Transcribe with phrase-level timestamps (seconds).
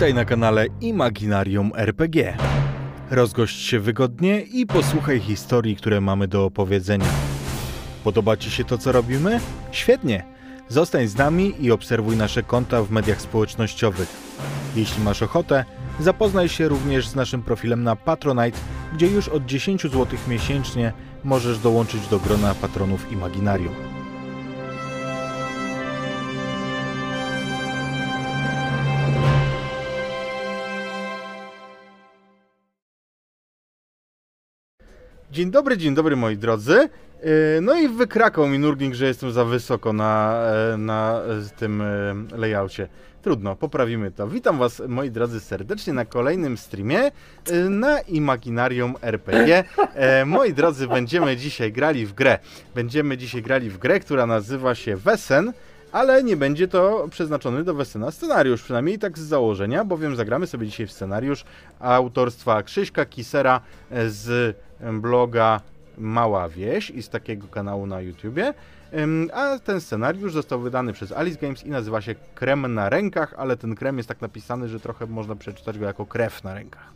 [0.00, 2.36] Witaj na kanale Imaginarium RPG.
[3.10, 7.06] Rozgość się wygodnie i posłuchaj historii, które mamy do opowiedzenia.
[8.04, 9.40] Podoba Ci się to, co robimy?
[9.72, 10.24] Świetnie!
[10.68, 14.08] Zostań z nami i obserwuj nasze konta w mediach społecznościowych.
[14.76, 15.64] Jeśli masz ochotę,
[16.00, 18.58] zapoznaj się również z naszym profilem na Patronite,
[18.92, 20.92] gdzie już od 10 zł miesięcznie
[21.24, 23.99] możesz dołączyć do grona patronów Imaginarium.
[35.32, 36.88] Dzień dobry, dzień dobry moi drodzy.
[37.22, 41.82] Yy, No i wykrakał mi Nurgling, że jestem za wysoko na, e, na e, tym
[41.82, 42.88] e, layoutie.
[43.22, 44.28] Trudno, poprawimy to.
[44.28, 47.12] Witam was moi drodzy serdecznie na kolejnym streamie e,
[47.68, 49.64] na Imaginarium RPG.
[50.26, 52.38] Moi drodzy, będziemy dzisiaj grali w grę.
[52.74, 55.52] Będziemy dzisiaj grali w grę, która nazywa się Wesen.
[55.92, 60.66] Ale nie będzie to przeznaczony do Wesena scenariusz, przynajmniej tak z założenia, bowiem zagramy sobie
[60.66, 61.44] dzisiaj w scenariusz
[61.80, 63.60] autorstwa Krzyśka Kisera
[64.06, 64.56] z
[64.92, 65.60] bloga
[65.98, 68.54] Mała Wieś i z takiego kanału na YouTubie.
[69.34, 73.56] A ten scenariusz został wydany przez Alice Games i nazywa się Krem na rękach, ale
[73.56, 76.92] ten krem jest tak napisany, że trochę można przeczytać go jako krew na rękach.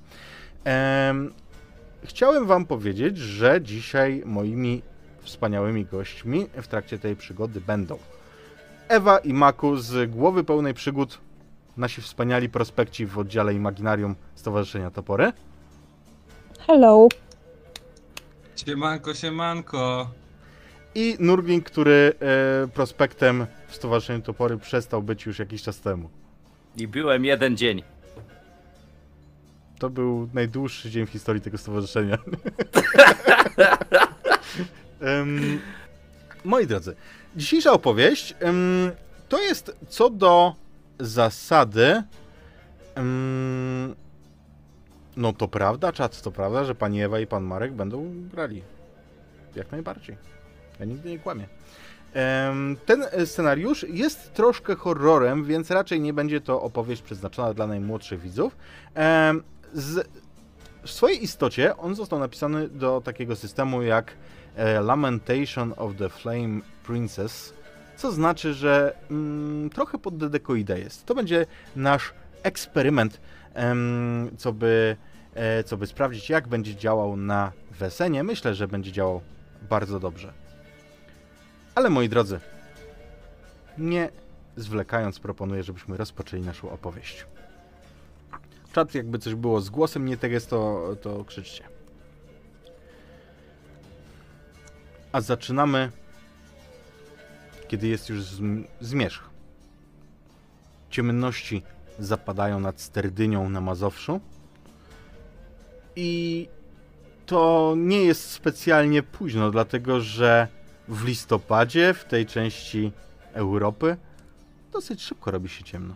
[0.64, 1.32] Em,
[2.04, 4.82] Chciałem Wam powiedzieć, że dzisiaj moimi
[5.22, 7.98] wspaniałymi gośćmi w trakcie tej przygody będą
[8.88, 11.18] Ewa i Maku z Głowy Pełnej Przygód,
[11.76, 15.32] nasi wspaniali prospekci w oddziale Imaginarium Stowarzyszenia Topory.
[16.66, 17.08] Hello.
[18.56, 20.10] Siemanko, siemanko.
[20.94, 26.10] I Nurgling, który e, prospektem w Stowarzyszeniu Topory przestał być już jakiś czas temu.
[26.76, 27.82] I byłem jeden dzień.
[29.78, 32.18] To był najdłuższy dzień w historii tego stowarzyszenia.
[35.00, 35.60] Em,
[36.44, 36.96] moi drodzy,
[37.36, 38.34] dzisiejsza opowieść
[39.28, 40.54] to jest co do
[41.00, 42.02] zasady.
[45.16, 48.62] no to prawda, czat, to prawda, że pani Ewa i pan Marek będą grali.
[49.56, 50.16] Jak najbardziej.
[50.80, 51.46] Ja nigdy nie kłamię.
[52.86, 58.56] Ten scenariusz jest troszkę horrorem, więc raczej nie będzie to opowieść przeznaczona dla najmłodszych widzów.
[59.72, 60.08] Z,
[60.82, 64.12] w swojej istocie on został napisany do takiego systemu jak
[64.56, 67.54] e, Lamentation of the Flame Princess,
[67.96, 71.06] co znaczy, że mm, trochę pod dedekoidę jest.
[71.06, 71.46] To będzie
[71.76, 73.20] nasz eksperyment,
[73.54, 74.96] em, co, by,
[75.34, 78.24] e, co by sprawdzić, jak będzie działał na Wesenie.
[78.24, 79.20] Myślę, że będzie działał
[79.68, 80.32] bardzo dobrze.
[81.74, 82.40] Ale moi drodzy,
[83.78, 84.08] nie
[84.56, 87.26] zwlekając, proponuję, żebyśmy rozpoczęli naszą opowieść.
[88.72, 91.64] Czat, jakby coś było z głosem nie tak jest, to, to krzyczcie.
[95.12, 95.90] A zaczynamy,
[97.74, 99.30] kiedy jest już zm- zmierzch.
[100.90, 101.62] Ciemności
[101.98, 104.20] zapadają nad Sterdynią na Mazowszu.
[105.96, 106.48] I
[107.26, 110.48] to nie jest specjalnie późno, dlatego że
[110.88, 112.92] w listopadzie w tej części
[113.32, 113.96] Europy
[114.72, 115.94] dosyć szybko robi się ciemno.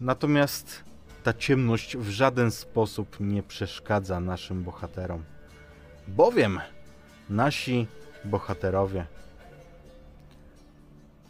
[0.00, 0.84] Natomiast
[1.22, 5.24] ta ciemność w żaden sposób nie przeszkadza naszym bohaterom.
[6.08, 6.60] Bowiem
[7.30, 7.86] nasi
[8.26, 9.06] bohaterowie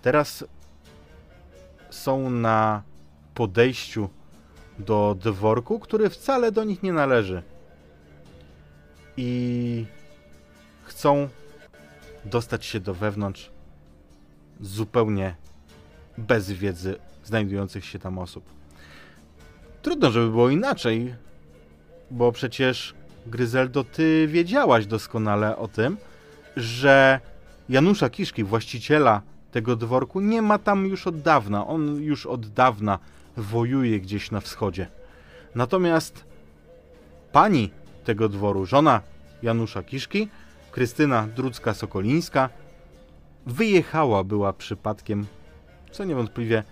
[0.06, 0.44] teraz
[1.90, 2.82] są na
[3.34, 4.08] podejściu
[4.78, 7.42] do dworku, który wcale do nich nie należy.
[9.16, 9.86] I
[10.82, 11.28] chcą
[12.24, 13.50] dostać się do wewnątrz
[14.60, 15.36] zupełnie
[16.18, 18.44] bez wiedzy znajdujących się tam osób.
[19.82, 21.14] Trudno, żeby było inaczej,
[22.10, 22.94] bo przecież
[23.26, 25.96] Gryzeldo, ty wiedziałaś doskonale o tym,
[26.56, 27.20] że
[27.68, 29.22] Janusza Kiszki, właściciela
[29.52, 31.66] tego dworku, nie ma tam już od dawna.
[31.66, 32.98] On już od dawna
[33.36, 34.86] wojuje gdzieś na wschodzie.
[35.54, 36.24] Natomiast
[37.32, 37.70] pani
[38.04, 39.00] tego dworu, żona
[39.42, 40.28] Janusza Kiszki,
[40.70, 42.48] Krystyna Drucka-Sokolińska,
[43.46, 45.26] wyjechała była przypadkiem,
[45.90, 46.62] co niewątpliwie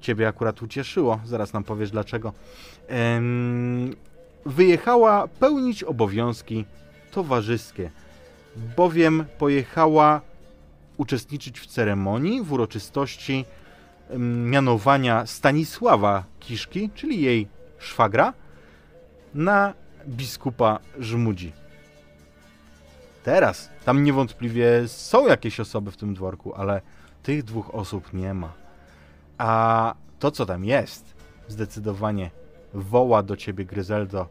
[0.00, 2.32] ciebie akurat ucieszyło, zaraz nam powiesz dlaczego,
[4.46, 6.64] wyjechała pełnić obowiązki
[7.10, 7.90] towarzyskie,
[8.76, 10.20] bowiem pojechała
[10.96, 13.44] uczestniczyć w ceremonii, w uroczystości
[14.10, 18.32] em, mianowania Stanisława Kiszki, czyli jej szwagra,
[19.34, 19.74] na
[20.08, 21.52] biskupa Żmudzi.
[23.24, 26.80] Teraz, tam niewątpliwie są jakieś osoby w tym dworku, ale
[27.22, 28.52] tych dwóch osób nie ma.
[29.38, 31.14] A to, co tam jest,
[31.48, 32.30] zdecydowanie
[32.74, 34.28] woła do ciebie Gryzeldo,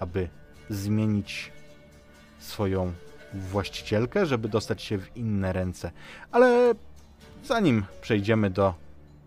[0.00, 0.28] aby
[0.70, 1.52] zmienić
[2.38, 2.92] swoją
[3.34, 5.90] właścicielkę, żeby dostać się w inne ręce.
[6.32, 6.72] Ale
[7.44, 8.74] zanim przejdziemy do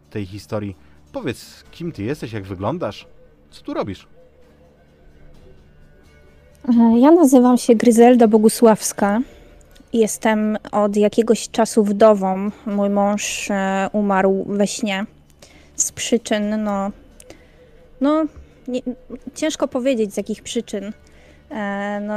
[0.10, 0.76] tej historii,
[1.18, 3.08] Opowiedz, kim ty jesteś, jak wyglądasz,
[3.52, 4.08] co tu robisz?
[6.70, 9.20] E, Ja nazywam się Gryzelda Bogusławska.
[9.94, 12.52] Jestem od jakiegoś czasu wdową.
[12.66, 15.06] Mój mąż e, umarł we śnie
[15.76, 16.92] z przyczyn, no,
[18.02, 18.26] no
[18.68, 18.82] nie,
[19.36, 20.94] ciężko powiedzieć z jakich przyczyn.
[21.52, 22.14] E, No,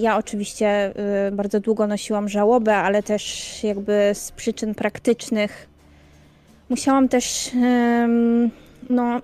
[0.00, 0.92] ja oczywiście e,
[1.32, 5.68] bardzo długo nosiłam żałobę, ale też jakby z przyczyn praktycznych
[6.68, 7.50] musiałam też,
[8.90, 9.20] no,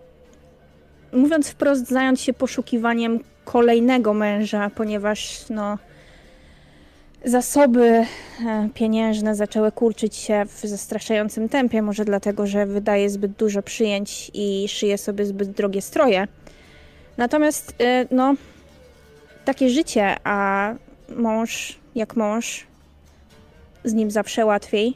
[1.12, 5.78] mówiąc wprost, zająć się poszukiwaniem kolejnego męża, ponieważ no,
[7.24, 8.04] zasoby
[8.46, 14.30] e, pieniężne zaczęły kurczyć się w zastraszającym tempie, może dlatego, że wydaje zbyt dużo przyjęć
[14.34, 16.28] i szyje sobie zbyt drogie stroje.
[17.16, 18.34] Natomiast e, no,
[19.46, 20.74] takie życie, a
[21.16, 22.66] mąż jak mąż,
[23.84, 24.94] z nim zawsze łatwiej.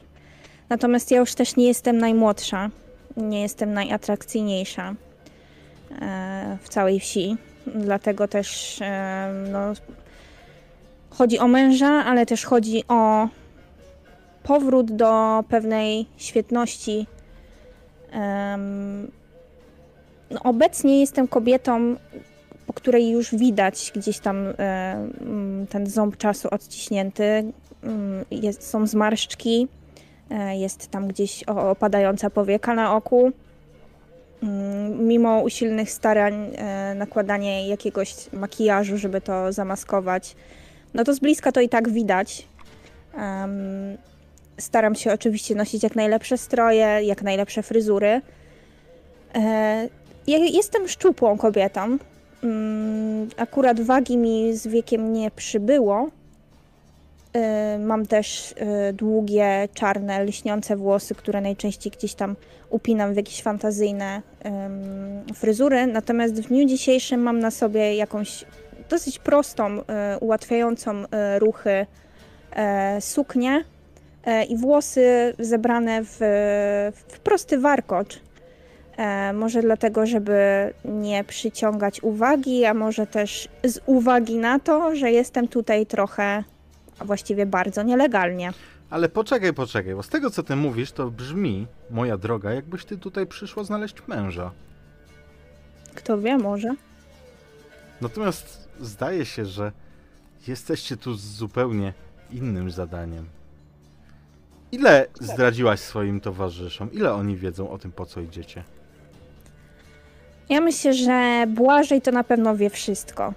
[0.69, 2.69] Natomiast ja już też nie jestem najmłodsza,
[3.17, 4.95] nie jestem najatrakcyjniejsza
[6.01, 7.37] e, w całej wsi.
[7.75, 9.73] Dlatego też e, no,
[11.09, 13.27] chodzi o męża, ale też chodzi o
[14.43, 17.07] powrót do pewnej świetności.
[20.31, 21.95] No, obecnie jestem kobietą,
[22.71, 24.53] po której już widać gdzieś tam e,
[25.21, 27.23] mm, ten ząb czasu odciśnięty.
[27.83, 29.67] Mm, Jest, są zmarszczki,
[30.29, 33.31] e, jest tam gdzieś opadająca powieka na oku.
[34.43, 40.35] Mm, Mimo usilnych starań, e, nakładanie jakiegoś makijażu, żeby to zamaskować,
[40.93, 42.47] no to z bliska to i tak widać.
[44.57, 48.21] Staram się oczywiście nosić jak najlepsze stroje, jak najlepsze fryzury.
[50.27, 51.97] Ja jestem szczupłą kobietą.
[52.43, 56.09] Mm, Akurat wagi mi z wiekiem nie przybyło.
[57.33, 62.35] E, Mam też e, długie, czarne, lśniące włosy, które najczęściej gdzieś tam
[62.69, 64.21] upinam w jakieś fantazyjne
[65.35, 65.87] fryzury.
[65.87, 68.45] Natomiast w dniu dzisiejszym mam na sobie jakąś
[68.89, 71.03] dosyć prostą, e, ułatwiającą
[71.39, 71.85] ruchy
[72.55, 73.63] e, suknię
[74.25, 76.17] e, i włosy zebrane w,
[77.07, 78.19] w prosty warkocz.
[79.01, 80.37] E, Może dlatego, żeby
[80.85, 86.43] nie przyciągać uwagi, a może też z uwagi na to, że jestem tutaj trochę,
[86.99, 88.51] a właściwie bardzo nielegalnie.
[88.89, 92.97] Ale poczekaj, poczekaj, bo z tego co ty mówisz, to brzmi, moja droga, jakbyś ty
[92.97, 94.51] tutaj przyszła znaleźć męża.
[95.95, 96.75] Kto wie, może.
[98.01, 99.71] Natomiast zdaje się, że
[100.47, 101.93] jesteście tu z zupełnie
[102.31, 103.25] innym zadaniem.
[104.71, 106.91] Ile zdradziłaś swoim towarzyszom?
[106.91, 108.63] Ile oni wiedzą o tym, po co idziecie?
[110.51, 113.33] Ja myślę, że Błażej to na pewno wie wszystko.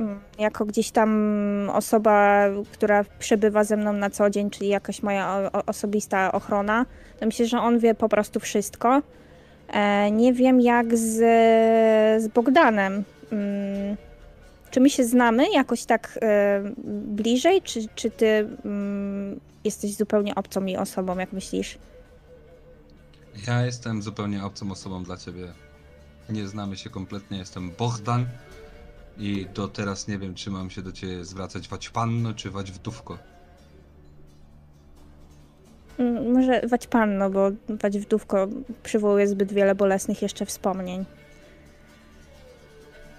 [0.00, 5.50] Mm, Jako gdzieś tam osoba, która przebywa ze mną na co dzień, czyli jakaś moja
[5.66, 6.86] osobista ochrona,
[7.20, 9.02] to myślę, że on wie po prostu wszystko.
[9.68, 11.14] E, Nie wiem jak z,
[12.22, 13.04] z Bogdanem.
[13.32, 13.96] Mm,
[14.70, 16.62] Czy my się znamy jakoś tak e,
[17.06, 21.78] bliżej, czy, czy ty mm, jesteś zupełnie obcą mi osobą, jak myślisz?
[23.46, 25.46] Ja jestem zupełnie obcą osobą dla ciebie.
[26.28, 28.26] Nie znamy się kompletnie, jestem Bohdan
[29.18, 32.72] i do teraz nie wiem, czy mam się do ciebie zwracać wać panno, czy wać
[32.72, 33.18] wdówko.
[35.98, 38.48] Mm, Może wać panno, bo wać wdówko
[38.82, 41.04] przywołuje zbyt wiele bolesnych jeszcze wspomnień.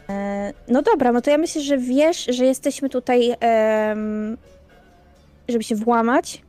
[0.09, 3.35] E, No dobra, no to ja myślę, że wiesz, że jesteśmy tutaj,
[5.49, 6.41] żeby się włamać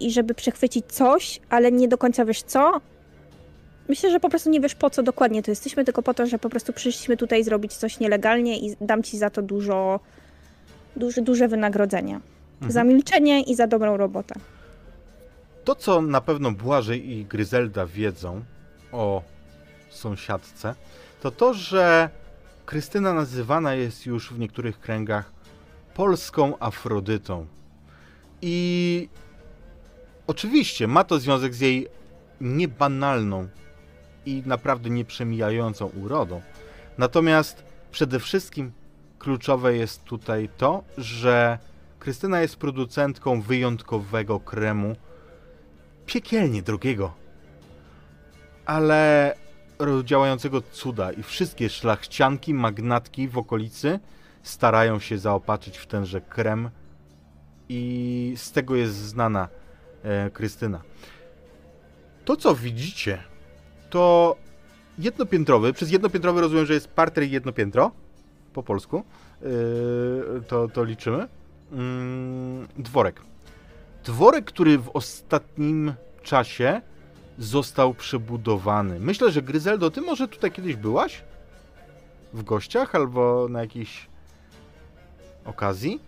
[0.00, 2.80] i żeby przechwycić coś, ale nie do końca wiesz co.
[3.92, 6.38] Myślę, że po prostu nie wiesz po co dokładnie tu jesteśmy, tylko po to, że
[6.38, 10.00] po prostu przyszliśmy tutaj zrobić coś nielegalnie i dam ci za to dużo,
[10.96, 12.14] duże, duże wynagrodzenie.
[12.14, 12.72] Mhm.
[12.72, 14.34] Za milczenie i za dobrą robotę.
[15.64, 18.42] To, co na pewno Błażej i Gryzelda wiedzą
[18.92, 19.22] o
[19.90, 20.74] sąsiadce,
[21.22, 22.10] to to, że
[22.66, 25.32] Krystyna nazywana jest już w niektórych kręgach
[25.94, 27.46] polską Afrodytą.
[28.42, 29.08] I
[30.26, 31.88] oczywiście ma to związek z jej
[32.40, 33.48] niebanalną
[34.26, 36.40] i naprawdę nieprzemijającą urodą.
[36.98, 38.72] Natomiast przede wszystkim
[39.18, 41.58] kluczowe jest tutaj to, że
[41.98, 44.96] Krystyna jest producentką wyjątkowego kremu,
[46.06, 47.14] piekielnie drogiego,
[48.66, 49.34] ale
[50.04, 54.00] działającego cuda i wszystkie szlachcianki, magnatki w okolicy
[54.42, 56.70] starają się zaopatrzyć w tenże krem
[57.68, 59.48] i z tego jest znana
[60.02, 60.82] e, Krystyna.
[62.24, 63.22] To, co widzicie,
[63.92, 64.36] to
[64.98, 67.90] jednopiętrowy, przez jednopiętrowy rozumiem, że jest parter i jedno piętro,
[68.52, 69.02] po polsku,
[69.42, 71.28] Yy, to, to liczymy,
[71.72, 73.20] Mm, dworek.
[74.04, 76.80] Dworek, który w ostatnim czasie
[77.38, 79.00] został przebudowany.
[79.00, 81.22] Myślę, że Gryzeldo, ty może tutaj kiedyś byłaś?
[82.32, 84.06] W gościach albo na jakiejś
[85.44, 86.00] okazji?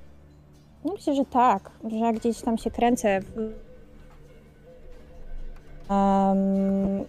[0.84, 3.20] Myślę, że tak, że jak gdzieś tam się kręcę.
[5.90, 7.04] Em,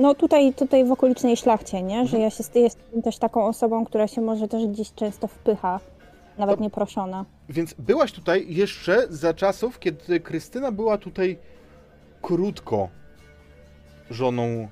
[0.00, 2.06] no tutaj, tutaj w okolicznej szlachcie, nie?
[2.06, 5.80] Że ja się jestem też taką osobą, która się może też gdzieś często wpycha,
[6.38, 7.24] nawet To- nieproszona.
[7.48, 11.38] Więc byłaś tutaj jeszcze za czasów, kiedy Krystyna była tutaj
[12.22, 12.88] krótko
[14.10, 14.68] żoną e,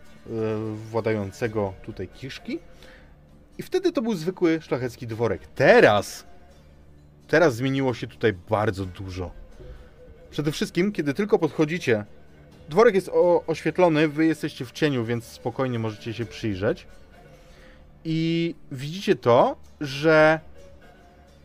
[0.90, 2.58] władającego tutaj Kiszki.
[3.58, 5.46] I wtedy to był zwykły szlachecki dworek.
[5.54, 6.24] Teraz,
[7.28, 9.30] teraz zmieniło się tutaj bardzo dużo.
[10.30, 12.04] Przede wszystkim, kiedy tylko podchodzicie,
[12.68, 16.86] dworek jest o, oświetlony, wy jesteście w cieniu, więc spokojnie możecie się przyjrzeć.
[18.04, 20.40] I widzicie to, że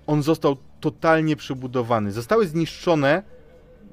[0.08, 2.12] on został totalnie przebudowany.
[2.12, 3.24] Zostały zniszczone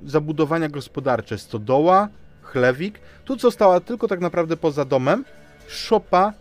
[0.06, 2.08] zabudowania gospodarcze, stodoła,
[2.42, 3.00] chlewik.
[3.24, 5.24] Tu została tylko tak naprawdę poza domem
[5.68, 6.32] szopa,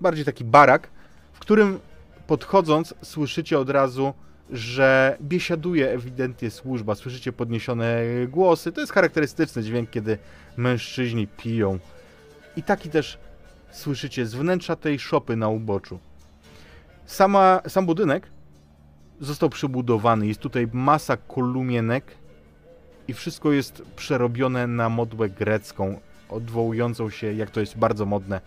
[0.00, 0.88] bardziej taki barak,
[1.32, 1.80] w którym
[2.26, 4.14] podchodząc słyszycie od razu,
[4.52, 6.94] że biesiaduje ewidentnie służba.
[6.94, 8.72] Słyszycie podniesione głosy.
[8.72, 10.18] To jest charakterystyczny dźwięk, kiedy
[10.56, 11.78] mężczyźni piją.
[12.56, 13.18] I taki też
[13.70, 15.98] słyszycie z wnętrza tej szopy na uboczu.
[17.06, 18.26] Sama, sam budynek
[19.20, 20.26] został przebudowany.
[20.26, 22.14] Jest tutaj masa kolumienek
[23.08, 28.40] i wszystko jest przerobione na modłę grecką, odwołującą się, jak to jest bardzo modne,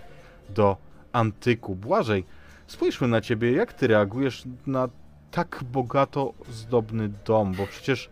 [0.49, 0.77] do
[1.11, 1.75] antyku.
[1.75, 2.25] Błażej,
[2.67, 4.89] spójrzmy na ciebie, jak ty reagujesz na
[5.33, 8.09] tak bogato zdobny dom, bo przecież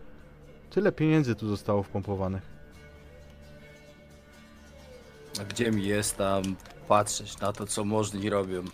[0.70, 2.42] tyle pieniędzy tu zostało wpompowanych.
[5.40, 6.42] A gdzie mi jest tam
[6.88, 8.64] patrzeć na to, co możni robią?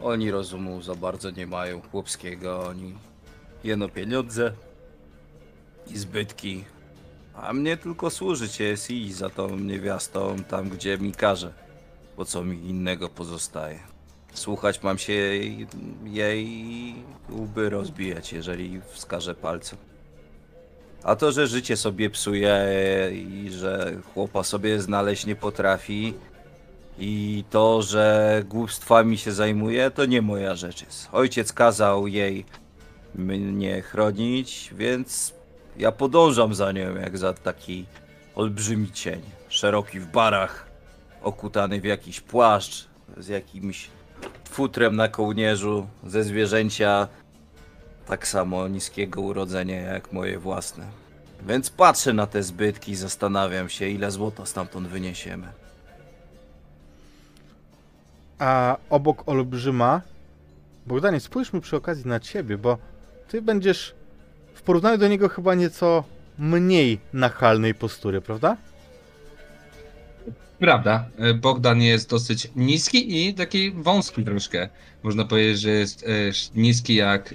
[0.00, 2.94] Oni rozumu za bardzo nie mają chłopskiego, oni
[3.64, 4.52] jeno pieniądze
[5.86, 6.64] i zbytki.
[7.34, 11.52] A mnie tylko służyć jest i za tą niewiastą tam, gdzie mi każe.
[12.16, 13.97] Po co mi innego pozostaje?
[14.32, 15.12] Słuchać mam się
[16.04, 16.94] jej,
[17.30, 19.78] łby rozbijać, jeżeli wskaże palcem.
[21.02, 22.68] A to, że życie sobie psuje
[23.12, 26.14] i że chłopa sobie znaleźć nie potrafi
[26.98, 31.08] i to, że głupstwami się zajmuje, to nie moja rzecz jest.
[31.12, 32.44] Ojciec kazał jej
[33.14, 35.34] mnie chronić, więc
[35.76, 37.86] ja podążam za nią jak za taki
[38.34, 39.20] olbrzymi cień.
[39.48, 40.66] Szeroki w barach,
[41.22, 43.88] okutany w jakiś płaszcz, z jakimś
[44.48, 47.08] futrem na kołnierzu, ze zwierzęcia
[48.06, 50.86] tak samo niskiego urodzenia jak moje własne.
[51.46, 55.46] Więc patrzę na te zbytki i zastanawiam się, ile złota stamtąd wyniesiemy.
[58.38, 60.02] A obok olbrzyma,
[60.86, 62.78] Bogdanie, spójrzmy przy okazji na ciebie, bo
[63.28, 63.94] ty będziesz
[64.54, 66.04] w porównaniu do niego chyba nieco
[66.38, 68.56] mniej nachalnej postury, prawda?
[70.58, 74.68] Prawda, e, Bogdan jest dosyć niski i taki wąski troszkę.
[75.02, 76.06] Można powiedzieć, że jest e,
[76.60, 77.34] niski jak e,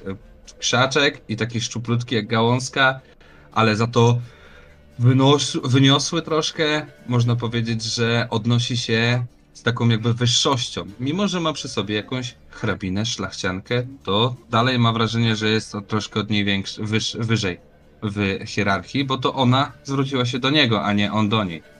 [0.59, 2.99] krzaczek i taki szczuplutki jak gałązka,
[3.51, 4.19] ale za to
[4.99, 6.85] wynos, wyniosły troszkę.
[7.07, 10.85] Można powiedzieć, że odnosi się z taką jakby wyższością.
[10.99, 16.19] Mimo, że ma przy sobie jakąś hrabinę, szlachciankę, to dalej ma wrażenie, że jest troszkę
[16.19, 17.57] od niej większy, wyż, wyżej
[18.03, 21.72] w hierarchii, bo to ona zwróciła się do niego, a nie on do niej.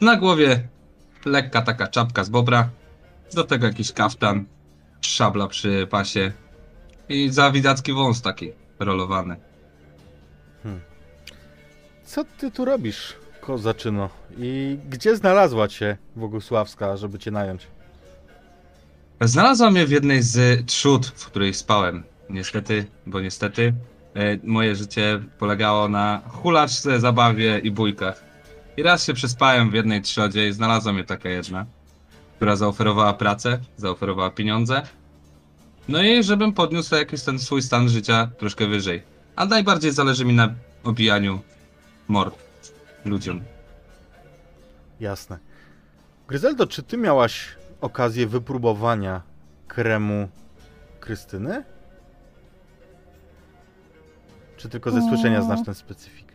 [0.00, 0.68] Na głowie
[1.24, 2.68] lekka taka czapka z bobra,
[3.34, 4.44] do tego jakiś kaftan,
[5.00, 6.32] szabla przy pasie
[7.08, 9.36] i zawidacki wąs taki rolowany.
[12.04, 14.08] Co ty tu robisz, kozaczyno?
[14.38, 17.66] I gdzie znalazła cię Bogusławska, żeby cię nająć?
[19.20, 22.02] Znalazła mnie w jednej z trzód, w której spałem.
[22.30, 23.74] Niestety, bo niestety,
[24.14, 28.25] e, moje życie polegało na hulaczce, zabawie i bójkach.
[28.76, 31.66] I raz się przespałem w jednej trzodzie i znalazła mnie taka jedna,
[32.36, 34.82] która zaoferowała pracę, zaoferowała pieniądze.
[35.88, 39.02] No i żebym podniósł jakiś ten swój stan życia troszkę wyżej.
[39.36, 40.54] A najbardziej zależy mi na
[40.84, 41.40] obijaniu
[42.08, 42.38] mord
[43.04, 43.40] ludziom.
[45.00, 45.38] Jasne.
[46.28, 49.22] Gryzeldo, czy ty miałaś okazję wypróbowania
[49.68, 50.28] kremu
[51.00, 51.64] Krystyny?
[54.56, 56.25] Czy tylko ze słyszenia znasz ten specyfik?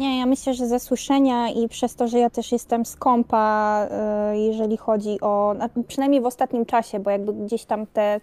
[0.00, 3.86] Nie, ja myślę, że ze słyszenia i przez to, że ja też jestem skąpa,
[4.32, 8.20] y, jeżeli chodzi o, na- przynajmniej w ostatnim czasie, bo jakby gdzieś tam te,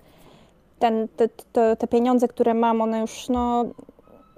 [0.80, 3.66] ten, te, te, te pieniądze, które mam, one już, no,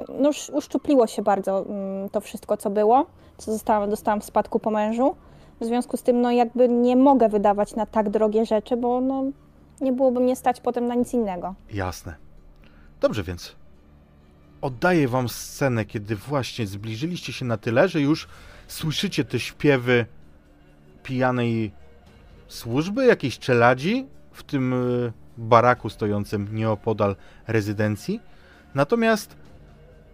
[0.10, 3.06] no już uszczupliło się bardzo mm, to wszystko, co było,
[3.38, 5.16] co zostałam, dostałam w spadku po mężu.
[5.62, 9.24] W związku z tym, no jakby nie mogę wydawać na tak drogie rzeczy, bo no,
[9.82, 11.54] nie byłoby mnie stać potem na nic innego.
[11.74, 12.16] Jasne.
[13.02, 13.56] Dobrze więc.
[14.62, 18.28] Oddaję wam scenę, kiedy właśnie zbliżyliście się na tyle, że już
[18.68, 20.06] słyszycie te śpiewy
[21.04, 21.72] pijanej
[22.48, 27.16] służby, jakiejś czeladzi w tym y, baraku stojącym nieopodal
[27.48, 28.20] rezydencji.
[28.76, 29.36] Natomiast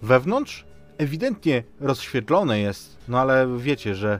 [0.02, 0.66] wewnątrz
[0.98, 4.20] ewidentnie rozświetlone jest, no ale wiecie, że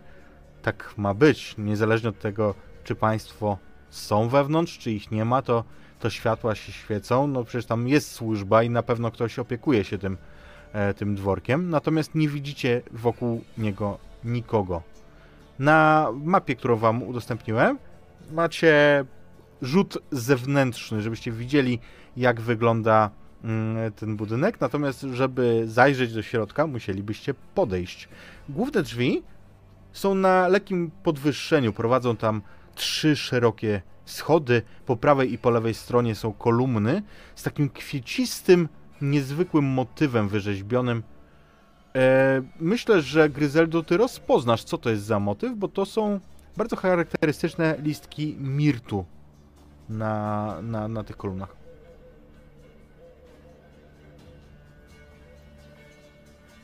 [0.62, 3.58] tak ma być, niezależnie od tego, czy państwo
[3.90, 5.64] są wewnątrz, czy ich nie ma, to,
[6.00, 9.98] to światła się świecą, no przecież tam jest służba i na pewno ktoś opiekuje się
[9.98, 10.18] tym,
[10.74, 14.82] e, tym dworkiem, natomiast nie widzicie wokół niego nikogo.
[15.60, 17.78] Na mapie, którą wam udostępniłem,
[18.32, 19.06] macie
[19.62, 21.80] rzut zewnętrzny, żebyście widzieli,
[22.18, 23.10] jak wygląda
[23.44, 24.62] mm, ten budynek.
[24.62, 28.10] Natomiast, żeby zajrzeć do środka, musielibyście podejść.
[28.50, 29.24] Główne drzwi
[29.94, 31.74] są na lekkim podwyższeniu.
[31.74, 32.42] Prowadzą tam
[32.76, 34.62] trzy szerokie schody.
[34.86, 37.04] Po prawej i po lewej stronie są kolumny
[37.36, 38.70] z takim kwiecistym,
[39.02, 41.04] niezwykłym motywem wyrzeźbionym.
[41.96, 46.20] E, myślę, że Gryzeldo, ty rozpoznasz, co to jest za motyw, bo to są
[46.58, 49.06] bardzo charakterystyczne listki mirtu
[49.90, 51.56] na, na, na tych kolumnach.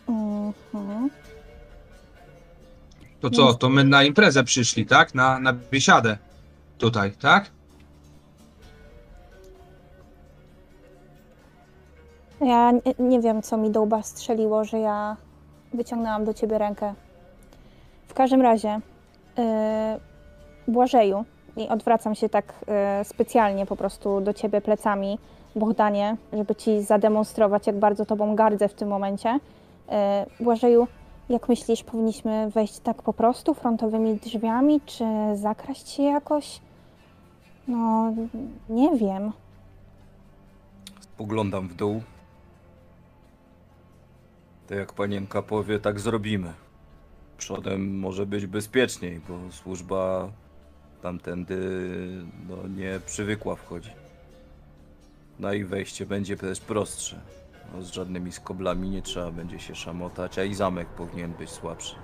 [0.07, 1.09] Mhm.
[3.19, 5.15] To co, to my na imprezę przyszli, tak?
[5.15, 6.17] Na, na biesiadę.
[6.81, 7.51] Tutaj, tak?
[12.41, 15.17] Ja nie, nie wiem, co mi do łba strzeliło, że ja
[15.73, 16.93] wyciągnęłam do ciebie rękę.
[18.07, 18.79] W każdym razie,
[19.37, 19.43] yy,
[20.67, 21.25] Błażeju,
[21.57, 25.19] i odwracam się tak yy, specjalnie po prostu do ciebie plecami,
[25.55, 29.39] Bohdanie, żeby ci zademonstrować, jak bardzo tobą gardzę w tym momencie.
[29.89, 29.95] Yy,
[30.45, 30.87] Błażeju,
[31.29, 36.61] jak myślisz, powinniśmy wejść tak po prostu, frontowymi drzwiami, czy zakraść się jakoś?
[37.67, 38.13] No,
[38.69, 39.31] nie wiem.
[40.99, 42.03] Spoglądam w dół.
[44.67, 46.53] To jak panienka powie, tak zrobimy.
[47.37, 50.31] Przodem może być bezpieczniej, bo służba
[51.01, 51.57] tamtędy
[52.49, 53.93] no, nie przywykła wchodzić.
[55.39, 57.19] No i wejście będzie też prostsze.
[57.73, 61.95] No, z żadnymi skoblami nie trzeba będzie się szamotać, a i zamek powinien być słabszy.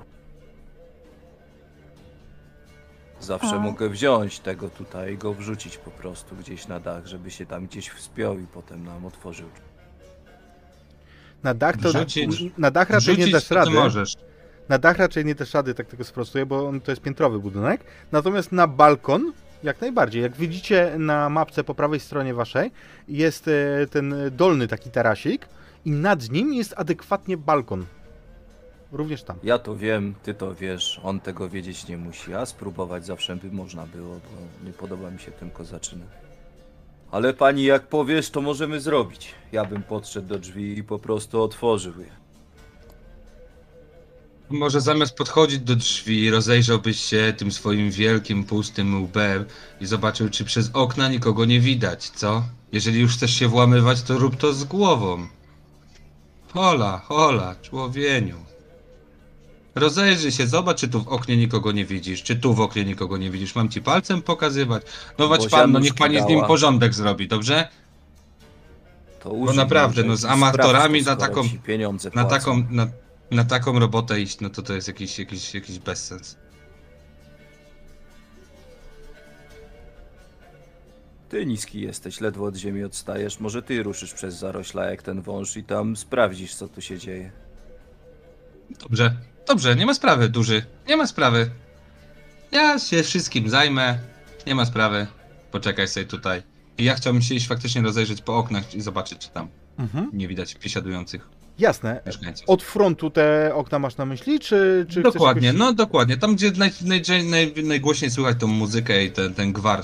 [3.21, 3.60] Zawsze A.
[3.60, 7.65] mogę wziąć tego tutaj i go wrzucić po prostu gdzieś na dach, żeby się tam
[7.67, 9.47] gdzieś wspiął i potem nam otworzył.
[11.43, 13.71] Na dach to Wrzucić- na dach raczej nie dasz to rady.
[13.71, 14.13] możesz.
[14.69, 17.82] Na dach raczej nie dasz rady, tak tego sprostuję, bo on to jest piętrowy budynek.
[18.12, 20.21] Natomiast na balkon jak najbardziej.
[20.21, 22.71] Jak widzicie na mapce po prawej stronie waszej
[23.08, 25.47] jest e, ten dolny taki tarasik
[25.86, 27.86] i nad nim jest adekwatnie balkon.
[28.91, 29.38] Również tam.
[29.43, 33.52] Ja to wiem, ty to wiesz, on tego wiedzieć nie musi, a spróbować zawsze by
[33.52, 36.06] można było, bo nie podoba mi się ten kozaczyny.
[37.12, 39.34] Ale pani, jak powiesz, to możemy zrobić.
[39.52, 42.10] Ja bym podszedł do drzwi i po prostu otworzył je.
[44.50, 49.45] Może zamiast podchodzić do drzwi, rozejrzałbyś się tym swoim wielkim, pustym łbem
[49.82, 52.43] i zobaczył, czy przez okna nikogo nie widać, co?
[52.71, 55.28] Jeżeli już chcesz się włamywać, to rób to z głową.
[56.54, 58.47] Hola, hola, człowieniu.
[59.80, 63.18] Rozejrzyj się, zobacz, czy tu w oknie nikogo nie widzisz, czy tu w oknie nikogo
[63.18, 63.56] nie widzisz.
[63.56, 64.84] Mam ci palcem pokazywać.
[65.18, 66.48] No wać pan, no niech pani z nim dała.
[66.48, 67.68] porządek zrobi, dobrze?
[69.20, 71.44] To użyj naprawdę, no z amatorami na taką-
[72.16, 72.88] Na taką, na,
[73.32, 76.36] na taką robotę iść, no to to jest jakiś, jakiś, jakiś bezsens.
[81.30, 83.40] Ty niski jesteś, ledwo od ziemi odstajesz.
[83.40, 87.32] Może ty ruszysz przez zarośla jak ten wąż i tam sprawdzisz, co tu się dzieje.
[88.80, 89.16] Dobrze,
[89.48, 90.66] dobrze, nie ma sprawy, duży.
[90.88, 91.50] Nie ma sprawy.
[92.52, 94.00] Ja się wszystkim zajmę.
[94.48, 95.08] Nie ma sprawy.
[95.52, 96.44] Poczekaj sobie tutaj.
[96.78, 99.48] I ja chciałbym się iść faktycznie rozejrzeć po oknach i zobaczyć, czy tam
[99.80, 100.10] Mhm.
[100.14, 101.30] nie widać biesiadujących
[101.60, 102.02] Jasne.
[102.48, 106.18] Od frontu te okna masz na myśli, czy, czy dokładnie, no dokładnie.
[106.18, 109.84] Tam, gdzie naj, naj, naj, najgłośniej słychać tą muzykę i ten, ten gwar.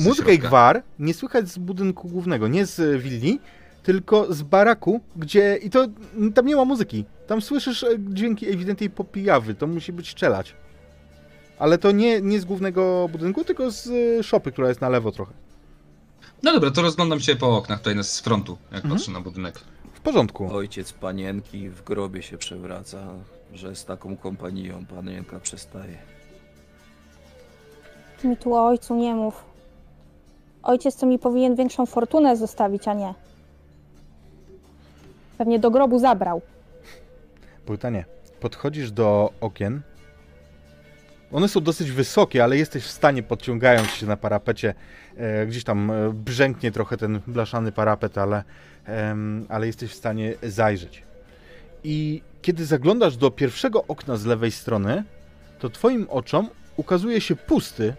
[0.00, 3.40] Muzykę i gwar nie słychać z budynku głównego, nie z willi,
[3.88, 5.56] tylko z baraku, gdzie.
[5.62, 5.86] I to
[6.34, 7.04] tam nie ma muzyki.
[7.26, 10.54] Tam słyszysz e, dźwięki ewidentnej popijawy, to musi być strzelać.
[11.58, 13.86] Ale to nie, nie z głównego budynku, tylko z
[14.20, 15.32] e, szopy, która jest na lewo trochę.
[16.42, 18.94] No dobra, to rozglądam się po oknach tutaj z frontu, jak Mhm.
[18.94, 19.58] patrzę na budynek.
[19.92, 20.48] W porządku.
[20.54, 22.98] Ojciec panienki w grobie się przewraca,
[23.54, 25.98] że z taką kompanią panienka przestaje.
[28.22, 29.44] Ty mi tu o ojcu nie mów.
[30.62, 33.14] Ojciec to mi powinien większą fortunę zostawić, a nie.
[35.38, 36.42] Pewnie do grobu zabrał.
[37.66, 38.04] Pytanie.
[38.40, 39.82] Podchodzisz do okien.
[41.32, 44.74] One są dosyć wysokie, ale jesteś w stanie, podciągając się na parapecie,
[45.16, 48.44] e, gdzieś tam e, brzęknie trochę ten blaszany parapet, ale,
[49.48, 51.02] ale jesteś w stanie zajrzeć.
[51.84, 55.04] I kiedy zaglądasz do pierwszego okna z lewej strony,
[55.58, 57.94] to twoim oczom ukazuje się pusty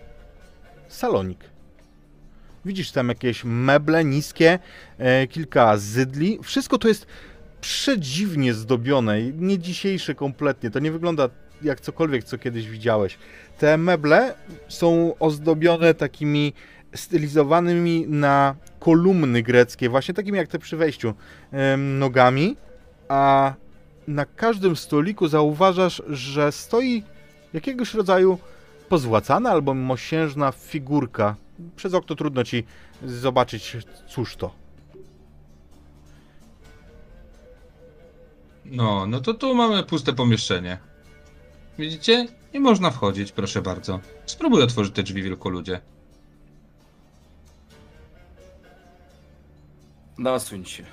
[0.87, 1.39] salonik.
[2.65, 4.59] Widzisz tam jakieś meble niskie,
[4.97, 6.39] e, kilka zydli.
[6.43, 7.07] Wszystko to jest
[7.61, 10.71] przedziwnie zdobione, nie dzisiejsze kompletnie.
[10.71, 11.29] To nie wygląda
[11.61, 13.17] jak cokolwiek, co kiedyś widziałeś.
[13.57, 14.33] Te meble
[14.67, 16.53] są ozdobione takimi
[16.95, 21.13] stylizowanymi na kolumny greckie, właśnie takimi jak te przy wejściu,
[21.77, 22.55] nogami,
[23.07, 23.53] a
[24.07, 27.03] na każdym stoliku zauważasz, że stoi
[27.53, 28.39] jakiegoś rodzaju
[28.89, 31.35] pozłacana albo mosiężna figurka.
[31.75, 32.63] Przez okno trudno ci
[33.05, 34.68] zobaczyć, cóż to.
[38.71, 40.77] No, no to tu mamy puste pomieszczenie.
[41.79, 42.27] Widzicie?
[42.53, 43.99] Nie można wchodzić, proszę bardzo.
[44.25, 45.81] Spróbuj otworzyć te drzwi, wielkoludzie.
[50.17, 50.83] Nasuń się.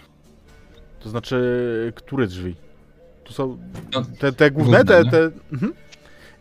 [1.01, 2.55] To znaczy, które drzwi?
[3.25, 3.59] Tu są
[3.93, 5.31] No, te, te główne, te, główne, te...
[5.53, 5.73] Mhm.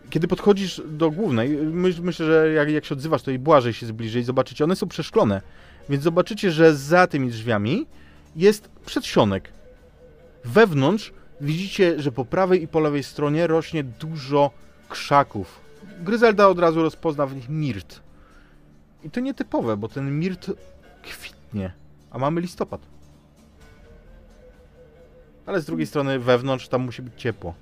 [0.10, 3.86] Kiedy podchodzisz do głównej, myśl, myślę, że jak, jak się odzywasz, to i błażej się
[3.86, 5.42] zbliży i zobaczycie, one są przeszklone.
[5.90, 7.88] Więc zobaczycie, że za tymi drzwiami
[8.36, 9.52] jest przedsionek.
[10.44, 14.52] Wewnątrz widzicie, że po prawej i po lewej stronie rośnie dużo
[14.90, 15.62] krzaków.
[16.04, 18.00] Gryzelda od razu rozpozna w nich mirt.
[19.04, 20.52] I to nietypowe, bo ten mirt
[21.04, 21.72] kwitnie,
[22.12, 22.82] a mamy listopad.
[25.46, 27.54] Ale z drugiej strony wewnątrz tam musi być ciepło.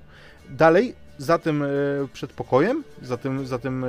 [0.49, 1.67] Dalej, za tym e,
[2.13, 3.87] przedpokojem, za tym, za tym e,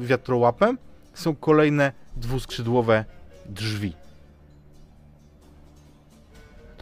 [0.00, 0.78] wiatrołapem
[1.14, 3.04] są kolejne dwuskrzydłowe
[3.46, 3.94] drzwi.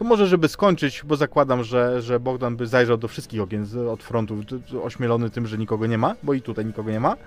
[0.01, 4.03] To może, żeby skończyć, bo zakładam, że, że Bogdan by zajrzał do wszystkich okien od
[4.03, 4.43] frontu,
[4.83, 7.17] ośmielony tym, że nikogo nie ma, bo i tutaj nikogo nie ma.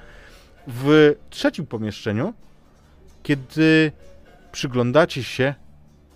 [0.66, 2.34] W trzecim pomieszczeniu,
[3.22, 3.92] kiedy
[4.52, 5.54] przyglądacie się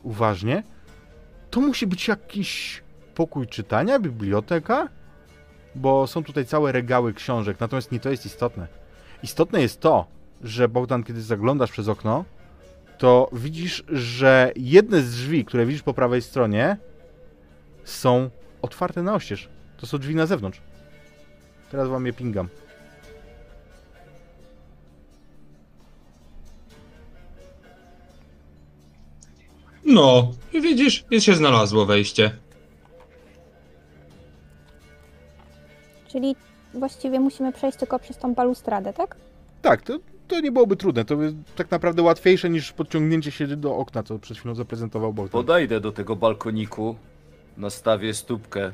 [0.02, 0.62] uważnie,
[1.50, 2.82] to musi być jakiś
[3.14, 4.88] pokój czytania, biblioteka,
[5.74, 8.66] bo są tutaj całe regały książek, natomiast nie to jest istotne.
[9.22, 10.06] Istotne jest to,
[10.42, 12.24] że Bogdan, kiedy zaglądasz przez okno,
[12.98, 16.76] to widzisz, że jedne z drzwi, które widzisz po prawej stronie,
[17.84, 18.30] są
[18.62, 19.48] otwarte na oścież.
[19.76, 20.60] To są drzwi na zewnątrz.
[21.70, 22.48] Teraz wam je pingam.
[29.84, 32.30] No, i widzisz, jest się znalazło wejście.
[36.08, 36.36] Czyli
[36.74, 39.16] właściwie musimy przejść tylko przez tą balustradę, tak?
[39.62, 41.04] Tak, to, to nie byłoby trudne.
[41.04, 45.32] To jest tak naprawdę łatwiejsze niż podciągnięcie się do okna, co przed chwilą zaprezentował Bogdan.
[45.32, 46.96] Podejdę do tego balkoniku,
[47.56, 48.72] nastawię stópkę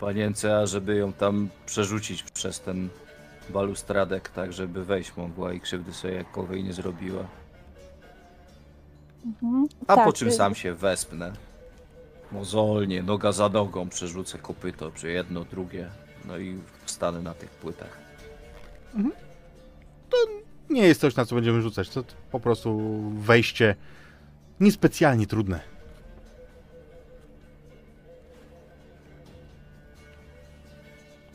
[0.00, 2.88] panience, a żeby ją tam przerzucić przez ten
[3.50, 7.24] balustradek, tak żeby wejść mogła i krzywdy sobie jakowej nie zrobiła.
[9.26, 9.66] Mhm.
[9.86, 11.32] A tak, po czym y, sam się wespnę.
[12.32, 15.88] Mozolnie, noga za nogą, przerzucę kopyto, czy jedno, drugie.
[16.24, 17.98] No i wstanę na tych płytach.
[20.70, 21.88] Nie jest coś, na co będziemy rzucać.
[21.88, 22.80] To po prostu
[23.18, 23.74] wejście
[24.60, 25.60] niespecjalnie trudne.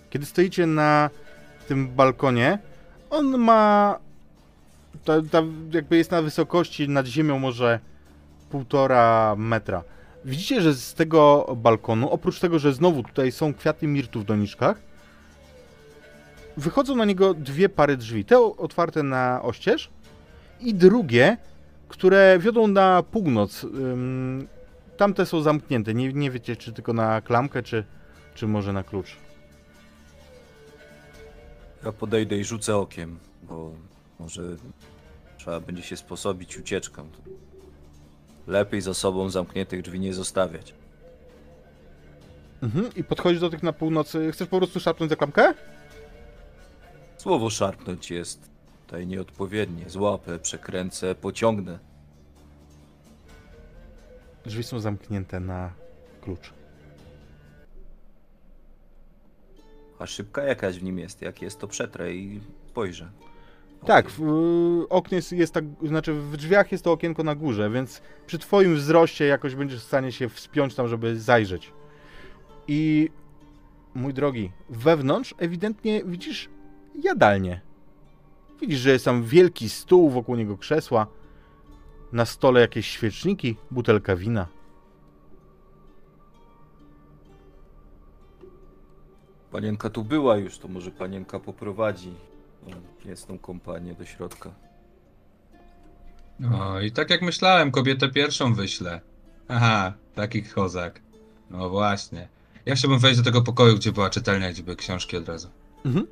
[0.09, 1.09] Kiedy stoicie na
[1.67, 2.59] tym balkonie,
[3.09, 3.99] on ma.
[5.05, 7.79] Ta, ta jakby jest na wysokości nad ziemią może
[8.49, 9.83] półtora metra.
[10.25, 14.81] Widzicie, że z tego balkonu, oprócz tego, że znowu tutaj są kwiaty mirtu w doniczkach,
[16.61, 18.25] wychodzą na niego dwie pary drzwi.
[18.25, 19.89] Te otwarte na oścież
[20.59, 21.37] i drugie,
[21.87, 23.65] które wiodą na północ.
[24.97, 25.93] Tamte są zamknięte.
[25.93, 27.83] Nie, nie wiecie, czy tylko na klamkę, czy,
[28.35, 29.17] czy może na klucz.
[31.85, 33.71] Ja podejdę i rzucę okiem, bo
[34.19, 34.41] może
[35.37, 37.09] trzeba będzie się sposobić ucieczką.
[38.47, 40.73] Lepiej za sobą zamkniętych drzwi nie zostawiać.
[42.63, 42.89] Mhm.
[42.95, 44.31] I podchodzisz do tych na północy.
[44.31, 45.53] Chcesz po prostu szarpnąć za klamkę?
[47.21, 48.49] Słowo szarpnąć jest
[48.85, 49.89] tutaj nieodpowiednie.
[49.89, 51.79] Złapę, przekręcę, pociągnę.
[54.45, 55.73] Drzwi są zamknięte na
[56.21, 56.53] klucz.
[59.99, 61.21] A szybka jakaś w nim jest.
[61.21, 63.11] Jak jest, to przetrę i spojrzę.
[63.85, 64.21] Tak, w
[64.83, 68.39] y, oknie jest, jest tak, znaczy w drzwiach jest to okienko na górze, więc przy
[68.39, 71.73] twoim wzroście jakoś będziesz w stanie się wspiąć tam, żeby zajrzeć.
[72.67, 73.09] I
[73.95, 76.49] mój drogi, wewnątrz ewidentnie widzisz
[77.03, 77.61] jadalnię.
[78.61, 81.07] Widzisz, że jest tam wielki stół, wokół niego krzesła,
[82.11, 84.47] na stole jakieś świeczniki, butelka wina.
[89.51, 92.13] Panienka tu była już, to może panienka poprowadzi
[92.67, 94.51] no, jest tą kompanię do środka.
[96.39, 99.01] No i tak jak myślałem, kobietę pierwszą wyślę.
[99.47, 101.01] Aha, taki kozak.
[101.49, 102.27] No właśnie.
[102.65, 105.49] Ja chciałbym wejść do tego pokoju, gdzie była czytelnia, gdzie były książki od razu.
[105.85, 106.07] Mhm.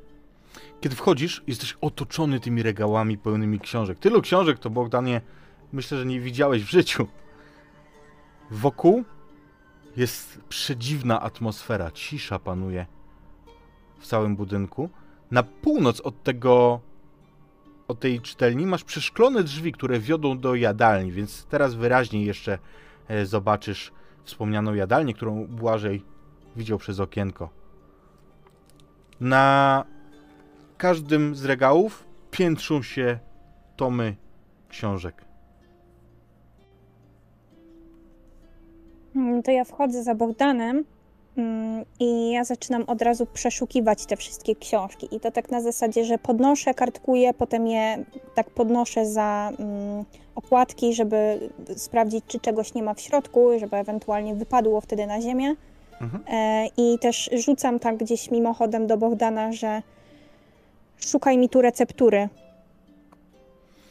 [0.80, 3.98] Kiedy wchodzisz, jesteś otoczony tymi regałami pełnymi książek.
[3.98, 5.20] Tylu książek to Bogdanie
[5.72, 7.06] myślę, że nie widziałeś w życiu.
[8.50, 9.04] Wokół
[9.96, 12.86] jest przedziwna atmosfera, cisza panuje
[13.98, 14.90] w całym budynku.
[15.30, 16.80] Na północ od tego
[17.88, 22.58] od tej czytelni masz przeszklone drzwi, które wiodą do jadalni, więc teraz wyraźniej jeszcze
[23.08, 23.92] e, zobaczysz
[24.24, 26.04] wspomnianą jadalnię, którą Błażej
[26.56, 27.50] widział przez okienko.
[29.20, 29.84] Na
[30.80, 33.18] każdym z regałów piętrzą się
[33.76, 34.16] tomy
[34.68, 35.24] książek.
[39.16, 40.84] Mm, To ja wchodzę za Bogdanem
[41.36, 45.08] mm, i ja zaczynam od razu przeszukiwać te wszystkie książki.
[45.16, 50.94] I to tak na zasadzie, że podnoszę, kartkuję, potem je tak podnoszę za mm, okładki,
[50.94, 55.54] żeby sprawdzić, czy czegoś nie ma w środku, żeby ewentualnie wypadło wtedy na ziemię.
[56.00, 56.24] Mhm.
[56.28, 59.82] E, I też rzucam tak gdzieś mimochodem do Bogdana, że
[61.00, 62.28] szukaj mi tu receptury.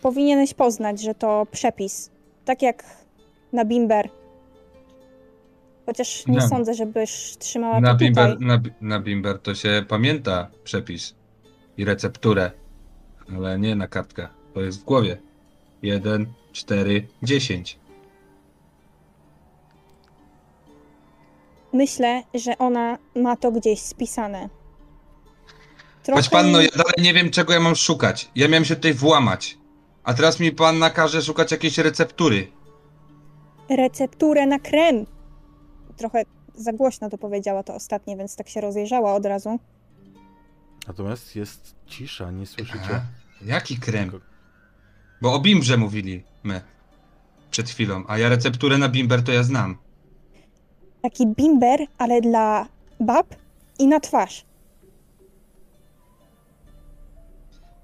[0.02, 2.12] Powinieneś poznać, że to przepis.
[2.46, 2.84] Tak jak
[3.54, 4.10] na bimber.
[5.86, 8.08] Chociaż nie Na- sądzę, żebyś trzymała Na to tutaj.
[8.08, 11.16] bimber, na, bi- na bimber to się pamięta przepis
[11.78, 12.52] i recepturę,
[13.36, 14.34] ale nie na kartkach.
[14.54, 15.18] To jest w głowie.
[15.82, 17.80] 1, 4, 10.
[21.74, 24.50] Myślę, że ona ma to gdzieś spisane.
[26.04, 28.30] Trochę Choć panno, jej- ja dalej nie wiem, czego ja mam szukać.
[28.36, 29.58] Ja miałem się tutaj włamać.
[30.04, 32.48] A teraz mi pan nakaże szukać jakiejś receptury.
[33.70, 35.06] recepturę na krem.
[35.98, 36.24] Trochę
[36.56, 39.60] za głośno to powiedziała to ostatnie, więc tak się rozejrzała od razu.
[40.88, 42.80] Natomiast jest cisza, nie słyszycie.
[42.84, 43.02] Aha.
[43.46, 44.12] Jaki krem?
[45.22, 46.62] Bo o bimbrze mówili my
[47.52, 49.78] przed chwilą, a ja recepturę na bimber to ja znam.
[51.02, 52.68] Taki bimber, ale dla
[53.00, 53.36] bab
[53.80, 54.46] i na twarz.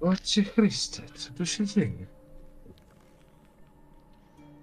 [0.00, 2.06] Ojcze Chryste, co tu się dzieje?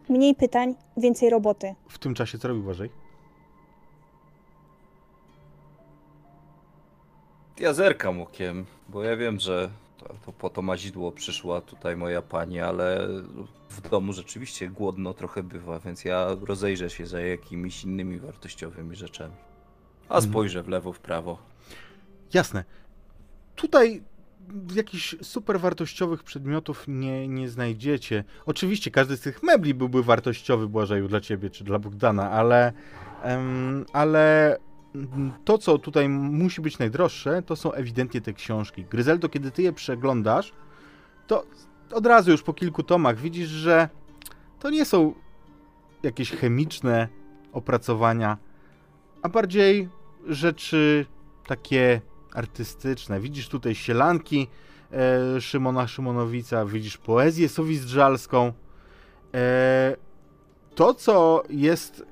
[0.09, 1.75] Mniej pytań, więcej roboty.
[1.89, 2.89] W tym czasie co robi Błażej?
[7.59, 12.21] Ja zerkam okiem, bo ja wiem, że to, to po to mazidło przyszła tutaj moja
[12.21, 13.07] pani, ale
[13.69, 19.33] w domu rzeczywiście głodno trochę bywa, więc ja rozejrzę się za jakimiś innymi wartościowymi rzeczami.
[20.09, 20.31] A Mhm.
[20.31, 21.37] spojrzę w lewo, w prawo.
[22.33, 22.63] Jasne.
[23.55, 24.03] Tutaj
[24.75, 28.23] jakichś super wartościowych przedmiotów nie, nie znajdziecie.
[28.45, 32.73] Oczywiście każdy z tych mebli byłby wartościowy, Błażeju, dla ciebie czy dla Bogdana, ale,
[33.93, 34.57] ale
[35.45, 38.85] to, co tutaj musi być najdroższe, to są ewidentnie te książki.
[38.85, 40.53] Gryzeldo, kiedy ty je przeglądasz,
[41.27, 41.45] to
[41.91, 43.89] od razu już po kilku tomach widzisz, że
[44.59, 45.13] to nie są
[46.03, 47.07] jakieś chemiczne
[47.53, 48.37] opracowania,
[49.21, 49.89] a bardziej
[50.27, 51.05] rzeczy
[51.47, 52.01] takie
[52.33, 53.19] artystyczne.
[53.19, 54.47] Widzisz tutaj sielanki
[54.91, 58.53] e, Szymona Szymonowica, widzisz poezję sowizdrzalską.
[59.33, 59.95] E,
[60.75, 62.05] to, co jest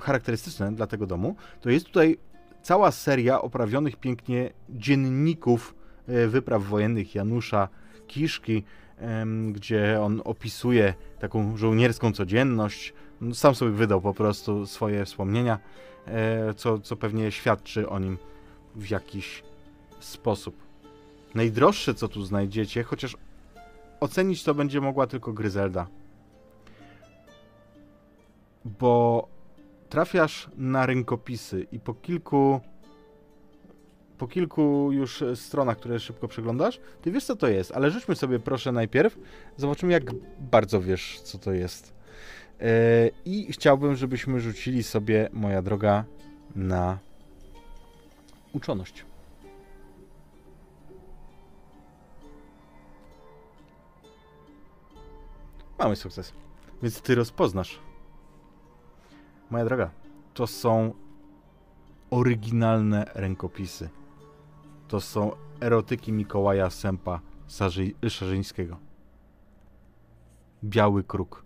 [0.00, 2.18] charakterystyczne dla tego domu, to jest tutaj
[2.62, 5.74] cała seria oprawionych pięknie dzienników
[6.08, 7.68] e, wypraw wojennych Janusza
[8.06, 8.64] Kiszki,
[9.52, 12.94] gdzie on opisuje taką żołnierską codzienność.
[13.20, 15.58] No, Sam sobie wydał po prostu swoje wspomnienia,
[16.06, 18.18] e, co, co pewnie świadczy o nim
[18.76, 19.42] w jakiś
[20.00, 20.56] sposób.
[21.34, 23.16] Najdroższe, co tu znajdziecie, chociaż
[24.00, 25.86] ocenić to będzie mogła tylko Gryzelda.
[28.64, 29.28] Bo
[29.88, 32.60] trafiasz na rękopisy i po kilku
[34.18, 38.38] po kilku już stronach, które szybko przeglądasz, ty wiesz co to jest, ale rzućmy sobie
[38.38, 39.18] proszę najpierw,
[39.56, 40.02] zobaczymy jak
[40.40, 41.94] bardzo wiesz co to jest.
[42.60, 46.04] E, I chciałbym, żebyśmy rzucili sobie, moja droga,
[46.54, 46.98] na
[48.56, 49.04] uczoność.
[55.78, 56.32] Mamy sukces.
[56.82, 57.78] Więc ty rozpoznasz.
[59.50, 59.90] Moja droga,
[60.34, 60.94] to są
[62.10, 63.88] oryginalne rękopisy.
[64.88, 66.70] To są erotyki Mikołaja
[67.48, 68.76] Sarzy- Szarzyńskiego.
[70.64, 71.44] Biały kruk.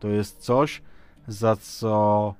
[0.00, 0.82] To jest coś,
[1.28, 2.34] za co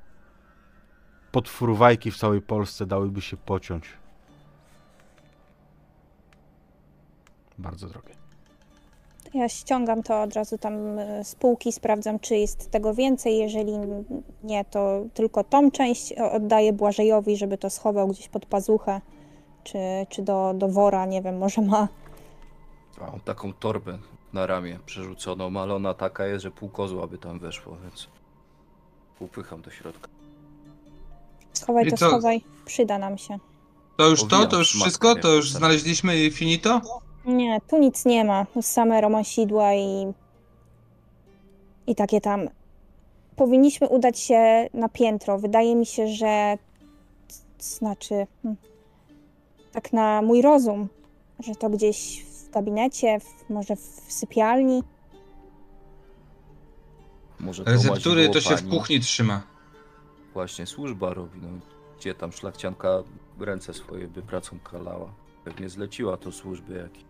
[1.32, 3.84] potwórwajki w całej Polsce dałyby się pociąć.
[7.58, 8.14] Bardzo drogie.
[9.34, 13.38] Ja ściągam to od razu tam e, z półki, sprawdzam, czy jest tego więcej.
[13.38, 13.72] Jeżeli
[14.44, 19.00] nie, to tylko tą część oddaję Błażejowi, żeby to schował gdzieś pod pazuchę,
[19.64, 21.88] czy, czy do, do wora, nie wiem, może ma.
[23.00, 23.98] Mam taką torbę
[24.32, 28.08] na ramię przerzuconą, ale ona taka jest, że pół kozła by tam weszło, więc
[29.20, 30.21] upycham do środka.
[31.52, 32.08] Schowaj I to, co?
[32.08, 32.44] schowaj.
[32.64, 33.38] Przyda nam się.
[33.96, 34.26] To już to?
[34.26, 35.16] Owijam To już wszystko?
[35.16, 36.80] To już jak znaleźliśmy i finito?
[37.24, 38.46] Nie, tu nic nie ma.
[38.60, 40.12] Same romansidła i...
[41.86, 42.48] I takie tam.
[43.36, 45.38] Powinniśmy udać się na piętro.
[45.38, 46.58] Wydaje mi się, że...
[47.58, 48.26] Znaczy...
[48.42, 48.56] hmm,
[49.72, 50.88] Tak na mój rozum.
[51.40, 54.82] Że to gdzieś w gabinecie, w, może w sypialni.
[57.40, 59.42] Może to Receptury mazidło to się w pani kuchni trzyma.
[60.34, 61.40] Właśnie służba robi.
[61.42, 61.48] No,
[61.98, 63.02] gdzie tam szlachcianka
[63.40, 65.12] ręce swoje by pracą kalała.
[65.44, 67.04] Pewnie zleciła to służby jakiej.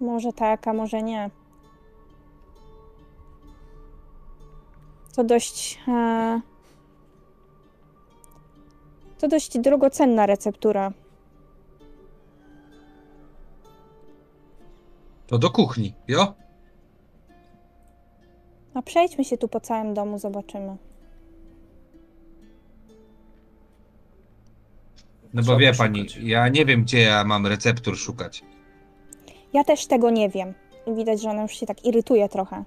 [0.00, 1.30] Może tak, a może nie.
[5.16, 5.80] To dość.
[5.88, 6.40] E...
[9.18, 10.92] To dość drogocenna receptura.
[15.26, 16.34] To do kuchni, jo?
[18.74, 20.76] A przejdźmy się tu po całym domu, zobaczymy.
[25.34, 28.42] No bo wie pani, ja nie wiem gdzie ja mam receptur szukać.
[29.52, 30.54] Ja też tego nie wiem.
[30.86, 32.64] I widać, że ona już się tak irytuje trochę.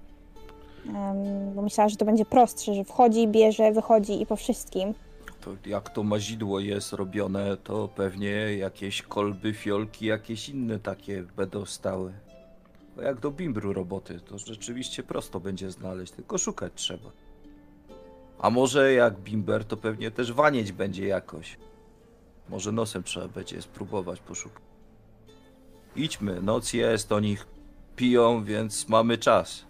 [0.88, 4.94] Em, bo myślała, że to będzie prostsze, że wchodzi, bierze, wychodzi i po wszystkim.
[5.42, 11.66] To jak to mazidło jest robione, to pewnie jakieś kolby, fiolki, jakieś inne takie będą
[11.66, 12.14] stały.
[12.96, 17.12] Bo jak do bimbru roboty, to rzeczywiście prosto będzie znaleźć, tylko szukać trzeba.
[18.40, 21.58] A może jak bimber, to pewnie też wanieć będzie jakoś.
[22.50, 24.64] Może nosem trzeba będzie spróbować poszukać.
[25.96, 27.38] Idźmy, noc jest, oni
[27.96, 29.66] piją, więc mamy czas.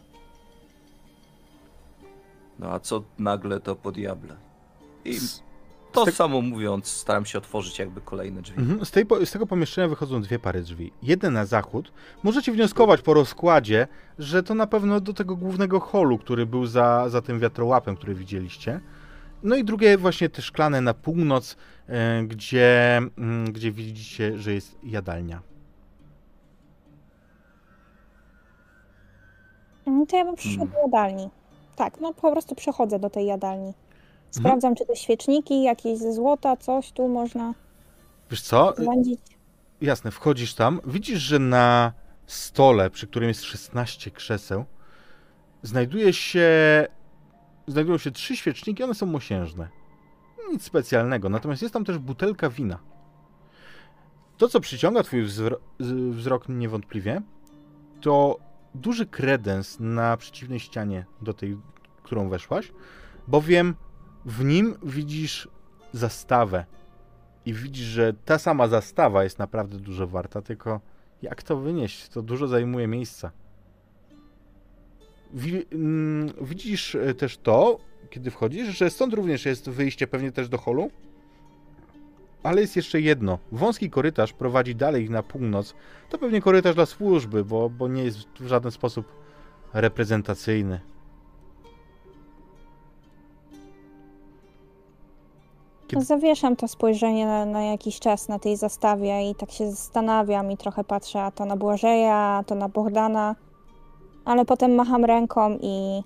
[2.59, 4.35] No a co nagle to po diable?
[5.05, 5.19] I
[5.91, 8.59] to tak- samo mówiąc, staram się otworzyć jakby kolejne drzwi.
[8.59, 8.85] Mhm.
[8.85, 10.91] Z, tej, z tego pomieszczenia wychodzą dwie pary drzwi.
[11.03, 11.91] Jedne na zachód.
[12.23, 13.87] Możecie wnioskować po rozkładzie,
[14.19, 18.15] że to na pewno do tego głównego holu, który był za, za tym wiatrołapem, który
[18.15, 18.79] widzieliście.
[19.43, 21.55] No i drugie właśnie te szklane na północ,
[21.89, 25.41] e, gdzie, mm, gdzie widzicie, że jest jadalnia.
[29.87, 30.73] Mm, To ja bym przyszła Mm.
[30.73, 31.29] do jadalni.
[31.75, 33.73] Tak, no po prostu przechodzę do tej jadalni.
[34.31, 37.53] Sprawdzam, czy te świeczniki, jakieś ze złota, coś tu można
[38.31, 38.73] Wiesz co?
[38.77, 39.19] zbędzić.
[39.81, 41.93] Jasne, wchodzisz tam, widzisz, że na
[42.27, 44.65] stole, przy którym jest 16 krzeseł,
[45.63, 46.47] znajduje się,
[47.67, 49.69] znajdują się trzy świeczniki, one są mosiężne.
[50.51, 52.79] Nic specjalnego, natomiast jest tam też butelka wina.
[54.37, 55.25] To, co przyciąga twój
[56.11, 57.21] wzrok niewątpliwie,
[58.01, 58.39] to
[58.75, 61.57] duży kredens na przeciwnej ścianie do tej,
[62.03, 62.71] którą weszłaś,
[63.27, 63.75] bowiem
[64.25, 65.47] w nim widzisz
[65.93, 66.65] zastawę
[67.45, 70.81] i widzisz, że ta sama zastawa jest naprawdę dużo warta, tylko
[71.21, 72.09] jak to wynieść?
[72.09, 73.31] To dużo zajmuje miejsca.
[75.73, 77.77] Mm, widzisz e, też to,
[78.09, 80.89] kiedy wchodzisz, że stąd również jest wyjście pewnie też do holu,
[82.43, 83.39] ale jest jeszcze jedno.
[83.51, 85.73] Wąski korytarz prowadzi dalej na północ.
[86.09, 89.05] To pewnie korytarz dla służby, bo, bo nie jest w żaden sposób
[89.73, 90.79] reprezentacyjny.
[95.87, 100.51] Kiedy- zawieszam to spojrzenie na, na jakiś czas na tej zastawie i tak się zastanawiam
[100.51, 103.35] i trochę patrzę a to na Błażeja, a to na Bogdana,
[104.27, 106.01] ale potem macham ręką i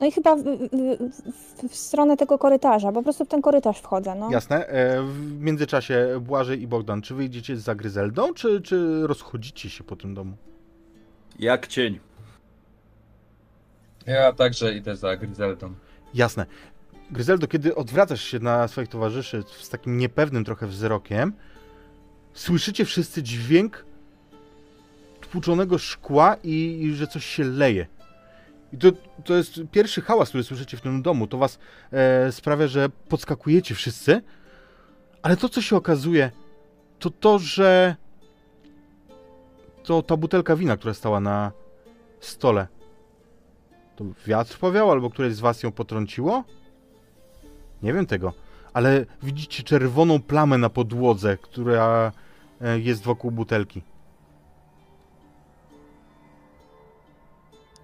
[0.00, 3.78] no i chyba w, w, w, w stronę tego korytarza, po prostu w ten korytarz
[3.78, 4.30] wchodzę, no.
[4.30, 4.66] Jasne.
[4.66, 9.96] E, W międzyczasie Błażej i Bogdan, czy wyjdziecie za Gryzeldą, czy, czy rozchodzicie się po
[9.96, 10.36] tym domu?
[11.38, 12.00] Jak cień.
[14.06, 15.74] Ja także idę za Gryzeldą.
[16.14, 16.46] Jasne.
[17.10, 21.32] Gryzeldo, kiedy odwracasz się na swoich towarzyszy z takim niepewnym trochę wzrokiem,
[22.34, 23.84] słyszycie wszyscy dźwięk
[25.32, 27.86] tłuczonego szkła i, i że coś się leje.
[28.72, 28.88] I to,
[29.24, 31.26] to jest pierwszy hałas, który słyszycie w tym domu.
[31.26, 31.58] To was
[31.92, 34.22] e, sprawia, że podskakujecie wszyscy,
[35.22, 36.30] ale to, co się okazuje,
[36.98, 37.96] to to, że
[39.82, 41.52] to ta butelka wina, która stała na
[42.20, 42.66] stole.
[43.96, 46.44] To wiatr powiał, albo któreś z was ją potrąciło?
[47.82, 48.32] Nie wiem tego,
[48.72, 52.12] ale widzicie czerwoną plamę na podłodze, która
[52.60, 53.82] e, jest wokół butelki.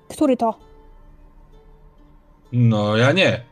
[0.09, 0.59] Który to?
[2.53, 3.45] No ja nie.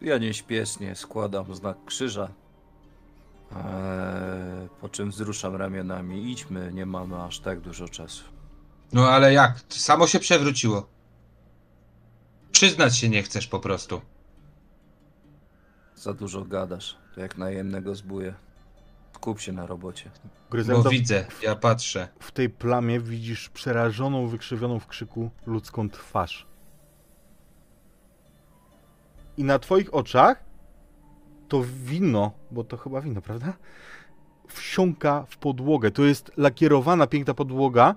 [0.00, 2.28] Ja nieśpiesznie składam znak krzyża.
[3.56, 6.32] Eee, po czym wzruszam ramionami.
[6.32, 8.24] Idźmy, nie mamy aż tak dużo czasu.
[8.92, 9.60] No ale jak?
[9.68, 10.86] Samo się przewróciło.
[12.52, 14.00] Przyznać się nie chcesz po prostu.
[15.94, 16.96] Za dużo gadasz.
[17.14, 18.34] To jak najemnego zbuje.
[19.20, 20.10] Skup się na robocie.
[20.24, 22.08] Bo Gryzeldo, widzę, ja patrzę.
[22.20, 26.46] w tej plamie widzisz przerażoną, wykrzywioną w krzyku ludzką twarz.
[29.36, 30.44] I na twoich oczach
[31.48, 33.52] to wino, bo to chyba wino, prawda?
[34.48, 35.90] Wsiąka w podłogę.
[35.90, 37.94] To jest lakierowana, piękna podłoga,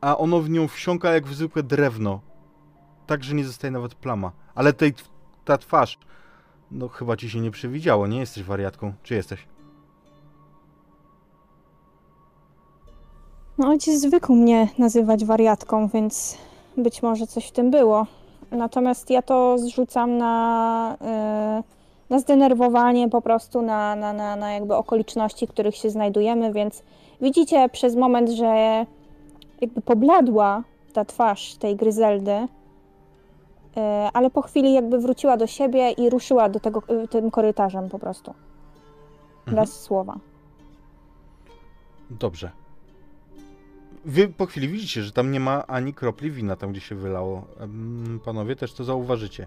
[0.00, 2.20] a ono w nią wsiąka jak w zwykłe drewno.
[3.06, 4.32] Tak, że nie zostaje nawet plama.
[4.54, 4.94] Ale tej,
[5.44, 5.98] ta twarz,
[6.70, 8.94] no chyba ci się nie przewidziało, nie jesteś wariatką.
[9.02, 9.53] Czy jesteś?
[13.58, 16.38] No, ojciec zwykł mnie nazywać wariatką, więc
[16.76, 18.06] być może coś w tym było.
[18.50, 21.62] Natomiast ja to zrzucam na, e,
[22.10, 26.82] na zdenerwowanie po prostu, na, na, na, na jakby okoliczności, w których się znajdujemy, więc
[27.20, 28.86] widzicie przez moment, że
[29.60, 32.48] jakby pobladła ta twarz tej Gryzeldy,
[33.76, 37.88] e, ale po chwili jakby wróciła do siebie i ruszyła do tego, e, tym korytarzem
[37.88, 38.34] po prostu.
[39.46, 40.16] Bez słowa.
[42.10, 42.63] Dobrze.
[44.04, 47.46] Wy po chwili widzicie, że tam nie ma ani kropli wina, tam gdzie się wylało.
[48.24, 49.46] Panowie też to zauważycie.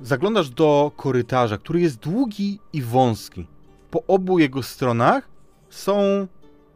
[0.00, 3.46] Zaglądasz do korytarza, który jest długi i wąski.
[3.90, 5.28] Po obu jego stronach
[5.70, 6.26] są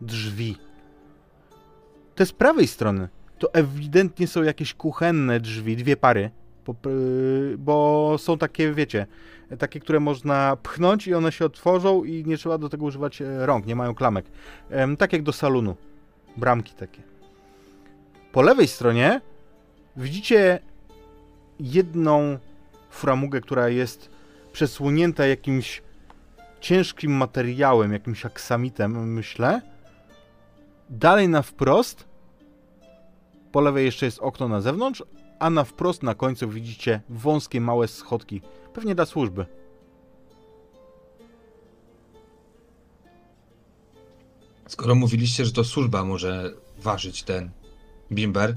[0.01, 0.57] drzwi.
[2.15, 6.31] Te z prawej strony to ewidentnie są jakieś kuchenne drzwi, dwie pary,
[7.59, 9.07] bo są takie, wiecie,
[9.59, 13.47] takie, które można pchnąć i one się otworzą i nie trzeba do tego używać e,
[13.47, 14.27] rąk, nie mają klamek.
[14.99, 15.77] Tak jak do salonu.
[16.39, 17.03] Bramki takie.
[18.33, 19.21] Po lewej stronie
[19.97, 20.59] widzicie
[21.61, 22.39] jedną
[22.91, 24.11] framugę, która jest
[24.53, 25.83] przesłonięta jakimś
[26.61, 29.63] ciężkim materiałem, jakimś aksamitem, myślę.
[30.91, 32.05] Dalej na wprost,
[33.53, 35.03] po lewej jeszcze jest okno na zewnątrz,
[35.39, 38.43] a na wprost na końcu widzicie wąskie, małe schodki.
[38.75, 39.47] Pewnie dla służby.
[44.69, 47.51] Skoro mówiliście, że to służba może ważyć ten
[48.13, 48.57] bimber,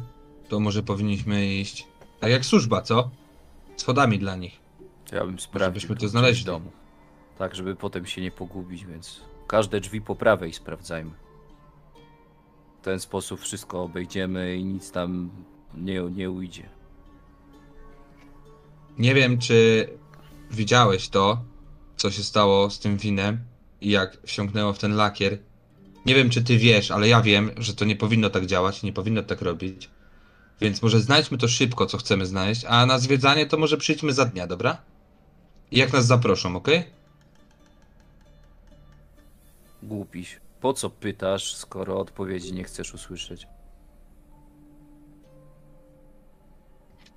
[0.50, 1.88] to może powinniśmy iść
[2.20, 3.10] tak jak służba, co?
[3.78, 4.60] Z wodami dla nich.
[5.12, 6.44] Ja bym sprawdził byśmy to znaleźli.
[6.44, 6.72] w domu.
[7.38, 11.12] Tak, żeby potem się nie pogubić, więc każde drzwi po prawej sprawdzajmy.
[12.82, 15.30] W ten sposób wszystko obejdziemy i nic tam
[15.78, 16.70] nie, nie ujdzie.
[18.98, 19.88] Nie wiem, czy
[20.52, 21.44] widziałeś to,
[21.96, 23.40] co się stało z tym winem
[23.82, 25.38] i jak wsiąknęło w ten lakier.
[26.06, 28.94] Nie wiem, czy ty wiesz, ale ja wiem, że to nie powinno tak działać, nie
[28.94, 29.90] powinno tak robić.
[30.62, 34.26] Więc może znajdźmy to szybko, co chcemy znaleźć, a na zwiedzanie to może przyjdźmy za
[34.26, 34.78] dnia, dobra?
[35.72, 36.68] I jak nas zaproszą, ok?
[39.84, 40.40] Głupiś.
[40.62, 43.48] Po co pytasz, skoro odpowiedzi nie chcesz usłyszeć?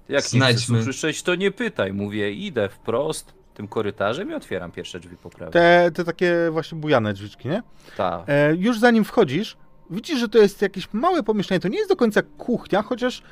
[0.09, 0.77] Jak nie Znajdźmy.
[0.79, 1.93] chcesz usłyszeć, to nie pytaj.
[1.93, 5.53] Mówię, idę wprost tym korytarzem i otwieram pierwsze drzwi po prawej.
[5.53, 7.63] Te, te takie właśnie bujane drzwiczki, nie?
[7.97, 8.25] Ta.
[8.27, 9.57] E, już zanim wchodzisz,
[9.91, 11.61] widzisz, że to jest jakieś małe pomieszczenie.
[11.61, 13.23] To nie jest do końca kuchnia, chociaż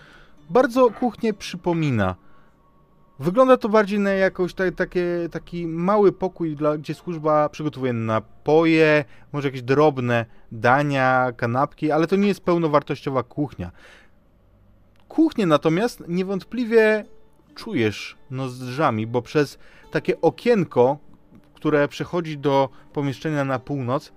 [0.50, 2.14] bardzo kuchnię przypomina.
[3.18, 9.04] Wygląda to bardziej na jakąś ta, takie, taki mały pokój, dla, gdzie służba przygotowuje napoje,
[9.32, 13.70] może jakieś drobne dania, kanapki, ale to nie jest pełnowartościowa kuchnia.
[15.08, 17.04] Kuchnię natomiast niewątpliwie
[17.54, 19.58] czujesz nozdrzami, bo przez
[19.92, 20.98] takie okienko,
[21.54, 24.12] które przechodzi do pomieszczenia na północ,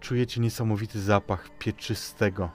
[0.00, 2.50] czujecie niesamowity zapach pieczystego.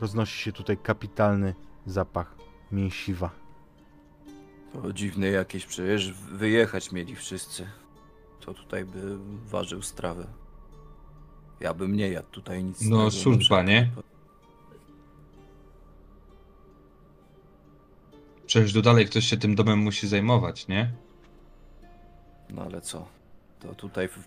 [0.00, 1.54] Roznosi się tutaj kapitalny
[1.86, 2.34] zapach
[2.72, 3.30] mięsiwa.
[4.72, 7.66] To dziwne jakieś, przecież wyjechać mieli wszyscy.
[8.40, 10.26] To tutaj by ważył strawę.
[11.60, 12.82] Ja bym nie jadł tutaj nic.
[12.82, 13.90] No, służba, nie?
[18.56, 20.90] Przecież tu dalej ktoś się tym domem musi zajmować, nie?
[22.50, 23.08] No ale co?
[23.60, 24.18] To tutaj w,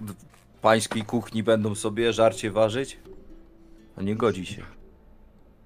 [0.00, 0.14] w
[0.60, 2.98] pańskiej kuchni będą sobie żarcie ważyć?
[3.96, 4.62] No nie godzi się.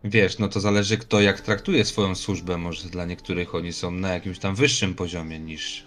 [0.05, 2.59] Wiesz, no to zależy kto jak traktuje swoją służbę.
[2.59, 5.87] Może dla niektórych oni są na jakimś tam wyższym poziomie niż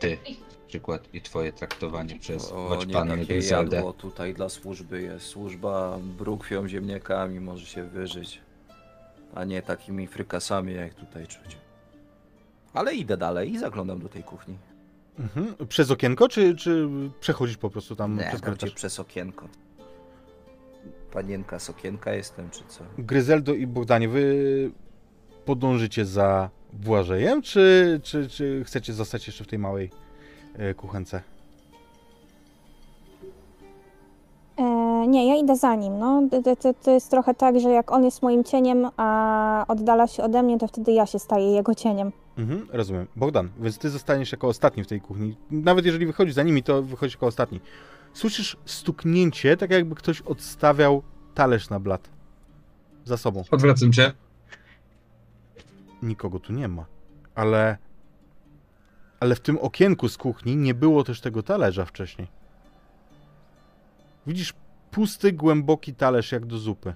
[0.00, 0.18] ty.
[0.62, 2.78] Na przykład i twoje traktowanie przez O,
[3.16, 3.76] nie Gryzeldę.
[3.76, 5.26] jadło tutaj dla służby jest.
[5.26, 8.45] Służba brukwią, ziemniakami może się wyżyć.
[9.34, 11.56] A nie takimi frykasami jak tutaj czuć.
[12.72, 14.58] Ale idę dalej i zaglądam do tej kuchni.
[15.18, 15.54] Mhm.
[15.68, 16.88] Przez okienko, czy, czy
[17.20, 18.72] przechodzisz po prostu tam Nie, przez korytarz?
[18.72, 19.48] przez okienko.
[21.12, 22.84] Panienka z okienka jestem, czy co?
[22.98, 24.70] Gryzeldo i Bogdanie, wy
[25.44, 29.90] podążycie za Błażejem, czy, czy, czy chcecie zostać jeszcze w tej małej
[30.54, 31.22] e, kuchence?
[35.08, 35.98] Nie, ja idę za nim.
[35.98, 36.22] No.
[36.60, 40.42] To, to, jest trochę tak, że jak on jest moim cieniem, a oddala się ode
[40.42, 42.12] mnie, to wtedy ja się staję jego cieniem.
[42.38, 43.06] Mhm, rozumiem.
[43.16, 45.36] Bogdan, więc ty zostaniesz jako ostatni w tej kuchni.
[45.50, 47.60] Nawet jeżeli wychodzisz za nimi, to wychodzisz jako ostatni.
[48.12, 51.02] Słyszysz stuknięcie, tak jakby ktoś odstawiał
[51.34, 52.10] talerz na blat.
[53.04, 53.42] Za sobą.
[53.50, 54.12] Odwracam się.
[56.02, 56.84] Nikogo tu nie ma.
[57.34, 57.78] Ale
[59.20, 62.28] Ale w tym okienku z kuchni nie było też tego talerza wcześniej.
[64.26, 64.54] Widzisz
[64.90, 66.94] pusty, głęboki talerz jak do zupy.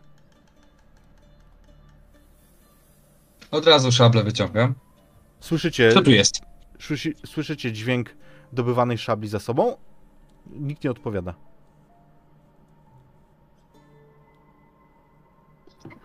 [3.51, 4.75] Od razu szablę wyciągam.
[5.41, 6.41] Słyszycie, Co tu jest?
[6.81, 8.15] słyszy, słyszycie dźwięk
[8.53, 9.77] dobywanej szabli za sobą?
[10.51, 11.35] Nikt nie odpowiada.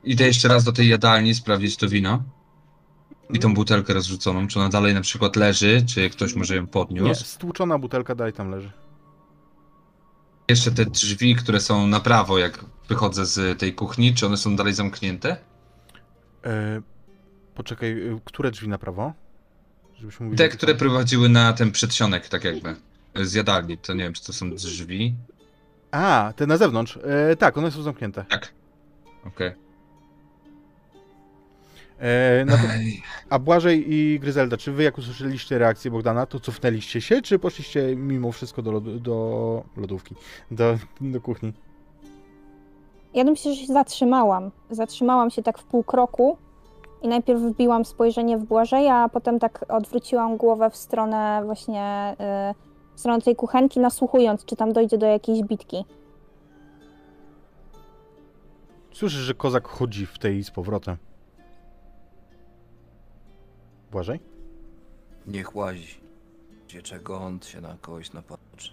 [0.04, 2.24] Idę jeszcze raz do tej jadalni sprawdzić to wino.
[3.34, 4.48] I tą butelkę rozrzuconą.
[4.48, 7.26] Czy ona dalej na przykład leży, czy ktoś może ją Nie, podniósł?
[7.26, 8.72] stłuczona butelka dalej tam leży.
[10.48, 14.56] Jeszcze te drzwi, które są na prawo, jak wychodzę z tej kuchni, czy one są
[14.56, 15.38] dalej zamknięte?
[16.46, 16.82] E,
[17.56, 19.14] poczekaj, e, które drzwi na prawo?
[20.20, 20.80] Mówili, Te, które są.
[20.80, 22.76] prowadziły na ten przedsionek, tak jakby.
[23.16, 23.78] Z jadalni.
[23.78, 25.16] To nie wiem, czy to są drzwi.
[25.92, 27.00] A, te na zewnątrz.
[27.32, 28.26] E, tak, one są zamknięte.
[28.30, 28.54] Tak.
[29.26, 29.52] Okej.
[32.00, 32.64] E, no to,
[33.30, 37.96] a Błażej i Gryzelda, czy wy jak usłyszeliście reakcję Bogdana, to cofnęliście się, czy poszliście
[37.96, 40.16] mimo wszystko do, lodu, do lodówki,
[40.52, 41.54] do, do kuchni?
[43.14, 44.52] Ja myślę, że się zatrzymałam.
[44.70, 46.38] Zatrzymałam się tak w pół kroku
[47.02, 52.16] i najpierw wbiłam spojrzenie w Błażeja, a potem tak odwróciłam głowę w stronę właśnie
[52.52, 55.86] y, w stronę tej kuchenki, nasłuchując, czy tam dojdzie do jakiejś bitki.
[58.92, 60.98] Słyszysz, że kozak chodzi w tej z powrotem.
[63.96, 64.20] Błażej?
[65.28, 65.98] Niech łazi.
[66.68, 68.72] Gdzie czego on się na kogoś napatrzy.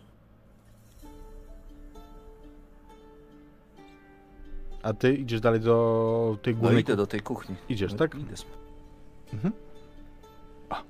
[4.83, 7.57] A ty idziesz dalej do tej No głównej idę do tej kuchni.
[7.69, 8.15] Idziesz, No, tak?
[8.15, 8.35] Idę.
[9.33, 9.53] Mhm.
[10.71, 10.83] A.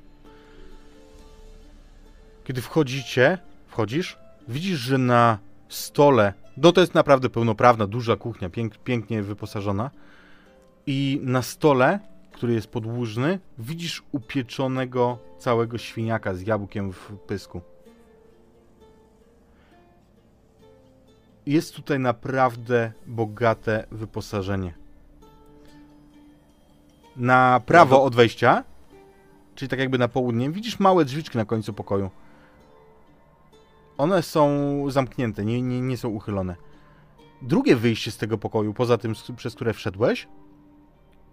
[2.45, 4.19] Kiedy wchodzicie, wchodzisz,
[4.49, 9.91] widzisz, że na stole, no to jest naprawdę pełnoprawna, duża kuchnia, pięk, pięknie wyposażona
[10.87, 12.12] i na stole,
[12.43, 17.61] który jest podłużny, widzisz upieczonego całego świniaka z jabłkiem w pysku.
[21.47, 24.75] Jest tutaj naprawdę bogate wyposażenie.
[27.17, 28.65] Na prawo od wejścia,
[29.55, 32.11] czyli tak jakby na południe, widzisz małe drzwiczki na końcu pokoju.
[33.99, 34.47] One są
[34.89, 36.57] zamknięte, nie, nie, nie są uchylone.
[37.43, 40.29] Drugie wyjście z tego pokoju, poza tym, przez które wszedłeś,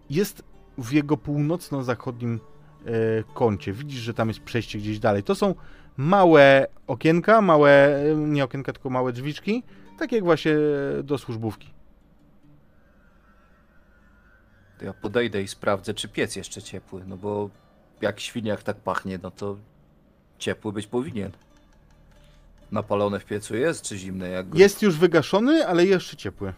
[0.09, 0.43] jest
[0.81, 2.39] w jego północno-zachodnim
[2.85, 2.89] e,
[3.33, 3.73] kącie.
[3.73, 5.23] Widzisz, że tam jest przejście gdzieś dalej.
[5.23, 5.55] To są
[5.97, 9.63] małe okienka, małe, e, nie okienka, tylko małe drzwiczki,
[9.99, 10.53] tak jak właśnie
[11.03, 11.73] do służbówki.
[14.79, 17.03] To ja podejdę i sprawdzę, czy piec jeszcze ciepły.
[17.07, 17.49] No bo
[18.01, 19.57] jak świniak tak pachnie, no to
[20.37, 21.31] ciepły być powinien.
[22.71, 24.29] Napalone w piecu jest, czy zimne?
[24.29, 24.57] Jak go...
[24.57, 26.53] Jest już wygaszony, ale jeszcze ciepły.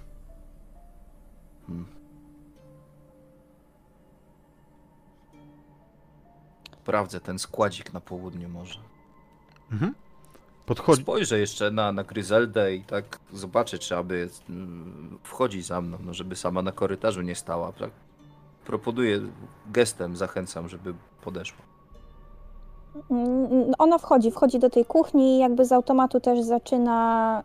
[6.84, 8.80] Sprawdzę ten składzik na południu może.
[9.72, 9.94] Mhm.
[10.66, 11.02] Podchodzi.
[11.02, 16.14] Spojrzę jeszcze na, na Gryzeldę i tak zobaczę, czy aby mm, wchodzi za mną, no
[16.14, 17.72] żeby sama na korytarzu nie stała.
[17.72, 17.90] Tak?
[18.66, 19.20] Proponuję
[19.72, 21.62] gestem, zachęcam, żeby podeszła.
[23.12, 27.44] Mm, Ona wchodzi, wchodzi do tej kuchni i jakby z automatu też zaczyna,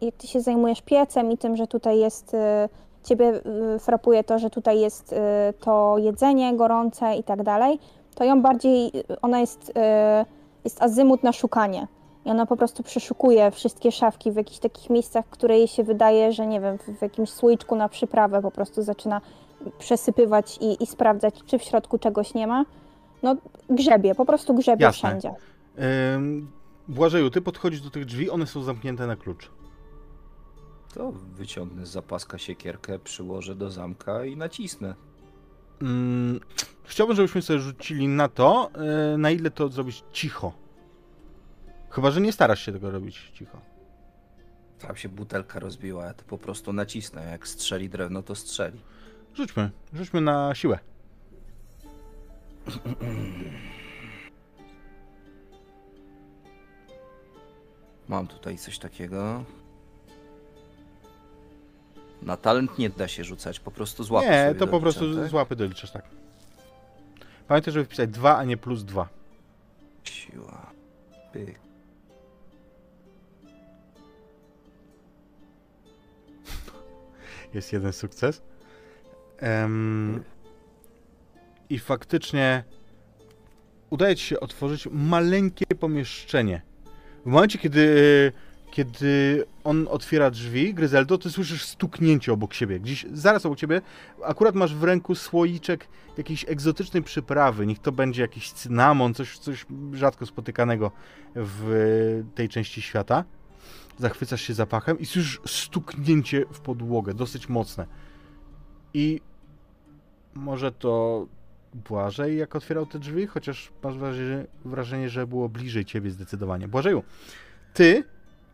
[0.00, 2.38] y, jak ty się zajmujesz piecem i tym, że tutaj jest, y,
[3.04, 3.40] ciebie
[3.74, 5.14] y, frapuje to, że tutaj jest
[5.60, 7.78] to jedzenie gorące i tak dalej,
[8.18, 9.72] to ją bardziej, y, ona jest, y,
[10.64, 11.86] jest azymut na szukanie.
[12.24, 16.32] I ona po prostu przeszukuje wszystkie szafki w jakichś takich miejscach, które jej się wydaje,
[16.32, 19.20] że nie wiem, w, w jakimś słoiczku na przyprawę po prostu zaczyna
[19.78, 22.64] przesypywać i, i sprawdzać, czy w środku czegoś nie ma.
[23.22, 23.36] No,
[23.70, 25.08] grzebie, po prostu grzebie Jasne.
[25.08, 25.34] wszędzie.
[26.14, 26.52] Ym,
[26.88, 29.50] Błażeju, ty podchodzisz do tych drzwi, one są zamknięte na klucz.
[30.94, 34.94] To wyciągnę z zapaska siekierkę, przyłożę do zamka i nacisnę.
[35.82, 36.40] Ym,
[36.84, 38.70] chciałbym, żebyśmy sobie rzucili na to,
[39.14, 40.52] y, na ile to zrobić cicho.
[41.90, 43.60] Chyba, że nie starasz się tego robić cicho.
[44.78, 47.24] Tam się butelka rozbiła, ja to po prostu nacisnę.
[47.24, 48.80] Jak strzeli drewno, to strzeli.
[49.34, 50.78] Rzućmy, rzućmy na siłę.
[58.08, 59.44] Mam tutaj coś takiego.
[62.22, 65.28] Na talent nie da się rzucać, po prostu z łapy nie, to po prostu tak?
[65.28, 66.04] z łapy doliczasz, tak.
[67.48, 69.08] Pamiętaj, żeby wpisać 2, a nie plus 2.
[70.04, 70.70] Siła.
[71.32, 71.60] Pyk.
[77.54, 78.42] Jest jeden sukces.
[79.38, 80.24] Em,
[81.70, 82.64] I faktycznie
[83.90, 86.62] udaje ci się otworzyć maleńkie pomieszczenie.
[87.24, 88.32] W momencie, kiedy
[88.70, 92.80] kiedy on otwiera drzwi, Gryzeldo, ty słyszysz stuknięcie obok siebie.
[92.80, 93.80] Gdzieś zaraz obok ciebie
[94.24, 97.66] akurat masz w ręku słoiczek jakiejś egzotycznej przyprawy.
[97.66, 100.90] Niech to będzie jakiś cynamon, coś, coś rzadko spotykanego
[101.34, 103.24] w tej części świata.
[103.98, 107.86] Zachwycasz się zapachem i słyszysz stuknięcie w podłogę, dosyć mocne.
[108.94, 109.20] I
[110.34, 111.26] może to
[111.74, 116.68] Błażej, jak otwierał te drzwi, chociaż masz wrażenie, wrażenie, że było bliżej ciebie zdecydowanie.
[116.68, 117.02] Błażeju,
[117.74, 118.04] ty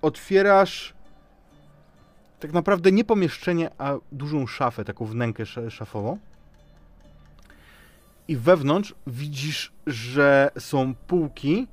[0.04, 0.94] otwierasz
[2.40, 6.18] tak naprawdę nie pomieszczenie, a dużą szafę, taką wnękę sz- szafową.
[8.28, 11.66] I wewnątrz widzisz, że są półki,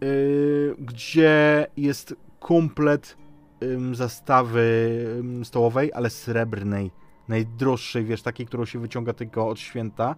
[0.00, 3.16] yy, gdzie jest komplet
[3.62, 5.06] ym, zastawy
[5.44, 6.90] stołowej, ale srebrnej,
[7.28, 10.14] najdroższej, wiesz, takiej, którą się wyciąga tylko od święta.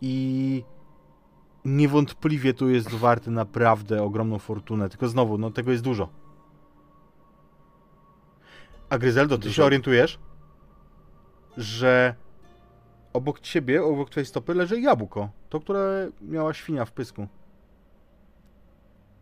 [0.00, 0.64] I
[1.64, 4.88] niewątpliwie tu jest warty naprawdę ogromną fortunę.
[4.88, 6.08] Tylko znowu, no tego jest dużo.
[8.90, 9.54] A Gryzeldo, ty Dużo.
[9.54, 10.18] się orientujesz,
[11.56, 12.14] że
[13.12, 15.28] obok ciebie, obok twojej stopy leży jabłko.
[15.48, 17.26] To, które miała świnia w pysku.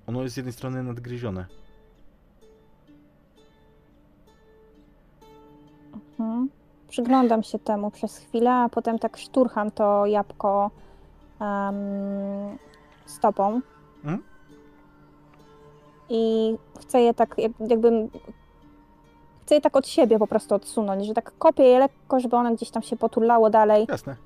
[0.07, 1.47] Ono jest z jednej strony nadgryzione.
[5.95, 6.49] Mhm.
[6.89, 10.71] Przyglądam się temu przez chwilę, a potem tak szturcham to jabłko
[11.41, 12.59] em,
[13.07, 13.61] stopą.
[14.05, 14.23] Mhm.
[16.09, 18.11] I chcę je tak, jak, jakbym.
[19.43, 22.55] Chcę je tak od siebie po prostu odsunąć, że tak kopię je lekko, żeby one
[22.57, 23.87] gdzieś tam się potulało dalej.
[23.89, 24.17] Jasne.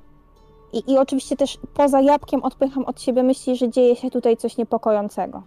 [0.73, 4.57] I, I oczywiście też poza jabłkiem odpycham od siebie myśli, że dzieje się tutaj coś
[4.57, 5.43] niepokojącego.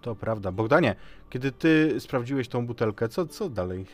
[0.00, 0.52] To prawda.
[0.52, 0.94] Bogdanie,
[1.30, 3.86] kiedy ty sprawdziłeś tą butelkę, co, co dalej?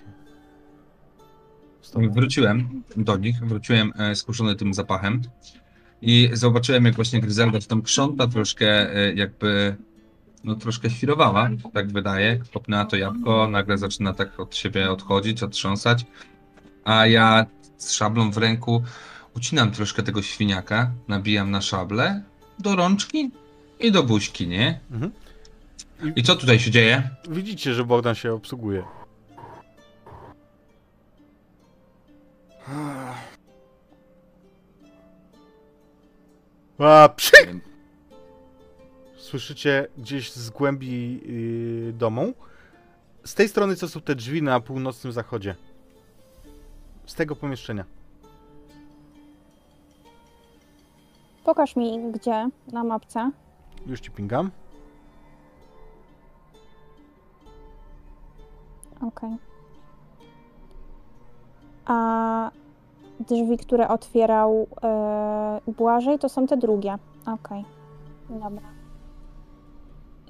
[1.95, 5.22] Wróciłem do nich, wróciłem e, skuszony tym zapachem
[6.03, 9.76] i zobaczyłem, jak właśnie Gryzelda w tam krząta troszkę e, jakby,
[10.44, 12.40] no troszkę świrowała, tak wydaje.
[12.53, 16.07] Kopnęła to jabłko, nagle zaczyna tak od siebie odchodzić, otrząsać,
[16.84, 17.46] a ja
[17.76, 18.82] z szablą w ręku
[19.36, 22.22] ucinam troszkę tego świniaka, nabijam na szablę
[22.59, 23.30] do rączki
[23.80, 24.80] i do buźki, nie?
[24.90, 25.12] Mhm.
[26.16, 27.11] I co tutaj się dzieje?
[27.30, 28.84] Widzicie, że Bogdan się obsługuje.
[36.79, 37.51] A, psik!
[39.16, 41.20] Słyszycie gdzieś z głębi
[41.87, 42.35] yy, domu.
[43.24, 45.55] Z tej strony, co są te drzwi na północnym zachodzie.
[47.07, 47.85] Z tego pomieszczenia.
[51.45, 53.31] Pokaż mi gdzie na mapce.
[53.87, 54.51] Już ci pingam.
[59.01, 59.37] Okej.
[61.87, 62.51] A
[63.21, 66.97] drzwi, które otwierał e, Błażej, to są te drugie.
[67.27, 67.64] Okej.
[68.31, 68.69] Dobra.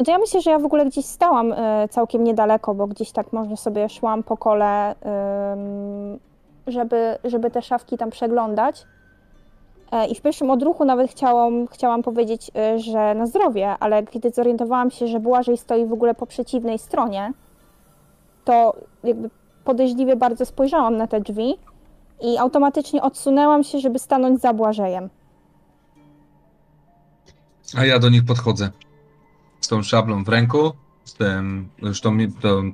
[0.04, 3.32] To ja myślę, że ja w ogóle gdzieś stałam e, całkiem niedaleko, bo gdzieś tak
[3.32, 4.94] może sobie szłam po kole,
[6.66, 8.86] żeby, żeby te szafki tam przeglądać.
[9.92, 14.90] E, I w pierwszym odruchu nawet chciałam, chciałam powiedzieć, że na zdrowie, ale kiedy zorientowałam
[14.90, 17.32] się, że Błażej stoi w ogóle po przeciwnej stronie,
[18.44, 18.74] to
[19.04, 19.30] jakby
[19.64, 21.58] podejrzliwie bardzo spojrzałam na te drzwi
[22.20, 25.08] i automatycznie odsunęłam się, żeby stanąć za Błażejem.
[27.76, 28.70] A ja do nich podchodzę.
[29.60, 30.72] Z tą szablą w ręku,
[31.04, 32.18] z tym, już tą,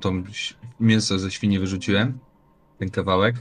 [0.01, 0.23] tą,
[0.79, 2.19] mięso ze świni wyrzuciłem,
[2.79, 3.35] ten kawałek.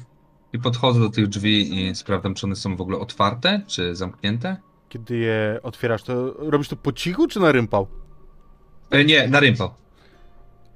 [0.53, 4.57] I podchodzę do tych drzwi i sprawdzam, czy one są w ogóle otwarte, czy zamknięte.
[4.89, 7.87] Kiedy je otwierasz, to robisz to po cichu czy na rympał?
[8.91, 9.71] E, nie, na rympał.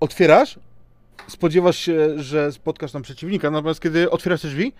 [0.00, 0.58] otwierasz,
[1.28, 4.72] spodziewasz się, że spotkasz tam przeciwnika, natomiast kiedy otwierasz te drzwi,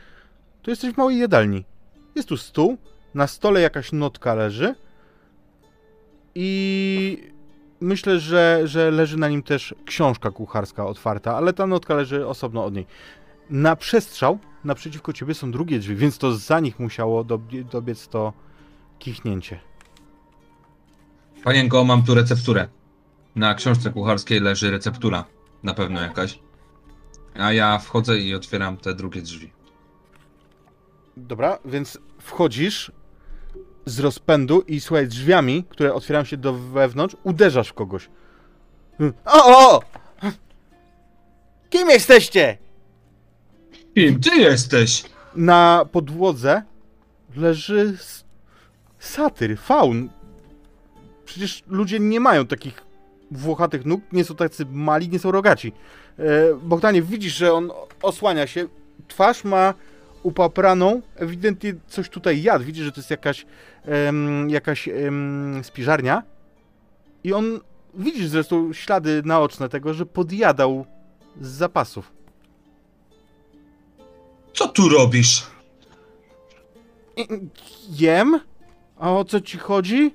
[0.63, 1.65] to jesteś w małej jadalni.
[2.15, 2.79] Jest tu stół,
[3.15, 4.75] na stole jakaś notka leży
[6.35, 7.23] i
[7.81, 12.65] myślę, że, że leży na nim też książka kucharska otwarta, ale ta notka leży osobno
[12.65, 12.87] od niej.
[13.51, 18.33] Na przestrzał naprzeciwko ciebie są drugie drzwi, więc to za nich musiało dobie- dobiec to
[18.99, 19.61] kichnięcie.
[21.45, 22.69] Panienko, mam tu recepturę.
[23.37, 25.25] Na książce kucharskiej leży receptura.
[25.63, 26.39] Na pewno jakaś.
[27.35, 29.53] A ja wchodzę i otwieram te drugie drzwi.
[31.27, 32.93] Dobra, więc wchodzisz
[33.87, 38.09] z rozpędu i słuchaj, drzwiami, które otwierają się do wewnątrz, uderzasz w kogoś.
[39.25, 39.75] O!
[39.75, 39.83] o!
[41.71, 42.59] Kim jesteście?
[43.95, 45.05] Kim ty jesteś?
[45.37, 46.63] Na podłodze
[47.37, 47.97] leży
[48.99, 50.09] satyr, faun.
[51.25, 52.83] Przecież ludzie nie mają takich
[53.31, 55.73] włochatych nóg, nie są tacy mali, nie są rogaci.
[56.19, 56.23] E,
[56.63, 57.71] Bogdanie, widzisz, że on
[58.03, 58.67] osłania się,
[59.09, 59.75] twarz ma
[60.29, 63.47] upapraną, ewidentnie coś tutaj jadł, widzisz, że to jest jakaś,
[63.85, 66.23] em, jakaś em, spiżarnia
[67.25, 67.61] i on
[67.95, 70.87] widzisz zresztą ślady naoczne tego, że podjadał
[71.41, 72.13] z zapasów.
[74.55, 75.47] Co tu robisz?
[77.91, 78.41] Jem?
[78.99, 80.15] A o co ci chodzi?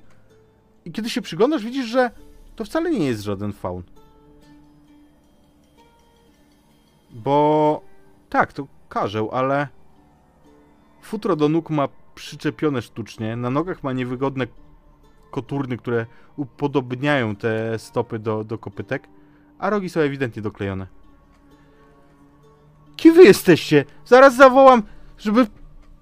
[0.86, 2.12] I kiedy się przyglądasz, widzisz, że
[2.56, 3.84] to wcale nie jest żaden faun.
[7.12, 7.82] Bo
[8.30, 9.68] tak, to karzeł, ale
[11.04, 14.48] futro do nóg ma przyczepione sztucznie, na nogach ma niewygodne
[15.32, 19.08] koturny, które upodobniają te stopy do, do kopytek,
[19.60, 20.88] a rogi są ewidentnie doklejone.
[22.96, 23.86] Kim wy jesteście?
[24.06, 24.84] Zaraz zawołam,
[25.18, 25.48] żeby...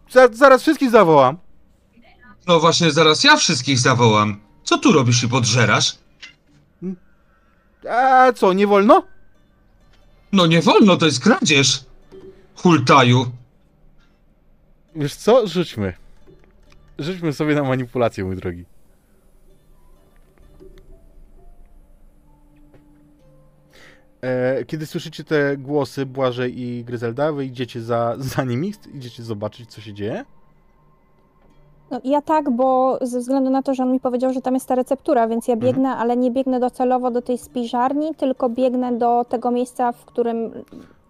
[0.10, 1.38] Za, zaraz wszystkich zawołam.
[2.48, 4.40] No właśnie, zaraz ja wszystkich zawołam.
[4.64, 5.98] Co tu robisz i podżerasz?
[7.90, 9.04] A co, nie wolno?
[10.32, 11.86] No nie wolno, to jest kradzież.
[12.56, 13.32] Hultaju.
[14.96, 15.48] Wiesz co?
[15.48, 15.94] Rzućmy.
[17.00, 18.66] Rzućmy sobie na manipulację, mój drogi.
[24.22, 29.70] E, kiedy słyszycie te głosy Błażej i Gryzelda, wy idziecie za, za nimi, idziecie zobaczyć,
[29.70, 30.26] co się dzieje.
[31.92, 34.66] No, ja tak, bo ze względu na to, że on mi powiedział, że tam jest
[34.68, 35.72] ta receptura, więc ja Mhm.
[35.74, 40.38] biegnę, ale nie biegnę docelowo do tej spiżarni, tylko biegnę do tego miejsca, w którym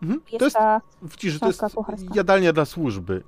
[0.03, 0.21] Mhm.
[0.32, 0.82] jest, To jest, ta...
[1.01, 2.09] widzisz, że to jest kucharska.
[2.15, 3.23] jadalnia dla służby.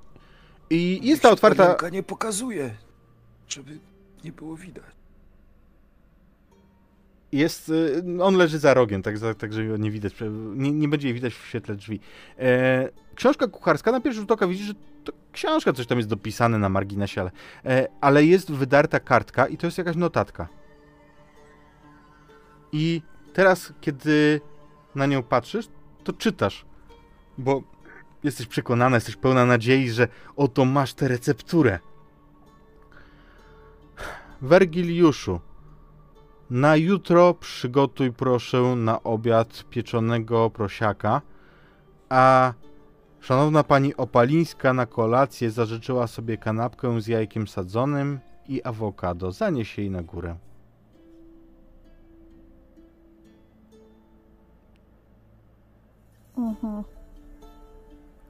[0.70, 1.76] I jest ta otwarta...
[1.92, 2.74] nie pokazuje,
[3.48, 3.78] żeby
[4.24, 4.84] nie było widać.
[7.32, 10.14] Jest, y, on leży za rogiem, tak, tak że nie widać,
[10.54, 12.00] nie, nie będzie jej widać w świetle drzwi.
[12.38, 16.58] E, książka kucharska, na pierwszy rzut oka widzisz, że to książka, coś tam jest dopisane
[16.58, 17.30] na marginesie, ale,
[17.64, 20.48] e, ale jest wydarta kartka i to jest jakaś notatka.
[22.72, 23.02] I
[23.32, 24.40] teraz, kiedy
[24.94, 25.68] na nią patrzysz,
[26.04, 26.64] to czytasz,
[27.38, 27.62] bo
[28.24, 31.78] jesteś przekonana, jesteś pełna nadziei, że oto masz tę recepturę.
[34.42, 35.40] Wergiliuszu,
[36.50, 41.22] na jutro przygotuj proszę na obiad pieczonego prosiaka,
[42.08, 42.52] a
[43.20, 49.32] szanowna pani Opalińska na kolację zażyczyła sobie kanapkę z jajkiem sadzonym i awokado.
[49.32, 50.36] Zanieś jej na górę.
[56.38, 56.93] Mhm.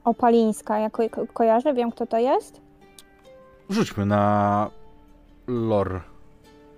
[0.05, 2.61] Opalińska, ja ko- ko- kojarzę, wiem kto to jest.
[3.71, 4.71] Rzućmy na
[5.47, 6.01] lore,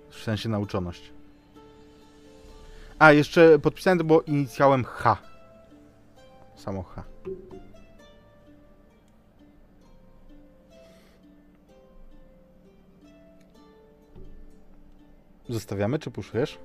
[0.09, 1.11] w sensie nauczoność.
[2.99, 5.17] A, jeszcze podpisane to było inicjałem H.
[6.55, 7.03] Samo H.
[15.49, 16.57] Zostawiamy, czy puszujesz?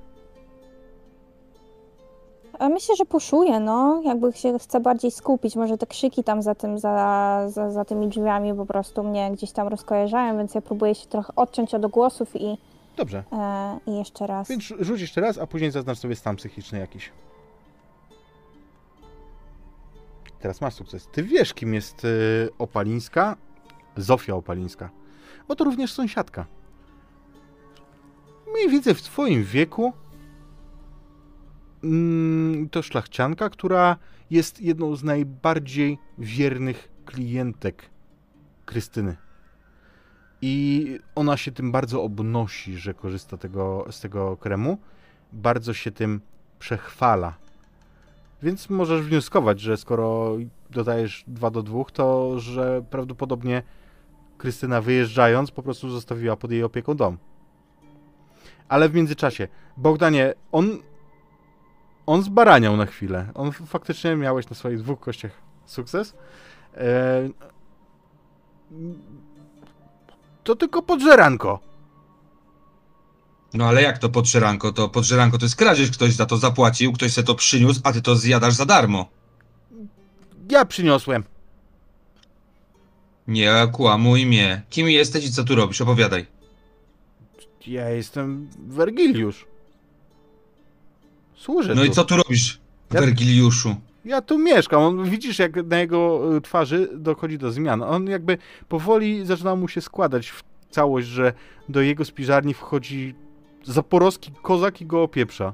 [2.59, 4.01] A myślę, że puszuję, no.
[4.05, 5.57] Jakby się chce bardziej skupić.
[5.57, 9.53] Może te krzyki tam za, tym, za, za, za tymi drzwiami po prostu mnie gdzieś
[9.53, 12.59] tam rozkojarzają, więc ja próbuję się trochę odciąć od głosów i,
[12.97, 13.25] Dobrze.
[13.33, 14.49] e, i jeszcze raz.
[14.49, 17.13] Więc rzuć jeszcze raz, a później zaznacz sobie stan psychiczny jakiś.
[20.41, 21.09] Teraz masz sukces.
[21.13, 23.37] Ty wiesz, kim jest y, Opalińska?
[23.97, 24.91] Zofia Opalińska.
[25.49, 26.47] Bo to również sąsiadka.
[28.55, 29.93] Mniej więcej w twoim wieku.
[31.85, 33.97] Mm, to szlachcianka, która
[34.31, 37.91] jest jedną z najbardziej wiernych klientek
[38.65, 39.17] Krystyny.
[40.43, 44.79] I ona się tym bardzo obnosi, że korzysta tego, z tego kremu.
[45.33, 46.21] Bardzo się tym
[46.59, 47.35] przechwala.
[48.43, 50.37] Więc możesz wnioskować, że skoro
[50.71, 53.63] dodajesz 2 do 2, to że prawdopodobnie
[54.39, 57.19] Krystyna wyjeżdżając po prostu zostawiła pod jej opieką dom.
[58.69, 60.79] Ale w międzyczasie, Bogdanie, on
[62.07, 63.27] on zbaraniał na chwilę.
[63.35, 65.33] On faktycznie miałeś na swoich dwóch kościach
[65.67, 66.15] sukces.
[66.77, 67.29] E,
[70.45, 71.61] to tylko podżeranko.
[73.55, 74.73] No ale jak to podżeranko?
[74.73, 78.03] To podżeranko to jest kradzież, ktoś za to zapłacił, ktoś se to przyniósł, a ty
[78.03, 79.09] to zjadasz za darmo.
[80.51, 81.25] Ja przyniosłem.
[83.27, 84.63] Nie kłamuj mnie.
[84.71, 85.81] Kim jesteś i co tu robisz?
[85.81, 86.27] Opowiadaj.
[87.67, 89.47] Ja jestem Wergiliusz.
[91.35, 91.87] Służę No tu.
[91.87, 92.61] i co tu robisz,
[92.93, 93.77] Ja- Wergiliuszu?
[94.05, 94.83] Ja tu mieszkam.
[94.83, 97.83] On, widzisz, jak na jego y, twarzy dochodzi do zmian.
[97.83, 101.33] On jakby powoli zaczyna mu się składać w całość, że
[101.69, 103.15] do jego spiżarni wchodzi
[103.65, 105.53] zaporowski kozak i go opieprza.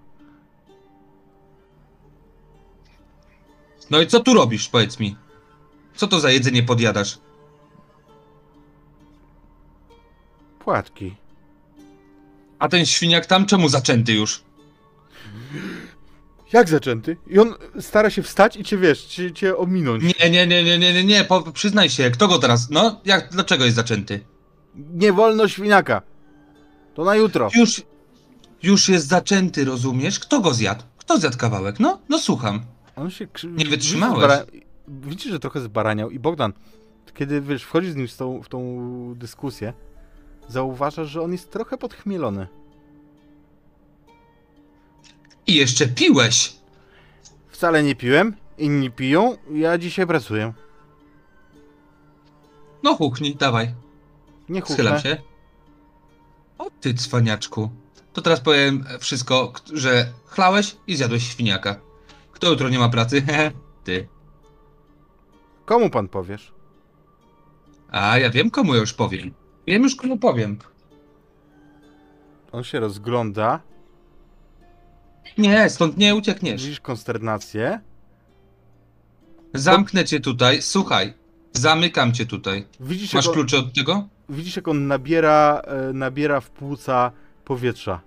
[3.91, 5.17] No i co tu robisz, powiedz mi?
[5.95, 7.19] Co to za jedzenie podjadasz?
[10.59, 11.15] Płatki.
[12.59, 14.43] A ten świniak tam czemu zaczęty już?
[16.53, 17.17] Jak zaczęty?
[17.27, 20.03] I on stara się wstać i cię, wiesz, cię, cię ominąć.
[20.05, 23.31] Nie, nie, nie, nie, nie, nie, nie, po, przyznaj się, kto go teraz, no, jak,
[23.31, 24.21] dlaczego jest zaczęty?
[24.75, 26.03] Nie wolno świniaka.
[26.95, 27.51] To na jutro.
[27.55, 27.83] Już,
[28.63, 30.21] już jest zaczęty, rozumiesz?
[30.21, 30.83] Kto go zjadł?
[30.97, 31.81] Kto zjadł kawałek?
[31.81, 32.61] No, no słucham.
[32.97, 33.47] On się krzy...
[33.49, 34.17] Nie wytrzymałeś.
[34.17, 36.53] Widzisz, zbara- Widzisz, że trochę zbaraniał i Bogdan,
[37.15, 39.73] kiedy wiesz, wchodzisz z nim w tą, w tą dyskusję,
[40.49, 42.47] zauważasz, że on jest trochę podchmielony.
[45.49, 46.53] I jeszcze piłeś!
[47.49, 50.53] Wcale nie piłem, inni piją, ja dzisiaj pracuję.
[52.83, 53.75] No huchnij, dawaj.
[54.49, 55.11] Nie Schylam chuchnę.
[55.11, 55.23] się.
[56.59, 57.71] O ty cwaniaczku.
[58.13, 61.81] To teraz powiem wszystko, że chlałeś i zjadłeś świniaka.
[62.33, 63.23] Kto jutro nie ma pracy?
[63.85, 64.09] Ty.
[65.65, 66.53] Komu pan powiesz?
[67.91, 69.35] A ja wiem komu ja już powiem.
[69.67, 70.59] Wiem już komu powiem.
[72.53, 73.61] On się rozgląda,
[75.39, 76.63] Nie, stąd nie uciekniesz.
[76.63, 77.81] widzisz konsternację,
[79.55, 80.63] Zamknę cię tutaj.
[80.63, 81.15] Słuchaj,
[81.53, 82.67] zamykam cię tutaj.
[82.81, 84.09] widzisz, Masz jak on, klucze od tego?
[84.29, 87.13] widzisz jak on nabiera, e, nabiera w płuca
[87.45, 88.01] powietrza.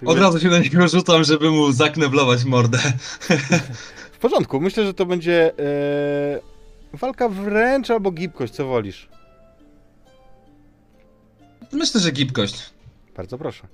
[0.00, 2.78] Tak Od razu się na niego rzucam, żeby mu zakneblować mordę.
[4.12, 9.08] W porządku, myślę, że to będzie e, walka wręcz albo gibkość, co wolisz.
[11.72, 12.70] Myślę, że gibkość.
[13.16, 13.66] Bardzo proszę.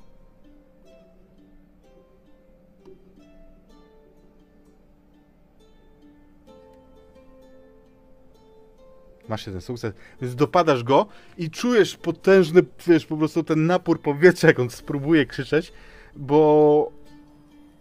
[9.29, 11.07] Masz jeden sukces, więc dopadasz go
[11.39, 15.73] i czujesz potężny, wiesz, po prostu ten napór powietrza, jak on spróbuje krzyczeć,
[16.17, 16.93] bo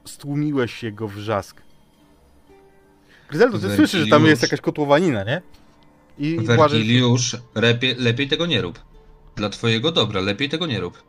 [0.06, 1.62] stłumiłeś jego wrzask.
[3.30, 5.42] Gryzeldo, ty słyszysz, że tam jest jakaś kotłowanina, nie?
[6.20, 8.80] I Wergiliusz, lepiej, lepiej tego nie rób.
[9.36, 11.04] Dla twojego dobra, lepiej tego nie rób.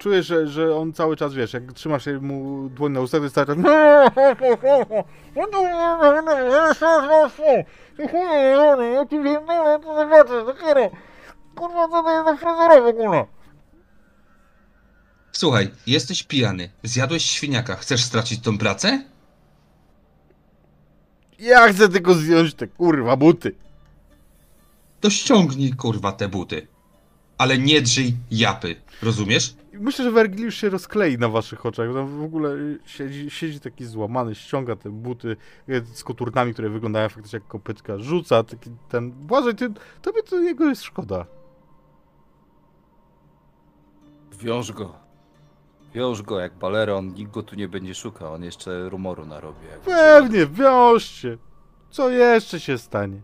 [0.00, 3.24] Czujesz, że, że on cały czas, wiesz, jak trzymasz jej mu dłoń na ustach, to
[3.24, 3.56] jest cały czas...
[11.54, 13.24] Kurwa, co to jest za fryzura w ogóle?
[15.32, 19.04] Słuchaj, jesteś pijany, zjadłeś świniaka, chcesz stracić tą pracę?
[21.38, 23.54] Ja chcę tylko zdjąć te kurwa buty.
[25.00, 26.66] To ściągnij kurwa te buty.
[27.38, 29.54] Ale nie drzyj japy, rozumiesz?
[29.80, 31.94] Myślę, że Wergiliusz się rozklei na waszych oczach.
[31.94, 35.36] Tam w ogóle siedzi, siedzi taki złamany, ściąga te buty
[35.68, 37.98] e, z koturnami, które wyglądają faktycznie jak kopytka.
[37.98, 39.10] Rzuca taki ten...
[39.10, 39.70] Błażej, ty,
[40.02, 41.26] tobie to jego jest szkoda.
[44.38, 44.92] Wiąż go.
[45.94, 49.58] Wiąż go jak baleron, nikt go tu nie będzie szukał, on jeszcze rumoru narobi.
[49.84, 51.38] Pewnie, wiążcie.
[51.90, 53.20] Co jeszcze się stanie?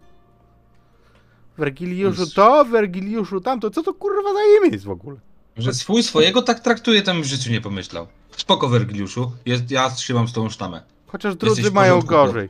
[1.59, 3.71] Wergiliuszu to, Wergiliuszu tamto.
[3.71, 5.17] Co to kurwa za imię jest w ogóle?
[5.57, 8.07] Że swój swojego tak traktuje, tam w życiu nie pomyślał.
[8.37, 10.83] Spoko, Wergiliuszu, jest, ja trzymam z tą sztamę.
[11.07, 12.49] Chociaż drudzy Jesteś mają porządku, gorzej.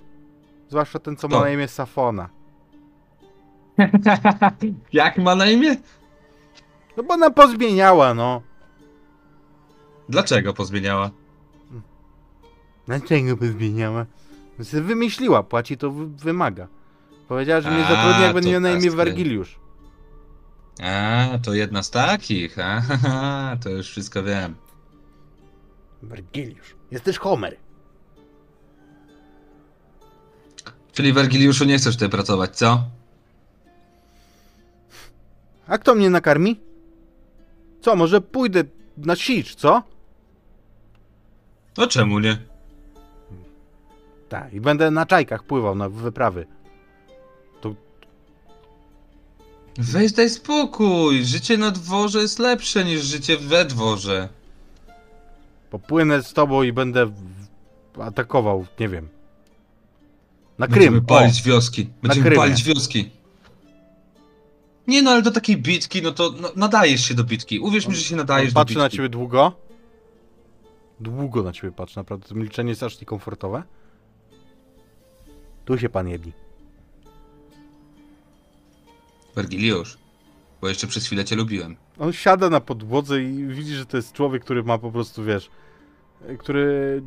[0.68, 1.44] Zwłaszcza ten, co ma Kto?
[1.44, 2.28] na imię Safona.
[4.92, 5.76] Jak ma na imię?
[6.96, 8.42] No bo nam pozmieniała, no.
[10.08, 11.10] Dlaczego pozmieniała?
[12.86, 14.06] Dlaczego pozmieniała?
[14.58, 16.68] No sobie Wymyśliła, płaci to wy- wymaga.
[17.28, 18.96] Powiedziała, że mnie A, zatrudni, jak to będzie miał na imię pastwy.
[18.96, 19.58] Wergiliusz.
[20.82, 22.82] A, to jedna z takich, a,
[23.62, 24.54] to już wszystko wiem.
[26.02, 26.76] Wergiliusz.
[26.90, 27.56] Jesteś Homer.
[30.92, 32.84] Czyli Wergiliuszu nie chcesz tutaj pracować, co?
[35.66, 36.60] A kto mnie nakarmi?
[37.80, 38.64] Co, może pójdę
[38.96, 39.82] na sicz, co?
[41.74, 42.38] To czemu nie?
[44.28, 46.46] Tak, i będę na czajkach pływał na wyprawy.
[49.78, 54.28] Weź daj spokój, życie na dworze jest lepsze niż życie we dworze.
[55.70, 59.08] Popłynę z tobą i będę w- atakował, nie wiem.
[60.58, 61.06] Na Będziemy Krym.
[61.06, 61.88] palić O, wioski.
[62.02, 62.36] Będziemy Krymie.
[62.42, 63.10] palić wioski.
[64.86, 67.58] Nie no, ale do takiej bitki, no to no, nadajesz się do bitki.
[67.58, 68.82] Uwierz mi, że się nadajesz do patrzy bitki.
[68.82, 69.52] na ciebie długo.
[71.00, 72.28] Długo na ciebie patrzy, naprawdę.
[72.28, 73.62] To milczenie jest aż niekomfortowe.
[75.64, 76.32] Tu się pan jedni.
[79.36, 79.98] Wergiliusz,
[80.60, 81.76] bo jeszcze przez chwilę cię lubiłem.
[81.98, 85.50] On siada na podłodze i widzi, że to jest człowiek, który ma po prostu, wiesz,
[86.38, 87.02] który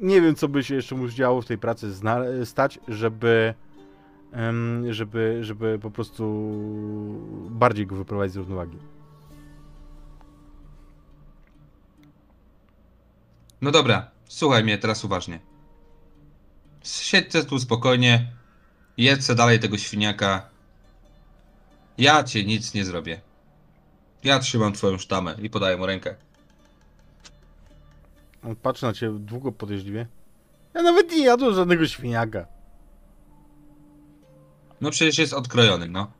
[0.00, 1.94] nie wiem, co by się jeszcze mu działo w tej pracy
[2.44, 3.54] stać, żeby,
[4.90, 6.52] żeby, żeby po prostu
[7.50, 8.78] bardziej go wyprowadzić z równowagi.
[13.60, 15.40] No dobra, słuchaj mnie teraz uważnie.
[16.84, 18.32] Siedźcie tu spokojnie,
[18.96, 20.50] jedz se dalej tego świniaka.
[21.98, 23.20] Ja cię nic nie zrobię.
[24.24, 26.14] Ja trzymam twoją sztamę i podaję mu rękę.
[28.44, 30.06] On patrzy na ciebie długo podejrzliwie.
[30.74, 32.46] Ja nawet nie jadłem żadnego świniaka.
[34.80, 36.10] No przecież jest odkrojony, no.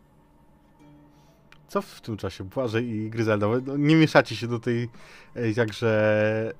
[1.68, 3.46] Co w tym czasie Błażej i Gryzelda?
[3.66, 4.88] No, nie mieszacie się do tej
[5.36, 6.54] e, jakże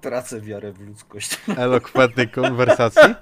[0.00, 1.38] Tracę wiarę w ludzkość.
[1.56, 3.02] elokwentnej konwersacji.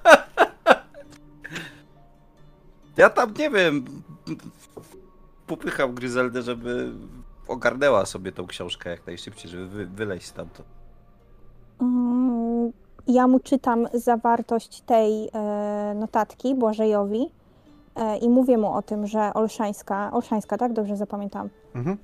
[2.97, 3.85] Ja tam nie wiem.
[5.47, 6.91] Popycham Gryzeldę, żeby
[7.47, 10.67] ogarnęła sobie tą książkę jak najszybciej, żeby wy, wyleźć stamtąd.
[11.81, 12.71] Mm,
[13.07, 17.29] Ja mu czytam zawartość tej e, notatki Błażejowi
[17.95, 20.73] e, i mówię mu o tym, że Olszańska, Olszańska, tak?
[20.73, 21.49] Dobrze zapamiętam.
[21.75, 21.97] Mhm.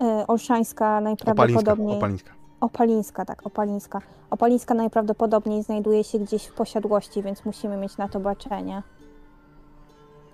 [0.00, 1.96] E, Olszańska najprawdopodobniej...
[1.96, 2.30] Opalińska.
[2.60, 4.00] Opalińska, tak, Opalińska.
[4.30, 8.82] Opalińska najprawdopodobniej znajduje się gdzieś w posiadłości, więc musimy mieć na to baczenie.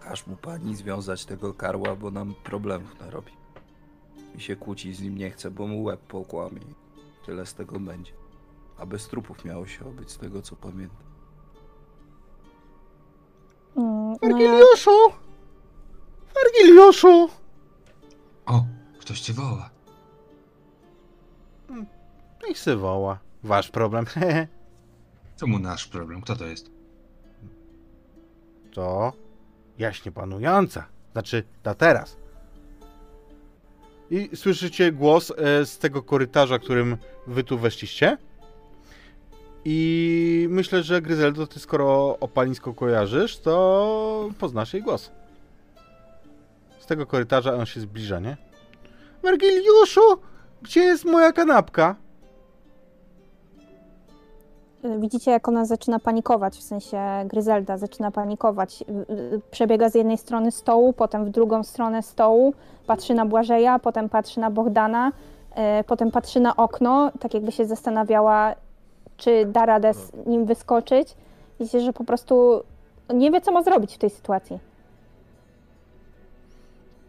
[0.04, 3.32] Każ mu pani związać tego karła, bo nam problemów narobi.
[4.34, 6.60] Mi się kłócić z nim nie chce, bo mu łeb połkłamie.
[7.26, 8.12] Tyle z tego będzie.
[8.78, 11.04] A bez trupów miało się obyć, z tego co pamiętam.
[13.76, 14.60] Mm, no ja!
[18.46, 18.64] O,
[18.98, 19.70] ktoś cię woła.
[22.48, 23.18] Niech se woła.
[23.42, 24.04] Wasz problem.
[25.38, 26.22] To mu nasz problem.
[26.22, 26.70] Kto to jest?
[28.74, 29.12] to
[29.78, 30.86] jaśnie panująca.
[31.12, 32.16] Znaczy, ta teraz.
[34.10, 36.96] I słyszycie głos e, z tego korytarza, którym
[37.26, 38.18] wy tu weszliście.
[39.64, 45.10] I myślę, że Gryzeldo, ty skoro Opalińską kojarzysz, to poznasz jej głos.
[46.78, 48.36] Z tego korytarza on się zbliża, nie?
[49.22, 50.20] Wergiliuszu,
[50.62, 51.96] gdzie jest moja kanapka?
[54.98, 58.82] Widzicie, jak ona zaczyna panikować, w sensie Gryzelda zaczyna panikować.
[58.82, 62.54] Y, y, Przebiega z jednej strony stołu, potem w drugą stronę stołu,
[62.86, 65.12] patrzy na Błażeja, potem patrzy na Bohdana,
[65.80, 68.54] y, potem patrzy na okno, tak jakby się zastanawiała,
[69.16, 71.14] czy da radę z nim wyskoczyć.
[71.60, 72.62] Widzicie, że po prostu
[73.14, 74.58] nie wie, co ma zrobić w tej sytuacji.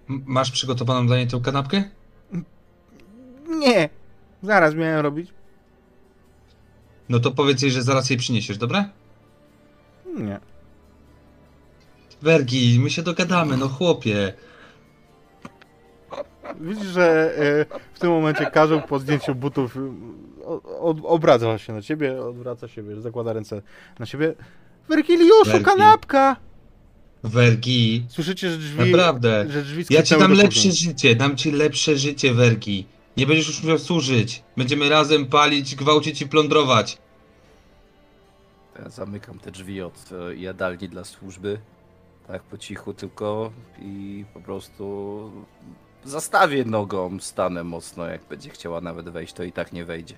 [0.10, 1.84] M- masz przygotowaną dla niej tę kanapkę?
[3.50, 3.90] Nie,
[4.44, 5.34] zaraz miałem robić.
[7.10, 8.90] No to powiedz jej, że zaraz jej przyniesiesz, dobra?
[10.18, 10.40] Nie.
[12.22, 14.34] Wergi, my się dogadamy, no chłopie.
[16.62, 19.80] Widzisz, że e, w tym momencie Karzeł po zdjęciu butów e,
[20.68, 23.62] o- obraca się na ciebie, odwraca się, wiesz, zakłada ręce
[24.00, 24.34] na siebie.
[24.90, 25.66] Wergiliuszu, Wergi.
[25.66, 26.36] kanapka!
[27.24, 29.46] Wergi, Słyszycie, że drzwi, naprawdę.
[29.50, 32.86] że drzwi Ja ci skrzypnęły dam do lepsze życie, dam ci lepsze życie, Wergi.
[33.18, 34.44] Nie będziesz już miał służyć.
[34.58, 36.98] Będziemy razem palić, gwałcić i plądrować.
[38.84, 41.60] Ja zamykam te drzwi od e, jadalni dla służby.
[42.28, 45.32] Tak po cichu tylko i po prostu
[46.06, 48.06] zastawię nogą, stanę mocno.
[48.06, 50.16] Jak będzie chciała nawet wejść, to i tak nie wejdzie.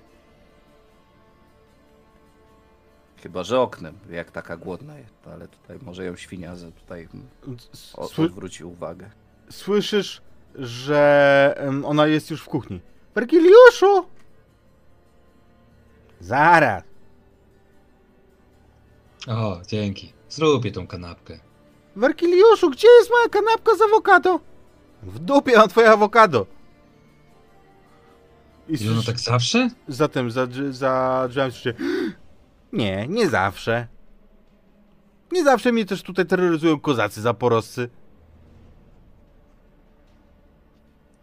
[3.23, 7.07] Chyba, że oknem, jak taka głodna jest, ale tutaj może ją świnia za- tutaj
[7.73, 9.09] S- o- Sły, odwróci uwagę.
[9.49, 10.21] słyszysz,
[10.57, 12.81] że ona jest już w kuchni.
[13.15, 14.05] Wergiliuszu!
[16.19, 16.83] Zaraz.
[19.27, 20.13] O, dzięki.
[20.29, 21.39] Zrób jej tą kanapkę.
[21.95, 24.39] Wergiliuszu, gdzie jest moja kanapka z awokado?
[25.03, 26.45] W dupie mam twoje awokado.
[28.69, 29.69] I I ono tak zawsze?
[29.87, 31.73] Zatem za, za drzwiami słyszycie
[32.73, 33.87] Nie, nie zawsze.
[35.31, 37.89] Nie zawsze mnie też tutaj terroryzują kozacy zaporoscy.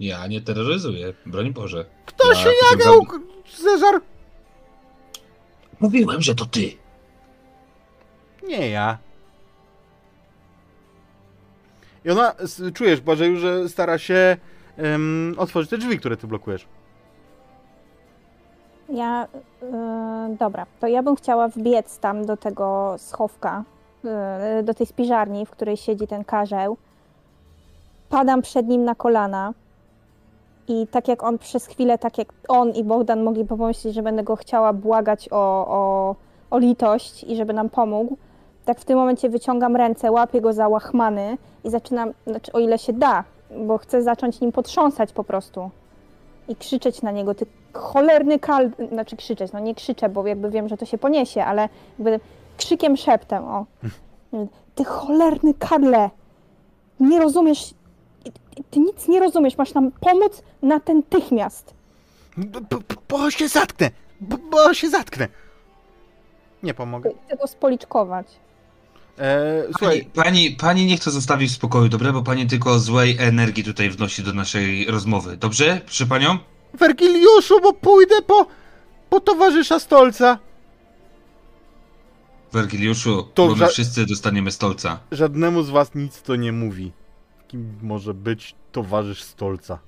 [0.00, 1.84] Ja nie terroryzuję, broń Boże.
[2.06, 3.00] Kto Ja się jagał,
[3.56, 4.00] Cezar?
[5.80, 6.72] Mówiłem, że to ty.
[8.48, 8.98] Nie ja.
[12.04, 12.34] I ona,
[12.74, 14.36] czujesz, Błażeju, że stara się
[14.76, 16.66] em, otworzyć te drzwi, które ty blokujesz.
[18.88, 19.28] Ja,
[19.62, 23.64] y, dobra, to ja bym chciała wbiec tam do tego schowka,
[24.60, 26.76] y, do tej spiżarni, w której siedzi ten karzeł.
[28.08, 29.52] Padam przed nim na kolana
[30.68, 34.22] i tak jak on przez chwilę, tak jak on i Bogdan mogli pomyśleć, że będę
[34.22, 36.14] go chciała błagać o, o,
[36.50, 38.16] o litość i żeby nam pomógł,
[38.64, 42.78] tak w tym momencie wyciągam ręce, łapię go za łachmany i zaczynam, znaczy o ile
[42.78, 43.24] się da,
[43.66, 45.70] bo chcę zacząć nim potrząsać po prostu
[46.48, 48.70] i krzyczeć na niego, ty cholerny kal...
[48.92, 52.20] Znaczy krzyczeć, no nie krzyczę, bo jakby wiem, że to się poniesie, ale jakby
[52.56, 53.66] krzykiem szeptem, o.
[54.74, 56.10] Ty cholerny Karle!
[57.00, 57.74] Nie rozumiesz...
[58.70, 61.74] Ty nic nie rozumiesz, masz nam pomóc natychmiast.
[63.08, 63.90] Bo się zatknę!
[64.50, 65.28] Bo się zatknę!
[66.62, 67.10] Nie pomogę.
[67.26, 68.26] Chcę go spoliczkować.
[69.18, 72.12] E, Pani, słuchaj, pani, pani nie chce zostawić w spokoju, dobrze?
[72.12, 75.36] Bo pani tylko złej energii tutaj wnosi do naszej rozmowy.
[75.36, 75.80] Dobrze?
[75.84, 76.38] Proszę panią?
[76.74, 78.46] Wergiliuszu, bo pójdę po,
[79.10, 80.38] po towarzysza Stolca.
[82.52, 84.98] Wergiliuszu, To bo my wszyscy dostaniemy stolca.
[85.12, 86.92] Żadnemu z was nic to nie mówi.
[87.54, 89.78] Kim może być towarzysz stolca?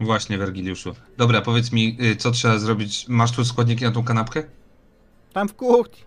[0.00, 0.94] Właśnie, Wergiliuszu.
[1.16, 3.08] Dobra, powiedz mi, y, co trzeba zrobić?
[3.08, 4.42] Masz tu składniki na tą kanapkę?
[5.32, 6.04] Tam w kuchni.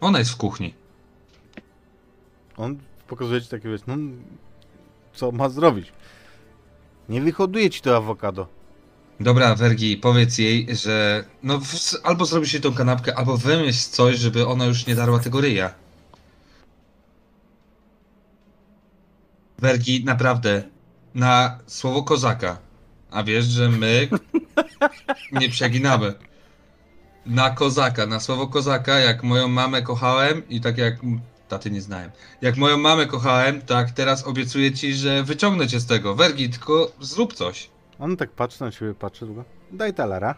[0.00, 0.74] Ona jest w kuchni.
[2.56, 2.78] On
[3.08, 3.96] pokazuje ci takie, wiesz, no,
[5.12, 5.92] co ma zrobić.
[7.08, 8.46] Nie wyhoduje ci to awokado.
[9.20, 14.18] Dobra, Wergi, powiedz jej, że no w, albo zrobisz jej tą kanapkę, albo wymyśl coś,
[14.18, 15.74] żeby ona już nie darła tego ryja.
[19.60, 20.62] Wergi, naprawdę,
[21.14, 22.58] na słowo kozaka,
[23.10, 24.08] a wiesz, że my
[25.40, 26.14] nie przeginamy.
[27.26, 30.94] Na kozaka, na słowo kozaka, jak moją mamę kochałem i tak jak
[31.48, 32.10] taty nie znałem.
[32.42, 36.14] Jak moją mamę kochałem, tak teraz obiecuję ci, że wyciągnę cię z tego.
[36.14, 37.70] Wergi, tylko zrób coś.
[37.98, 39.44] On tak patrzy na ciebie, patrzy długo.
[39.72, 40.34] Daj talara.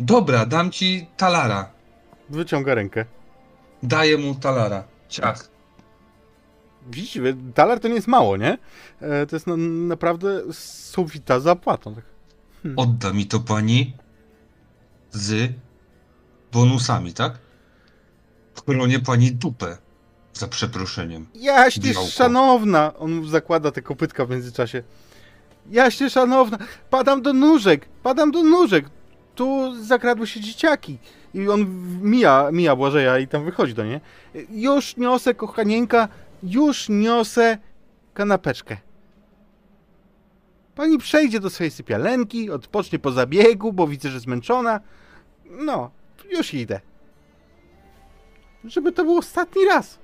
[0.00, 1.70] Dobra, dam ci talara.
[2.28, 3.04] Wyciąga rękę.
[3.82, 4.84] Daję mu talara.
[5.08, 5.49] Ciach.
[6.86, 8.58] Widzicie, talar to nie jest mało, nie?
[9.00, 11.90] E, to jest na, naprawdę sowita zapłata.
[11.90, 12.04] Tak.
[12.76, 13.96] Odda mi to pani
[15.10, 15.52] z
[16.52, 17.38] bonusami, tak?
[18.66, 19.76] Chronie pani dupę.
[20.32, 21.26] Za przeproszeniem.
[21.34, 22.10] Jaśnie Białko.
[22.10, 22.92] szanowna!
[22.98, 24.82] On zakłada te kopytka w międzyczasie.
[25.70, 26.58] Jaśnie szanowna!
[26.90, 27.88] Padam do nóżek!
[28.02, 28.84] Padam do nóżek!
[29.34, 30.98] Tu zakradły się dzieciaki.
[31.34, 31.66] I on
[32.02, 34.00] mija, mija Błażeja i tam wychodzi do niej.
[34.50, 36.08] Już niosę, kochanieńka,
[36.42, 37.58] już niosę
[38.14, 38.76] kanapeczkę.
[40.74, 44.80] Pani przejdzie do swojej sypialenki, odpocznie po zabiegu, bo widzę, że zmęczona.
[45.44, 45.90] No,
[46.30, 46.80] już idę.
[48.64, 49.98] Żeby to był ostatni raz.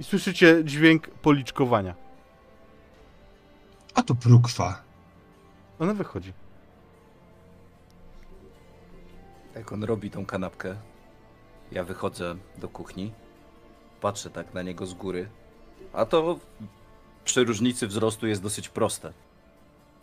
[0.00, 1.94] I słyszycie dźwięk policzkowania.
[3.94, 4.82] A to prukwa.
[5.78, 6.32] Ona wychodzi.
[9.54, 10.76] Jak on robi tą kanapkę,
[11.72, 13.12] ja wychodzę do kuchni,
[14.02, 15.28] patrzę tak na niego z góry,
[15.92, 16.38] a to
[17.24, 19.12] przy różnicy wzrostu jest dosyć proste.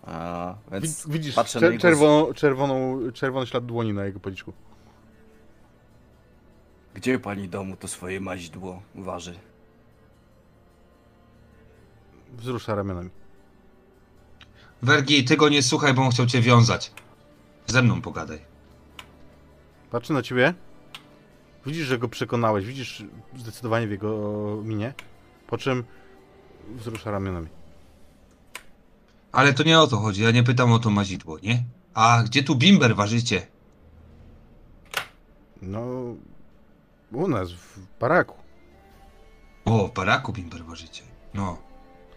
[0.04, 4.06] A, więc Wi- Widzisz patrzę na czer- niego z- czerwoną, czerwoną, czerwony ślad dłoni na
[4.06, 4.54] jego policzku.
[6.94, 9.40] Gdzie pani domu to swoje maźdło waży?
[12.34, 13.10] Wzrusza ramionami.
[14.82, 16.92] Wergi, ty go nie słuchaj, bo on chciał cię wiązać.
[17.68, 18.40] Ze mną pogadaj.
[19.92, 20.54] Patrzy na ciebie.
[21.66, 22.66] Widzisz, że go przekonałeś.
[22.66, 23.04] Widzisz
[23.38, 24.94] zdecydowanie w jego minie.
[25.48, 25.84] Po czym
[26.76, 27.48] wzrusza ramionami.
[29.32, 31.64] Ale to nie o to chodzi, ja nie pytam o to mazidło, nie?
[31.94, 33.48] A gdzie tu bimber ważycie?
[35.62, 35.82] No,
[37.12, 38.36] u nas w baraku.
[39.66, 41.04] O, w baraku bimber ważycie.
[41.34, 41.58] No.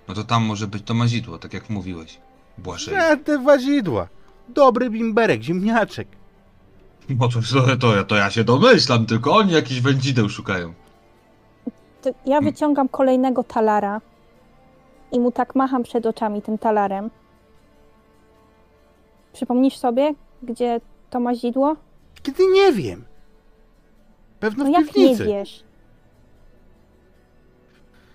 [0.08, 2.20] No to tam może być to mazidło, tak jak mówiłeś.
[2.58, 2.94] Błaszej.
[2.94, 4.08] Żadne wazidła.
[4.48, 6.08] Dobry bimberek, ziemniaczek.
[7.08, 10.72] No to, to, to, to ja się domyślam, tylko oni jakiś wędzideł szukają.
[12.02, 14.00] To ja wyciągam kolejnego talara
[15.12, 17.10] i mu tak macham przed oczami tym talarem.
[19.32, 20.80] Przypomnisz sobie, gdzie
[21.10, 21.76] to mazidło?
[22.22, 23.04] Kiedy nie wiem.
[24.40, 25.24] Pewno No w jak nie piwnicy.
[25.24, 25.64] wiesz?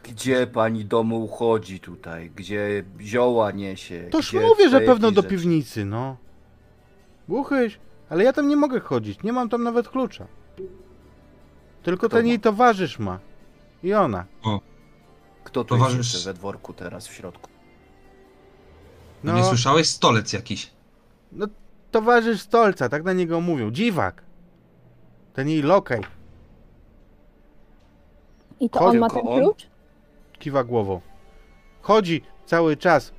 [0.03, 2.31] Gdzie pani domu uchodzi tutaj?
[2.35, 4.07] Gdzie zioła niesie?
[4.11, 5.35] Toż gdzie mówię, że pewno do rzeczy?
[5.35, 6.17] piwnicy, no.
[7.29, 7.79] Głuchyś,
[8.09, 9.23] ale ja tam nie mogę chodzić.
[9.23, 10.27] Nie mam tam nawet klucza.
[11.83, 12.29] Tylko Kto ten ma?
[12.29, 13.19] jej towarzysz ma.
[13.83, 14.25] I ona.
[15.43, 17.49] Kto tu Towarzysz- jest jeszcze we dworku teraz w środku?
[19.23, 19.31] No.
[19.33, 19.89] No, nie słyszałeś?
[19.89, 20.71] Stolec jakiś.
[21.31, 21.47] no
[21.91, 23.71] towarzysz stolca, tak na niego mówią.
[23.71, 24.23] Dziwak.
[25.34, 26.01] Ten jej lokaj.
[28.59, 29.39] I to on ma tylko ten on?
[29.39, 29.67] klucz?
[30.39, 31.01] Kiwa głową.
[31.81, 33.11] Chodzi cały czas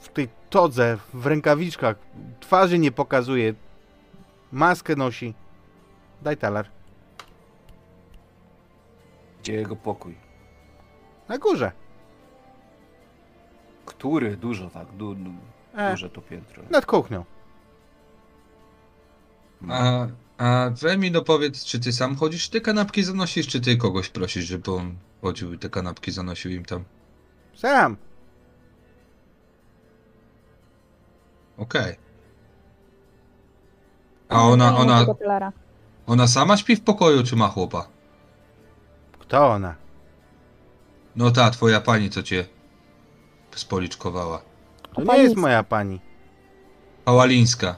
[0.00, 1.96] w tej todze, w rękawiczkach.
[2.40, 3.54] Twarzy nie pokazuje.
[4.52, 5.34] Maskę nosi.
[6.22, 6.70] Daj talar.
[9.40, 10.14] Gdzie jego pokój?
[11.28, 11.72] Na górze.
[13.86, 14.36] Który?
[14.36, 15.30] Dużo tak, du, du,
[15.76, 16.62] E, duże to piętro.
[16.70, 17.24] nad kuchnią.
[19.68, 20.06] A,
[20.38, 24.44] a Remi, no powiedz, czy ty sam chodzisz, te kanapki zanosisz, czy ty kogoś prosisz,
[24.44, 26.84] żeby on chodził i te kanapki zanosił im tam?
[27.54, 27.96] Sam.
[31.56, 31.96] Okej.
[34.28, 35.06] A ona, ona,
[36.06, 37.88] ona sama śpi w pokoju, czy ma chłopa?
[39.18, 39.74] Kto ona?
[41.16, 42.44] No ta, twoja pani, co cię
[43.54, 44.42] spoliczkowała.
[44.94, 46.00] To nie Pani jest moja pani.
[47.04, 47.76] Pałalińska.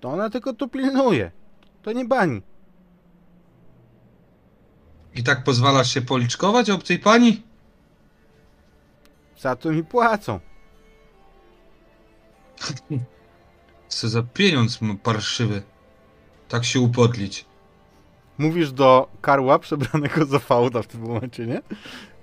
[0.00, 1.30] To ona tylko tu pilnuje.
[1.82, 2.42] To nie bani.
[5.14, 7.42] I tak pozwalasz się policzkować obcej pani?
[9.38, 10.40] Za to mi płacą.
[13.90, 15.62] Co za pieniądz parszywy.
[16.48, 17.44] Tak się upodlić.
[18.38, 21.62] Mówisz do karła przebranego za fałda w tym momencie, nie?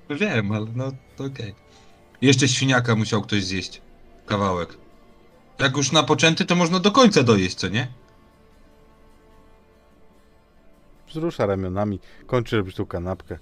[0.10, 1.56] Wiem, ale no to okej.
[2.22, 3.82] Jeszcze świniaka musiał ktoś zjeść.
[4.26, 4.78] Kawałek.
[5.60, 7.88] Jak już napoczęty, to można do końca dojeść, co nie?
[11.08, 13.40] Wzrusza ramionami, kończy robić tą kanapkę.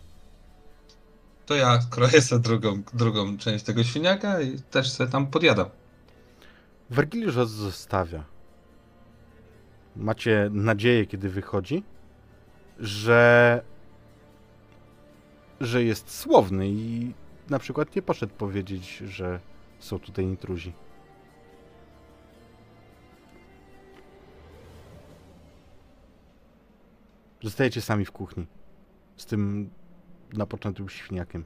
[1.45, 5.69] To ja kroję sobie drugą, drugą część tego świniaka i też sobie tam podjadam.
[6.89, 8.23] Wergiliusz was zostawia.
[9.95, 11.83] Macie nadzieję, kiedy wychodzi,
[12.79, 13.61] że
[15.61, 17.13] że jest słowny i
[17.49, 19.39] na przykład nie poszedł powiedzieć, że
[19.79, 20.73] są tutaj intruzi.
[27.43, 28.47] Zostajecie sami w kuchni.
[29.17, 29.69] Z tym
[30.33, 31.43] napoczętym świniakiem.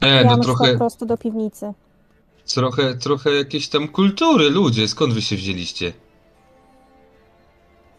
[0.00, 1.74] E, ja no muszę po trochę, prostu do piwnicy.
[2.46, 4.88] Trochę, trochę jakieś tam kultury, ludzie.
[4.88, 5.92] Skąd wy się wzięliście?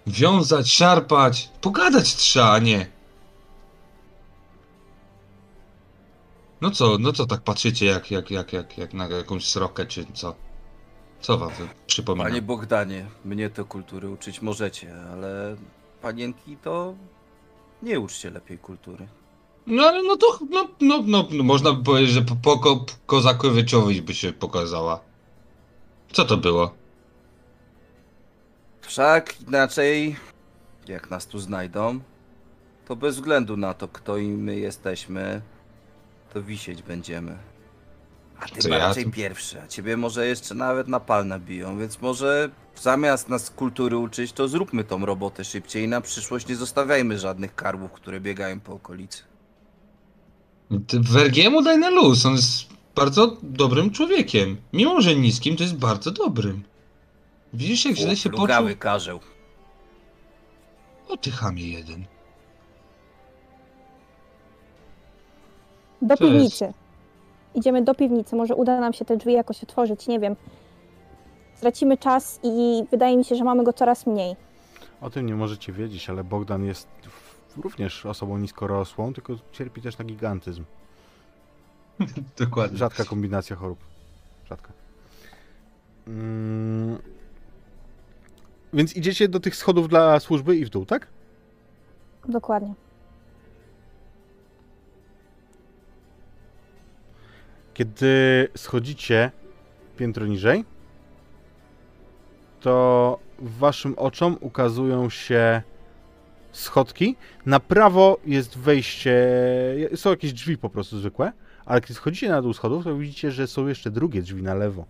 [0.08, 2.96] Wiązać, szarpać, pogadać trzeba, a nie.
[6.62, 10.06] No co, no co tak patrzycie jak, jak, jak, jak, jak na jakąś srokę, czy
[10.14, 10.36] co?
[11.22, 11.52] Co wam
[11.88, 12.30] przypomina?
[12.30, 15.56] Panie Bogdanie, mnie to kultury uczyć możecie, ale
[16.02, 16.96] panienki to
[17.84, 19.08] nie uczcie lepiej kultury.
[19.68, 22.86] No ale no to, no, no, no, no można by powiedzieć, że po, po ko,
[23.06, 25.00] Kozakowiczowi by się pokazała.
[26.12, 26.74] Co to było?
[28.82, 30.16] Wszak inaczej,
[30.88, 32.00] jak nas tu znajdą,
[32.88, 35.42] to bez względu na to, kto i my jesteśmy,
[36.34, 37.38] to wisieć będziemy.
[38.40, 41.80] A ty Co ja raczej tu- pierwszy, a ciebie może jeszcze nawet na pal nabiją,
[41.80, 46.56] więc może zamiast nas kultury uczyć, to zróbmy tą robotę szybciej i na przyszłość nie
[46.56, 49.24] zostawiajmy żadnych karłów, które biegają po okolicy.
[51.02, 52.66] Wergiemu daj na luz, on jest
[52.96, 54.58] bardzo dobrym człowiekiem.
[54.74, 56.64] Mimo, że niskim, to jest bardzo dobrym.
[57.54, 58.48] Widzisz, jak źle się poczuł?
[58.80, 59.20] Karzeł.
[61.08, 62.06] O ty chamie jeden.
[66.02, 66.34] Do Co jest?
[66.36, 66.74] piwnicy.
[67.56, 68.36] Idziemy do piwnicy.
[68.36, 70.36] Może uda nam się te drzwi jakoś otworzyć, nie wiem.
[71.56, 74.36] Stracimy czas i wydaje mi się, że mamy go coraz mniej.
[75.02, 77.25] O tym nie możecie wiedzieć, ale Bogdan jest w-
[77.58, 80.64] również osobą niskorosłą, tylko cierpi też na gigantyzm.
[82.38, 82.78] Dokładnie.
[82.78, 83.80] Rzadka kombinacja chorób.
[84.46, 84.74] Rzadka.
[86.08, 86.98] Mm.
[88.74, 91.08] Więc idziecie do tych schodów dla służby i w dół, tak?
[92.30, 92.74] Dokładnie.
[97.74, 99.32] Kiedy schodzicie
[99.98, 100.66] piętro niżej,
[102.60, 105.62] to waszym oczom ukazują się
[106.56, 107.16] schodki.
[107.46, 109.18] Na prawo jest wejście,
[109.96, 111.32] są jakieś drzwi po prostu zwykłe,
[111.66, 114.86] ale kiedy schodzicie na dół schodów, to widzicie, że są jeszcze drugie drzwi na lewo.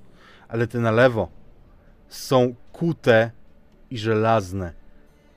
[0.48, 1.30] Ale te na lewo
[2.08, 3.32] są kute
[3.92, 4.74] i żelazne.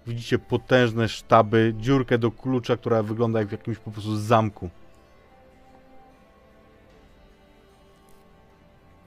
[0.07, 4.71] Widzicie potężne sztaby, dziurkę do klucza, która wygląda jak w jakimś po prostu zamku.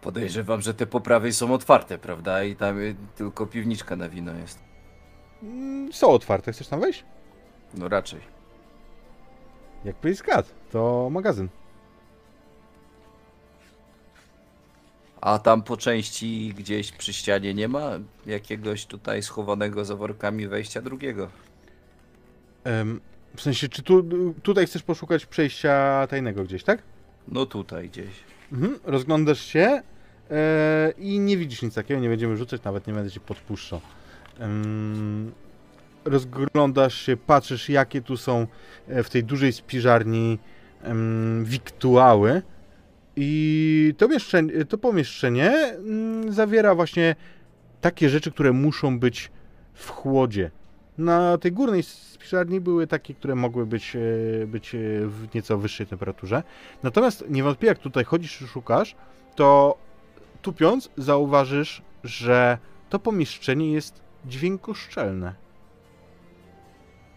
[0.02, 2.44] Podejrzewam, że te po prawej są otwarte, prawda?
[2.44, 2.78] I tam
[3.16, 4.71] tylko piwniczka na wino jest.
[5.44, 7.06] Mm, Są otwarte, chcesz tam wejść?
[7.74, 8.20] No raczej.
[9.86, 11.48] Jakbyś zgadł, to magazyn.
[15.22, 17.92] A tam po części gdzieś przy ścianie nie ma
[18.26, 21.30] jakiegoś tutaj schowanego za workami wejścia drugiego.
[22.64, 23.02] Em,
[23.36, 24.04] w sensie, czy tu,
[24.44, 26.82] tutaj chcesz poszukać przejścia tajnego gdzieś, tak?
[27.28, 28.10] No tutaj gdzieś.
[28.52, 28.80] Mhm.
[28.84, 29.82] Rozglądasz się
[30.32, 33.82] e, i nie widzisz nic takiego, nie będziemy rzucać, nawet nie będę cię podpuszczał.
[36.06, 38.48] Rozglądasz się, patrzysz jakie tu są
[38.88, 40.40] e, w tej dużej spiżarni
[41.44, 42.42] wiktuały
[43.16, 47.16] i to, mieszczenie, to pomieszczenie mm, zawiera właśnie
[47.82, 49.32] takie rzeczy, które muszą być
[49.74, 50.52] w chłodzie.
[50.98, 54.78] Na tej górnej spiżarni były takie, które mogły być, e, być e,
[55.08, 56.44] w nieco wyższej temperaturze.
[56.84, 58.96] Natomiast niewątpliwie jak tutaj chodzisz i szukasz,
[59.36, 59.78] to
[60.42, 62.58] tupiąc zauważysz, że
[62.90, 65.36] to pomieszczenie jest dźwiękoszczelne.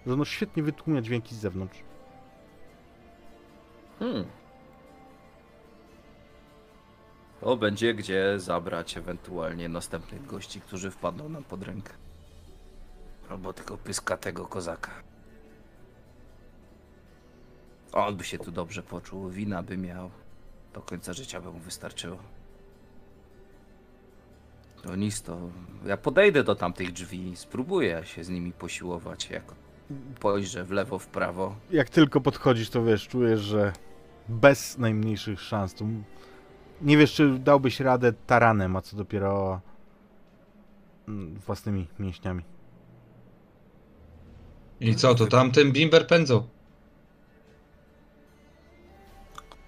[0.06, 1.78] Że ono świetnie wytłumia dźwięki z zewnątrz.
[3.98, 4.24] Hmm.
[7.40, 11.92] To będzie gdzie zabrać ewentualnie następnych gości, którzy wpadną nam pod rękę.
[13.30, 14.90] Albo tego pyskatego kozaka.
[17.92, 20.10] On by się tu dobrze poczuł, wina by miał.
[20.74, 22.18] Do końca życia by mu wystarczyło.
[24.84, 25.38] To nic, to
[25.86, 29.44] ja podejdę do tamtych drzwi, spróbuję się z nimi posiłować, jak
[30.20, 31.56] pojrzę w lewo, w prawo.
[31.70, 33.72] Jak tylko podchodzisz, to wiesz, czujesz, że
[34.28, 35.74] bez najmniejszych szans.
[35.74, 35.86] Tu
[36.82, 39.60] nie wiesz, czy dałbyś radę taranem, a co dopiero
[41.46, 42.42] własnymi mięśniami.
[44.80, 46.48] I co, to tamten bimber pędzą?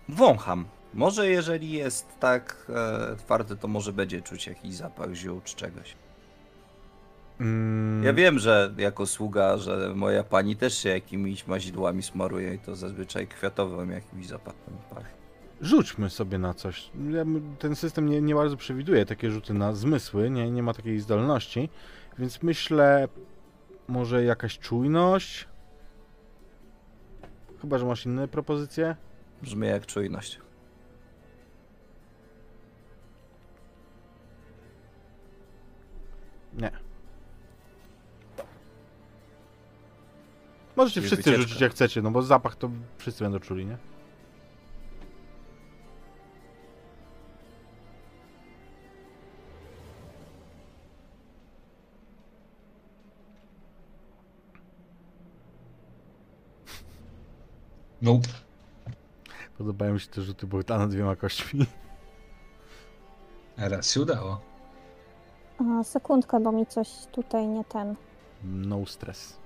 [0.08, 0.64] Wącham.
[0.96, 2.66] Może jeżeli jest tak
[3.12, 5.94] e, twardy, to może będzie czuć jakiś zapach ziół czy czegoś.
[7.40, 12.58] Mm, Ja wiem, że jako sługa, że moja pani też się jakimiś mazidłami smaruje i
[12.58, 15.16] to zazwyczaj kwiatowym jakimś zapachem pachnie.
[15.60, 16.90] Rzućmy sobie na coś.
[17.10, 17.24] Ja
[17.58, 21.68] Ten system nie, nie bardzo przewiduje takie rzuty na zmysły, nie, nie ma takiej zdolności,
[22.18, 23.08] więc myślę,
[23.88, 25.48] może jakaś czujność?
[27.60, 28.96] Chyba, że masz inne propozycje?
[29.42, 30.38] Brzmi jak czujność.
[36.56, 36.70] Nie.
[40.76, 41.42] Możecie Czyli wszyscy wycieczka.
[41.48, 43.76] rzucić jak chcecie, no bo zapach to wszyscy będą czuli, nie?
[58.02, 58.28] Nope.
[59.58, 61.66] Podobają mi się te rzuty Bogdana dwiema kośćmi.
[63.56, 64.55] Raz się udało.
[65.58, 67.94] A, sekundkę, bo mi coś tutaj nie ten.
[68.44, 69.36] No stres.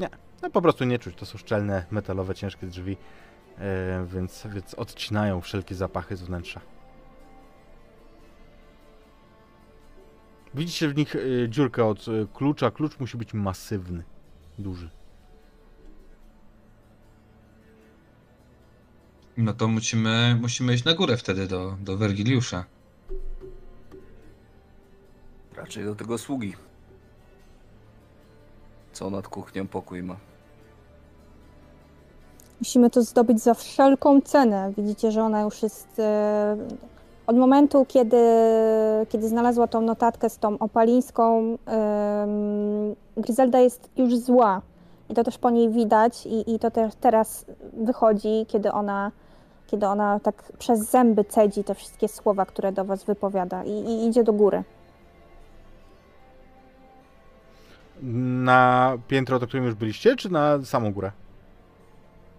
[0.00, 0.08] Nie,
[0.42, 1.16] no po prostu nie czuć.
[1.16, 2.96] To są szczelne, metalowe, ciężkie drzwi,
[3.58, 6.60] e, więc, więc odcinają wszelkie zapachy z wnętrza.
[10.54, 12.70] Widzicie w nich e, dziurkę od e, klucza.
[12.70, 14.04] Klucz musi być masywny,
[14.58, 14.90] duży.
[19.36, 22.64] No to musimy, musimy iść na górę wtedy do, do Wergiliusza.
[25.56, 26.54] Raczej do tego sługi.
[28.92, 30.16] Co nad kuchnią pokój ma.
[32.60, 34.72] Musimy to zdobyć za wszelką cenę.
[34.78, 35.98] Widzicie, że ona już jest.
[35.98, 36.56] E,
[37.26, 38.22] od momentu, kiedy,
[39.08, 44.62] kiedy znalazła tą notatkę z tą opalińską, em, Gryzelda jest już zła.
[45.08, 49.12] I to też po niej widać, i, i to też teraz wychodzi, kiedy ona,
[49.66, 54.06] kiedy ona tak przez zęby cedzi te wszystkie słowa, które do was wypowiada, i, i
[54.06, 54.62] idzie do góry.
[58.02, 61.12] Na piętro, do którym już byliście, czy na samą górę?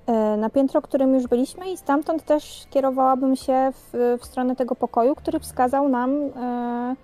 [0.08, 4.76] E, na piętro, którym już byliśmy i stamtąd też kierowałabym się w, w stronę tego
[4.76, 6.96] pokoju, który wskazał nam e,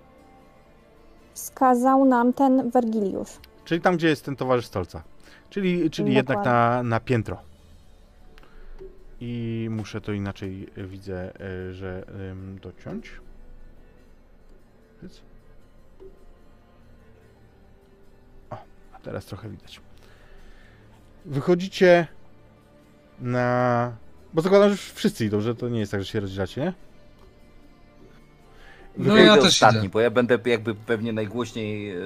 [1.34, 3.30] wskazał nam ten Wergiliusz.
[3.64, 5.02] Czyli tam, gdzie jest ten towarzysz stolca.
[5.50, 7.36] Czyli, czyli jednak na, na piętro.
[9.20, 12.06] I muszę to inaczej, e, widzę, e, że
[12.62, 13.10] dociąć.
[18.50, 18.56] O,
[18.92, 19.80] a teraz trochę widać.
[21.24, 22.06] Wychodzicie
[23.20, 23.96] na...
[24.34, 26.74] Bo zakładam, że wszyscy idą, że to nie jest tak, że się rozdzielacie, nie?
[28.96, 29.88] No ja też ostatni, idę.
[29.88, 32.00] bo ja będę jakby pewnie najgłośniej e,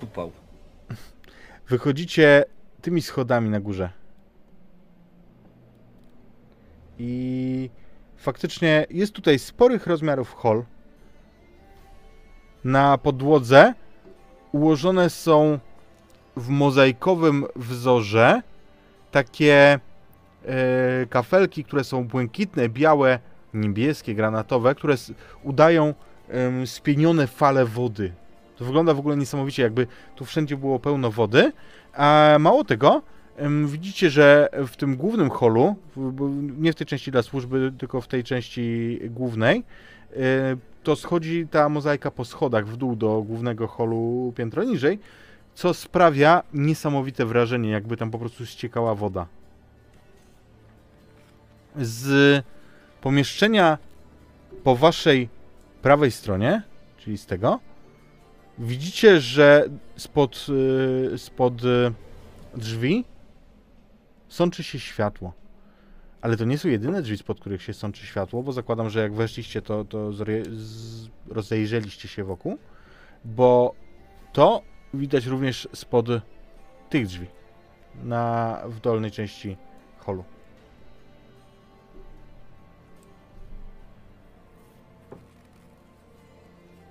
[0.00, 0.32] tupał.
[1.68, 2.44] Wychodzicie
[2.82, 4.01] tymi schodami na górze.
[7.04, 7.70] I
[8.16, 10.64] faktycznie jest tutaj sporych rozmiarów hol.
[12.64, 13.74] Na podłodze
[14.52, 15.58] ułożone są
[16.36, 18.42] w mozaikowym wzorze
[19.10, 19.78] takie
[20.44, 23.18] e, kafelki, które są błękitne, białe,
[23.54, 24.94] niebieskie, granatowe, które
[25.42, 25.94] udają
[26.28, 28.12] em, spienione fale wody.
[28.56, 31.52] To wygląda w ogóle niesamowicie, jakby tu wszędzie było pełno wody.
[31.92, 33.02] A mało tego,
[33.66, 35.76] widzicie, że w tym głównym holu,
[36.58, 39.64] nie w tej części dla służby, tylko w tej części głównej,
[40.16, 44.98] e, to schodzi ta mozaika po schodach w dół do głównego holu piętro niżej,
[45.54, 49.26] co sprawia niesamowite wrażenie, jakby tam po prostu ściekała woda.
[51.76, 52.44] Z
[53.00, 53.78] pomieszczenia
[54.64, 55.28] po waszej
[55.82, 56.62] prawej stronie,
[56.98, 57.60] czyli z tego,
[58.58, 60.46] widzicie, że spod,
[61.14, 61.92] y, spod y,
[62.54, 63.04] drzwi
[64.32, 65.32] sączy się światło.
[66.20, 69.14] Ale to nie są jedyne drzwi, spod których się sączy światło, bo zakładam, że jak
[69.14, 72.58] weszliście, to, to z- rozejrzeliście się wokół,
[73.24, 73.74] bo
[74.32, 74.62] to
[74.94, 76.06] widać również spod
[76.90, 77.26] tych drzwi
[78.04, 79.56] na, w dolnej części
[79.98, 80.24] holu.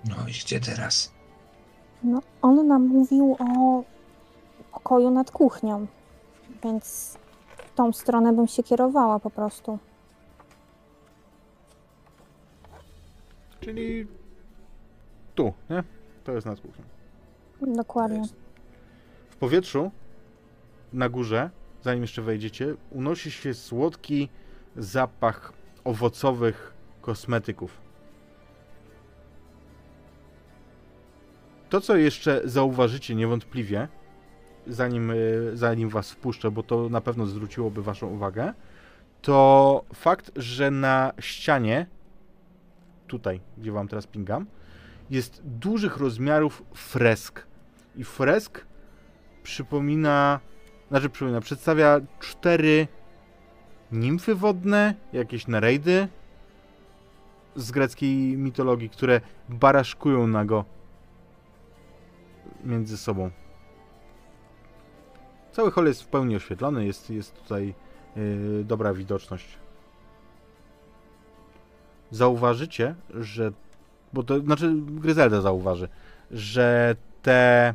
[0.05, 1.11] No i gdzie teraz?
[2.03, 3.83] No, on nam mówił o
[4.71, 5.87] pokoju nad kuchnią,
[6.63, 7.17] więc
[7.81, 9.79] tą stronę bym się kierowała po prostu.
[13.59, 14.07] Czyli
[15.35, 15.83] tu, nie?
[16.23, 16.83] To jest nad kuchnią.
[17.75, 18.23] Dokładnie.
[19.29, 19.91] W powietrzu
[20.93, 21.49] na górze,
[21.81, 24.29] zanim jeszcze wejdziecie, unosi się słodki
[24.75, 25.53] zapach
[25.83, 27.81] owocowych kosmetyków.
[31.71, 33.87] to, co jeszcze zauważycie niewątpliwie,
[34.67, 38.53] zanim, y, zanim was wpuszczę, bo to na pewno zwróciłoby waszą uwagę,
[39.21, 41.85] to fakt, że na ścianie,
[43.07, 44.45] tutaj, gdzie wam teraz pingam,
[45.09, 47.47] jest dużych rozmiarów fresk.
[47.95, 48.65] I fresk
[49.43, 50.39] przypomina,
[50.89, 52.87] znaczy przypomina, przedstawia cztery
[53.91, 56.07] nimfy wodne, jakieś nerejdy
[57.55, 60.65] z greckiej mitologii, które baraszkują nago
[62.63, 63.31] między sobą.
[65.51, 67.73] Cały hol jest w pełni oświetlony, jest, jest tutaj
[68.15, 69.57] yy, dobra widoczność.
[72.11, 73.51] Zauważycie, że.
[74.13, 75.89] Bo to znaczy Gryzelda zauważy,
[76.31, 77.73] że te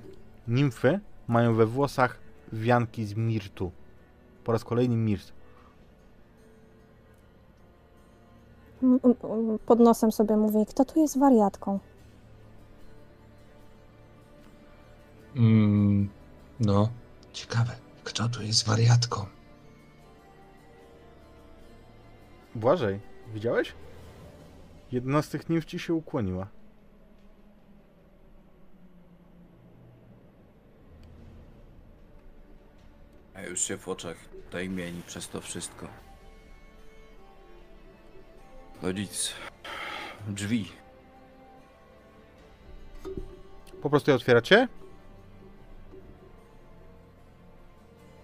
[0.49, 2.19] nimfy mają we włosach
[2.53, 3.71] wianki z mirtu.
[4.45, 5.33] Po raz kolejny mirt.
[9.67, 11.79] Pod nosem sobie mówię, kto tu jest wariatką?
[15.37, 16.09] Mm,
[16.61, 16.89] no,
[17.37, 17.77] ciekawe.
[18.05, 19.27] Kto tu jest wariatką?
[22.55, 23.01] Błażej,
[23.35, 23.75] widziałeś?
[24.93, 26.47] Jedna z tych nimf ci się ukłoniła.
[33.35, 34.17] A już się w oczach
[34.51, 35.89] tej mieni przez to wszystko.
[38.83, 39.35] No nic.
[40.29, 40.73] Drzwi.
[43.83, 44.69] Po prostu je otwieracie?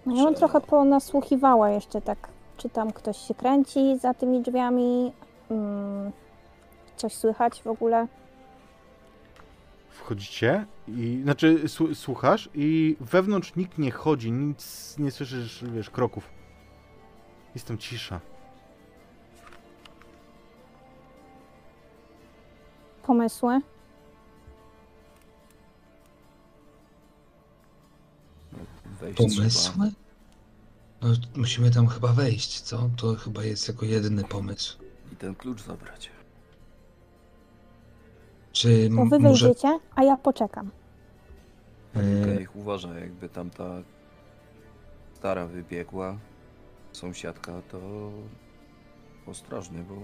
[0.07, 5.13] No ja bym trochę ponasłuchiwała jeszcze tak, czy tam ktoś się kręci za tymi drzwiami,
[5.51, 6.13] mm,
[6.97, 8.07] coś słychać w ogóle.
[9.89, 11.21] Wchodzicie i.
[11.25, 16.31] Znaczy, słu- słuchasz i wewnątrz nikt nie chodzi, nic nie słyszysz, wiesz, kroków.
[17.55, 18.21] Jest tam cisza.
[23.03, 23.61] Pomysły?
[29.03, 29.35] Wejść trzeba.
[29.37, 29.93] Pomysły?
[31.03, 32.91] No, musimy tam chyba wejść, co?
[32.97, 34.79] To chyba jest jako jedyny pomysł.
[35.13, 36.11] I ten klucz zabrać.
[38.53, 39.47] Czy To wy może...
[39.47, 40.71] wejdziecie, a ja poczekam.
[41.95, 42.03] e,
[42.39, 43.83] Niech uważa, jakby tam ta
[45.15, 46.19] stara wybiegła,
[46.93, 48.11] sąsiadka, to
[49.27, 49.95] ostrożny, bo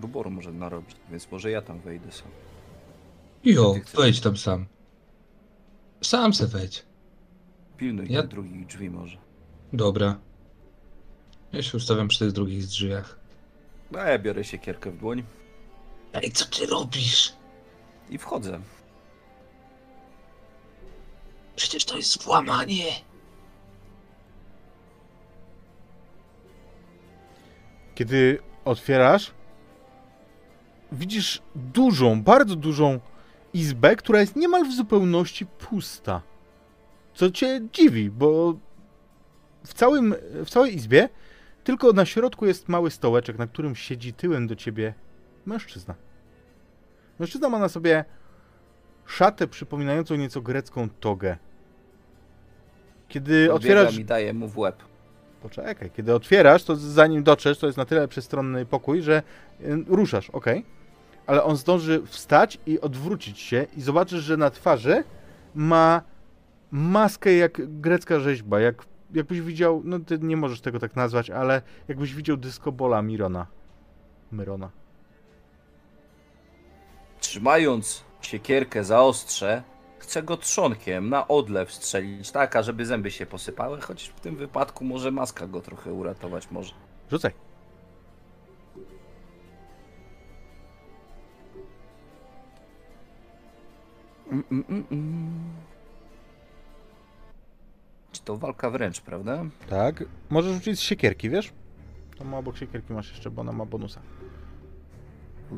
[0.00, 2.28] ruboru może narobić, więc może ja tam wejdę sam.
[3.44, 4.66] Jo, wejdź tam sam.
[6.02, 6.84] Sam se wejdź.
[7.82, 9.18] Pilnuj Ja- tych drugich drzwi może.
[9.72, 10.18] Dobra.
[11.52, 13.18] Ja się ustawiam przy tych drugich drzwiach.
[13.98, 15.22] A ja biorę siekierkę w dłoń
[16.12, 17.32] Ej, co ty robisz?
[18.10, 18.60] i wchodzę.
[21.56, 22.84] Przecież to jest włamanie.
[27.94, 29.30] Kiedy otwierasz,
[30.92, 33.00] widzisz dużą, bardzo dużą
[33.54, 36.22] izbę, która jest niemal w zupełności pusta.
[37.14, 38.54] Co cię dziwi, bo
[39.64, 40.14] w, całym,
[40.44, 41.08] w całej izbie
[41.64, 44.94] tylko na środku jest mały stołeczek, na którym siedzi tyłem do ciebie
[45.46, 45.94] mężczyzna.
[47.18, 48.04] Mężczyzna ma na sobie
[49.06, 51.36] szatę przypominającą nieco grecką togę.
[53.08, 53.98] Kiedy Odbiega otwierasz...
[53.98, 54.76] mi daje mu w łeb.
[55.42, 59.22] Poczekaj, kiedy otwierasz, to zanim dotrzesz, to jest na tyle przestronny pokój, że
[59.60, 60.46] y, ruszasz, ok.
[61.26, 65.04] Ale on zdąży wstać i odwrócić się i zobaczysz, że na twarzy
[65.54, 66.02] ma
[66.72, 68.84] maskę jak grecka rzeźba, jak,
[69.14, 73.46] jakbyś widział, no ty nie możesz tego tak nazwać, ale jakbyś widział dyskobola Mirona.
[74.30, 74.70] Myrona.
[77.20, 79.62] Trzymając siekierkę za ostrze,
[79.98, 84.36] chcę go trzonkiem na odlew strzelić, tak, a żeby zęby się posypały, choć w tym
[84.36, 86.74] wypadku może maska go trochę uratować może.
[87.10, 87.32] Rzucaj.
[94.30, 95.71] Mm, mm, mm, mm.
[98.12, 99.44] Czy to walka wręcz, prawda?
[99.68, 100.04] Tak.
[100.30, 101.52] Możesz rzucić z siekierki, wiesz?
[102.18, 104.00] Tam obok siekierki masz jeszcze, bo ona ma bonusa.
[105.50, 105.54] U.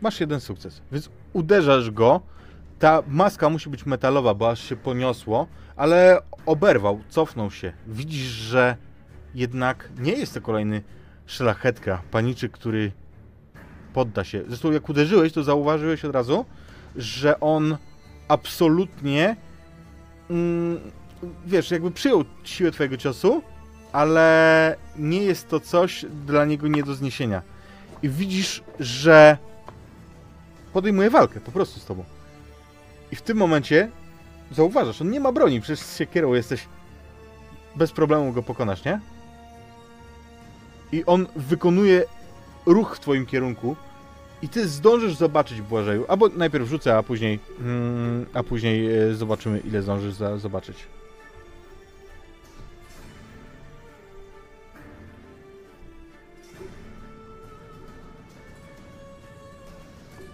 [0.00, 2.20] Masz jeden sukces, więc uderzasz go.
[2.78, 5.46] Ta maska musi być metalowa, bo aż się poniosło,
[5.76, 7.72] ale oberwał, cofnął się.
[7.86, 8.76] Widzisz, że
[9.34, 10.82] jednak nie jest to kolejny
[11.26, 12.92] szlachetka, paniczyk, który
[13.94, 14.42] podda się.
[14.48, 16.44] Zresztą jak uderzyłeś, to zauważyłeś od razu,
[16.96, 17.76] że on
[18.28, 19.36] absolutnie
[20.30, 20.80] mm,
[21.46, 23.42] wiesz, jakby przyjął siłę twojego ciosu,
[23.92, 27.42] ale nie jest to coś dla niego nie do zniesienia.
[28.02, 29.38] I widzisz, że
[30.72, 32.04] podejmuje walkę po prostu z tobą.
[33.12, 33.90] I w tym momencie
[34.52, 36.68] zauważasz, on nie ma broni, przecież z siekierą jesteś
[37.76, 39.00] bez problemu go pokonasz, nie?
[40.92, 42.04] I on wykonuje
[42.72, 43.76] ruch w twoim kierunku
[44.42, 49.58] i ty zdążysz zobaczyć Błażeju, albo najpierw rzucę, a później, mm, a później e, zobaczymy,
[49.58, 50.86] ile zdążysz za, zobaczyć.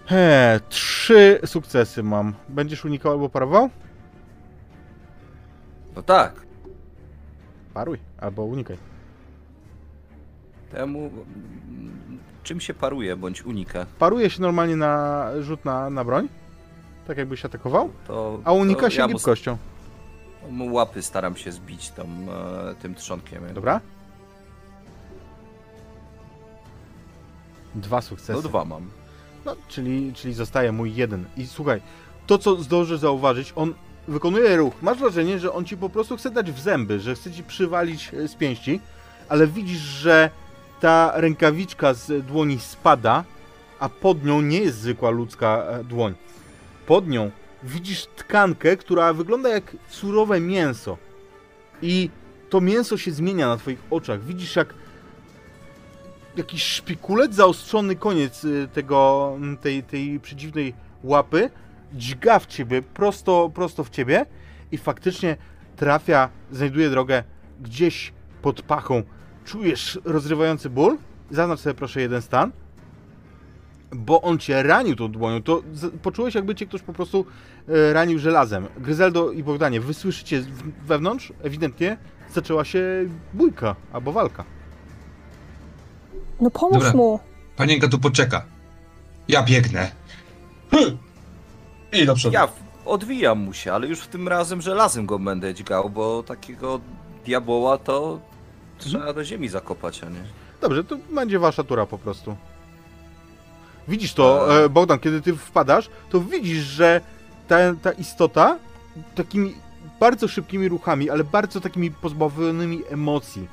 [0.06, 2.34] He, trzy sukcesy mam.
[2.48, 3.70] Będziesz unikał albo parował?
[5.96, 6.46] No tak.
[7.74, 8.76] Paruj, albo unikaj.
[10.72, 11.10] Temu...
[12.44, 13.86] Czym się paruje bądź unika?
[13.98, 16.28] Paruje się normalnie na rzut na, na broń,
[17.06, 19.56] tak jakbyś atakował, To, a unika to się ja gibkością.
[20.70, 23.54] łapy staram się zbić tam e, tym trzonkiem.
[23.54, 23.80] Dobra?
[27.74, 28.32] Dwa sukcesy.
[28.32, 28.90] No dwa mam.
[29.44, 31.24] No, czyli, czyli zostaje mój jeden.
[31.36, 31.80] I słuchaj,
[32.26, 33.74] to co zdążysz zauważyć, on
[34.08, 34.74] wykonuje ruch.
[34.82, 38.14] Masz wrażenie, że on ci po prostu chce dać w zęby, że chce ci przywalić
[38.14, 38.80] e, z pięści,
[39.28, 40.30] ale widzisz, że
[40.84, 43.24] ta rękawiczka z dłoni spada,
[43.80, 46.14] a pod nią nie jest zwykła ludzka e, dłoń.
[46.86, 47.30] Pod nią
[47.62, 50.98] widzisz tkankę, która wygląda jak surowe mięso.
[51.82, 52.10] I
[52.50, 54.24] to mięso się zmienia na twoich oczach.
[54.24, 54.74] Widzisz, jak
[56.36, 60.74] jakiś szpikulec, zaostrzony koniec y, tego, tej, tej przedziwnej
[61.04, 61.50] łapy
[61.94, 64.26] dźga w ciebie, prosto, prosto w ciebie
[64.72, 65.36] i faktycznie
[65.76, 67.24] trafia, znajduje drogę
[67.60, 68.12] gdzieś
[68.42, 69.02] pod pachą.
[69.44, 70.98] Czujesz rozrywający ból?
[71.30, 72.52] Zaznacz sobie proszę jeden stan.
[73.92, 75.42] Bo on cię ranił tą dłonią.
[75.42, 75.62] To
[76.02, 77.26] poczułeś, jakby cię ktoś po prostu
[77.68, 78.66] e, ranił żelazem.
[78.78, 81.96] Gryzeldo i Bogdanie, wy słyszycie w- wewnątrz, ewidentnie
[82.32, 82.82] zaczęła się
[83.34, 84.44] bójka albo walka.
[86.40, 86.92] No pomóż Dobra.
[86.92, 87.20] mu.
[87.56, 88.44] Panienka tu poczeka.
[89.28, 89.90] Ja biegnę.
[90.70, 90.98] Hm.
[91.92, 92.34] I do przodu.
[92.34, 92.48] Ja
[92.84, 96.80] odwijam mu się, ale już w tym razem żelazem go będę dźgał, bo takiego
[97.24, 98.20] diaboła to
[98.84, 100.24] trzeba do ziemi zakopać, a nie?
[100.60, 102.36] Dobrze, to będzie wasza tura po prostu.
[103.88, 104.52] Widzisz to, A.
[104.54, 107.00] e, Bogdan, kiedy ty wpadasz, to widzisz, że
[107.48, 108.58] ta, ta istota
[109.14, 109.54] takimi
[110.00, 113.48] bardzo szybkimi ruchami, ale bardzo takimi pozbawionymi emocji.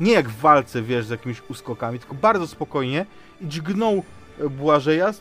[0.00, 3.06] Nie jak w walce, wiesz, z jakimiś uskokami, tylko bardzo spokojnie
[3.40, 4.02] i dźgnął
[4.40, 5.20] e, Błażeja z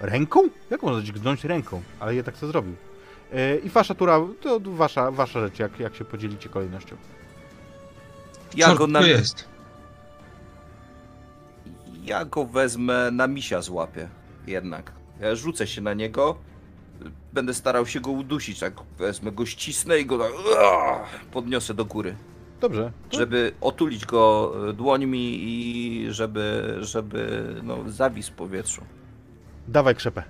[0.00, 0.48] ręką?
[0.70, 1.82] Jak można dźgnąć ręką?
[2.00, 2.74] Ale je tak co zrobił.
[3.32, 6.96] E, I wasza tura, to wasza, wasza rzecz, jak, jak się podzielicie kolejnością.
[8.54, 9.48] Ja Co go, na, jest?
[12.04, 14.08] ja go wezmę na misia złapię,
[14.46, 14.92] jednak.
[15.20, 16.38] Ja rzucę się na niego,
[17.32, 20.32] będę starał się go udusić, tak wezmę go, ścisnę i go tak
[21.32, 22.16] podniosę do góry,
[22.60, 22.92] Dobrze.
[23.10, 28.82] żeby otulić go e, dłońmi i żeby, żeby no, zawisł w powietrzu.
[29.68, 30.22] Dawaj krzepę.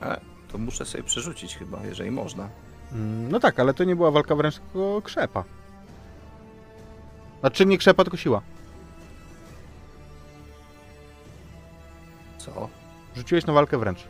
[0.00, 0.16] A,
[0.52, 2.48] to muszę sobie przerzucić chyba, jeżeli można.
[2.94, 5.44] Mm, No tak, ale to nie była walka wręcz, tylko krzepa.
[7.40, 8.42] Znaczy nie krzepa, tylko siła.
[12.38, 12.68] Co?
[13.16, 14.04] Rzuciłeś na walkę wręcz,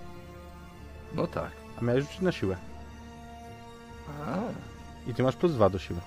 [1.15, 1.51] No tak.
[1.81, 2.57] a miałeś rzucić na siłę.
[4.27, 4.37] A,
[5.11, 6.01] I ty masz plus dwa do siły.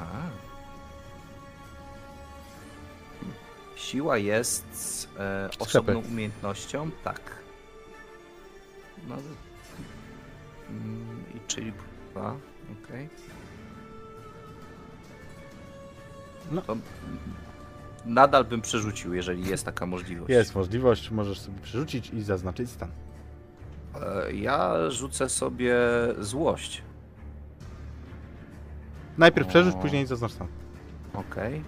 [0.00, 0.04] a.
[3.76, 6.90] Siła jest e, osobną umiejętnością?
[7.04, 7.20] Tak.
[9.08, 9.14] No,
[10.70, 11.72] mm, czyli
[12.10, 12.36] dwa,
[12.84, 13.08] okej.
[16.50, 16.62] No.
[16.62, 16.76] To,
[18.06, 20.30] nadal bym przerzucił, jeżeli jest taka możliwość.
[20.30, 22.90] Jest możliwość, możesz sobie przerzucić i zaznaczyć stan.
[24.02, 25.76] E, ja rzucę sobie
[26.18, 26.82] złość.
[29.18, 29.50] Najpierw O.
[29.50, 30.48] przerzuć, później zaznacz stan.
[31.14, 31.62] Okej.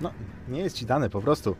[0.00, 0.12] No,
[0.48, 1.56] nie jest ci dane po prostu.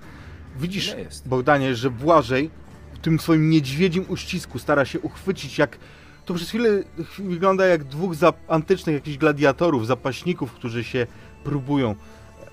[0.61, 1.29] Widzisz, Nie jest.
[1.29, 2.51] Bogdanie, że Błażej
[2.95, 5.79] w tym swoim niedźwiedzim uścisku stara się uchwycić jak...
[6.25, 6.83] To przez chwilę
[7.19, 8.13] wygląda jak dwóch
[8.49, 11.07] antycznych jakichś gladiatorów, zapaśników, którzy się
[11.45, 11.95] próbują.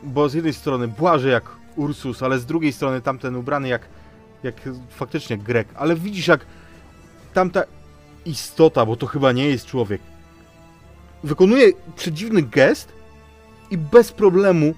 [0.04, 1.44] Bo z jednej strony Błażej jak
[1.76, 3.82] Ursus, ale z drugiej strony tamten ubrany jak,
[4.44, 4.56] jak
[4.90, 5.68] faktycznie Grek.
[5.76, 6.46] Ale widzisz jak
[7.34, 7.64] tamta
[8.26, 10.02] istota, bo to chyba nie jest człowiek,
[11.24, 12.94] wykonuje przedziwny gest
[13.72, 14.74] i bez problemu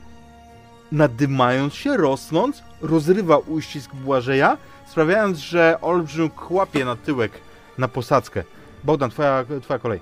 [0.91, 4.57] nadymając się, rosnąc, rozrywa uścisk Błażeja,
[4.87, 7.31] sprawiając, że olbrzym kłapie na tyłek
[7.77, 8.43] na posadzkę.
[8.83, 10.01] Bogdan, twoja, twoja kolej.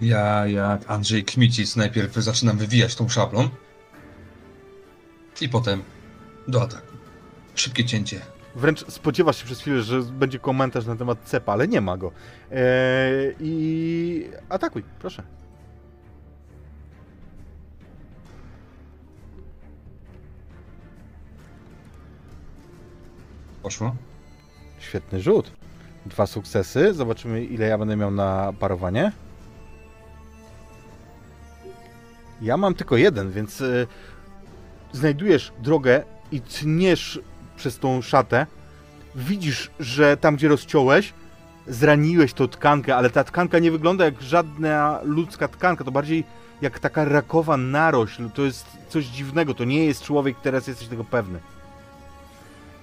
[0.00, 3.48] Ja jak Andrzej Kmicic najpierw zaczynam wywijać tą szablą.
[5.40, 5.82] I potem
[6.48, 6.86] do ataku.
[7.54, 8.20] Szybkie cięcie.
[8.54, 12.12] Wręcz spodziewasz się przez chwilę, że będzie komentarz na temat cepa, ale nie ma go.
[12.50, 15.22] Eee, I atakuj, proszę.
[23.62, 23.94] Poszło.
[24.78, 25.50] Świetny rzut.
[26.06, 26.94] Dwa sukcesy.
[26.94, 29.12] Zobaczymy, ile ja będę miał na parowanie.
[32.42, 33.86] Ja mam tylko jeden, więc y,
[34.92, 36.02] znajdujesz drogę
[36.32, 37.20] i tniesz
[37.56, 38.46] przez tą szatę.
[39.14, 41.14] Widzisz, że tam, gdzie rozciąłeś,
[41.66, 46.24] zraniłeś tą tkankę, ale ta tkanka nie wygląda jak żadna ludzka tkanka, to bardziej
[46.62, 48.30] jak taka rakowa narośl.
[48.34, 51.38] To jest coś dziwnego, to nie jest człowiek, teraz jesteś tego pewny.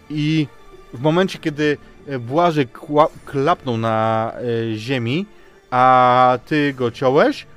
[0.10, 0.48] I
[0.94, 2.68] w momencie, kiedy e, Błażej
[3.26, 5.26] klapnął na e, ziemi,
[5.72, 7.48] a ty go ciąłeś,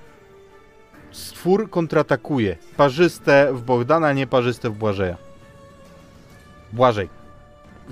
[1.11, 2.57] stwór kontratakuje.
[2.77, 5.17] Parzyste w Bogdana, nieparzyste w Błażeja.
[6.73, 7.09] Błażej.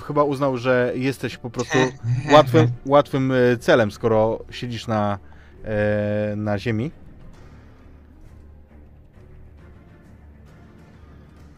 [0.03, 1.79] Chyba uznał, że jesteś po prostu
[2.35, 5.19] łatwym, łatwym e, celem, skoro siedzisz na,
[6.37, 6.91] na ziemi.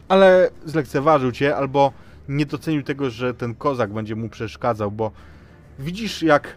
[0.07, 1.93] Ale zlekceważył cię, albo
[2.29, 5.11] nie docenił tego, że ten kozak będzie mu przeszkadzał, bo
[5.79, 6.55] widzisz, jak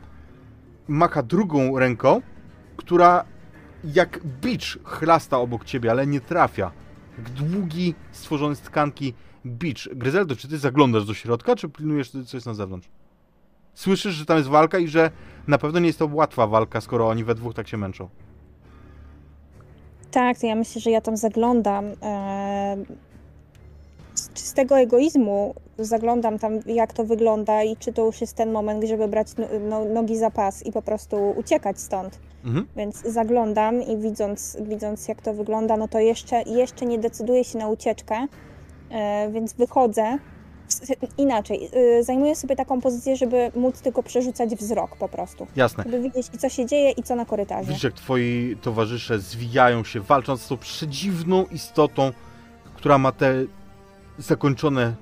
[0.88, 2.22] macha drugą ręką,
[2.76, 3.24] która
[3.84, 6.72] jak bicz chlasta obok ciebie, ale nie trafia.
[7.36, 9.14] Długi, stworzony z tkanki
[9.46, 9.88] bicz.
[9.92, 12.88] Gryzeldo, czy ty zaglądasz do środka, czy pilnujesz, co jest na zewnątrz?
[13.74, 15.10] Słyszysz, że tam jest walka i że
[15.46, 18.08] na pewno nie jest to łatwa walka, skoro oni we dwóch tak się męczą.
[20.10, 21.84] Tak, to ja myślę, że ja tam zaglądam.
[22.02, 22.76] E,
[24.14, 28.84] z czystego egoizmu zaglądam tam, jak to wygląda i czy to już jest ten moment,
[28.84, 32.18] żeby brać no, no, nogi za pas i po prostu uciekać stąd.
[32.44, 32.66] Mhm.
[32.76, 37.58] Więc zaglądam i widząc, widząc jak to wygląda, no to jeszcze, jeszcze nie decyduję się
[37.58, 38.26] na ucieczkę,
[38.90, 40.18] e, więc wychodzę.
[41.18, 45.46] Inaczej, e, zajmuję sobie taką pozycję, żeby móc tylko przerzucać wzrok po prostu.
[45.56, 45.84] Jasne.
[45.84, 47.68] Żeby widzieć, co się dzieje i co na korytarzu.
[47.68, 52.10] Widzisz, jak twoi towarzysze zwijają się, walcząc z tą przedziwną istotą,
[52.74, 53.34] która ma te
[54.18, 54.94] zakończone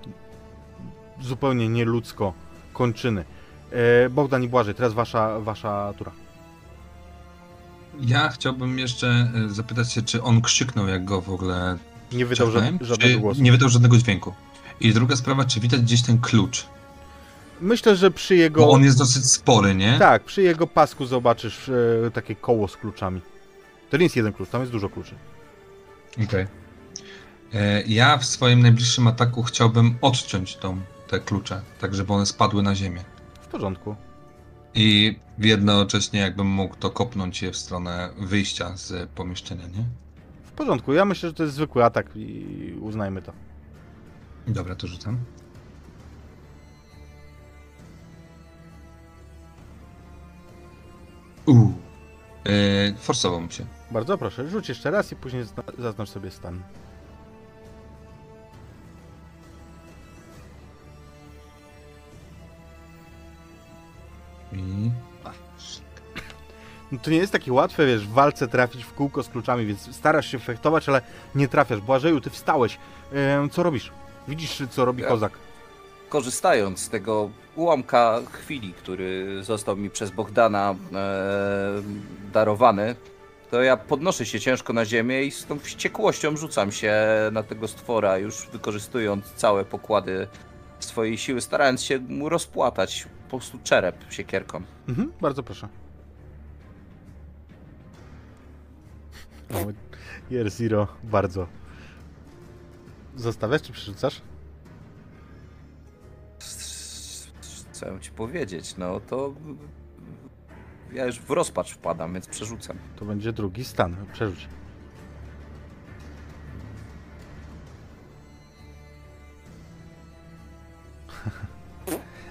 [1.23, 2.33] zupełnie nieludzko
[2.73, 3.25] kończyny.
[3.73, 6.13] E, Bogdan i Błażej, teraz wasza, wasza tura.
[8.01, 11.79] Ja chciałbym jeszcze e, zapytać się, czy on krzyknął, jak go w ogóle
[12.13, 13.43] Nie wydał żadnego głosu.
[13.43, 14.35] Nie wydał żadnego dźwięku.
[14.81, 16.67] I druga sprawa, czy widać gdzieś ten klucz?
[17.61, 18.61] Myślę, że przy jego...
[18.61, 19.99] Bo on jest dosyć spory, nie?
[19.99, 23.21] Tak, przy jego pasku zobaczysz e, takie koło z kluczami.
[23.91, 25.15] To nie jest jeden klucz, tam jest dużo kluczy.
[26.25, 26.47] Okej.
[27.55, 30.81] E, Ja w swoim najbliższym ataku chciałbym odciąć tą,
[31.11, 33.05] te klucze, tak żeby one spadły na ziemię.
[33.41, 33.97] W porządku.
[34.75, 39.85] I jednocześnie jakbym mógł to kopnąć je w stronę wyjścia z pomieszczenia, nie?
[40.45, 43.33] W porządku, ja myślę, że to jest zwykły atak i uznajmy to.
[44.47, 45.19] Dobra, to rzucam.
[51.47, 51.73] Uuu.
[52.47, 53.65] E, forsował mi się.
[53.91, 56.61] Bardzo proszę, rzuć jeszcze raz i później zna- zaznacz sobie stan.
[64.53, 64.91] I...
[66.93, 69.97] No to nie jest takie łatwe, wiesz, w walce trafić w kółko z kluczami, więc
[69.97, 71.03] starasz się fechtować, ale
[71.35, 71.81] nie trafiasz.
[71.81, 72.79] Błażeju, ty wstałeś.
[73.13, 73.91] Em, co robisz?
[74.29, 75.33] Widzisz, co robi Ja- kozak.
[76.09, 81.83] Korzystając z tego ułamka chwili, który został mi przez Bogdana e,
[82.33, 82.97] darowany,
[83.51, 86.95] to ja podnoszę się ciężko na ziemię i z tą wściekłością rzucam się
[87.33, 90.29] na tego stwora, już wykorzystując całe pokłady
[90.81, 94.63] swojej siły, starając się mu rozpłatać po prostu czerep siekierką.
[94.89, 95.69] Mhm, bardzo proszę.
[99.55, 99.67] O,
[100.31, 101.47] Year Zero, bardzo.
[103.17, 104.23] Zostawiasz czy przerzucasz?
[107.71, 109.35] Chcę ci powiedzieć, no to
[110.93, 112.77] ja już w rozpacz wpadam, więc przerzucam.
[112.97, 113.97] To będzie drugi stan.
[114.13, 114.49] Przerzuć.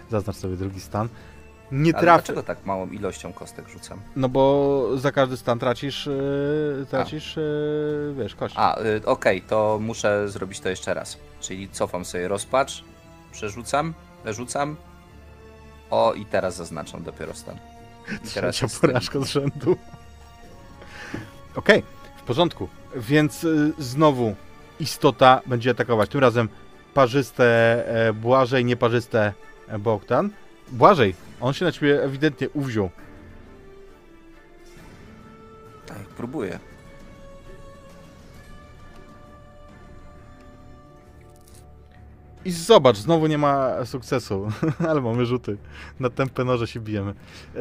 [0.09, 1.09] Zaznacz sobie drugi stan.
[1.71, 2.17] Nie Ale trafi.
[2.23, 3.99] dlaczego tak małą ilością kostek rzucam?
[4.15, 8.55] No bo za każdy stan tracisz, yy, tracisz, yy, wiesz, kość.
[8.57, 11.17] A, y, okej, to muszę zrobić to jeszcze raz.
[11.39, 12.83] Czyli cofam sobie rozpacz,
[13.31, 13.93] przerzucam,
[14.25, 14.75] rzucam.
[15.89, 17.55] O, i teraz zaznaczam dopiero stan.
[18.15, 19.77] I Trzecia jest porażka z rzędu.
[21.55, 21.83] Okej,
[22.17, 22.67] w porządku.
[22.95, 24.35] Więc y, znowu
[24.79, 26.09] istota będzie atakować.
[26.09, 26.49] Tym razem
[26.93, 27.45] parzyste
[28.07, 29.33] e, Błażej, nieparzyste
[29.77, 30.29] Bogdan.
[30.71, 32.89] Błażej, on się na ciebie ewidentnie uwziął.
[35.85, 36.59] Tak, próbuję.
[42.45, 44.47] I zobacz, znowu nie ma sukcesu,
[44.89, 45.57] ale mamy rzuty.
[45.99, 47.11] Na tępe noże się bijemy.
[47.11, 47.59] E,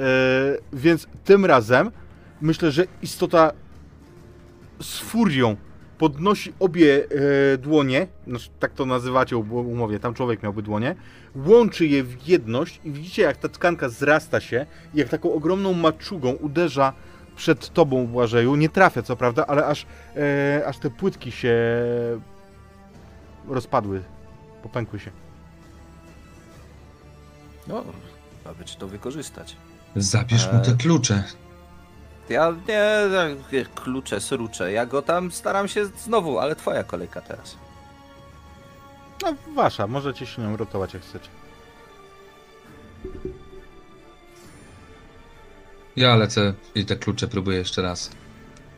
[0.72, 1.90] więc tym razem
[2.40, 3.52] myślę, że istota
[4.80, 5.56] z furią
[5.98, 7.04] podnosi obie
[7.54, 10.94] e, dłonie, znaczy, tak to nazywacie u- umowie, tam człowiek miałby dłonie,
[11.36, 15.72] łączy je w jedność i widzicie jak ta tkanka zrasta się i jak taką ogromną
[15.72, 16.92] maczugą uderza
[17.36, 18.54] przed tobą, Błażeju.
[18.56, 21.56] Nie trafia co prawda, ale aż, e, aż te płytki się
[23.48, 24.02] rozpadły,
[24.62, 25.10] popękły się.
[27.66, 27.84] No,
[28.44, 29.56] aby czy to wykorzystać.
[29.96, 30.76] Zabierz mu te Eee.
[30.76, 31.24] klucze.
[32.28, 34.72] Ja nie, klucze, srucze.
[34.72, 37.56] Ja go tam staram się znowu, ale twoja kolejka teraz.
[39.22, 41.28] No wasza, możecie się nią rotować jak chcecie.
[45.96, 48.10] Ja lecę i te klucze próbuję jeszcze raz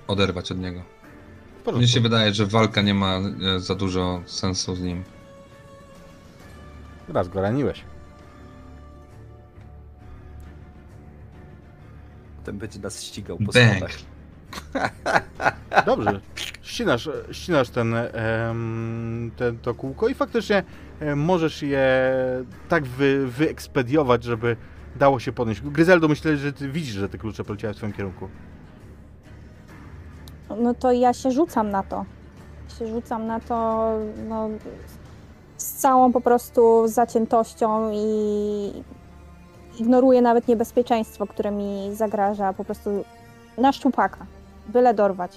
[0.07, 0.83] oderwać od niego.
[1.75, 3.19] Mnie się wydaje, że walka nie ma
[3.57, 5.05] e, za dużo sensu z nim.
[7.09, 7.85] Raz go raniłeś.
[12.41, 13.71] Potem będzie nas ścigał po Bang.
[13.71, 13.93] schodach.
[15.87, 16.21] Dobrze.
[16.63, 20.63] Ścinasz, ścinasz ten, em, ten, to kółko i faktycznie
[21.01, 22.13] em, możesz je
[22.69, 24.57] tak wy, wyekspediować, żeby
[24.97, 25.61] dało się podnieść.
[25.61, 28.29] Gryzeldo, myślę, że ty widzisz, że te klucze poleciały w twoim kierunku.
[30.59, 32.05] No to ja się rzucam na to.
[32.79, 33.91] Się rzucam na to
[34.29, 34.49] no,
[35.57, 38.73] z całą po prostu zaciętością i
[39.81, 42.53] ignoruję nawet niebezpieczeństwo, które mi zagraża.
[42.53, 43.05] Po prostu
[43.59, 44.27] na szczupaka.
[44.69, 45.37] Byle dorwać.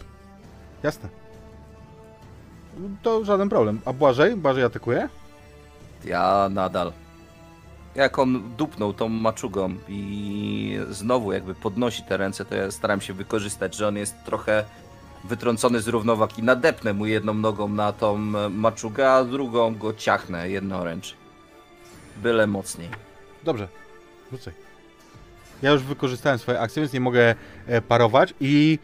[0.83, 1.09] Jasne.
[3.03, 3.81] To żaden problem.
[3.85, 4.35] A Błażej?
[4.35, 5.09] Błażej atakuje?
[6.05, 6.91] Ja nadal.
[7.95, 13.13] Jak on dupnął tą maczugą i znowu jakby podnosi te ręce, to ja staram się
[13.13, 14.63] wykorzystać, że on jest trochę
[15.23, 16.43] wytrącony z równowagi.
[16.43, 18.17] Nadepnę mu jedną nogą na tą
[18.49, 21.15] maczugę, a drugą go ciachnę jednoręcz.
[22.17, 22.89] Byle mocniej.
[23.43, 23.67] Dobrze.
[24.33, 24.53] Rzucaj.
[25.61, 27.35] Ja już wykorzystałem swoje akcje, więc nie mogę
[27.67, 28.79] e, parować i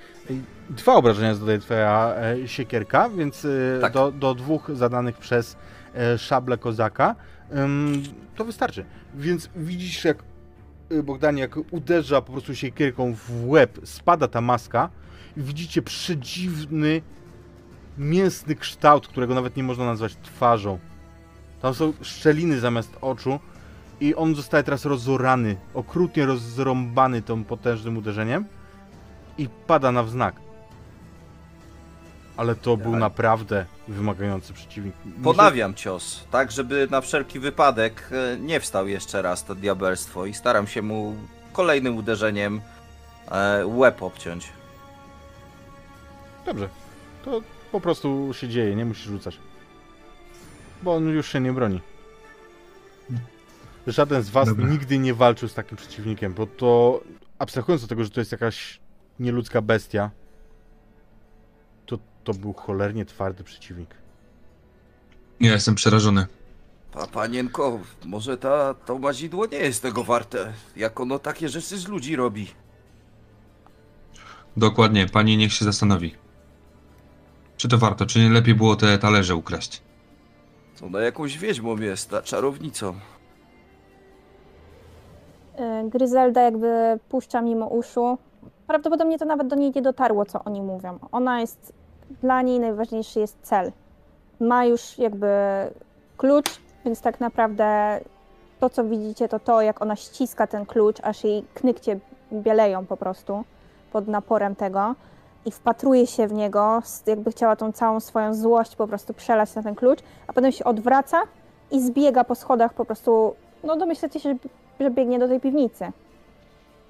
[0.69, 3.49] dwa obrażenia zadaje twoja e, siekierka, więc e,
[3.81, 3.93] Tak.
[3.93, 5.57] do, do dwóch zadanych przez
[6.17, 7.15] szable kozaka
[8.35, 8.85] to wystarczy.
[9.15, 10.23] Więc widzisz jak
[11.03, 14.89] Bogdanie, jak uderza po prostu siekierką w łeb, spada ta maska
[15.37, 17.01] i widzicie przedziwny
[17.97, 20.79] mięsny kształt, którego nawet nie można nazwać twarzą.
[21.61, 23.39] Tam są szczeliny zamiast oczu
[24.01, 28.45] i on zostaje teraz rozorany, okrutnie rozrąbany tą potężnym uderzeniem
[29.37, 30.35] i pada na wznak.
[32.37, 32.99] Ale to był Tak.
[32.99, 34.93] naprawdę wymagający przeciwnik.
[35.05, 40.25] Muszę- Ponawiam cios, tak żeby na wszelki wypadek e, nie wstał jeszcze raz to diabelstwo
[40.25, 41.15] i staram się mu
[41.53, 42.61] kolejnym uderzeniem
[43.31, 44.49] e, łeb obciąć.
[46.45, 46.69] Dobrze.
[47.25, 49.37] To po prostu się dzieje, nie musisz rzucać.
[50.83, 51.81] Bo on już się nie broni.
[53.87, 54.67] Żaden z was Dobra.
[54.67, 57.01] nigdy nie walczył z takim przeciwnikiem, bo to
[57.39, 58.79] abstrahując od tego, że to jest jakaś
[59.19, 60.11] nieludzka bestia,
[61.85, 63.89] to to był cholernie twardy przeciwnik.
[65.39, 66.27] Ja jestem przerażony.
[66.91, 71.87] Pa, panienko, może ta, to mazidło nie jest tego warte, jak ono takie rzeczy z
[71.87, 72.47] ludzi robi.
[74.57, 76.15] Dokładnie, pani niech się zastanowi.
[77.57, 79.81] Czy to warto, czy nie lepiej było te talerze ukraść?
[80.81, 82.99] Ona jakąś wieźmą jest, ta czarownicą.
[85.59, 88.17] Y, Gryzelda jakby puszcza mimo uszu.
[88.67, 90.99] Prawdopodobnie to nawet do niej nie dotarło, co oni mówią.
[91.11, 91.73] Ona jest,
[92.21, 93.71] dla niej najważniejszy jest cel.
[94.39, 95.27] Ma już jakby
[96.17, 97.99] klucz, więc tak naprawdę
[98.59, 101.99] to, co widzicie, to to, jak ona ściska ten klucz, aż jej knykcie
[102.33, 103.43] bieleją po prostu
[103.91, 104.95] pod naporem tego
[105.45, 109.63] i wpatruje się w niego, jakby chciała tą całą swoją złość po prostu przelać na
[109.63, 111.21] ten klucz, a potem się odwraca
[111.71, 113.33] i zbiega po schodach po prostu,
[113.63, 114.35] no domyślacie się,
[114.79, 115.91] że biegnie do tej piwnicy.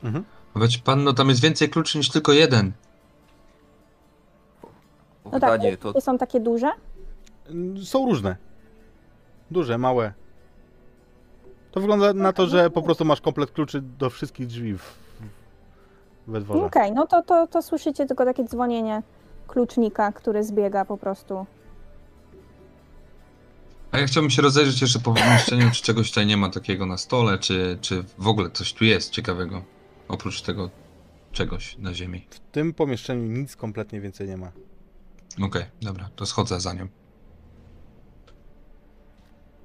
[0.04, 0.26] Mhm.
[0.54, 2.72] Powiedz panno, tam jest więcej kluczy niż tylko jeden.
[5.32, 6.72] No tak, to to są takie duże.
[7.84, 8.36] Są różne.
[9.52, 10.14] Duże, małe.
[11.72, 14.96] To wygląda na to, że po prostu masz komplet kluczy do wszystkich drzwi w,
[16.28, 16.66] we dworze.
[16.66, 19.04] Okej, no to, to, to słyszycie tylko takie dzwonienie
[19.48, 21.46] klucznika, który zbiega po prostu.
[24.00, 26.98] A ja chciałbym się rozejrzeć jeszcze po pomieszczeniu, czy czegoś tutaj nie ma takiego na
[26.98, 29.64] stole, czy, czy w ogóle coś tu jest ciekawego.
[30.08, 30.70] Oprócz tego
[31.32, 32.28] czegoś na ziemi.
[32.30, 34.52] W tym pomieszczeniu nic kompletnie więcej nie ma.
[35.42, 36.88] Okej, dobra, to schodzę za nią.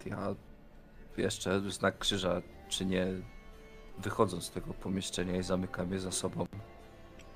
[0.07, 0.35] ja
[1.17, 3.07] jeszcze znak krzyża, czy nie
[3.99, 6.47] wychodząc z tego pomieszczenia i zamykam je za sobą.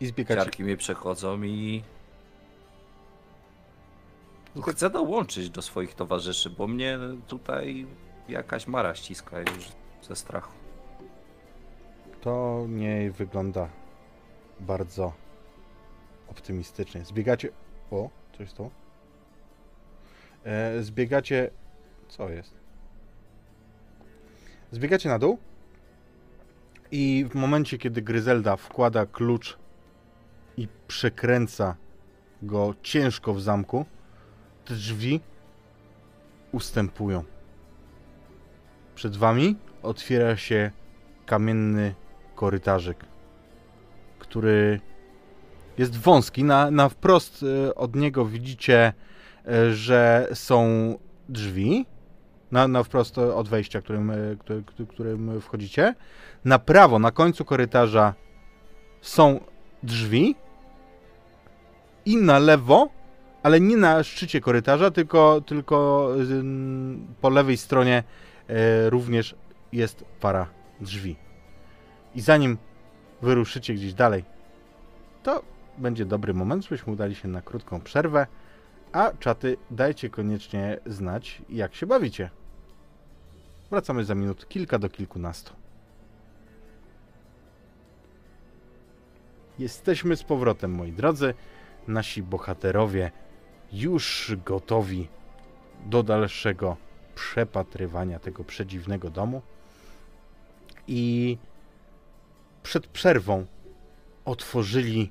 [0.00, 0.40] I zbiegacie.
[0.40, 1.82] Ciarki mnie przechodzą i
[4.72, 7.86] chcę dołączyć do swoich towarzyszy, bo mnie tutaj
[8.28, 9.68] jakaś mara ściska już
[10.02, 10.52] ze strachu.
[12.20, 13.68] To nie wygląda
[14.60, 15.12] bardzo
[16.28, 17.04] optymistycznie.
[17.04, 17.48] Zbiegacie.
[17.90, 18.70] O, coś tu.
[20.44, 21.50] E, zbiegacie.
[22.08, 22.54] Co jest?
[24.70, 25.38] Zbiegacie na dół.
[26.90, 29.58] I w momencie, kiedy Gryzelda wkłada klucz
[30.56, 31.76] i przekręca
[32.42, 33.86] go ciężko w zamku,
[34.74, 35.20] drzwi
[36.52, 37.24] ustępują.
[38.94, 40.70] Przed wami otwiera się
[41.26, 41.94] kamienny
[42.34, 43.04] korytarzyk,
[44.18, 44.80] który
[45.78, 46.44] jest wąski.
[46.44, 48.92] Na, na wprost e, od niego widzicie,
[49.46, 50.94] e, że są
[51.28, 51.86] drzwi.
[52.52, 54.12] Na, na wprost od wejścia, e, którym,
[54.88, 55.94] którym wchodzicie.
[56.44, 58.14] Na prawo, na końcu korytarza
[59.00, 59.40] są
[59.82, 60.34] drzwi.
[62.04, 62.88] I na lewo,
[63.42, 66.08] ale nie na szczycie korytarza, tylko, tylko
[67.20, 68.02] po lewej stronie
[68.48, 69.34] e, również
[69.72, 70.46] jest para
[70.80, 71.16] drzwi.
[72.14, 72.58] I zanim
[73.22, 74.24] wyruszycie gdzieś dalej,
[75.22, 75.42] to
[75.78, 78.26] będzie dobry moment, żebyśmy udali się na krótką przerwę.
[78.92, 82.30] A czaty, dajcie koniecznie znać, jak się bawicie.
[83.70, 85.52] Wracamy za minut kilka do kilkunastu.
[89.58, 91.34] Jesteśmy z powrotem, moi drodzy.
[91.88, 93.10] Nasi bohaterowie
[93.72, 95.08] już gotowi
[95.86, 96.76] do dalszego
[97.14, 99.42] przepatrywania tego przedziwnego domu.
[100.86, 101.38] I
[102.62, 103.46] przed przerwą
[104.24, 105.10] otworzyli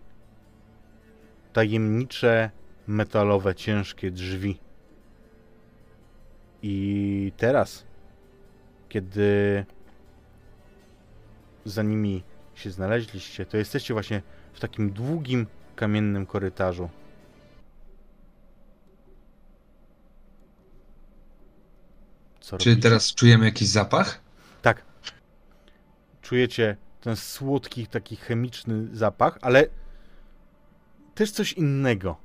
[1.54, 2.52] tajemnicze,
[2.88, 4.60] metalowe, ciężkie drzwi.
[6.62, 7.86] I teraz,
[8.90, 9.66] kiedy
[11.66, 12.24] za nimi
[12.56, 14.22] się znaleźliście, to jesteście właśnie
[14.54, 16.90] w takim długim, kamiennym korytarzu.
[22.48, 22.90] Co Czy robicie?
[22.90, 24.22] teraz czujemy jakiś zapach?
[24.62, 24.82] Tak.
[26.22, 29.66] Czujecie ten słodki, taki chemiczny zapach, ale
[31.16, 32.18] też coś innego.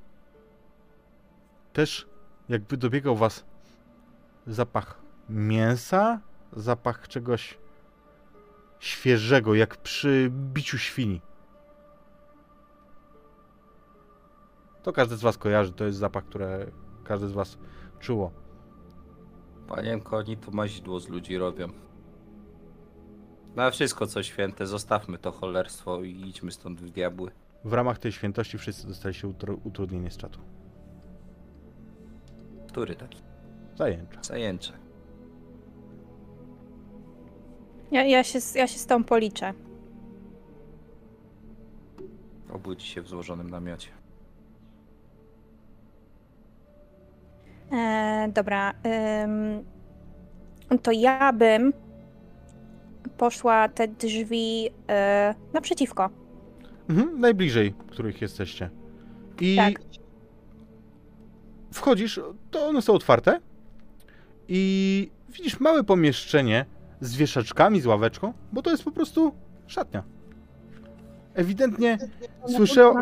[1.73, 2.07] Też
[2.49, 3.45] jakby dobiegał was
[4.47, 6.21] zapach mięsa,
[6.53, 7.59] zapach czegoś
[8.81, 11.21] świeżego, jak przy biciu świni.
[14.83, 16.73] To każdy z was kojarzy, to jest zapach, który
[17.05, 17.59] każdy z was
[18.01, 18.42] czuło.
[19.77, 21.69] Panienko, oni to mazidło z ludzi robią.
[23.57, 27.31] Na wszystko co święte, zostawmy to cholerstwo i idźmy stąd w diabły.
[27.65, 30.41] W ramach tej świętości wszyscy dostaliście utru- utrudnienie z czatu.
[32.69, 33.23] Który taki?
[33.75, 34.23] Zajęcza.
[34.23, 34.73] Zajęcze.
[37.91, 39.55] Ja, ja, się, ja się z tą policzę.
[42.53, 43.89] Obudzi się w złożonym namiocie.
[47.73, 48.73] E, dobra.
[50.71, 51.73] ym, to ja bym
[53.17, 56.11] poszła te drzwi e, naprzeciwko.
[56.91, 58.71] Mhm, najbliżej, których jesteście.
[59.41, 59.73] I Tak.
[61.73, 62.21] wchodzisz,
[62.51, 63.41] to one są otwarte.
[64.49, 66.65] I widzisz małe pomieszczenie
[67.01, 69.33] z wieszaczkami, z ławeczką, bo to jest po prostu
[69.67, 70.03] szatnia.
[71.35, 71.99] Ewidentnie
[72.47, 72.93] słyszę.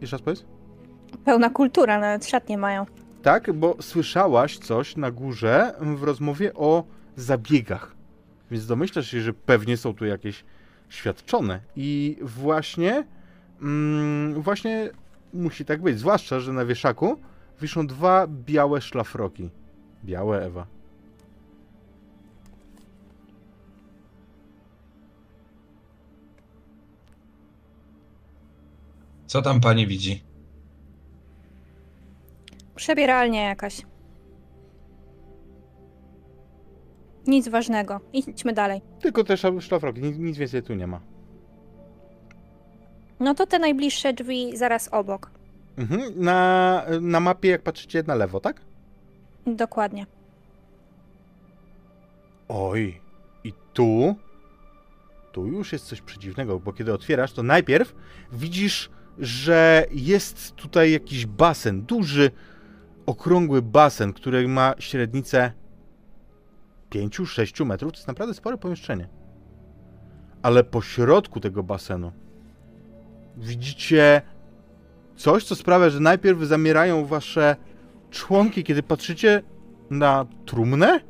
[0.00, 0.44] Jeszcze raz powiedz?
[1.24, 2.86] Pełna kultura, nawet szatnie mają.
[3.26, 6.84] Tak, bo słyszałaś coś na górze w rozmowie o
[7.16, 7.94] zabiegach.
[8.50, 10.44] Więc domyślasz się, że pewnie są tu jakieś
[10.88, 11.60] świadczone.
[11.76, 13.04] I właśnie,
[13.62, 14.90] mm, właśnie
[15.34, 15.98] musi tak być.
[15.98, 17.20] Zwłaszcza, że na wieszaku
[17.60, 19.50] wiszą dwa białe szlafroki.
[20.04, 20.66] Białe, Ewa.
[29.26, 30.35] Co tam pani widzi?
[32.76, 33.82] Przebieralnia jakaś.
[37.26, 38.00] Nic ważnego.
[38.12, 38.80] Idźmy dalej.
[39.00, 41.00] Tylko te szla- szlafroki, nic, nic więcej tu nie ma.
[43.20, 45.30] No to te najbliższe drzwi zaraz obok.
[45.76, 46.00] Mhm.
[46.16, 48.60] Na, na mapie, jak patrzycie na lewo, tak?
[49.46, 50.06] Dokładnie.
[52.48, 53.00] Oj,
[53.44, 54.14] i tu,
[55.32, 57.94] tu już jest coś przedziwnego, bo kiedy otwierasz, to najpierw
[58.32, 62.30] widzisz, że jest tutaj jakiś basen, duży,
[63.06, 65.52] okrągły basen, który ma średnicę
[66.90, 67.92] 5-6 metrów.
[67.92, 69.08] To jest naprawdę spore pomieszczenie.
[70.42, 72.12] Ale po środku tego basenu
[73.36, 74.22] widzicie
[75.16, 77.56] coś, co sprawia, że najpierw zamierają wasze
[78.10, 79.42] członki, kiedy patrzycie
[79.90, 81.00] na trumnę.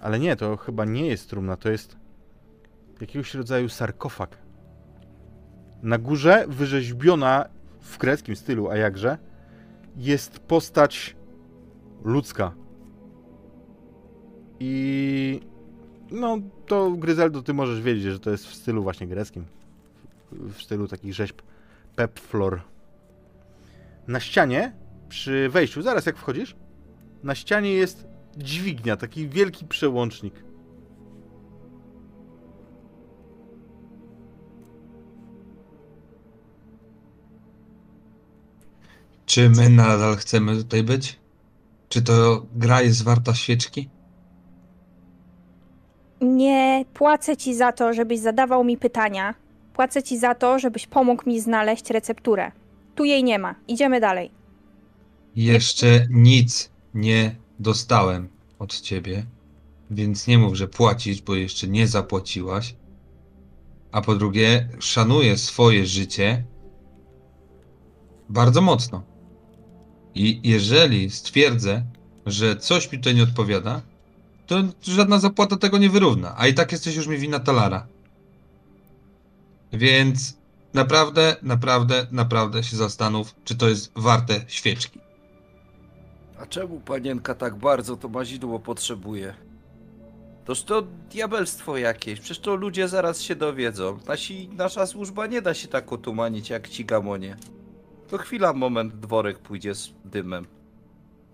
[0.00, 1.96] Ale nie, to chyba nie jest trumna, to jest
[3.00, 4.38] jakiegoś rodzaju sarkofag.
[5.82, 7.48] Na górze wyrzeźbiona
[7.80, 9.18] w greckim stylu, a jakże,
[9.96, 11.16] jest postać
[12.04, 12.54] ludzka.
[14.60, 15.40] I
[16.10, 19.44] no, to Gryzeldo, ty możesz wiedzieć, że to jest w stylu właśnie greckim.
[20.32, 21.42] W stylu takich rzeźb
[21.96, 22.60] pepflor.
[24.08, 24.72] Na ścianie
[25.08, 26.56] przy wejściu, zaraz jak wchodzisz,
[27.22, 28.06] na ścianie jest
[28.36, 30.34] dźwignia, taki wielki przełącznik.
[39.32, 41.18] Czy my nadal chcemy tutaj być?
[41.88, 43.90] Czy to gra jest warta świeczki?
[46.20, 49.34] Nie płacę ci za to, żebyś zadawał mi pytania.
[49.74, 52.52] Płacę ci za to, żebyś pomógł mi znaleźć recepturę.
[52.94, 53.54] Tu jej nie ma.
[53.68, 54.30] Idziemy dalej.
[55.36, 58.28] Jeszcze nic nie dostałem
[58.58, 59.26] od ciebie,
[59.90, 62.76] więc nie mów, że płacisz, bo jeszcze nie zapłaciłaś.
[63.92, 66.44] A po drugie, szanuję swoje życie
[68.28, 69.11] bardzo mocno.
[70.14, 71.82] I jeżeli stwierdzę,
[72.26, 73.82] że coś mi tutaj nie odpowiada,
[74.46, 76.34] to żadna zapłata tego nie wyrówna.
[76.38, 77.86] A i tak jesteś już mi wina talara.
[79.72, 80.36] Więc
[80.74, 85.00] naprawdę, naprawdę, naprawdę się zastanów, czy to jest warte świeczki.
[86.38, 89.34] A czemu panienka tak bardzo to mazidło potrzebuje?
[90.44, 93.98] Toż to diabelstwo jakieś, przecież to ludzie zaraz się dowiedzą.
[94.08, 97.36] Nasi, nasza służba nie da się tak otumanić jak ci gamonie.
[98.12, 100.46] To chwila, moment, dworek pójdzie z dymem.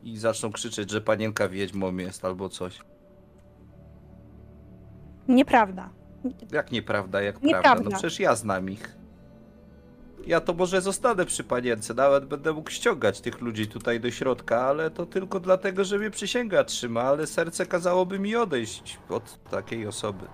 [0.02, 2.78] I zaczną krzyczeć, że panienka wiedźmą jest albo coś.
[5.28, 5.90] Nieprawda.
[6.52, 7.70] Jak nieprawda, jak Nieprawda.
[7.70, 7.90] prawda?
[7.90, 8.96] No przecież ja znam ich.
[10.26, 14.60] Ja to może zostanę przy panience, nawet będę mógł ściągać tych ludzi tutaj do środka,
[14.60, 19.86] ale to tylko dlatego, że mnie przysięga trzyma, ale serce kazałoby mi odejść od takiej
[19.86, 20.26] osoby.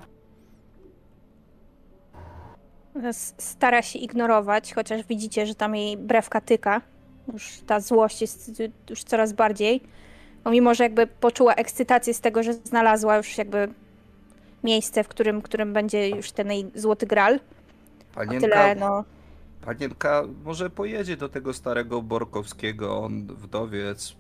[3.39, 6.81] Stara się ignorować, chociaż widzicie, że tam jej brewka tyka.
[7.33, 9.81] Już ta złość jest już coraz bardziej.
[10.45, 13.69] No mimo, że jakby poczuła ekscytację z tego, że znalazła już jakby
[14.65, 17.41] miejsce, w którym, którym będzie już ten jej złoty gral.
[18.15, 19.05] Panienka, tyle, no.
[19.65, 24.17] panienka może pojedzie do tego starego Borkowskiego, on wdowiec.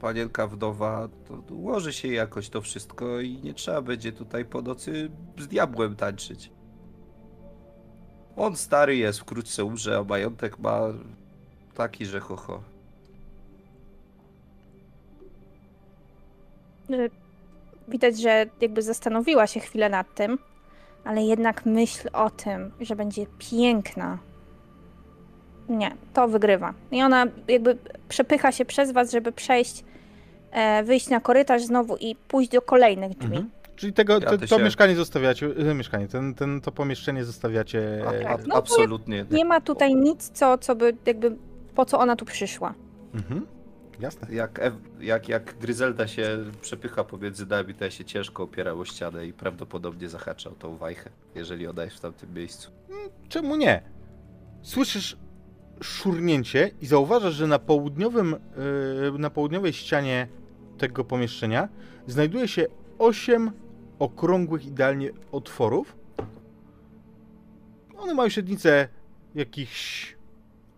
[0.00, 5.10] Panienka wdowa, to ułoży się jakoś to wszystko i nie trzeba będzie tutaj po nocy
[5.38, 6.52] z diabłem tańczyć.
[8.36, 10.80] On stary jest, wkrótce umrze, a majątek ma
[11.74, 12.62] taki, że ho, ho.
[16.90, 17.10] Y,
[17.90, 20.38] Widać, że jakby zastanowiła się chwilę nad tym,
[21.04, 24.18] ale jednak myśl o tym, że będzie piękna.
[25.68, 26.74] Nie, to wygrywa.
[26.90, 27.78] I ona jakby
[28.08, 29.84] przepycha się przez was, żeby przejść,
[30.50, 33.36] e, wyjść na korytarz znowu i pójść do kolejnych drzwi.
[33.36, 33.50] Mhm.
[33.80, 38.04] Czyli tego, Ja te, to się- mieszkanie zostawiacie, e, mieszkanie, ten, ten, to pomieszczenie zostawiacie.
[38.06, 39.26] A, e, a, no absolutnie.
[39.30, 41.36] Nie ma tutaj nic, co, co by jakby,
[41.74, 42.74] po co ona tu przyszła.
[43.14, 43.46] Mhm.
[44.00, 44.34] Jasne.
[44.34, 48.84] Jak, Ew, jak, jak Gryzelda się przepycha pomiędzy nami, to ja się ciężko opierał o
[48.84, 52.70] ścianę i prawdopodobnie zahaczał tą wajchę, jeżeli ona jest w tamtym miejscu.
[53.28, 53.82] Czemu nie?
[54.62, 55.16] Słyszysz
[55.82, 58.36] szurnięcie i zauważasz, że na południowym,
[59.12, 60.28] yy, na południowej ścianie
[60.78, 61.68] tego pomieszczenia
[62.06, 62.66] znajduje się
[62.98, 63.50] osiem
[64.00, 65.96] okrągłych idealnie otworów.
[67.98, 68.88] One mają średnicę
[69.34, 70.16] jakichś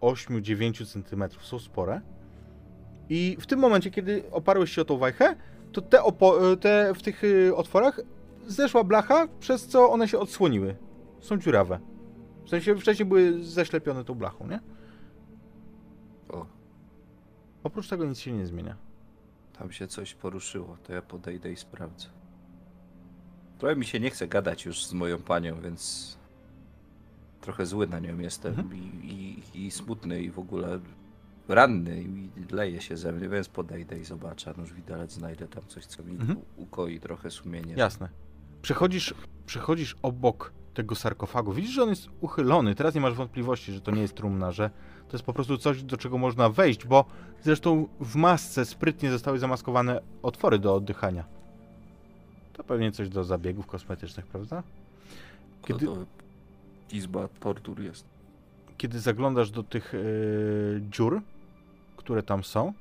[0.01, 2.01] 8-9 cm, są spore.
[3.09, 5.37] I w tym momencie, kiedy oparłeś się o tą wajchę,
[5.73, 5.99] to te,
[6.61, 8.01] te w tych y, otworach
[8.47, 10.77] zeszła blacha, przez co one się odsłoniły.
[11.21, 11.81] Są dziurawe.
[12.45, 14.61] W sensie wcześniej były zaślepione tą blachą, nie?
[16.29, 16.47] O,
[17.65, 18.77] Oprócz tego nic się nie zmienia.
[19.59, 22.22] tam się coś poruszyło, to ja podejdę i sprawdzę.
[23.63, 26.13] Trochę mi się nie chce gadać już z moją panią, więc
[27.41, 28.75] trochę zły na nią jestem Mhm.
[28.77, 30.81] i, i, i smutny i w ogóle
[31.49, 35.63] ranny i leje się ze mnie, więc podejdę i zobaczę, a nóż widelec znajdę tam
[35.69, 36.39] coś, co mi Mhm.
[36.57, 37.75] ukoi trochę sumienie.
[37.75, 38.09] Jasne.
[38.63, 39.15] Przechodzisz,
[39.47, 41.53] przechodzisz obok tego sarkofagu.
[41.53, 42.75] Widzisz, że on jest uchylony.
[42.75, 44.71] Teraz nie masz wątpliwości, że to nie jest trumna, że
[45.09, 47.05] to jest po prostu coś, do czego można wejść, bo
[47.43, 51.25] zresztą w masce sprytnie zostały zamaskowane otwory do oddychania.
[52.63, 54.63] To pewnie coś do zabiegów kosmetycznych, prawda?
[55.67, 55.81] Kiedy...
[55.81, 56.07] kiedy- To
[56.93, 58.05] izba tortur jest.
[58.77, 61.21] Kiedy zaglądasz do tych yy, dziur,
[61.97, 62.73] które tam są,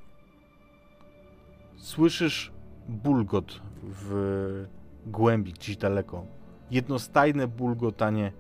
[1.78, 2.52] słyszysz
[2.90, 4.66] bulgot w
[5.06, 6.26] głębi, gdzieś daleko.
[6.72, 8.32] Jednostajne bulgotanie,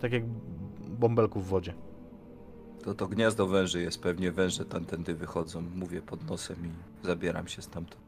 [0.00, 0.22] tak jak
[0.88, 1.74] bąbelków w wodzie.
[2.84, 7.62] To to gniazdo węży jest, pewnie węże tamtędy wychodzą, mówię pod nosem i zabieram się
[7.62, 8.05] stamtąd.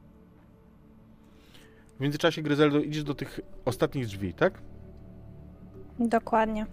[1.99, 4.62] W międzyczasie, Gryzeldo, idziesz do tych ostatnich drzwi, tak?
[5.99, 6.66] Dokładnie.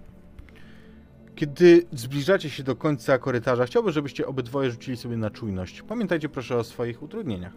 [1.36, 5.82] Kiedy zbliżacie się do końca korytarza, chciałbym, żebyście obydwoje rzucili sobie na czujność.
[5.82, 7.54] Pamiętajcie proszę o swoich utrudnieniach.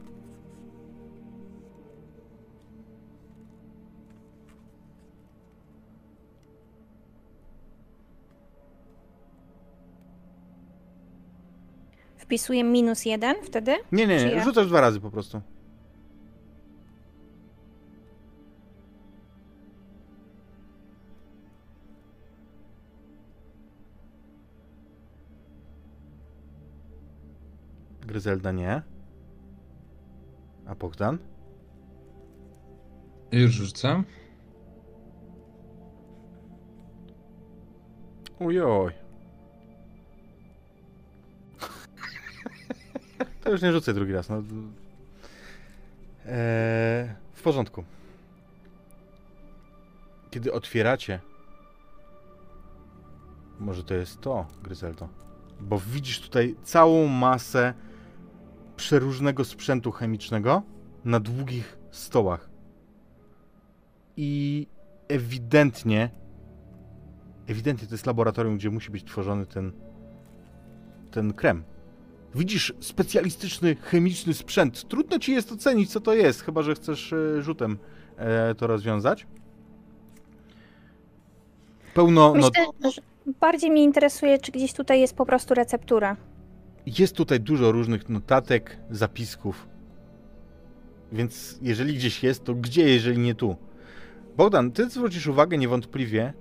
[12.17, 13.77] Wpisuję minus jeden wtedy?
[13.93, 15.41] Nie, nie, nie, rzucasz dwa razy po prostu.
[28.09, 28.83] Gryzelda nie.
[30.67, 31.19] A Bogdan?
[33.33, 34.05] Już rzucam.
[38.39, 38.93] Ujoj.
[43.45, 44.29] To już nie rzucę drugi raz.
[44.29, 44.37] No.
[44.37, 44.45] Eee,
[47.33, 47.85] w porządku.
[50.31, 51.21] Kiedy otwieracie.
[53.59, 55.09] Może to jest to, Gryzeldo.
[55.61, 57.75] Bo widzisz tutaj całą masę
[58.89, 60.63] przeróżnego sprzętu chemicznego
[61.05, 62.51] na długich stołach.
[64.17, 64.67] I
[65.09, 66.11] ewidentnie
[67.47, 69.73] ewidentnie to jest laboratorium, gdzie musi być tworzony ten,
[71.11, 71.65] ten krem.
[72.35, 74.89] Widzisz specjalistyczny, chemiczny sprzęt.
[74.89, 77.79] Trudno ci jest ocenić, co to jest, chyba że chcesz e, rzutem
[78.17, 79.27] e, to rozwiązać.
[81.95, 82.35] Pełno.
[82.35, 83.03] No, Myślę, że
[83.41, 86.17] bardziej mnie interesuje, czy gdzieś tutaj jest po prostu receptura.
[86.99, 89.69] Jest tutaj dużo różnych notatek, zapisków.
[91.13, 93.57] Więc jeżeli gdzieś jest, to gdzie, jeżeli nie tu?
[94.37, 96.33] Bogdan, ty zwrócisz uwagę niewątpliwie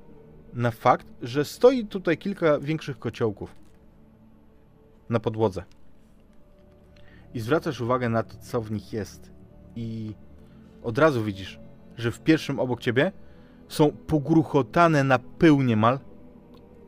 [0.54, 3.56] na fakt, że stoi tutaj kilka większych kociołków
[5.10, 5.64] na podłodze.
[7.34, 9.32] I zwracasz uwagę na to, co w nich jest.
[9.76, 10.14] I
[10.84, 11.60] od razu widzisz,
[11.98, 13.12] że w pierwszym obok ciebie
[13.68, 16.00] są pogruchotane na pył niemal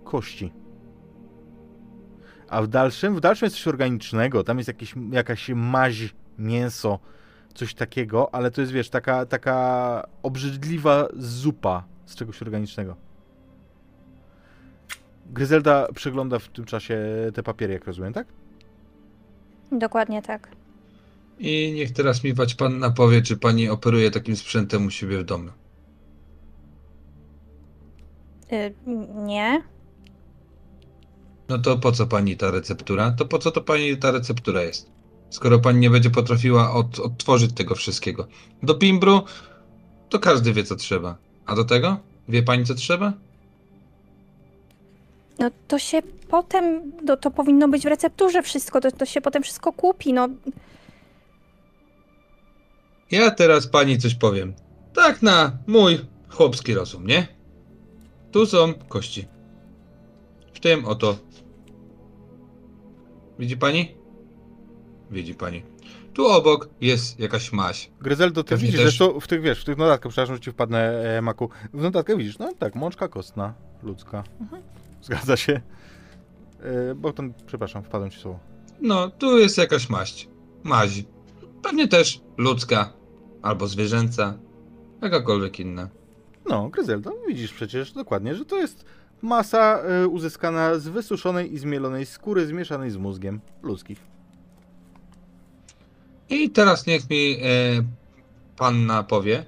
[0.03, 0.53] kości.
[2.49, 6.99] A w dalszym, w dalszym jest coś organicznego, tam jest jakieś, jakaś maź, mięso,
[7.53, 12.95] coś takiego, ale to jest, wiesz, taka, taka obrzydliwa zupa z czegoś organicznego.
[15.25, 16.97] Gryzelda przegląda w tym czasie
[17.33, 18.27] te papiery, jak rozumiem, tak?
[19.71, 20.49] Dokładnie tak.
[21.39, 25.49] I niech teraz mi panna powie, czy pani operuje takim sprzętem u siebie w domu.
[28.53, 28.73] Y,
[29.15, 29.61] nie.
[31.49, 33.11] No to po co pani ta receptura?
[33.11, 34.91] To po co to pani ta receptura jest?
[35.29, 38.27] Skoro pani nie będzie potrafiła od, odtworzyć tego wszystkiego.
[38.63, 39.21] Do pimbru
[40.09, 41.17] to każdy wie co trzeba.
[41.45, 41.97] A do tego?
[42.29, 43.13] Wie pani co trzeba?
[45.39, 49.43] No to się potem, no, to powinno być w recepturze wszystko, to, to się potem
[49.43, 50.29] wszystko kupi, no.
[53.11, 54.53] Ja teraz pani coś powiem.
[54.93, 55.99] Tak na mój
[56.29, 57.27] chłopski rozum, nie?
[58.31, 59.27] Tu są kości.
[60.53, 61.17] W tym oto.
[63.39, 63.95] Widzi pani?
[65.11, 65.63] Widzi pani.
[66.13, 67.91] Tu obok jest jakaś maź.
[68.01, 70.41] Gryzeldo, ty Pewnie widzisz, też- że to w tych, wiesz, w tych notatkach, przepraszam, że
[70.41, 73.53] ci wpadnę, e, Maku, w notatkach widzisz, no tak, mączka kostna,
[73.83, 74.23] ludzka.
[75.01, 75.61] Zgadza się.
[76.91, 78.39] E, Bogdan, przepraszam, wpadłem ci słowo.
[78.81, 80.29] No, tu jest jakaś maść.
[80.63, 81.03] Maź.
[81.61, 82.93] Pewnie też ludzka.
[83.41, 84.37] Albo zwierzęca.
[85.01, 85.89] Jakakolwiek inna.
[86.49, 88.85] No, Gryzeldo, widzisz przecież dokładnie, że to jest
[89.21, 93.99] masa e, uzyskana z wysuszonej i zmielonej skóry zmieszanej z mózgiem ludzkich.
[96.29, 97.83] I teraz niech mi e,
[98.57, 99.45] panna powie,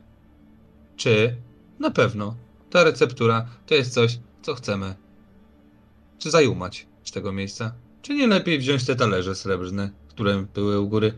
[0.96, 1.36] czy
[1.80, 2.36] na pewno
[2.70, 4.96] ta receptura to jest coś, co chcemy.
[6.18, 7.74] Czy zajumać z tego miejsca?
[8.02, 11.14] Czy nie lepiej wziąć te talerze srebrne, które były u góry?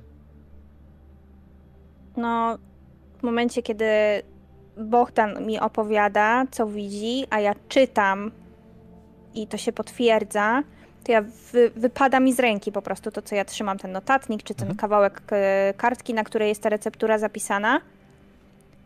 [2.17, 2.57] No,
[3.19, 3.85] w momencie, kiedy
[4.77, 8.31] Bohdan mi opowiada, co widzi, a ja czytam
[9.35, 10.63] i to się potwierdza,
[11.03, 14.43] to ja wy, wypada mi z ręki po prostu to, co ja trzymam, ten notatnik,
[14.43, 14.77] czy ten Mhm.
[14.77, 17.81] kawałek e, kartki, na której jest ta receptura zapisana.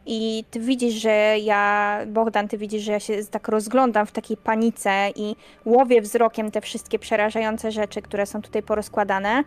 [0.06, 4.38] I ty widzisz, że ja, Bogdan, ty widzisz, że ja się tak rozglądam w takiej
[4.38, 9.44] panice i łowię wzrokiem te wszystkie przerażające rzeczy, które są tutaj porozkładane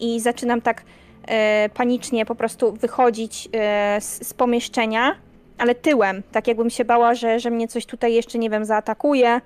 [0.00, 0.82] i zaczynam tak
[1.28, 5.14] e, panicznie po prostu wychodzić e, z, z pomieszczenia,
[5.58, 9.40] ale tyłem, tak jakbym się bała, że, że mnie coś tutaj jeszcze, nie wiem, zaatakuje.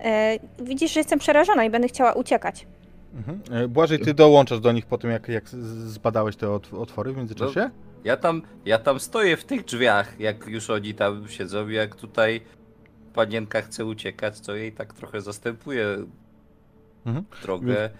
[0.00, 2.66] E, widzisz, że jestem przerażona i będę chciała uciekać.
[3.14, 3.40] Mhm.
[3.64, 7.16] E, Błażej, ty dołączasz do nich po tym, jak, jak zbadałeś te otw- otwory w
[7.16, 7.70] międzyczasie?
[8.04, 12.40] Ja tam, ja tam stoję w tych drzwiach, jak już oni tam siedzą, jak tutaj
[13.14, 15.96] panienka chce uciekać, to jej tak trochę zastępuje
[17.06, 17.24] Mhm.
[17.42, 17.90] drogę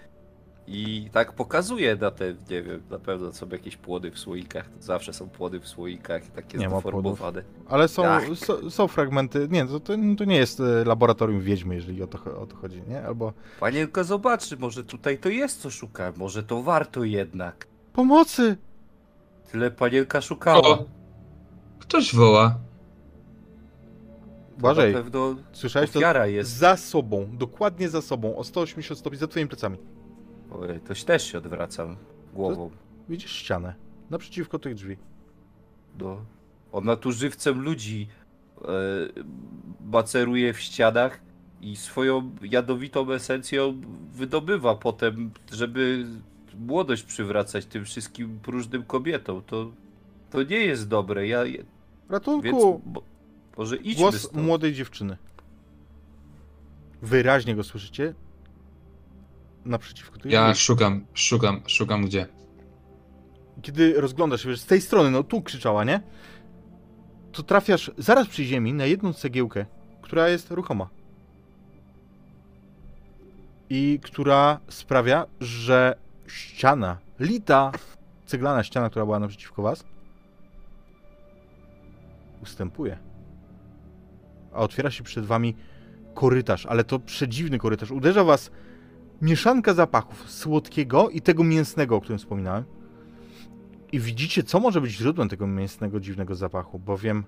[0.66, 4.82] i tak pokazuje na te, nie wiem, na pewno są jakieś płody w słoikach, to
[4.82, 7.42] zawsze są płody w słoikach, takie Nie zdeformowane.
[7.68, 8.24] Ale są, Tak.
[8.34, 9.48] są, są fragmenty.
[9.50, 12.82] Nie, to, to, to nie jest e, laboratorium wiedźmy, jeżeli o to, o to chodzi,
[12.88, 13.02] nie?
[13.02, 13.32] Albo.
[13.60, 17.66] Panienko zobaczy, może tutaj to jest co szuka, może to warto jednak.
[17.92, 18.56] Pomocy!
[19.52, 20.68] Tyle panienka szukała.
[20.68, 20.84] O!
[21.78, 22.58] Ktoś woła.
[24.92, 26.24] Pewno słyszałeś to?
[26.24, 26.50] jest.
[26.50, 29.78] Za sobą, dokładnie za sobą, o 180 stopni, za twoimi plecami.
[30.50, 31.96] Ojej, toś też się odwracam
[32.34, 32.70] głową.
[33.08, 33.74] Widzisz ścianę
[34.10, 34.96] naprzeciwko tych drzwi.
[36.00, 36.24] No.
[36.72, 38.08] Ona tu żywcem ludzi
[38.62, 38.66] e,
[39.90, 41.20] maceruje w ścianach
[41.60, 43.80] i swoją jadowitą esencją
[44.12, 46.06] wydobywa potem, żeby
[46.58, 49.42] młodość przywracać tym wszystkim próżnym kobietom.
[49.46, 49.70] To,
[50.30, 51.26] to nie jest dobre.
[51.28, 51.62] Ja, ja-
[52.08, 52.42] Ratunku!
[52.42, 52.56] więc
[52.94, 53.02] mo,
[53.56, 54.44] może idźmy Głos stąd.
[54.46, 55.16] młodej dziewczyny.
[57.02, 58.14] Wyraźnie go słyszycie.
[59.66, 62.26] Naprzeciwko tych Ja szukam, szukam, szukam gdzie.
[63.62, 66.00] Kiedy rozglądasz się, wiesz, z tej strony, no tu krzyczała, nie?
[67.32, 69.66] To trafiasz zaraz przy ziemi na jedną cegiełkę,
[70.02, 70.88] która jest ruchoma.
[73.70, 77.72] I która sprawia, że ściana, lita
[78.26, 79.84] ceglana ściana, która była naprzeciwko was,
[82.42, 82.98] ustępuje.
[84.52, 85.56] A otwiera się przed wami
[86.14, 87.90] korytarz, ale to przedziwny korytarz.
[87.90, 88.50] Uderza was
[89.22, 92.64] mieszanka zapachów słodkiego i tego mięsnego, o którym wspominałem.
[93.92, 97.24] I widzicie, co może być źródłem tego mięsnego, dziwnego zapachu, bowiem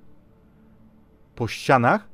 [1.34, 2.08] po ścianach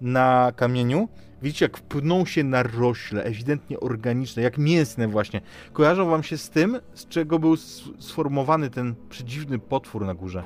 [0.00, 1.08] na kamieniu
[1.42, 5.40] widzicie, jak pną się narośle, ewidentnie organiczne, jak mięsne właśnie.
[5.72, 7.56] Kojarzą wam się z tym, z czego był
[7.98, 10.44] sformowany ten przedziwny potwór na górze.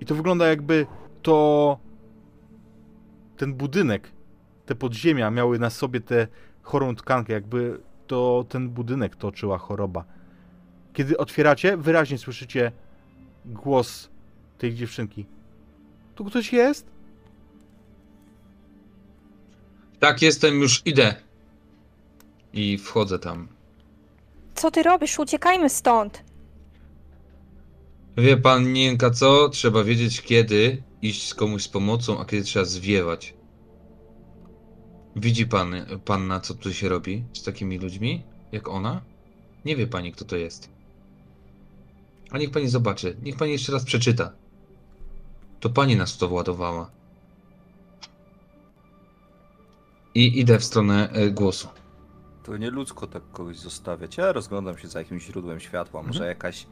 [0.00, 0.86] I to wygląda jakby
[1.22, 1.78] to
[3.36, 4.12] ten budynek,
[4.66, 6.26] te podziemia miały na sobie tę
[6.66, 10.04] chorą tkankę, jakby to ten budynek toczyła choroba.
[10.92, 12.72] Kiedy otwieracie, wyraźnie słyszycie
[13.44, 14.08] głos
[14.58, 15.26] tej dziewczynki.
[16.14, 16.86] Tu ktoś jest?
[19.98, 21.14] Tak, jestem, już idę.
[22.52, 23.48] I wchodzę tam.
[24.54, 25.18] Co ty robisz?
[25.18, 26.24] Uciekajmy stąd.
[28.16, 29.48] Wie pan, Nienka, co?
[29.48, 33.35] Trzeba wiedzieć, kiedy iść z komuś z pomocą, a kiedy trzeba zwiewać.
[35.16, 35.74] Widzi pan,
[36.04, 38.22] panna, co tu się robi z takimi ludźmi,
[38.52, 39.00] jak ona?
[39.64, 40.70] Nie wie pani, kto to jest.
[42.30, 44.32] A niech pani zobaczy, niech pani jeszcze raz przeczyta.
[45.60, 46.90] To pani nas w to władowała.
[50.14, 51.68] I idę w stronę e, głosu.
[52.42, 54.16] To nie ludzko tak kogoś zostawiać.
[54.16, 56.02] Ja rozglądam się za jakimś źródłem światła.
[56.02, 56.28] Może Mhm.
[56.28, 56.66] jakaś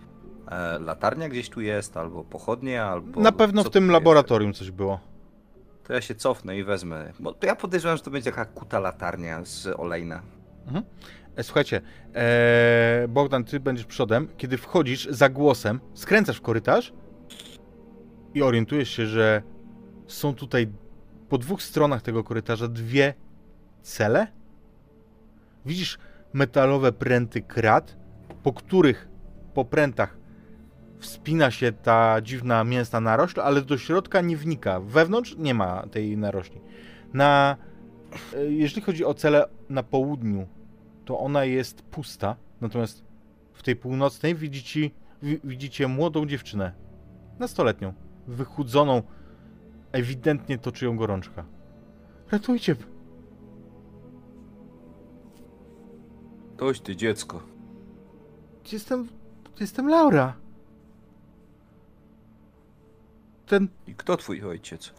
[0.48, 3.20] e, latarnia gdzieś tu jest, albo pochodnie, albo...
[3.20, 3.92] Na pewno w tym tu jest?
[3.92, 5.13] laboratorium coś było.
[5.84, 7.12] To ja się cofnę i wezmę.
[7.20, 10.22] Bo to ja podejrzewam, że to będzie jaka kuta latarnia z olejna.
[11.36, 11.80] E, Słuchajcie,
[12.14, 14.28] e, Bogdan, ty będziesz przodem.
[14.36, 16.92] Kiedy wchodzisz za głosem, skręcasz w korytarz
[18.34, 19.42] i orientujesz się, że
[20.06, 20.68] są tutaj
[21.28, 23.14] po dwóch stronach tego korytarza dwie
[23.82, 24.26] cele.
[25.66, 25.98] Widzisz
[26.32, 27.96] metalowe pręty krat,
[28.42, 29.08] po których
[29.54, 30.16] po prętach
[31.04, 34.80] wspina się ta dziwna mięsna narośl, ale do środka nie wnika.
[34.80, 36.60] Wewnątrz nie ma tej narośli.
[37.12, 37.56] Na,
[38.36, 40.46] e, jeżeli chodzi o cele na południu,
[41.04, 43.04] to ona jest pusta, natomiast
[43.52, 44.90] w tej północnej widzicie,
[45.22, 46.72] wi- widzicie młodą dziewczynę,
[47.38, 47.92] nastoletnią,
[48.26, 49.02] wychudzoną,
[49.92, 51.44] ewidentnie toczy ją gorączka.
[52.30, 52.76] Ratujcie!
[56.56, 57.42] Toś ty dziecko.
[58.72, 59.08] Jestem,
[59.60, 60.34] jestem Laura.
[63.46, 64.94] Ten, I kto twój ojciec?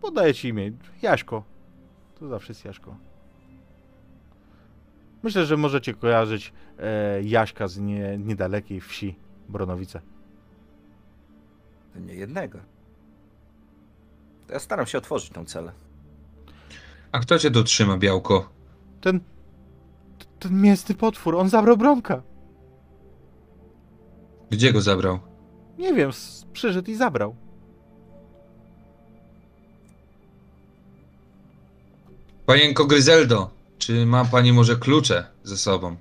[0.00, 0.72] podaję ci imię,
[1.02, 1.44] Jaśko.
[2.18, 2.96] To zawsze jest Jaśko.
[5.22, 9.16] Myślę, że możecie kojarzyć e, Jaśka z nie, niedalekiej wsi
[9.48, 10.00] Bronowice.
[11.94, 12.58] To nie jednego.
[14.46, 15.72] To ja staram się otworzyć tą celę.
[17.12, 18.48] A kto cię tu trzyma, białko?
[19.00, 19.20] Ten,
[20.38, 22.22] ten mięsny potwór, on zabrał Bronka.
[24.50, 25.18] Gdzie go zabrał?
[25.78, 26.10] Nie wiem,
[26.52, 27.34] przyszedł i zabrał.
[32.46, 35.96] Panienko Gryzeldo, czy ma pani może klucze ze sobą?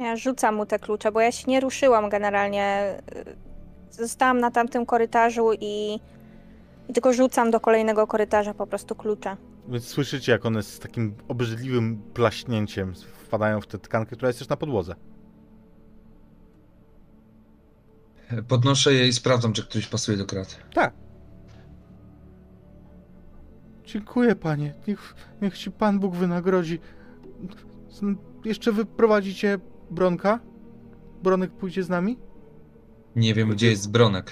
[0.00, 2.94] Ja rzucam mu te klucze, bo ja się nie ruszyłam generalnie.
[3.90, 6.00] Zostałam na tamtym korytarzu i,
[6.88, 9.36] i tylko rzucam do kolejnego korytarza po prostu klucze.
[9.68, 14.48] Więc słyszycie, jak one z takim obrzydliwym plaśnięciem wpadają w tę tkankę, która jest też
[14.48, 14.94] na podłodze.
[18.48, 20.54] Podnoszę je i sprawdzam, czy któryś pasuje do kraty.
[20.74, 20.92] Tak.
[23.84, 24.74] Dziękuję, panie.
[24.88, 26.78] Niech, niech ci pan Bóg wynagrodzi.
[28.44, 29.58] Jeszcze wyprowadzicie
[29.90, 30.40] Bronka?
[31.22, 32.18] Bronek pójdzie z nami?
[33.16, 34.30] Nie wiem, gdzie jest Bronek.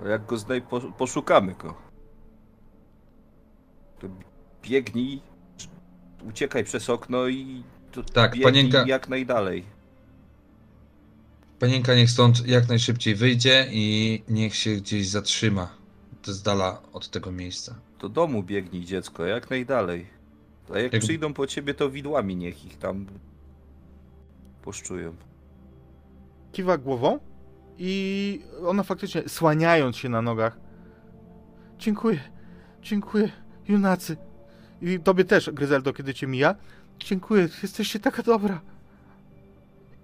[0.00, 1.74] To jak go znaj, po, poszukamy go.
[3.98, 4.06] To
[4.62, 5.20] biegnij,
[6.28, 9.64] uciekaj przez okno i to Tak, biegnij panienka- jak najdalej.
[11.60, 15.68] Panienka niech stąd jak najszybciej wyjdzie i niech się gdzieś zatrzyma.
[16.22, 17.74] To z dala od tego miejsca.
[18.00, 20.06] Do domu biegnij dziecko, jak najdalej.
[20.74, 23.06] A jak Jak- przyjdą po ciebie, to widłami niech ich tam
[24.62, 25.14] poszczują.
[26.52, 27.18] Kiwa głową
[27.78, 30.58] i ona faktycznie, słaniając się na nogach.
[31.78, 32.20] Dziękuję,
[32.82, 33.30] dziękuję,
[33.68, 34.16] junacy.
[34.82, 36.54] I tobie też, Gryzeldo, kiedy cię mija.
[36.98, 38.60] Dziękuję, jesteście taka dobra.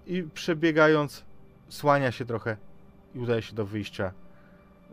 [0.07, 1.23] I przebiegając,
[1.69, 2.57] słania się trochę
[3.15, 4.11] i udaje się do wyjścia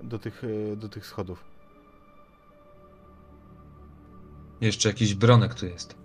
[0.02, 0.42] do tych,
[0.72, 1.44] e, do tych schodów.
[4.60, 5.96] Jeszcze jakiś bronek tu jest.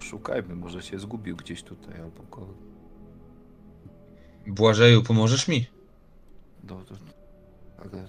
[0.00, 2.46] Szukajmy, może się zgubił gdzieś tutaj albo ko...
[4.46, 5.66] Błażeju, pomożesz mi?
[6.64, 6.94] Do, do...
[7.78, 8.06] Ale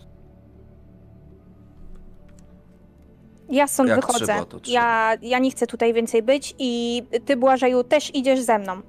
[3.49, 4.25] Ja stąd Jak wychodzę.
[4.25, 4.81] trzeba, to trzeba.
[4.81, 8.81] Ja, ja nie chcę tutaj więcej być i ty, Błażeju, też idziesz ze mną.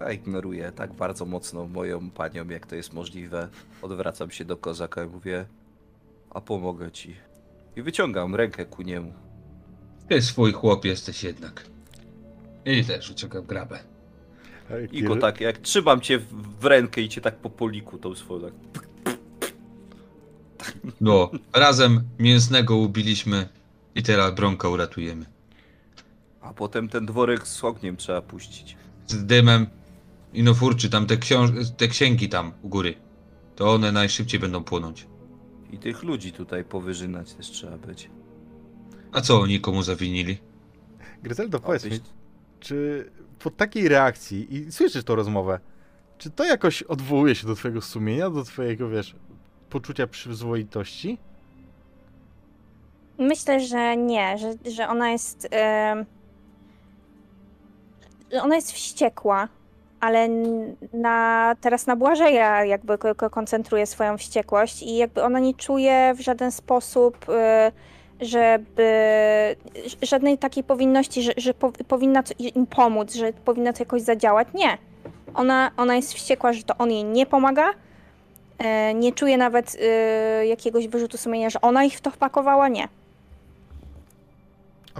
[0.00, 3.48] Ja ignoruję tak bardzo mocno moją panią, jak to jest możliwe.
[3.82, 5.46] Odwracam się do kozaka i mówię,
[6.30, 7.16] a pomogę ci.
[7.76, 9.12] I wyciągam rękę ku niemu.
[10.08, 11.66] Ty swój chłop jesteś jednak.
[12.64, 13.78] I też wyciągam grabę.
[14.92, 18.14] I go tak, jak trzymam cię w, w rękę i cię tak po poliku tą
[18.14, 18.50] swoją.
[19.02, 19.16] Tak.
[21.00, 23.48] No, razem mięsnego ubiliśmy
[23.94, 25.26] i teraz bronka uratujemy.
[26.40, 28.76] A potem ten dworek z ogniem trzeba puścić.
[29.06, 29.66] Z dymem
[30.36, 32.94] i no furczy, tam te, książ- te księgi tam u góry.
[33.56, 35.06] To one najszybciej będą płonąć.
[35.70, 38.10] I tych ludzi tutaj powyżynać też trzeba być.
[39.12, 40.38] A co oni komu zawinili?
[41.22, 42.00] Gryzeldo, powiedz mi,
[42.60, 45.60] czy po takiej reakcji, i słyszysz tą rozmowę,
[46.18, 49.16] czy to jakoś odwołuje się do twojego sumienia, do twojego, wiesz,
[49.70, 51.18] poczucia przyzwoitości?
[53.18, 55.48] Myślę, że nie, że, że ona jest.
[58.32, 59.48] że ona jest wściekła,
[60.00, 60.28] ale
[60.92, 66.12] na, teraz na Błażeja jakby ko- ko- koncentruje swoją wściekłość i jakby ona nie czuje
[66.16, 67.72] w żaden sposób, y,
[68.26, 68.86] żeby
[70.02, 72.22] żadnej takiej powinności, że, że po, powinna
[72.54, 74.48] im pomóc, że powinna to jakoś zadziałać.
[74.54, 74.78] Nie.
[75.34, 77.70] Ona, ona jest wściekła, że to on jej nie pomaga.
[78.58, 79.74] e, Nie czuje nawet
[80.42, 82.68] y, jakiegoś wyrzutu sumienia, że ona ich w to wpakowała.
[82.68, 82.88] Nie.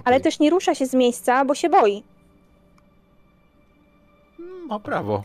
[0.05, 0.21] Ale Okej.
[0.21, 2.03] też nie rusza się z miejsca, bo się boi.
[4.67, 5.23] Ma prawo.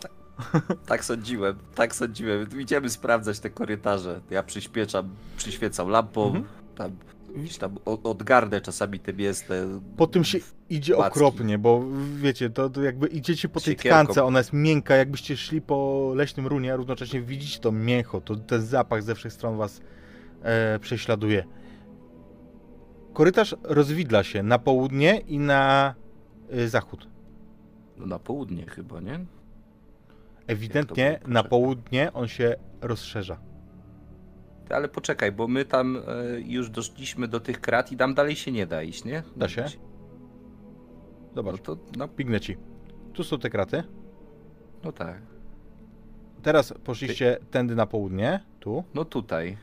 [0.86, 2.60] Tak sądziłem, tak sądziłem.
[2.60, 4.20] Idziemy sprawdzać te korytarze.
[4.31, 6.27] Ja przyspieszam, przyświecam lampą.
[6.27, 6.44] Mhm.
[6.77, 6.90] Tam,
[7.36, 9.56] gdzieś tam odgarnę czasami te mięsne.
[9.97, 10.39] Po tym się
[10.70, 11.19] idzie Macki.
[11.19, 11.85] okropnie, bo
[12.16, 14.05] wiecie, to, to jakby idziecie po tej Siekierką.
[14.05, 18.36] tkance, ona jest miękka, jakbyście szli po leśnym runie, a równocześnie widzicie to mięcho, to
[18.36, 19.81] ten zapach ze wszech stron was
[20.43, 21.44] e, prześladuje.
[23.12, 25.94] Korytarz rozwidla się na południe i na
[26.55, 27.11] y, zachód.
[28.03, 29.24] No na południe chyba, nie?
[30.47, 33.39] Ewidentnie na południe on się rozszerza.
[34.69, 36.01] Ty, Ale poczekaj, bo my tam e,
[36.41, 39.23] już doszliśmy do tych krat i tam dalej się nie da iść, nie?
[39.37, 39.62] Da się?
[39.62, 39.69] No
[41.35, 42.57] Zobacz, to, no, pignę ci.
[43.12, 43.83] Tu są te kraty.
[44.85, 45.23] no tak.
[46.43, 48.85] Teraz poszliście tędy na południe, tu.
[48.95, 49.57] No tutaj.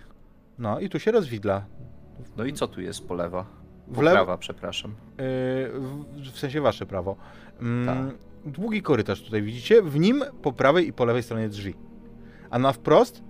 [0.59, 1.65] No i tu się rozwidla.
[2.37, 3.45] No i co tu jest po lewa?
[3.87, 4.91] W Po lewo, prawa, przepraszam.
[4.91, 5.25] Yy,
[5.79, 7.15] w, w sensie wasze prawo.
[7.61, 8.28] Mm, Tak.
[8.45, 11.73] Długi korytarz tutaj widzicie, w nim po prawej i po lewej stronie drzwi.
[12.49, 13.23] A na wprost,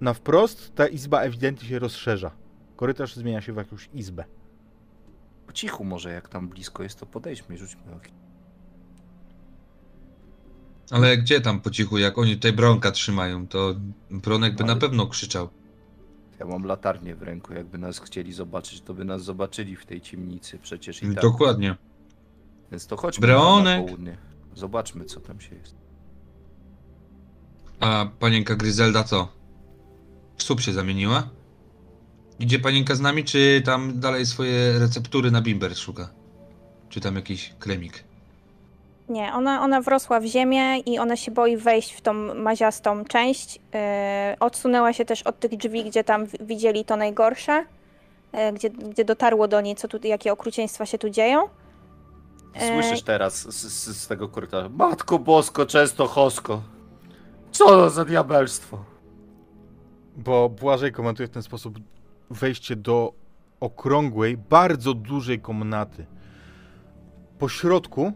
[0.00, 2.30] na wprost ta izba ewidentnie się rozszerza.
[2.76, 4.24] Korytarz zmienia się w jakąś izbę.
[5.46, 8.14] Po cichu może, jak tam blisko jest, to podejdźmy i rzućmy okiem.
[10.90, 13.74] Ale gdzie tam po cichu, jak oni tutaj bronka trzymają, to
[14.10, 15.48] bronek by Ale- na pewno krzyczał.
[16.38, 20.00] Ja mam latarnię w ręku, jakby nas chcieli zobaczyć, to by nas zobaczyli w tej
[20.00, 21.22] ciemnicy przecież i tak.
[21.22, 21.76] Dokładnie.
[22.70, 23.80] Więc to chodźmy Bronek.
[23.80, 24.16] na południe.
[24.54, 25.74] Zobaczmy, co tam się jest.
[27.80, 29.28] A panienka Gryzelda co?
[30.36, 31.28] W słup się zamieniła?
[32.38, 36.08] Idzie panienka z nami, czy tam dalej swoje receptury na bimber szuka?
[36.88, 38.04] Czy tam jakiś kremik?
[39.08, 43.56] Nie, ona, ona wrosła w ziemię i ona się boi wejść w tą maziastą część.
[43.56, 43.60] Yy,
[44.40, 47.64] odsunęła się też od tych drzwi, gdzie tam widzieli to najgorsze,
[48.32, 51.48] yy, gdzie, gdzie dotarło do niej, co tu, jakie okrucieństwa się tu dzieją.
[52.56, 54.68] E, Słyszysz teraz z, z, z tego korytarza.
[54.68, 56.62] Matko Bosko, często chosko.
[57.50, 58.84] Co to za diabelstwo?
[60.16, 61.78] Bo Błażej komentuje w ten sposób
[62.30, 63.12] wejście do
[63.60, 66.06] okrągłej, bardzo dużej komnaty.
[67.38, 68.12] Po środku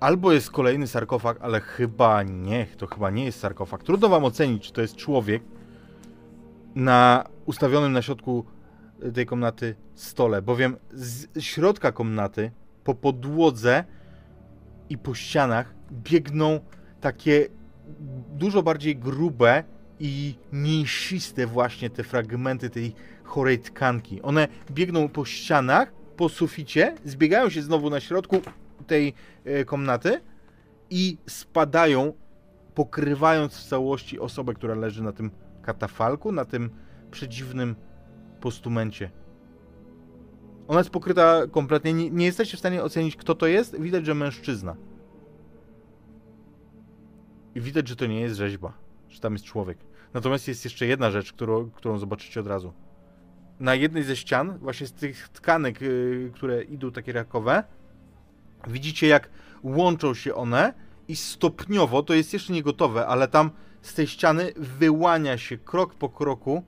[0.00, 3.82] albo jest kolejny sarkofag, ale chyba nie, to chyba nie jest sarkofag.
[3.82, 5.42] Trudno wam ocenić, czy to jest człowiek
[6.74, 8.44] na ustawionym na środku
[9.14, 12.50] tej komnaty stole, bowiem z środka komnaty
[12.84, 13.84] po podłodze
[14.88, 16.60] i po ścianach biegną
[17.00, 17.48] takie
[18.36, 19.64] dużo bardziej grube
[20.00, 22.94] i mięsiste właśnie te fragmenty tej
[23.24, 24.22] chorej tkanki.
[24.22, 28.36] One biegną po ścianach, po suficie, zbiegają się znowu na środku
[28.86, 30.20] tej e, komnaty
[30.90, 32.12] i spadają,
[32.74, 35.30] pokrywając w całości osobę, która leży na tym
[35.62, 36.70] katafalku, na tym
[37.10, 37.76] przedziwnym
[38.40, 39.10] postumencie.
[40.70, 41.92] Ona jest pokryta kompletnie.
[41.92, 43.80] Nie, nie jesteście w stanie ocenić, kto to jest.
[43.80, 44.76] Widać, że mężczyzna.
[47.54, 48.72] I widać, że to nie jest rzeźba,
[49.08, 49.78] że tam jest człowiek.
[50.14, 52.72] Natomiast jest jeszcze jedna rzecz, którą, którą zobaczycie od razu.
[53.60, 57.64] Na jednej ze ścian, właśnie z tych tkanek, yy, które idą takie rakowe,
[58.66, 59.30] widzicie jak
[59.62, 60.74] łączą się one
[61.08, 63.50] i stopniowo, to jest jeszcze nie gotowe, ale tam
[63.82, 66.62] z tej ściany wyłania się krok po kroku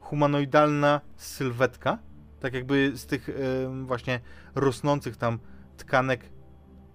[0.00, 1.98] humanoidalna sylwetka.
[2.42, 4.20] Tak jakby z tych yy, właśnie
[4.54, 5.38] rosnących tam
[5.76, 6.24] tkanek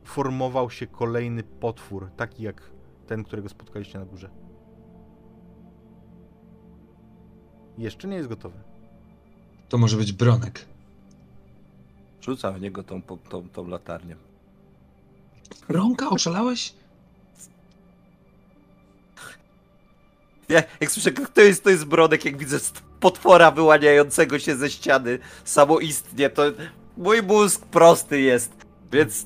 [0.03, 2.61] formował się kolejny potwór, taki jak
[3.07, 4.30] ten, którego spotkaliście na górze.
[7.78, 8.57] Jeszcze nie jest gotowy.
[9.69, 10.65] To może być Bronek.
[12.22, 14.15] Rzucam w niego tą, tą, tą, latarnię.
[15.68, 16.74] Bronka, oszalałeś?
[20.49, 24.69] Ja, jak słyszę, kto jest, to jest Bronek, jak widzę st- potwora wyłaniającego się ze
[24.69, 26.44] ściany samoistnie, to
[26.98, 28.52] mój mózg prosty jest,
[28.91, 29.26] więc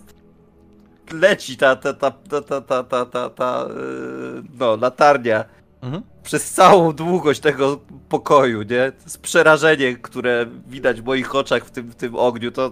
[1.12, 5.46] leci ta, ta, ta, ta, ta, ta, ta, ta, ta yy, no, latarnia
[5.82, 6.04] Mhm.
[6.24, 7.80] przez całą długość tego
[8.10, 8.92] pokoju, nie?
[9.06, 12.72] Z przerażenie, które widać w moich oczach w tym, w tym ogniu, to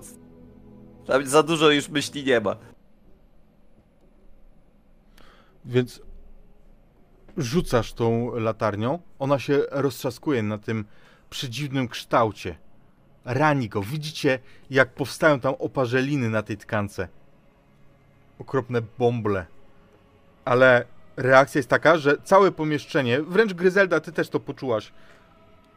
[1.08, 2.56] tam za dużo już myśli nie ma.
[5.66, 6.02] Więc
[7.40, 10.86] rzucasz tą latarnią, ona się roztrzaskuje na tym
[11.30, 12.56] przedziwnym kształcie.
[13.26, 13.82] Rani go.
[13.82, 14.40] Widzicie,
[14.70, 17.08] jak powstają tam oparzeliny na tej tkance.
[18.40, 19.46] Okropne bąble.
[20.46, 20.86] Ale
[21.18, 24.92] reakcja jest taka, że całe pomieszczenie, wręcz Gryzelda, ty też to poczułaś,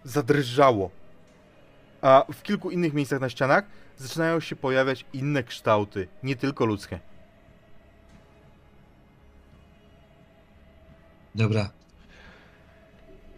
[0.05, 0.91] zadrżało.
[2.03, 3.65] A w kilku innych miejscach na ścianach
[3.97, 7.01] zaczynają się pojawiać inne kształty, nie tylko ludzkie.
[11.35, 11.71] Dobra.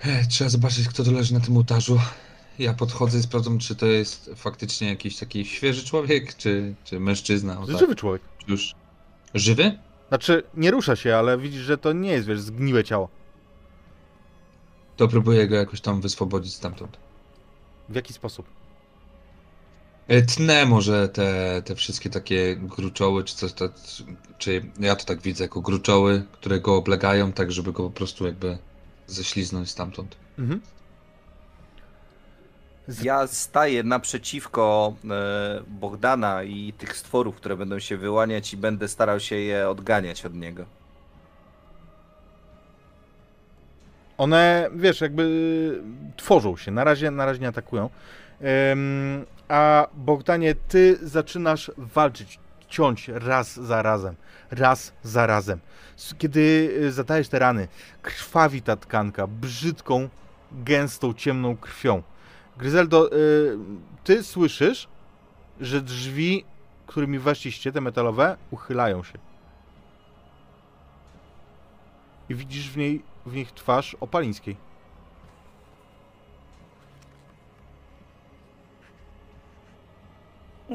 [0.01, 2.01] E, Trzeba zobaczyć, kto to leży na tym ołtarzu.
[2.59, 7.61] Ja podchodzę i sprawdzam, czy to jest faktycznie jakiś taki świeży człowiek, czy, czy mężczyzna.
[7.61, 7.79] O, tak.
[7.79, 8.23] żywy człowiek.
[8.49, 8.75] Już
[9.35, 9.79] żywy?
[10.09, 13.09] Znaczy, nie rusza się, ale widzisz, że to nie jest, wiesz, zgniłe ciało.
[14.97, 16.97] To próbuję go jakoś tam wyswobodzić stamtąd.
[17.89, 18.47] W jaki sposób?
[20.09, 23.73] E, Tnę może te, te wszystkie takie gruczoły, czy coś tak,
[24.39, 28.27] czy ja to tak widzę jako gruczoły, które go oblegają, tak żeby go po prostu
[28.27, 28.59] jakby
[29.07, 30.17] ześliznąć stamtąd.
[30.39, 30.61] Mhm.
[33.03, 39.21] Ja staję naprzeciwko e, Bogdana i tych stworów, które będą się wyłaniać i będę starał
[39.21, 40.65] się je odganiać od niego.
[44.19, 45.83] One, wiesz, jakby
[46.17, 47.91] tworzą się, na razie, na razie nie atakują.
[49.49, 52.39] A Bogdanie, ty zaczynasz walczyć,
[52.69, 54.15] ciąć raz za razem,
[54.51, 55.61] raz za razem.
[56.19, 56.41] Kiedy
[56.83, 57.69] y, zadajesz te rany,
[58.03, 60.09] krwawi ta tkanka brzydką,
[60.53, 62.03] gęstą, ciemną krwią.
[62.57, 63.59] Gryzeldo, y,
[64.05, 64.89] ty słyszysz,
[65.61, 66.45] że drzwi,
[66.87, 69.19] którymi weszliście, te metalowe, uchylają się.
[72.29, 74.57] I widzisz w niej w nich twarz Opalińskiej.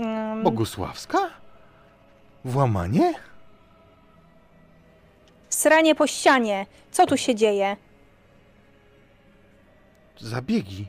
[0.03, 1.17] Mm, Bogusławska?
[2.45, 3.13] Włamanie?
[5.49, 6.65] Sranie po ścianie.
[6.91, 7.77] Co tu się dzieje?
[10.19, 10.87] Zabiegi.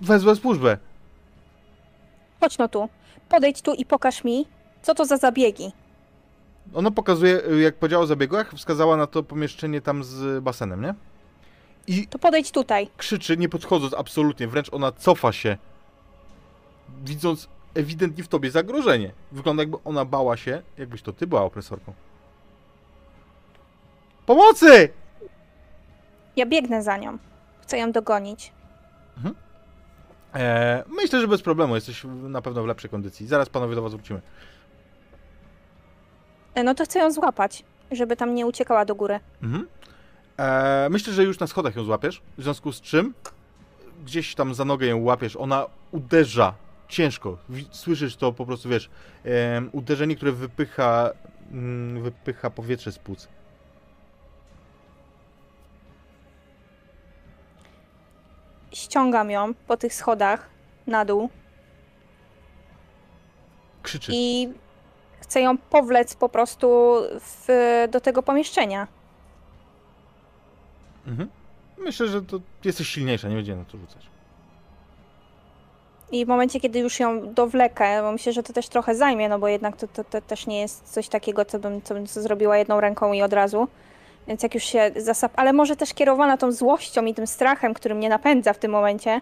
[0.00, 0.78] Wezwę służbę.
[2.40, 2.88] Chodź no tu.
[3.28, 4.46] Podejdź tu i pokaż mi,
[4.82, 5.72] co to za zabiegi.
[6.74, 10.94] Ona pokazuje, jak powiedziała o zabiegach, wskazała na to pomieszczenie tam z basenem, nie?
[11.86, 12.88] I To podejdź tutaj.
[12.96, 15.56] krzyczy, nie podchodząc absolutnie, wręcz ona cofa się,
[17.04, 19.12] widząc ewidentnie w tobie zagrożenie.
[19.32, 21.92] Wygląda jakby ona bała się, jakbyś to ty była opresorką.
[24.26, 24.88] Pomocy!
[26.36, 27.18] Ja biegnę za nią.
[27.62, 28.52] Chcę ją dogonić.
[30.34, 33.26] Eee, myślę, że bez problemu, jesteś na pewno w lepszej kondycji.
[33.26, 34.20] Zaraz panowie do was wrócimy.
[36.54, 39.20] E, No to chcę ją złapać, żeby tam nie uciekała do góry.
[39.42, 39.66] Mhm.
[40.38, 43.14] Eee, myślę, że już na schodach ją złapiesz, w związku z czym
[44.04, 46.54] gdzieś tam za nogę ją łapiesz, ona uderza
[46.88, 47.38] ciężko,
[47.70, 48.90] słyszysz to po prostu, wiesz,
[49.24, 51.10] em, uderzenie, które wypycha,
[51.52, 53.28] mm, wypycha powietrze z płuc.
[58.72, 60.48] Ściągam ją po tych schodach
[60.86, 61.30] na dół
[63.82, 64.12] Krzyczy.
[64.14, 64.48] i
[65.20, 67.48] chcę ją powlec po prostu w,
[67.90, 68.88] do tego pomieszczenia.
[71.06, 71.28] Mhm.
[71.78, 74.15] Myślę, że to jesteś silniejsza, nie będzie na to rzucać.
[76.12, 79.38] I w momencie, kiedy już ją dowlekę, bo myślę, że to też trochę zajmie, no
[79.38, 82.56] bo jednak to, to, to też nie jest coś takiego, co bym, co bym zrobiła
[82.56, 83.68] jedną ręką i od razu.
[84.28, 85.32] Więc jak już się zasap...
[85.36, 89.20] Ale może też kierowana tą złością i tym strachem, który mnie napędza w tym momencie,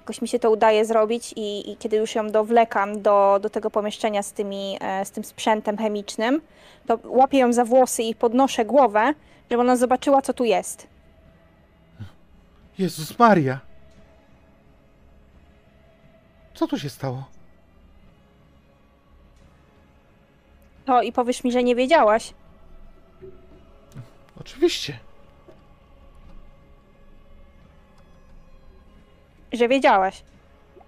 [0.00, 3.70] jakoś mi się to udaje zrobić i, i kiedy już ją dowlekam do, do tego
[3.70, 6.40] pomieszczenia z, tymi, e, z tym sprzętem chemicznym,
[6.86, 9.14] to łapię ją za włosy i podnoszę głowę,
[9.50, 10.86] żeby ona zobaczyła, co tu jest.
[12.78, 13.60] Jezus Maria!
[16.56, 17.24] Co tu się stało?
[20.84, 22.34] To i powiesz mi, że nie wiedziałaś.
[24.40, 24.98] Oczywiście.
[29.52, 30.22] Że wiedziałaś.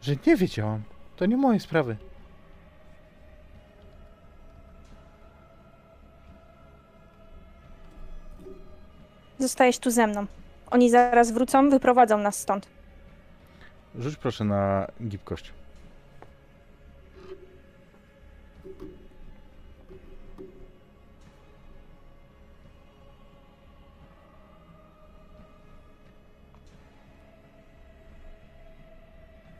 [0.02, 0.82] Że nie wiedziałam.
[1.16, 1.96] To nie moje sprawy.
[9.38, 10.26] Zostajesz tu ze mną.
[10.70, 12.77] Oni zaraz wrócą, wyprowadzą nas stąd.
[13.98, 15.52] Rzuć proszę na gibkość.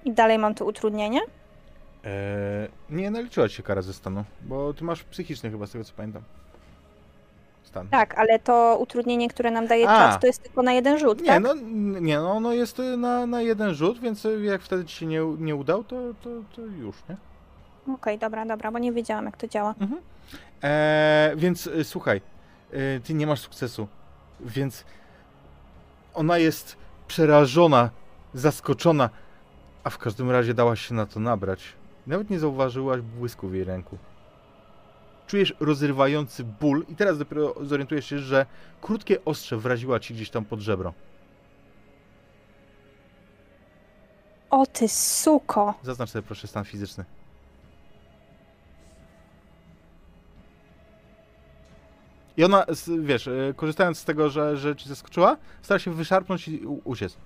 [0.05, 1.21] I dalej mam tu utrudnienie?
[2.05, 5.85] Eee, nie naliczyła ci się kara ze stanu, bo ty masz psychiczny chyba, z tego
[5.85, 6.23] co pamiętam.
[7.79, 7.89] Stan.
[7.89, 9.97] Tak, ale to utrudnienie, które nam daje A.
[9.97, 11.43] czas, to jest tylko na jeden rzut, Nie, tak?
[11.43, 11.55] no,
[12.01, 15.07] nie, no ono jest y, na, na jeden rzut, więc y, jak wtedy ci się
[15.07, 17.17] nie, nie udał, to, to, to już, nie?
[17.95, 19.75] Okej, dobra, dobra, bo nie wiedziałam, jak to działa.
[20.63, 22.21] Eee, więc y, słuchaj,
[23.05, 23.89] ty nie masz sukcesu,
[24.41, 24.85] więc
[26.15, 26.77] ona jest
[27.09, 27.91] przerażona,
[28.35, 29.11] zaskoczona,
[29.85, 31.73] a w każdym razie dałaś się na to nabrać.
[32.07, 33.99] Nawet nie zauważyłaś błysku w jej ręku.
[35.29, 38.47] Czujesz rozrywający ból i teraz dopiero zorientujesz się, że
[38.81, 40.95] krótkie ostrze wraziła ci gdzieś tam pod żebro.
[44.51, 45.75] O ty suko!
[45.83, 47.05] Zaznacz sobie proszę stan fizyczny.
[52.37, 52.67] I ona,
[53.01, 57.17] wiesz, y, korzystając z tego, że, że ci zaskoczyła, stara się wyszarpnąć i uciec.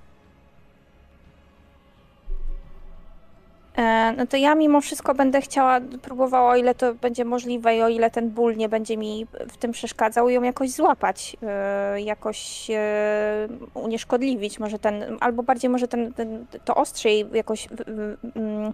[4.16, 7.88] No to ja mimo wszystko będę chciała, próbowała, o ile to będzie możliwe i o
[7.88, 13.48] ile ten ból nie będzie mi w tym przeszkadzał, ją jakoś złapać, e, jakoś e,
[13.74, 17.68] unieszkodliwić, może ten, albo bardziej może ten, ten, to ostrze jej jakoś
[18.36, 18.72] mm,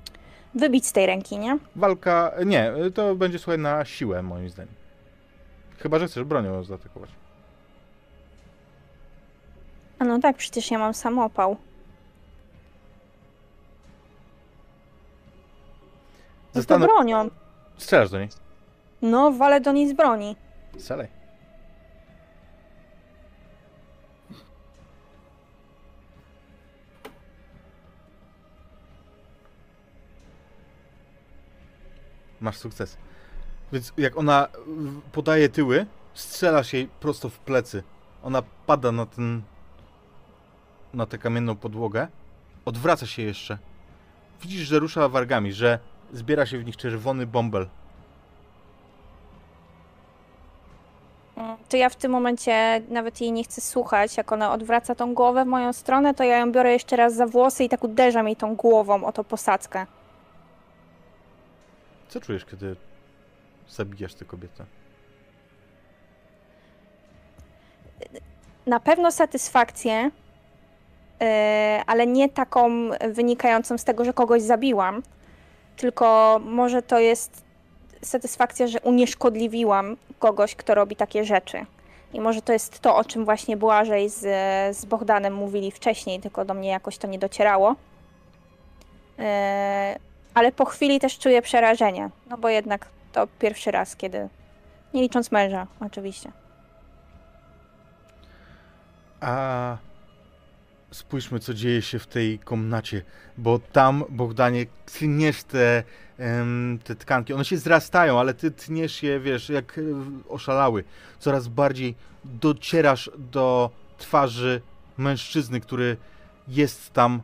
[0.54, 1.58] wybić z tej ręki, nie?
[1.76, 4.74] Walka, nie, to będzie słuchaj na siłę moim zdaniem.
[5.78, 7.10] Chyba, że chcesz bronią zaatakować.
[9.98, 11.56] A no tak, przecież ja mam samopał.
[16.58, 17.30] No to bronią.
[17.78, 18.28] Strzelasz do niej.
[19.02, 20.36] No, walę do niej z broni.
[20.78, 21.08] Strzelaj.
[32.40, 32.96] Masz sukces.
[33.72, 34.48] Więc jak ona
[35.12, 37.82] podaje tyły, strzelasz jej prosto w plecy.
[38.22, 39.42] Ona pada na ten.
[40.94, 42.08] na tę kamienną podłogę.
[42.64, 43.58] Odwraca się jeszcze.
[44.42, 45.78] Widzisz, że rusza wargami, że
[46.12, 47.68] zbiera się w nich czerwony bąbel.
[51.68, 54.16] To ja w tym momencie nawet jej nie chcę słuchać.
[54.16, 57.26] Jak ona odwraca tą głowę w moją stronę, to ja ją biorę jeszcze raz za
[57.26, 59.86] włosy i tak uderzam jej tą głową o tą posadzkę.
[62.08, 62.76] Co czujesz, kiedy
[63.68, 64.64] zabijasz tę kobietę?
[68.66, 70.10] Na pewno satysfakcję,
[71.20, 71.26] yy,
[71.86, 72.70] ale nie taką
[73.10, 75.02] wynikającą z tego, że kogoś zabiłam,
[75.78, 77.42] tylko może to jest
[78.02, 81.66] satysfakcja, że unieszkodliwiłam kogoś, kto robi takie rzeczy.
[82.12, 84.20] I może to jest to, o czym właśnie Błażej z,
[84.76, 87.74] z Bohdanem mówili wcześniej, tylko do mnie jakoś to nie docierało.
[89.18, 89.24] Yy,
[90.34, 94.28] ale po chwili też czuję przerażenie, no bo jednak to pierwszy raz, kiedy.
[94.94, 96.32] Nie licząc męża, oczywiście.
[99.20, 99.76] A
[100.90, 103.02] spójrzmy, co dzieje się w tej komnacie,
[103.38, 105.82] bo tam, Bogdanie, tniesz te,
[106.84, 107.32] te tkanki.
[107.32, 109.82] One się zrastają, ale ty tniesz je, wiesz, jak e,
[110.28, 110.84] oszalały.
[111.18, 111.94] Coraz bardziej
[112.24, 114.62] docierasz do twarzy
[114.98, 115.96] mężczyzny, który
[116.48, 117.20] jest tam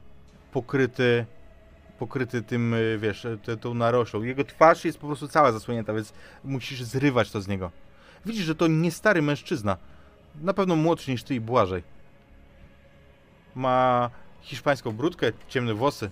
[0.52, 1.26] pokryty,
[1.98, 4.22] pokryty tym, e, wiesz, te, tą naroślą.
[4.22, 6.12] Jego twarz jest po prostu cała zasłonięta, więc
[6.44, 7.70] musisz zrywać to z niego.
[8.26, 9.76] Widzisz, że to nie stary mężczyzna.
[10.42, 11.82] Na pewno młodszy niż ty i Błażej.
[13.54, 14.10] Ma
[14.42, 16.10] hiszpańską brudkę, ciemne włosy.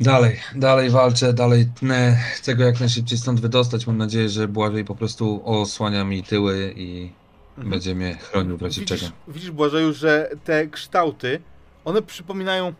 [0.00, 2.16] Dalej, dalej walczę, dalej tnę.
[2.34, 3.86] Chcę go jak najszybciej stąd wydostać.
[3.86, 7.10] Mam nadzieję, że Błażej po prostu osłania mi tyły i
[7.50, 7.70] Mhm.
[7.70, 9.00] będzie mnie chronił w razie czego.
[9.00, 11.40] Widzisz, widzisz Błażeju, że te kształty,
[11.84, 12.72] one przypominają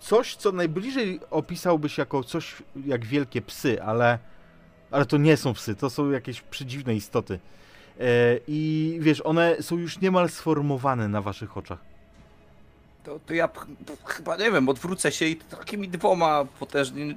[0.00, 4.18] coś, co najbliżej opisałbyś jako coś jak wielkie psy, ale,
[4.90, 7.38] ale to nie są psy, to są jakieś przedziwne istoty.
[8.00, 8.04] E,
[8.48, 11.78] I wiesz, one są już niemal sformowane na waszych oczach.
[13.04, 17.16] To, to ja to chyba nie wiem, odwrócę się i takimi dwoma potężnymi,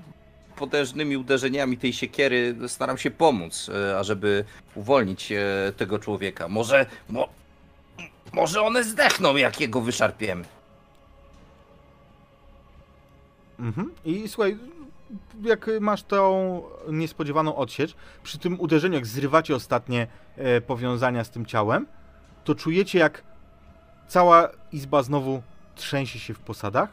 [0.55, 4.45] potężnymi uderzeniami tej siekiery staram się pomóc, e, ażeby
[4.75, 6.47] uwolnić e, tego człowieka.
[6.47, 6.85] Może.
[7.09, 7.29] Mo,
[8.33, 10.45] może one zdechną, jak jego wyszarpiemy.
[13.59, 13.91] Mhm.
[14.05, 14.57] I słuchaj,
[15.41, 20.07] jak masz tą niespodziewaną odsiecz, przy tym uderzeniu, jak zrywacie ostatnie
[20.37, 21.87] e, powiązania z tym ciałem,
[22.43, 23.23] to czujecie, jak
[24.07, 25.41] cała izba znowu
[25.75, 26.89] trzęsie się w posadach,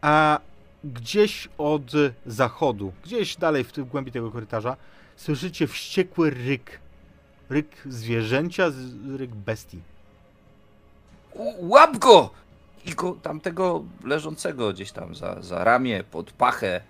[0.00, 0.38] a
[0.84, 1.92] gdzieś od
[2.26, 4.76] zachodu, gdzieś dalej w, głębi tego korytarza,
[5.16, 6.80] słyszycie wściekły ryk.
[7.50, 8.70] Ryk zwierzęcia,
[9.16, 9.82] ryk bestii.
[11.58, 12.30] Łap go!
[12.84, 16.80] I go tamtego leżącego gdzieś tam za, za ramię, pod pachę,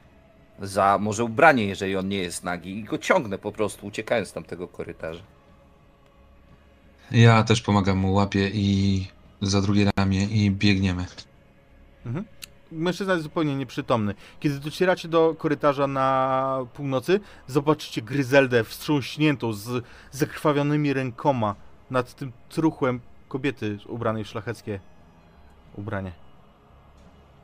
[0.60, 2.78] za może ubranie, jeżeli on nie jest nagi.
[2.78, 5.22] I go ciągnę po prostu, uciekając z tamtego korytarza.
[7.10, 9.06] Ja też pomagam mu, łapię i
[9.42, 11.06] za drugie ramię i biegniemy.
[12.72, 14.14] Mężczyzna jest zupełnie nieprzytomny.
[14.40, 21.54] Kiedy docieracie do korytarza na północy, zobaczycie Gryzeldę wstrząśniętą z zakrwawionymi rękoma
[21.90, 24.80] nad tym truchłem kobiety ubranej w szlacheckie
[25.76, 26.12] ubranie.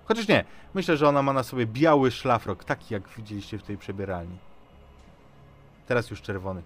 [0.06, 3.78] Chociaż nie, myślę, że ona ma na sobie biały szlafrok, taki jak widzieliście w tej
[3.78, 4.38] przebieralni.
[5.86, 6.62] Teraz już czerwony.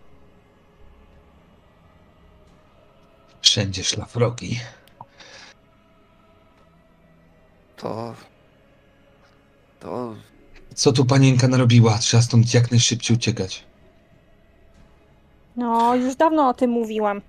[3.41, 4.61] Wszędzie szlafroki.
[7.77, 8.15] To.
[9.81, 10.15] To.
[10.75, 11.99] Co tu panienka narobiła?
[11.99, 13.65] Trzeba stąd jak najszybciej uciekać.
[15.57, 17.21] No, już dawno o tym mówiłam.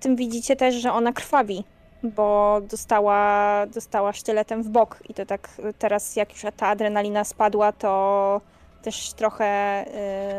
[0.00, 1.64] Tym widzicie też, że ona krwawi,
[2.02, 5.48] bo dostała, dostała sztyletem w bok i to tak
[5.78, 8.40] teraz jak już ta adrenalina spadła, to
[8.82, 9.84] też trochę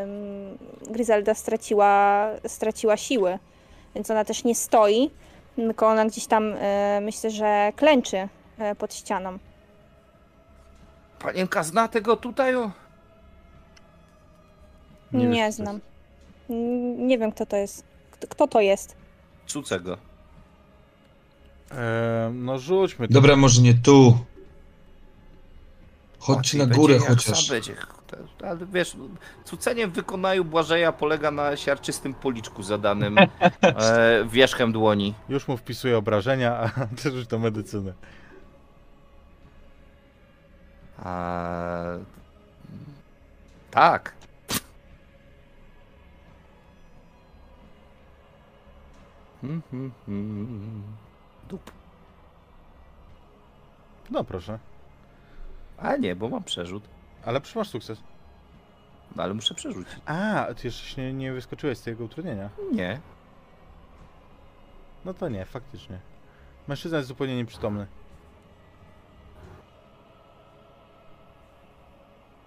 [0.02, 0.58] ym,
[0.90, 3.38] Gryzelda straciła, straciła siły,
[3.94, 5.10] więc ona też nie stoi,
[5.56, 6.58] tylko ona gdzieś tam y,
[7.02, 8.16] myślę, że klęczy
[8.72, 9.38] y, pod ścianą.
[11.18, 12.54] Panienka zna tego tutaj?
[12.56, 12.70] O?
[15.12, 15.80] Nie, wiesz, co to znam.
[16.98, 17.84] Nie wiem, kto to jest.
[18.10, 18.96] Kto, kto to jest?
[19.46, 19.96] Cucego.
[21.70, 23.14] Eee, no rzućmy to.
[23.14, 24.18] Dobra, może nie tu.
[26.18, 27.46] Chodźcie czyli na górę będzie jak chociaż.
[27.46, 27.76] sam będzie.
[28.42, 28.96] Ale wiesz,
[29.44, 33.18] cucenie w wykonaniu Błażeja polega na siarczystym policzku zadanym
[33.62, 35.14] e, wierzchem dłoni.
[35.28, 36.70] Już mu wpisuję obrażenia, a
[37.02, 37.92] ty rzuć to medycynę.
[40.98, 41.82] A...
[43.70, 44.14] Tak.
[49.40, 50.82] Hmm, hmm, hmm.
[51.48, 51.70] Dup.
[54.10, 54.58] No proszę.
[55.78, 56.82] A nie, bo mam przerzut.
[57.24, 57.98] Ale masz sukces.
[59.16, 59.96] No ale muszę przerzucić.
[60.06, 62.50] A, ty jeszcze się nie, nie wyskoczyłeś z tego utrudnienia.
[62.72, 63.00] Nie.
[65.04, 65.98] No to nie, faktycznie.
[66.68, 67.86] Mężczyzna jest zupełnie nieprzytomny.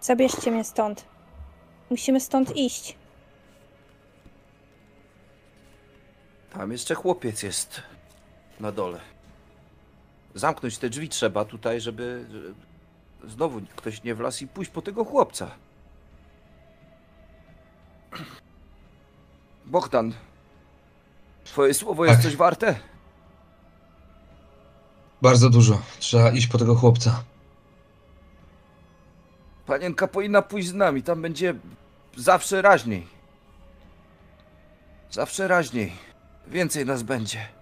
[0.01, 1.06] Zabierzcie mnie stąd.
[1.90, 2.98] Musimy stąd iść.
[6.53, 7.82] Tam jeszcze chłopiec jest
[8.60, 9.00] na dole.
[10.36, 12.26] Zamknąć te drzwi trzeba tutaj, żeby,
[13.27, 15.52] znowu ktoś nie wlazł i pójść po tego chłopca.
[19.66, 20.14] Bogdan,
[21.44, 22.24] twoje słowo jest Tak.
[22.24, 22.80] coś warte?
[25.22, 25.82] Bardzo dużo.
[26.00, 27.24] Trzeba iść po tego chłopca.
[29.66, 31.56] Panienka powinna pójść z nami, tam będzie
[32.18, 33.08] zawsze raźniej.
[35.11, 35.94] Zawsze raźniej.
[36.48, 37.57] Więcej nas będzie.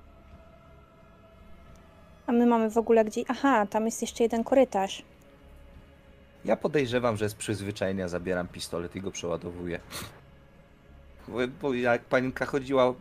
[2.27, 3.23] A my mamy w ogóle gdzie.
[3.27, 5.03] Aha, tam jest jeszcze jeden korytarz.
[6.45, 9.79] Ja podejrzewam, że z przyzwyczajenia zabieram pistolet i go przeładowuję.
[11.27, 12.93] Bo, bo jak panienka chodziła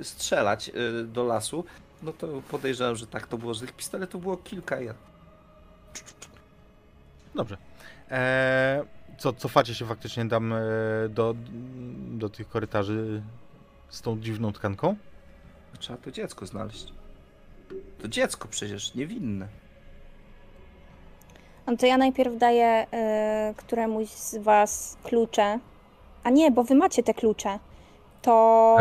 [0.00, 1.64] y, strzelać y, do lasu,
[2.02, 4.80] no to podejrzewam, że tak to było, że tych pistoletów było kilka.
[4.80, 4.94] Ja...
[7.34, 7.56] Dobrze.
[8.10, 8.82] Eee,
[9.18, 10.58] co, cofacie się faktycznie tam e,
[11.08, 11.34] do,
[12.08, 13.22] do tych korytarzy
[13.88, 14.96] z tą dziwną tkanką?
[15.78, 16.92] Trzeba to dziecko znaleźć.
[18.04, 19.48] To dziecko przecież niewinne.
[21.66, 22.86] No to ja najpierw daję
[23.50, 25.58] y, któremuś z was klucze.
[26.24, 27.58] A nie, bo wy macie te klucze.
[28.22, 28.78] To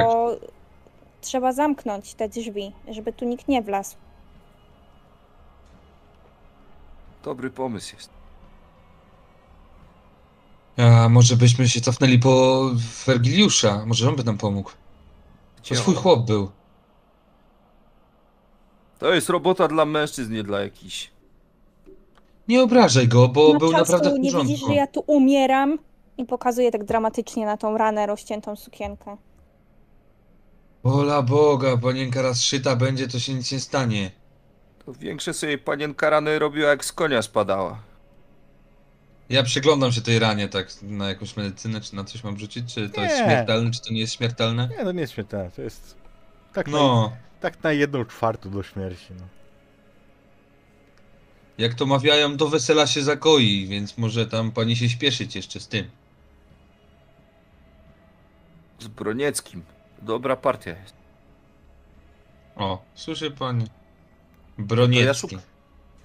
[1.22, 3.95] trzeba zamknąć te drzwi, żeby tu nikt nie wlazł.
[7.24, 8.10] Dobry pomysł jest.
[10.77, 12.61] A może byśmy się cofnęli po
[13.06, 13.85] Wergiliusza?
[13.85, 14.72] Może on by nam pomógł.
[15.69, 16.02] To swój on?
[16.02, 16.52] chłop był.
[19.03, 21.11] To jest robota dla mężczyzn, nie dla jakichś.
[22.48, 24.48] Nie obrażaj go, bo Ma był czasu, naprawdę w nie porządku.
[24.53, 25.80] widzisz, że ja tu umieram?
[26.17, 29.17] I pokazuję tak dramatycznie na tą ranę rozciętą sukienkę.
[30.83, 34.11] Ola Boga, panienka raz szyta będzie, to się nic nie stanie.
[34.85, 37.80] To większe sobie panienka rany robiła, jak z konia spadała.
[39.30, 42.90] Ja przyglądam się tej ranie tak na jakąś medycynę, czy na coś mam rzucić, czy
[42.90, 43.23] to jest Nie.
[43.23, 44.69] śmiertelne, czy to nie jest śmiertelne?
[44.77, 45.95] Nie, to nie jest śmietane, to jest
[46.53, 47.11] tak, na, No,
[47.43, 49.07] tak na jedną czwartą do śmierci.
[49.19, 49.25] No.
[51.57, 55.67] jak to mawiają, do wesela się zakoi, więc może tam pani się śpieszyć jeszcze z
[55.67, 55.89] tym.
[58.80, 59.63] Z Bronieckim.
[60.01, 60.95] Dobra partia jest.
[62.55, 63.65] O, słyszy pani.
[63.65, 65.27] ja Broniecki.
[65.27, 65.41] szukam.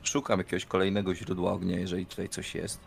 [0.03, 2.81] Szukam jakiegoś kolejnego źródła ognia, jeżeli tutaj coś jest.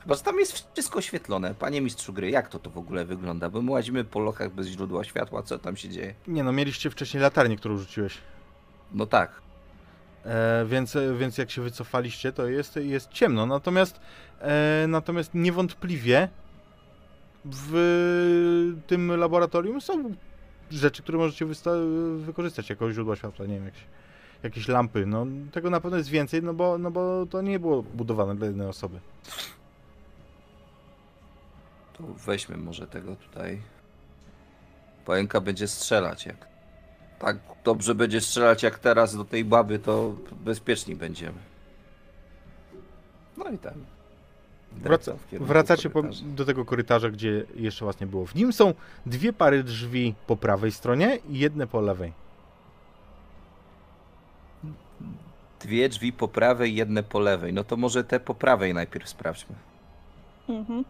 [0.00, 1.54] Chyba, że tam jest wszystko oświetlone.
[1.54, 3.50] Panie mistrzu gry, jak to to w ogóle wygląda?
[3.50, 6.14] Bo my łazimy po lochach bez źródła światła, co tam się dzieje?
[6.26, 8.18] Nie no, mieliście wcześniej latarnię, którą rzuciłeś.
[8.92, 9.42] No tak.
[10.24, 13.46] E, więc, więc jak się wycofaliście, to jest, jest ciemno.
[13.46, 14.00] Natomiast,
[14.40, 16.28] e, natomiast niewątpliwie
[17.44, 20.14] w tym laboratorium są
[20.70, 21.46] rzeczy, które możecie
[22.18, 23.46] wykorzystać jako źródła światła.
[23.46, 23.84] Nie wiem, jakieś,
[24.42, 25.06] jakieś lampy.
[25.06, 28.46] No, tego na pewno jest więcej, no bo, no bo to nie było budowane dla
[28.46, 29.00] jednej osoby.
[31.98, 33.60] To weźmy może tego tutaj.
[35.06, 36.48] Pająka będzie strzelać jak.
[37.18, 41.38] Tak dobrze będzie strzelać jak teraz do tej baby, to bezpieczni będziemy.
[43.36, 43.74] No i tam.
[44.72, 48.26] Wraca, wracacie po, do tego korytarza, gdzie jeszcze was nie było.
[48.26, 48.74] W nim są
[49.06, 52.12] dwie pary drzwi po prawej stronie i jedne po lewej.
[55.60, 57.52] Dwie drzwi po prawej, jedne po lewej.
[57.52, 59.54] No to może te po prawej najpierw sprawdźmy.
[60.48, 60.84] Mhm.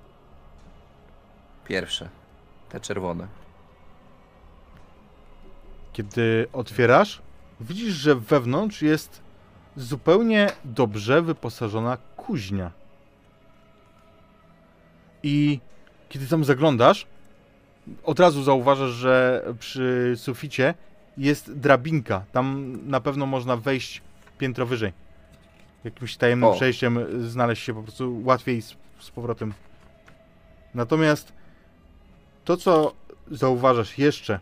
[1.69, 2.09] Pierwsze.
[2.69, 3.27] Te czerwone.
[5.93, 7.23] Kiedy otwierasz,
[7.61, 9.21] widzisz, że wewnątrz jest
[9.77, 12.71] zupełnie dobrze wyposażona kuźnia.
[15.23, 15.61] I
[16.09, 17.07] kiedy tam zaglądasz,
[18.05, 20.75] od razu zauważasz, że przy suficie
[21.17, 22.25] jest drabinka.
[22.33, 24.03] Tam na pewno można wejść
[24.39, 24.93] piętro wyżej.
[25.85, 26.55] Jakimś tajemnym O.
[26.55, 26.99] przejściem
[27.29, 29.55] znaleźć się po prostu łatwiej z, z powrotem.
[30.75, 31.38] Natomiast
[32.49, 32.93] to, co
[33.31, 34.41] zauważasz jeszcze,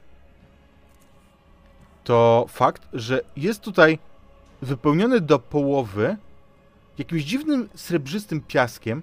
[2.04, 3.98] to fakt, że jest tutaj
[4.62, 6.16] wypełniony do połowy
[6.98, 9.02] jakimś dziwnym srebrzystym piaskiem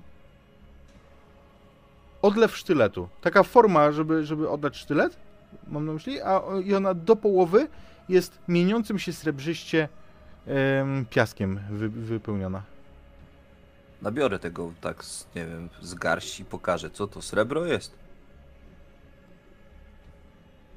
[2.22, 3.10] odlew sztyletu.
[3.22, 5.18] Taka forma, żeby, żeby oddać sztylet,
[5.68, 7.68] mam na myśli, a i ona do połowy
[8.10, 9.90] jest mieniącym się srebrzyście
[10.48, 12.62] em, piaskiem wy, wypełniona.
[14.02, 18.03] Nabiorę tego tak, z, nie wiem, z garści i pokażę, co to srebro jest.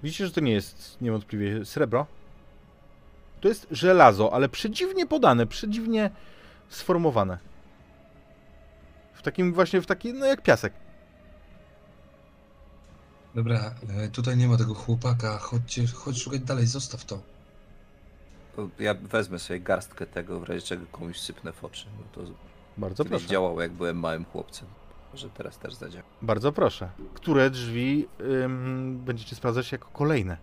[0.03, 2.07] Widzicie, że to nie jest niewątpliwie srebro.
[3.41, 6.11] To jest żelazo, ale przedziwnie podane, przedziwnie
[6.69, 7.39] sformowane.
[9.15, 10.73] W takim właśnie, w taki, no jak piasek.
[13.35, 17.21] Dobra, e, tutaj nie ma tego chłopaka, chodźcie, chodź szukać dalej, zostaw to.
[18.79, 21.87] Ja wezmę sobie garstkę tego, w razie czego komuś sypnę w oczy.
[22.13, 22.21] To
[22.77, 23.33] Bardzo kiedyś proszę.
[23.33, 24.69] działało, jak byłem małym chłopcem.
[25.17, 26.05] Może teraz też zadziała.
[26.23, 26.91] Bardzo proszę.
[27.15, 30.37] Które drzwi ym, będziecie sprawdzać jako kolejne?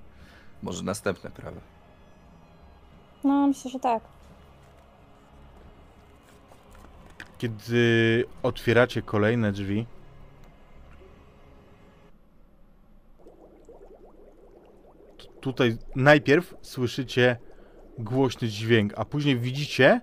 [0.64, 1.62] Może następne prawe.
[3.24, 4.04] No, myślę, że tak.
[7.38, 9.86] Kiedy otwieracie kolejne drzwi,
[15.42, 17.38] tutaj najpierw słyszycie
[17.98, 20.02] głośny dźwięk, a później widzicie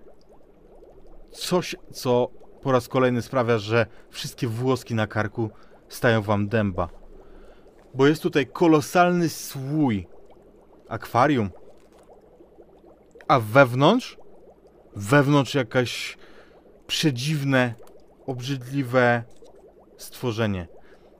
[1.33, 2.31] coś, co
[2.63, 5.51] po raz kolejny sprawia, że wszystkie włoski na karku
[5.89, 6.89] stają wam dęba.
[7.95, 10.07] Bo jest tutaj kolosalny słój
[10.89, 11.51] akwarium,
[13.29, 14.19] a wewnątrz,
[14.97, 16.19] wewnątrz jakaś
[16.87, 17.75] przedziwne,
[18.27, 19.23] obrzydliwe
[19.97, 20.69] stworzenie.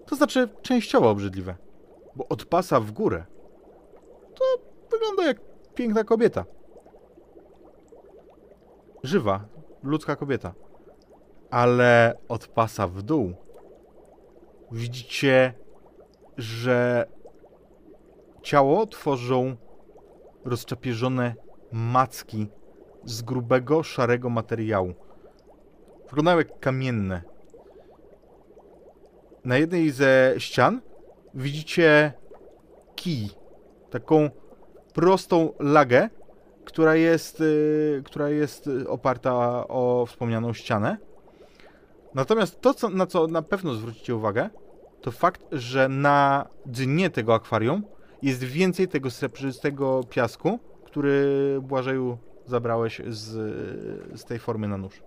[0.07, 1.57] To znaczy częściowo obrzydliwe,
[2.17, 3.25] bo od pasa w górę
[4.35, 4.45] to
[4.91, 5.41] wygląda jak
[5.75, 6.45] piękna kobieta.
[9.03, 9.45] Żywa,
[9.83, 10.55] ludzka kobieta.
[11.51, 13.35] Ale od pasa w dół
[14.73, 15.55] widzicie,
[16.39, 17.07] że
[18.43, 19.57] ciało tworzą
[20.45, 21.35] rozczapieżone
[21.73, 22.47] macki
[23.05, 24.95] z grubego, szarego materiału.
[26.09, 27.23] Wyglądają jak kamienne.
[29.45, 30.81] Na jednej ze ścian
[31.35, 32.13] widzicie
[32.97, 33.31] kij.
[33.91, 34.31] Taką
[34.95, 36.09] prostą lagę,
[36.65, 40.97] która jest, y, która jest oparta o wspomnianą ścianę.
[42.15, 44.51] Natomiast to, co, na co na pewno zwrócicie uwagę,
[45.01, 47.85] to fakt, że na dnie tego akwarium
[48.23, 53.29] jest więcej tego srebrzystego piasku, który Błażeju zabrałeś z,
[54.21, 55.03] z tej formy na nóż.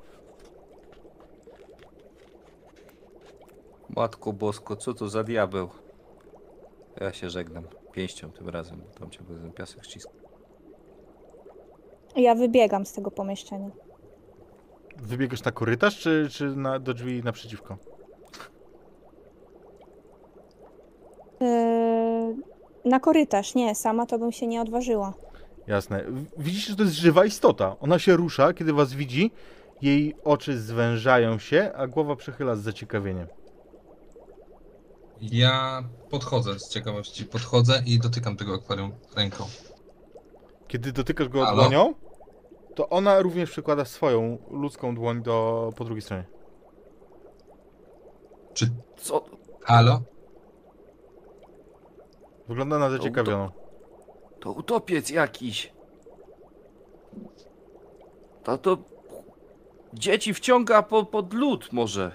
[3.89, 5.69] Matko Bosko, co to za diabeł?
[7.01, 7.63] Ja się żegnam.
[7.91, 10.11] Pięścią tym razem, tam cię ten piasek ściska.
[12.15, 13.69] Ja wybiegam z tego pomieszczenia.
[14.97, 17.77] Wybiegasz na korytarz, czy, czy na, do drzwi naprzeciwko?
[21.39, 22.35] Yy,
[22.85, 25.13] na korytarz, nie, sama to bym się nie odważyła.
[25.67, 26.03] Jasne.
[26.37, 27.75] Widzicie, że to jest żywa istota.
[27.79, 29.31] Ona się rusza, kiedy was widzi,
[29.81, 33.27] jej oczy zwężają się, a głowa przechyla z zaciekawieniem.
[35.21, 37.25] Ja podchodzę z ciekawości.
[37.25, 39.45] Podchodzę i dotykam tego akwarium ręką.
[40.67, 41.55] Kiedy dotykasz go Halo?
[41.57, 41.93] dłonią,
[42.75, 46.25] to ona również przykłada swoją ludzką dłoń do, po drugiej stronie.
[48.53, 48.69] Czy.
[48.97, 49.25] Co?
[49.61, 50.01] Halo?
[52.47, 53.49] Wygląda na zaciekawioną.
[54.39, 55.73] To utopiec jakiś.
[58.43, 58.77] To to...
[59.93, 62.11] Dzieci wciąga po, pod lód może.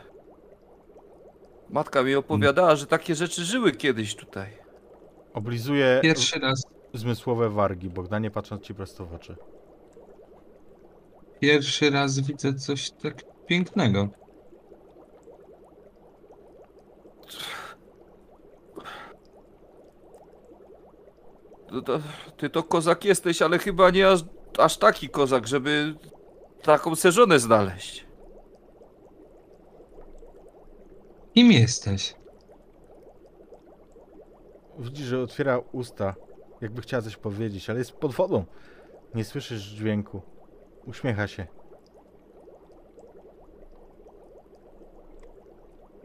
[1.70, 4.48] Matka mi opowiadała, że takie rzeczy żyły kiedyś tutaj.
[5.34, 6.62] Oblizuje Pierwszy raz.
[6.94, 9.36] zmysłowe wargi, Bogdanie patrząc ci prosto w oczy.
[11.40, 13.14] Pierwszy raz widzę coś tak
[13.46, 14.08] pięknego.
[21.68, 22.00] To, to,
[22.36, 24.20] ty to kozak jesteś, ale chyba nie aż,
[24.58, 25.94] aż taki kozak, żeby
[26.62, 28.06] taką seżonę znaleźć.
[31.34, 32.14] Kim jesteś?
[34.78, 36.14] Widzisz, że otwiera usta,
[36.60, 38.44] jakby chciała coś powiedzieć, ale jest pod wodą.
[39.14, 40.22] Nie słyszysz dźwięku.
[40.88, 41.46] Uśmiecha się.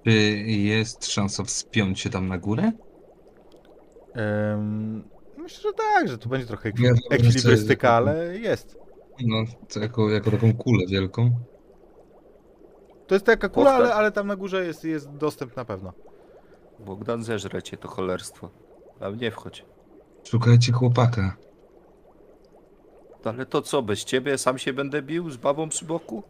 [0.04, 0.12] Czy
[0.48, 2.72] jest szansa wspiąć się tam na górę?
[5.38, 8.78] Myślę, że tak, że tu będzie trochę Ja ekwi- wyobrażam sobie ekwilibrystyka, taką- ale jest.
[9.26, 9.38] No,
[9.74, 11.32] to jako, jako taką kulę wielką.
[13.08, 15.94] To jest taka kula, ale, ale tam na górze jest, jest dostęp na pewno.
[16.80, 18.50] Bogdan zeżre cię to cholerstwo.
[19.00, 19.66] Tam nie wchodź.
[20.24, 21.38] Szukajcie chłopaka.
[23.26, 26.24] No Ale to co, bez ciebie sam się będę bił z babą przy boku?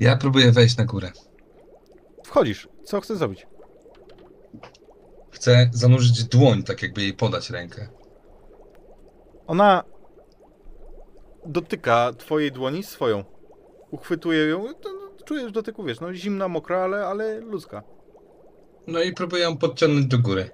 [0.00, 1.12] Ja próbuję wejść na górę.
[2.24, 2.68] Wchodzisz.
[2.84, 3.46] Co chcesz zrobić?
[5.30, 7.88] Chcę zanurzyć dłoń, tak jakby jej podać rękę.
[9.46, 9.84] Ona
[11.46, 13.24] dotyka twojej dłoni swoją.
[13.90, 14.74] Uchwytuje ją.
[14.74, 17.82] To, no, czujesz dotyku, wiesz, no zimna, mokra, ale, ale ludzka.
[18.86, 20.50] No i próbuję ją podciągnąć do góry.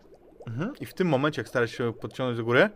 [0.47, 0.73] Mhm.
[0.81, 2.71] I w tym momencie, jak starasz się podciągnąć do góry,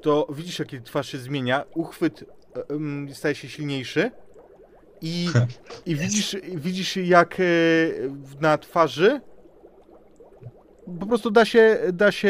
[0.00, 2.24] to widzisz, jak jej twarz się zmienia, uchwyt
[2.56, 4.10] e, em, staje się silniejszy
[5.00, 5.28] i,
[5.86, 7.44] i widzisz, widzisz, jak e,
[8.40, 9.20] na twarzy
[10.98, 12.28] po prostu da się, da się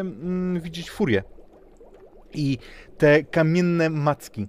[0.00, 1.22] mm, widzieć furię.
[2.34, 2.58] I
[2.98, 4.46] te kamienne macki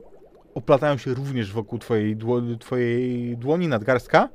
[0.54, 4.30] oplatają się również wokół twojej, dło, twojej dłoni, nadgarstka.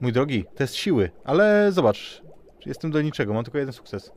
[0.00, 2.22] Mój drogi, test siły, ale zobacz,
[2.66, 4.12] jestem do niczego, mam tylko jeden sukces.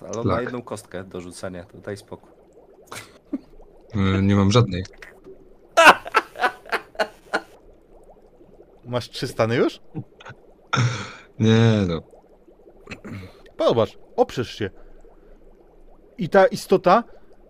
[0.00, 2.30] Ale on ma jedną kostkę do rzucania, to daj spokój.
[3.94, 4.84] E, Nie mam żadnej.
[8.84, 9.80] Masz trzy stany już?
[11.38, 12.02] Nie no.
[13.66, 14.70] Zobacz, oprzesz się.
[16.18, 17.04] I ta istota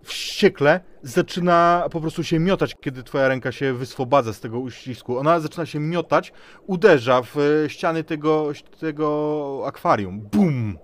[0.07, 5.17] wściekle zaczyna po prostu się miotać, kiedy twoja ręka się wyswobadza z tego uścisku.
[5.17, 6.33] Ona zaczyna się miotać,
[6.67, 10.19] uderza w e, ściany tego, tego akwarium.
[10.21, 10.77] Bum!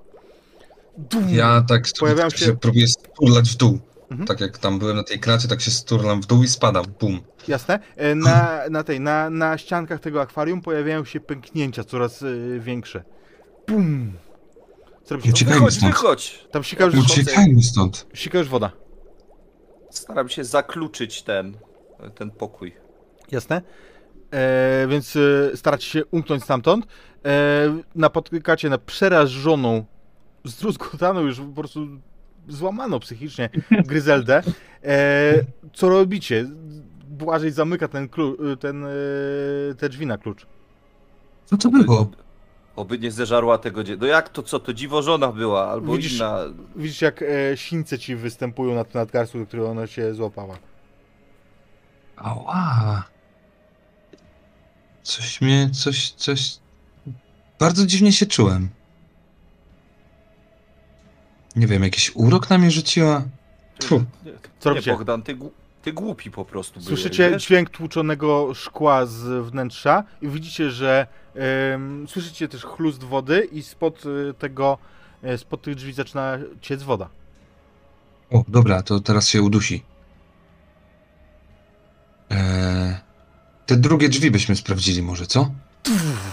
[0.98, 1.30] Dum!
[1.30, 2.38] Ja tak Pojawiają się...
[2.38, 3.80] się- próbuję sturlać w dół.
[4.12, 4.28] Mhm.
[4.28, 6.86] Tak jak tam byłem na tej kracie, tak się sturlam w dół i spadam.
[7.00, 7.20] Bum.
[7.48, 7.80] Jasne.
[7.96, 12.26] E, Na, na tej, na, na ściankach tego akwarium pojawiają się pęknięcia coraz e,
[12.60, 13.04] większe.
[13.68, 14.14] Bum!
[15.04, 15.30] Co robicie?
[15.32, 15.94] Uciekajmy Wychodź, stąd.
[15.94, 16.48] wychodź!
[16.52, 18.08] Tam sika już, Uciekajmy stąd.
[18.14, 18.72] sika już woda.
[19.94, 21.58] Staram się zakluczyć ten,
[22.16, 22.74] ten pokój.
[23.32, 23.62] Jasne.
[24.32, 26.86] E, więc e, staracie się umknąć stamtąd.
[27.26, 29.86] E, napotykacie na przerażoną,
[30.44, 31.88] zdruzgotaną, już po prostu
[32.48, 34.44] złamaną psychicznie Gryzeldę.
[34.84, 35.34] E,
[35.74, 36.46] co robicie?
[37.08, 38.90] Błażej zamyka ten, klu, ten, e,
[39.78, 40.46] te drzwi na klucz.
[41.46, 42.12] Co to było?
[42.76, 43.98] Oby nie zeżarła tego dzie...
[43.98, 46.40] No jak to co, to dziwożona była, albo Widzisz- inna...
[46.76, 50.58] Widzisz, jak e, sińce ci występują na tym nadgarstku, do którego ona się złapała.
[52.16, 53.04] Ała.
[55.04, 56.58] Coś mnie, coś, coś...
[57.60, 58.70] Bardzo dziwnie się czułem.
[61.56, 63.24] Nie wiem, jakiś urok na mnie rzuciła?
[63.80, 64.04] Tfu.
[64.60, 64.92] Co Nie, robicie?
[64.92, 65.50] Bogdan, ty, gł-
[65.82, 67.44] ty głupi po prostu byłeś, Słyszycie wiesz?
[67.46, 71.08] dźwięk tłuczonego szkła z wnętrza i widzicie, że
[72.08, 74.78] słyszycie też chlust wody i spod y, tego,
[75.24, 77.10] e, spod tych drzwi zaczyna ciec woda.
[78.32, 79.84] O, dobra, to teraz się udusi.
[82.30, 82.96] Eee,
[83.66, 85.52] te drugie drzwi byśmy sprawdzili może, co?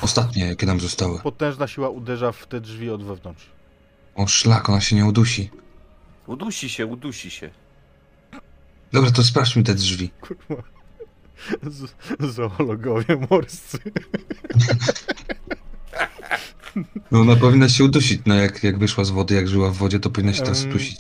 [0.03, 1.19] Ostatnie, jakie nam zostały.
[1.19, 3.47] Potężna siła uderza w te drzwi od wewnątrz.
[4.15, 5.51] O szlak, ona się nie udusi.
[6.27, 7.51] Udusi się, udusi się.
[8.93, 10.11] Dobra, to sprawdźmy te drzwi.
[10.21, 10.63] Kurwa.
[11.63, 11.95] Z,
[12.35, 13.79] zoologowie morscy.
[17.11, 20.01] No ona powinna się udusić, no jak, jak wyszła z wody, jak żyła w wodzie,
[20.01, 20.99] to powinna się teraz udusić.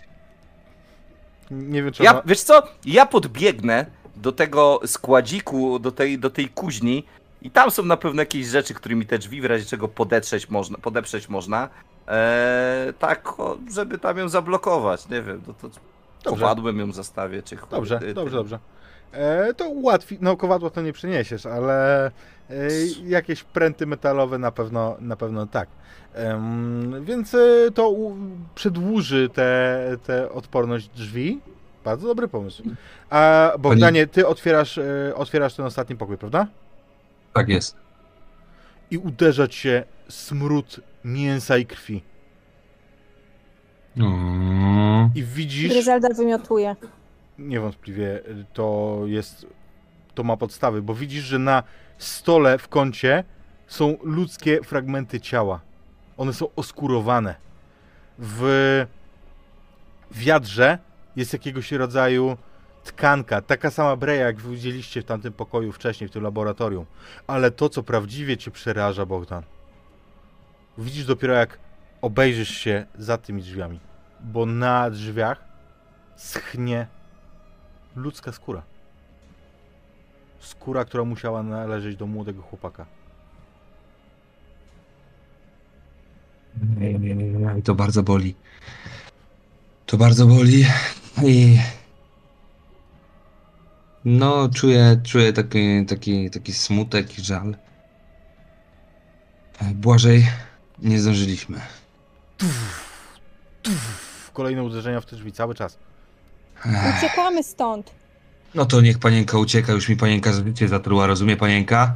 [1.51, 2.23] Nie wiem, czy Ja, ona...
[2.27, 3.86] wiesz co, ja podbiegnę
[4.17, 7.05] do tego składziku, do tej, do tej kuźni
[7.43, 10.78] i tam są na pewno jakieś rzeczy, którymi te drzwi w razie czego podetrzeć można,
[10.78, 11.69] podeprzeć można.
[12.09, 15.81] Eee, tak, o, żeby tam ją zablokować, nie wiem, no to Dobrze.
[16.25, 18.59] kowadłem ją zastawię, czy chuj, Dobrze, ty- dobrze, ty- dobrze.
[19.13, 22.13] E, to ułatwi, no kowadła to nie przeniesiesz, ale e,
[23.05, 25.69] jakieś pręty metalowe na pewno, na pewno tak.
[27.03, 28.17] Więc e, to u,
[28.55, 31.41] przedłuży tę te, odporność drzwi.
[31.85, 32.63] Bardzo dobry pomysł.
[33.11, 34.81] A Bogdanie, ty otwierasz,
[35.15, 36.47] otwierasz ten ostatni pokój, prawda?
[37.33, 37.77] Tak jest.
[38.91, 42.03] I uderza ci się smród mięsa i krwi.
[44.01, 45.73] O, I widzisz...
[45.73, 46.77] Gryzelda wymiotuje.
[47.41, 48.20] Niewątpliwie
[48.52, 49.47] to jest,
[50.15, 51.62] to ma podstawy, bo widzisz, że na
[51.99, 53.25] stole w kącie
[53.67, 55.60] są ludzkie fragmenty ciała.
[56.17, 57.35] One są oskurowane.
[58.19, 58.86] W
[60.10, 60.78] wiadrze
[61.17, 62.36] jest jakiegoś rodzaju
[62.85, 66.86] tkanka, taka sama breja, jak widzieliście w tamtym pokoju wcześniej, w tym laboratorium.
[67.27, 69.43] Ale to, co prawdziwie cię przeraża, Bogdan,
[70.78, 71.59] widzisz dopiero jak
[72.02, 73.81] obejrzysz się za tymi drzwiami,
[74.20, 75.44] bo na drzwiach
[76.17, 76.86] schnie
[77.97, 78.62] ludzka skóra.
[80.41, 82.86] Skóra, która musiała należeć do młodego chłopaka.
[87.59, 88.35] I to bardzo boli.
[89.86, 90.65] To bardzo boli
[91.25, 91.59] i...
[94.05, 97.57] No, czuję, czuję taki, taki, taki smutek i żal.
[99.60, 100.27] E, Błażej,
[100.78, 101.60] nie zdążyliśmy.
[104.33, 105.78] Kolejne uderzenia w te drzwi cały czas.
[106.99, 107.91] Uciekamy stąd.
[108.55, 111.95] No to niech panienka ucieka, już mi panienka życie zatruła, rozumie panienka?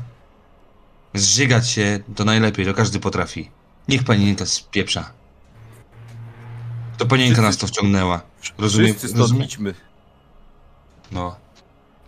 [1.14, 3.50] Zżygać się to najlepiej, to każdy potrafi.
[3.88, 5.10] Niech panienka spieprza.
[6.98, 8.20] To panienka nas to wciągnęła.
[8.58, 9.44] Rozumie, Wszyscy stąd rozumie?
[9.44, 9.74] idźmy.
[11.12, 11.36] No.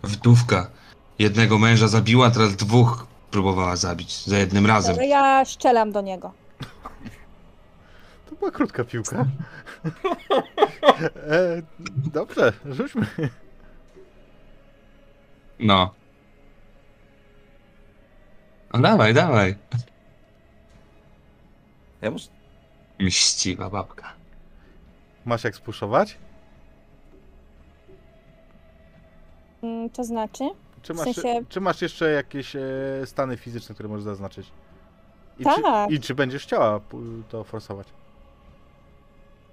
[0.03, 0.69] Wdówka.
[1.19, 4.95] Jednego męża zabiła, teraz dwóch próbowała zabić za jednym razem.
[4.95, 6.31] Ale ja szczelam do niego.
[8.29, 9.25] To była krótka piłka.
[11.15, 11.61] e,
[12.13, 13.05] dobrze, rzućmy.
[15.59, 15.93] No.
[18.73, 19.55] No dawaj, dawaj.
[22.01, 22.27] Ja muszę...
[22.99, 24.13] Mściwa babka.
[25.25, 26.17] Masz jak spuszować?
[29.63, 30.43] Mm, To znaczy?
[30.81, 32.61] Czy W masz, sensie- czy masz jeszcze jakieś e,
[33.05, 34.51] stany fizyczne, które możesz zaznaczyć?
[35.39, 35.55] I Tak.
[35.55, 36.79] Czy, I czy będziesz chciała
[37.29, 37.87] to forsować?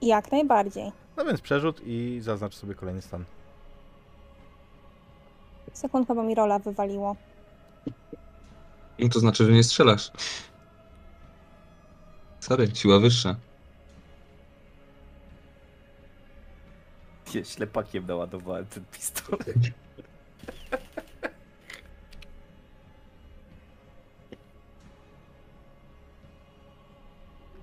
[0.03, 0.93] Jak najbardziej.
[1.17, 3.25] No więc przerzut i zaznacz sobie kolejny stan.
[5.73, 7.17] Sekundka, bo mi rola wywaliło.
[8.99, 10.11] No to znaczy, że nie strzelasz.
[12.41, 13.37] Sorry, siła wyższa.
[17.35, 19.57] Nie, ślepakiem naładowałem ten pistolet.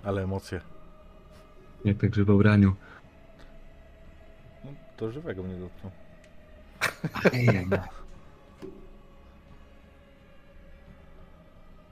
[0.04, 0.62] Ale emocje.
[1.86, 2.76] Jak tak w raniu.
[4.66, 5.92] No, to żywego mnie dotknął.
[7.34, 7.68] Nie.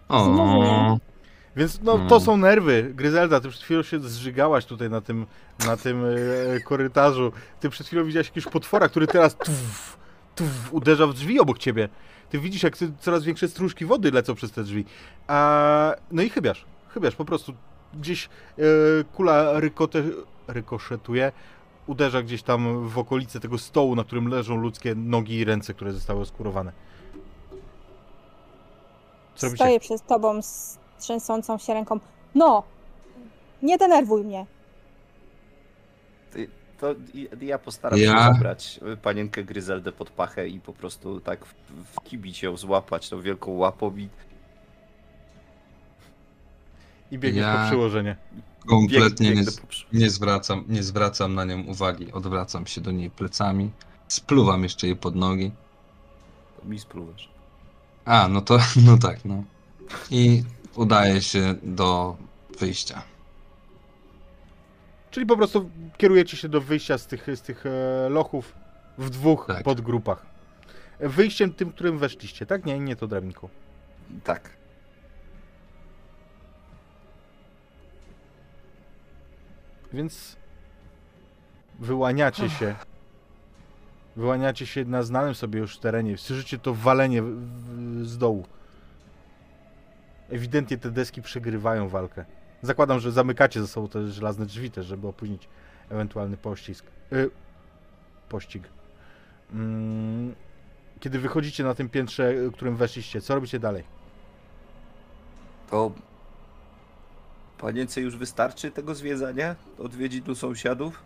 [0.10, 0.98] O,
[1.56, 2.22] Więc no, to Hmm.
[2.22, 2.92] są nerwy.
[2.96, 5.26] Gryzelda, ty przed chwilą się zżygałaś tutaj na tym,
[5.66, 7.32] na tym e, korytarzu.
[7.60, 9.98] Ty przed chwilą widziałaś jakiegoś potwora, który teraz tuf,
[10.36, 11.90] tuf, uderza w drzwi obok ciebie.
[12.30, 14.86] Ty widzisz, jak ty, coraz większe stróżki wody lecą przez te drzwi.
[15.28, 17.54] A, no i chybiasz, chybiasz, po prostu
[17.94, 18.62] gdzieś e,
[19.16, 20.04] kula rykote,
[20.48, 21.32] rykoszetuje,
[21.88, 25.94] uderza gdzieś tam w okolice tego stołu, na którym leżą ludzkie nogi i ręce, które
[25.94, 26.72] zostały oskurowane.
[29.36, 29.50] Co?
[29.50, 32.00] Stoję przed tobą z trzęsącą się ręką.
[32.36, 32.64] No!
[33.64, 34.46] Nie denerwuj mnie.
[36.80, 36.96] To
[37.42, 41.54] ja postaram Ja- się zabrać y, panienkę Gryzeldę pod pachę i po prostu tak w,
[41.96, 44.10] w kibić ją złapać tą wielką łapą i
[47.12, 48.16] I biegniesz Ja- po przyłożenie.
[48.68, 49.44] Kompletnie nie,
[49.94, 52.12] nie, zwracam, nie zwracam na nią uwagi.
[52.12, 53.72] Odwracam się do niej plecami.
[54.08, 55.52] Spluwam jeszcze jej pod nogi.
[56.62, 57.30] To mi spróbujesz.
[58.06, 59.44] A, no to, no tak, no.
[60.12, 60.44] I
[60.76, 62.18] udaje się do
[62.60, 63.02] wyjścia.
[65.12, 68.54] Czyli po prostu kierujecie się do wyjścia z tych, z tych e, lochów
[68.98, 69.64] w dwóch Tak.
[69.64, 70.26] podgrupach.
[71.00, 72.66] Wyjściem tym, którym weszliście, tak?
[72.66, 73.50] Nie, nie to drabinku.
[74.24, 74.50] Tak.
[79.94, 80.36] Więc
[81.80, 82.76] wyłaniacie się.
[84.16, 86.18] Wyłaniacie się na znanym sobie już terenie.
[86.18, 88.46] Słyszycie to walenie w- w- z dołu.
[90.30, 92.26] Ewidentnie te deski przegrywają walkę.
[92.62, 95.48] Zakładam, że zamykacie ze sobą te żelazne drzwi też, żeby opóźnić
[95.90, 96.86] ewentualny pościsk.
[97.14, 97.30] Y,
[98.30, 98.64] pościg.
[99.54, 100.36] Mm,
[101.00, 103.84] kiedy wychodzicie na tym piętrze, którym weszliście, co robicie dalej?
[105.70, 105.92] To
[107.60, 109.56] panience już wystarczy tego zwiedzania?
[109.80, 111.04] Odwiedzić tu sąsiadów?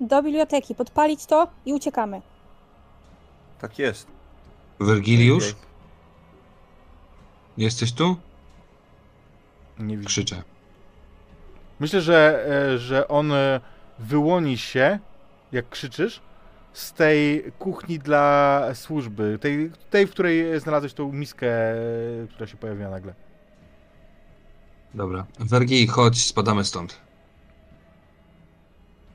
[0.00, 2.22] Do biblioteki, podpalić to i uciekamy.
[3.58, 4.06] Tak jest.
[4.80, 5.62] Wergiliusz, Okej.
[7.58, 8.16] jesteś tu?
[9.78, 10.08] Nie widzę.
[10.08, 10.42] Krzyczę.
[11.80, 13.60] Myślę, że, e, że on e,
[13.98, 14.98] wyłoni się,
[15.52, 16.20] jak krzyczysz,
[16.72, 19.38] z tej kuchni dla służby.
[19.40, 21.76] Tej, tej w której znalazłeś tą miskę, e,
[22.30, 23.14] która się pojawiła nagle.
[24.96, 25.26] Dobra.
[25.38, 27.00] Wergil, chodź, spadamy stąd.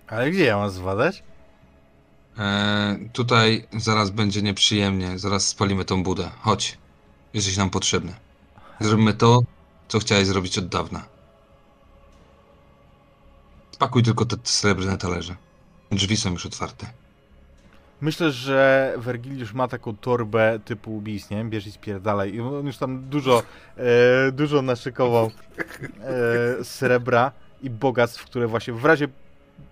[0.08, 1.24] Ale gdzie ja mam zwadać?
[2.38, 5.20] Eee, tutaj zaraz będzie nieprzyjemnie.
[5.20, 6.30] Zaraz spalimy tą budę.
[6.42, 6.78] Chodź.
[7.34, 8.16] Jesteś nam potrzebny.
[8.80, 9.42] Zróbmy to,
[9.88, 11.06] co chciałeś zrobić od dawna.
[13.72, 15.36] Spakuj tylko te srebrne talerze.
[15.92, 16.94] Drzwi są już otwarte.
[18.02, 21.46] Myślę, że Wergiliusz ma taką torbę typu ubijstw, nie?
[21.46, 22.34] Bierz i spierdalaj.
[22.34, 23.44] I on już tam dużo,
[23.78, 25.32] e, dużo naszykował
[26.60, 27.32] e, srebra
[27.64, 29.08] i bogactw, które właśnie w razie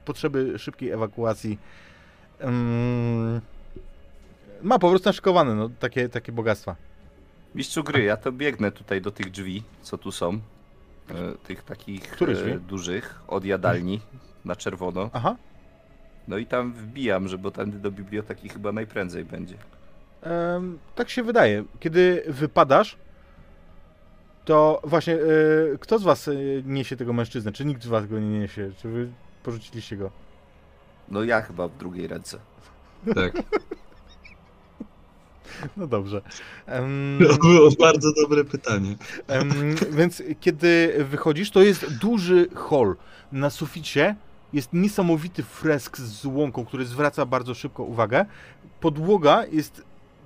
[0.05, 1.59] potrzeby szybkiej ewakuacji
[2.39, 3.41] mm,
[4.61, 6.75] ma po prostu naszykowane, no, takie, takie bogactwa.
[7.55, 10.33] Mistrzu gry, ja to biegnę tutaj do tych drzwi, co tu są.
[10.33, 10.39] E,
[11.47, 14.01] tych takich e, dużych, od jadalni
[14.45, 15.09] na czerwono.
[15.13, 15.35] Aha.
[16.29, 19.55] No i tam wbijam, że bo tędy do biblioteki chyba najprędzej będzie.
[20.21, 21.63] Em, tak się wydaje.
[21.79, 22.97] Kiedy wypadasz,
[24.45, 25.19] to właśnie, e,
[25.79, 26.31] kto z was e,
[26.65, 27.51] niesie tego mężczyznę?
[27.51, 28.71] Czy nikt z was go nie niesie?
[28.81, 29.09] Czy wy
[29.43, 30.11] porzuciliście go?
[31.09, 32.39] No ja chyba w drugiej ręce.
[33.15, 33.33] Tak.
[35.77, 36.21] No dobrze.
[36.65, 38.95] Em, To było bardzo dobre pytanie.
[39.27, 42.95] em, więc kiedy wychodzisz, to jest duży hol.
[43.31, 44.15] Na suficie
[44.53, 48.25] jest niesamowity fresk z łąką, który zwraca bardzo szybko uwagę.
[48.79, 49.83] Podłoga jest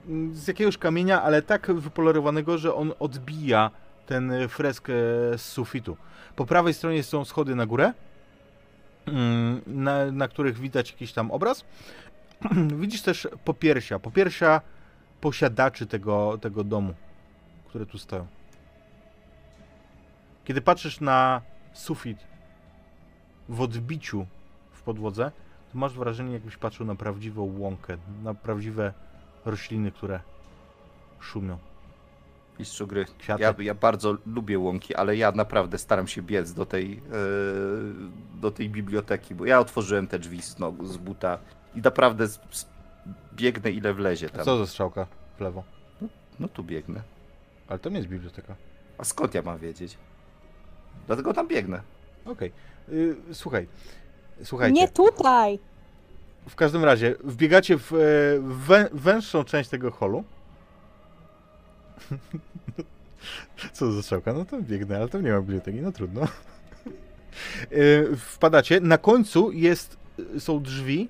[0.07, 3.71] mm, z jakiegoś kamienia, ale tak wypolerowanego, że on odbija
[4.05, 4.93] ten fresk e,
[5.37, 5.97] z sufitu.
[6.35, 7.93] Po prawej stronie są schody na górę,
[9.05, 11.65] mm, na, na których widać jakiś tam obraz.
[12.81, 13.99] Widzisz też popiersia.
[13.99, 14.61] Popiersia
[15.21, 16.93] posiadaczy tego, tego domu,
[17.67, 18.27] które tu stoją.
[20.45, 21.41] Kiedy patrzysz na
[21.73, 22.32] sufit
[23.49, 24.25] w odbiciu
[24.71, 25.31] w podłodze,
[25.71, 28.93] to masz wrażenie, jakbyś patrzył na prawdziwą łąkę, na prawdziwe
[29.45, 30.19] rośliny, które
[31.19, 31.57] szumią.
[32.59, 33.05] Mistrzu gry.
[33.05, 33.43] Kwiaty.
[33.43, 37.01] Ja, ja bardzo lubię łąki, ale ja naprawdę staram się biec do tej, e,
[38.41, 41.37] do tej biblioteki, bo ja otworzyłem te drzwi z, nogu, z buta
[41.75, 42.65] i naprawdę z, z,
[43.33, 44.45] biegnę ile wlezie A tam.
[44.45, 45.07] co za strzałka
[45.37, 45.63] w lewo?
[46.39, 47.01] No tu biegnę.
[47.67, 48.55] Ale to nie jest biblioteka.
[48.97, 49.97] A skąd ja mam wiedzieć?
[51.07, 51.81] Dlatego tam biegnę.
[52.25, 52.47] Okej.
[52.49, 52.51] Y,
[53.33, 53.67] słuchaj.
[54.43, 54.81] Słuchajcie.
[54.81, 55.59] Nie tutaj!
[56.49, 57.97] W każdym razie, wbiegacie w e,
[58.41, 60.23] wę, węższą część tego holu.
[63.73, 64.33] Co za strzałka?
[64.33, 66.21] No to biegnę, ale tam nie ma biblioteki, no trudno.
[66.21, 66.27] E,
[68.15, 69.97] Wpadacie, na końcu jest,
[70.39, 71.09] są drzwi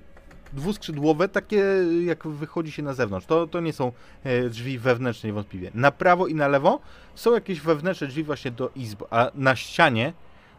[0.52, 1.64] dwuskrzydłowe, takie
[2.04, 3.26] jak wychodzi się na zewnątrz.
[3.26, 3.92] To, to nie są
[4.24, 5.70] e, drzwi wewnętrzne niewątpliwie.
[5.74, 6.80] Na prawo i na lewo
[7.14, 10.12] są jakieś wewnętrzne drzwi właśnie do izb, a na ścianie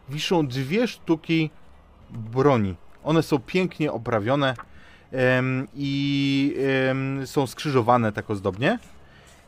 [0.08, 1.50] wiszą dwie sztuki
[2.10, 2.74] broni.
[3.04, 4.54] One są pięknie oprawione
[5.12, 6.56] em, i
[6.90, 8.78] em, są skrzyżowane tak ozdobnie.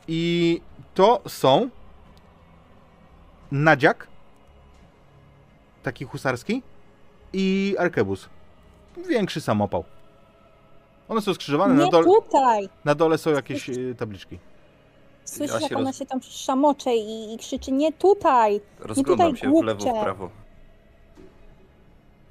[0.08, 0.60] I
[0.94, 1.68] to są
[3.52, 4.06] nadziak,
[5.82, 6.62] taki husarski,
[7.32, 8.28] i arkebus.
[9.08, 9.84] Większy samopał.
[11.08, 12.68] One są skrzyżowane, na, Nie dole, tutaj!
[12.84, 14.38] na dole są jakieś e, tabliczki.
[15.24, 18.60] Słyszysz, Ja się jak ona roz- się tam szamocze i, i krzyczy nie tutaj!
[18.78, 20.00] Rozglądam tutaj, się w lewo, głupcze.
[20.00, 20.30] w prawo.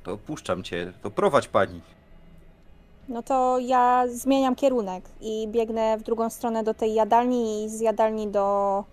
[0.07, 1.81] To puszczam cię, to prowadź pani.
[3.09, 7.79] No to ja zmieniam kierunek i biegnę w drugą stronę do tej jadalni i z
[7.79, 8.83] jadalni do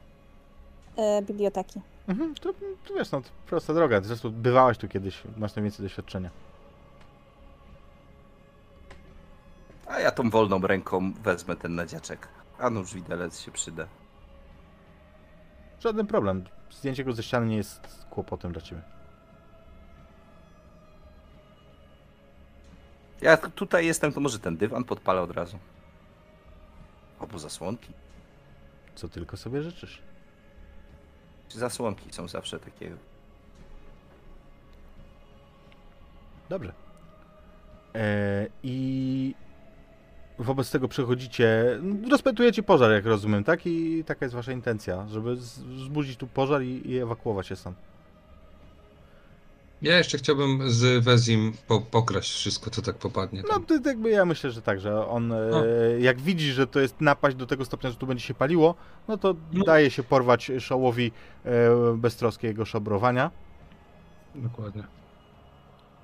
[0.96, 1.80] e, biblioteki.
[2.08, 2.52] Mhm, to,
[2.88, 4.00] to wiesz, no, to prosta droga.
[4.00, 6.30] Zresztą bywałaś tu kiedyś, masz najwięcej doświadczenia.
[9.86, 12.28] A ja tą wolną ręką wezmę ten nadziaczek.
[12.58, 13.86] A nóż widelec się przyda.
[15.80, 16.44] Żaden problem.
[16.70, 18.93] Zdjęcie go ze ściany nie jest kłopotem dla ciebie.
[23.24, 25.58] Ja tutaj jestem, to może ten dywan podpalę od razu.
[27.20, 27.92] Albo zasłonki.
[28.94, 30.02] Co tylko sobie życzysz.
[31.48, 32.96] Zasłonki są zawsze takie.
[36.48, 36.72] Dobrze.
[37.94, 39.34] E, I
[40.38, 41.78] wobec tego przechodzicie,
[42.10, 43.66] rozpętujecie pożar, jak rozumiem, tak?
[43.66, 47.76] I taka jest wasza intencja, żeby z- wzbudzić tu pożar i, i ewakuować się stąd.
[49.82, 53.42] Ja jeszcze chciałbym z Wezim po, pokraść wszystko, co tak popadnie.
[53.42, 53.66] No Tam.
[53.66, 55.64] to jakby ja myślę, że tak, że on e, No.
[55.98, 58.74] jak widzi, że to jest napaść do tego stopnia, że tu będzie się paliło,
[59.08, 59.64] no to No.
[59.64, 61.12] daje się porwać szołowi
[61.44, 61.50] e,
[61.96, 63.30] beztroskiego szabrowania.
[64.34, 64.84] Dokładnie.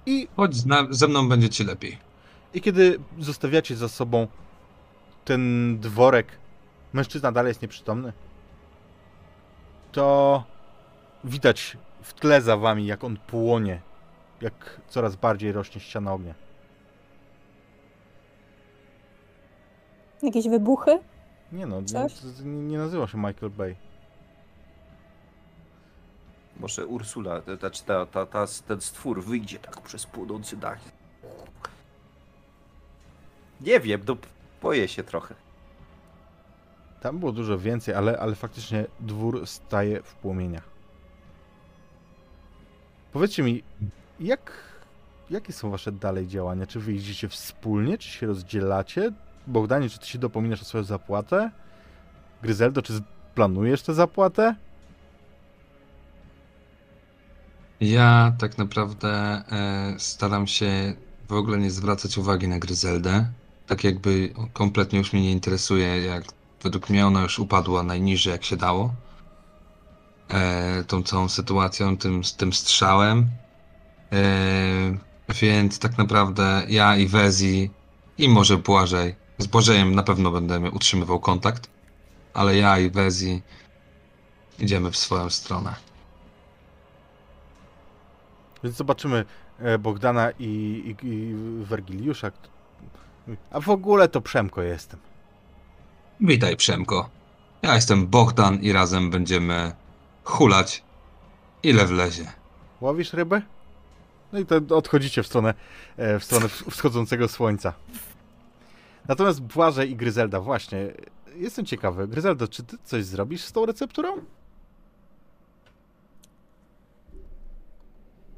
[0.07, 1.99] I, Chodź zna, ze mną będzie ci lepiej.
[2.55, 4.27] I kiedy zostawiacie za sobą
[5.25, 6.27] ten dworek,
[6.93, 8.13] mężczyzna dalej jest nieprzytomny,
[9.93, 10.45] to
[11.25, 13.81] widać w tle za wami, jak on płonie,
[14.41, 16.35] jak coraz bardziej rośnie ściana ognia.
[20.23, 20.99] Jakieś wybuchy?
[21.53, 22.13] Nie no, nie, Coś?
[22.45, 23.77] nie nie nazywa się Michael Bay.
[26.57, 30.79] Może Ursula, to znaczy ta, ta, ta, ten stwór wyjdzie tak przez płonący dach.
[33.61, 34.17] Nie wiem, no
[34.63, 35.35] boję się trochę.
[37.01, 40.70] Tam było dużo więcej, ale, ale faktycznie dwór staje w płomieniach.
[43.13, 43.63] Powiedzcie mi,
[44.21, 44.53] jak,
[45.31, 46.67] jakie są wasze dalej działania?
[46.67, 49.13] Czy wy jeździcie wspólnie, czy się rozdzielacie?
[49.47, 51.51] Bogdanie, czy ty się dopominasz o swoją zapłatę?
[52.43, 53.03] Gryzeldo, czy
[53.35, 54.55] planujesz tę zapłatę?
[57.81, 60.95] Ja tak naprawdę e, staram się
[61.29, 63.27] w ogóle nie zwracać uwagi na Gryzeldę.
[63.67, 66.25] Tak jakby kompletnie już mnie nie interesuje, jak
[66.63, 68.95] według mnie ona już upadła najniżej jak się dało.
[70.33, 73.31] E, tą całą sytuacją, tym, tym strzałem.
[74.13, 74.23] E,
[75.41, 77.71] więc tak naprawdę ja i Wezi
[78.19, 81.71] i może Błażej, z Błażejem na pewno będę utrzymywał kontakt,
[82.35, 83.43] ale ja i Wezi
[84.59, 85.75] idziemy w swoją stronę.
[88.65, 89.25] Więc zobaczymy
[89.59, 91.35] e, Bogdana i, i, i
[91.65, 92.31] Wergiliusza.
[93.51, 95.01] A w ogóle to Przemko jestem.
[96.21, 97.11] Witaj, Przemko.
[97.63, 99.73] Ja jestem Bogdan i razem będziemy
[100.31, 100.83] hulać
[101.63, 102.25] ile wlezie.
[102.81, 103.43] Łowisz rybę?
[104.33, 105.55] No i to odchodzicie w stronę,
[105.97, 107.73] e, w stronę wschodzącego słońca.
[109.09, 110.93] Natomiast Błażej i Gryzelda, właśnie,
[111.37, 112.09] jestem ciekawy.
[112.09, 114.09] Gryzelda, czy ty coś zrobisz z tą recepturą?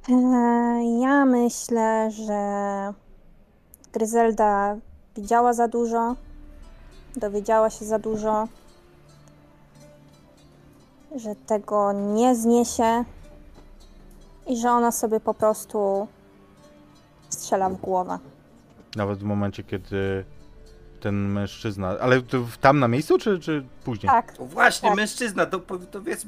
[0.08, 2.42] Eee, Ja myślę, że
[3.92, 4.76] Gryzelda
[5.16, 6.16] widziała za dużo,
[7.16, 8.48] dowiedziała się za dużo,
[11.16, 13.04] że tego nie zniesie
[14.46, 16.08] i że ona sobie po prostu
[17.28, 18.18] strzela w głowę.
[18.96, 20.24] Nawet w momencie, kiedy
[21.00, 21.88] ten mężczyzna...
[22.00, 24.10] Ale to tam na miejscu, czy, czy później?
[24.10, 24.96] Tak, O właśnie, Tak.
[24.96, 25.58] mężczyzna, to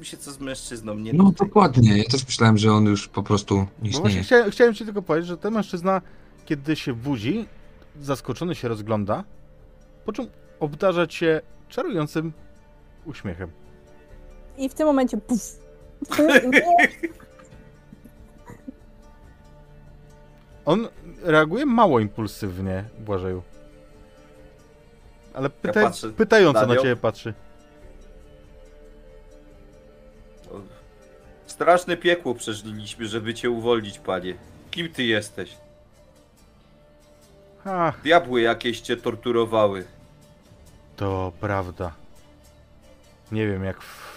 [0.04, 1.46] się co z mężczyzną, nie No tutaj.
[1.48, 4.22] dokładnie, ja też myślałem, że on już po prostu istnieje.
[4.22, 6.00] chciałem, chciałem ci tylko powiedzieć, że ten mężczyzna,
[6.44, 7.46] kiedy się budzi,
[8.00, 9.24] zaskoczony się rozgląda,
[10.04, 10.26] po czym
[10.60, 12.32] obdarza cię czarującym
[13.06, 13.50] uśmiechem.
[14.58, 15.58] I w tym momencie puf.
[20.64, 20.88] On
[21.22, 23.42] reaguje mało impulsywnie, Błażeju.
[25.34, 27.34] Ale pyta, patrzę pytająco na ciebie patrzy.
[31.46, 34.34] Straszne piekło przeżyliśmy, żeby cię uwolnić, panie.
[34.70, 35.56] Kim ty jesteś?
[37.64, 39.84] Ach, Diabły jakieś cię torturowały.
[40.96, 41.92] to prawda.
[43.32, 44.13] Nie wiem, jak, w,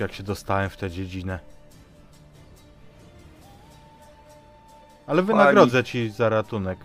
[0.00, 1.38] jak się dostałem w tę dziedzinę.
[5.06, 6.78] Ale wynagrodzę ci za ratunek.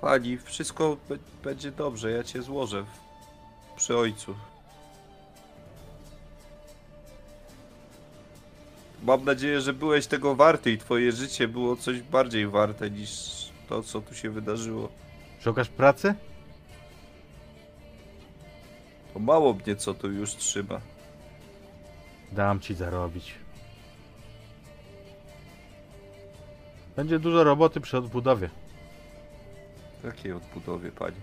[0.00, 0.96] Pani, wszystko
[1.44, 4.34] będzie dobrze, ja cię złożę w- przy ojcu.
[9.02, 13.10] Mam nadzieję, że byłeś tego warty i twoje życie było coś bardziej warte niż
[13.68, 14.88] to, co tu się wydarzyło.
[15.40, 16.14] Szukasz pracy?
[19.14, 20.80] To mało mnie, co tu już trzyma.
[22.32, 23.34] Dam ci zarobić.
[26.96, 28.50] Będzie dużo roboty przy odbudowie.
[30.04, 31.20] Jakiej odbudowie, panie?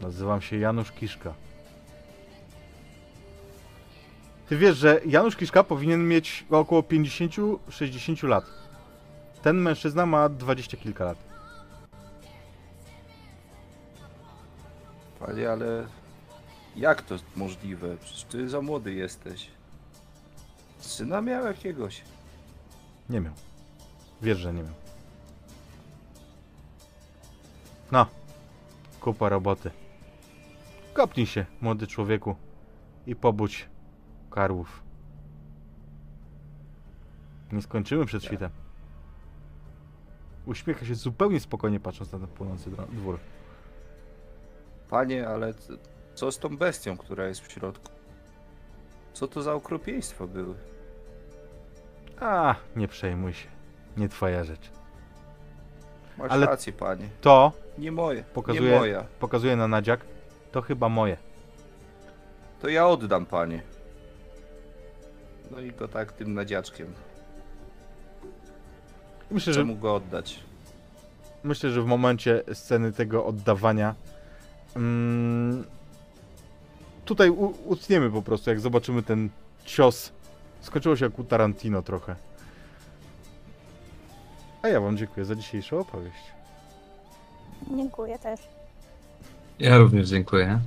[0.00, 1.34] Nazywam się Janusz Kiszka.
[4.48, 8.44] Ty wiesz, że Janusz Kiszka powinien mieć około 50-60 lat.
[9.42, 11.18] Ten mężczyzna ma 20 kilka lat.
[15.20, 15.86] Panie, ale
[16.76, 17.96] jak to możliwe?
[17.96, 19.50] Przecież ty za młody jesteś.
[20.78, 22.02] Syna miał jakiegoś.
[23.10, 23.32] Nie miał.
[24.22, 24.74] Wiesz, że nie miał.
[27.92, 28.06] No.
[29.00, 29.70] Kupa roboty.
[30.92, 32.36] Kopnij się, młody człowieku.
[33.06, 33.68] I pobudź
[34.30, 34.82] karłów.
[37.52, 38.50] Nie skończymy przed świtem.
[40.46, 43.18] Uśmiecha się zupełnie spokojnie patrząc na ten płonący dwór.
[44.90, 45.54] Panie, ale
[46.20, 47.90] co z tą bestią, która jest w środku?
[49.12, 50.54] Co to za okropieństwa były?
[52.20, 53.48] A, nie przejmuj się.
[53.96, 54.70] Nie twoja rzecz.
[56.18, 57.08] Masz Ale- rację, panie.
[57.20, 58.22] To, Nie moje.
[58.34, 59.04] Pokazuje- Nie moja.
[59.20, 60.00] pokazuje na nadziak,
[60.52, 61.16] to chyba moje.
[62.60, 63.62] To ja oddam, panie.
[65.50, 66.92] No i go tak tym nadziaczkiem.
[69.30, 70.40] Myślę, że Czemu go oddać?
[71.44, 73.94] Myślę, że w momencie sceny tego oddawania
[74.76, 75.64] mm,
[77.10, 77.30] tutaj
[77.66, 79.28] utniemy po prostu, jak zobaczymy ten
[79.64, 80.12] cios.
[80.60, 82.16] Skończyło się jak u Tarantino trochę.
[84.62, 86.24] A ja wam dziękuję za dzisiejszą opowieść.
[87.76, 88.40] Dziękuję też.
[89.58, 90.60] Ja również dziękuję.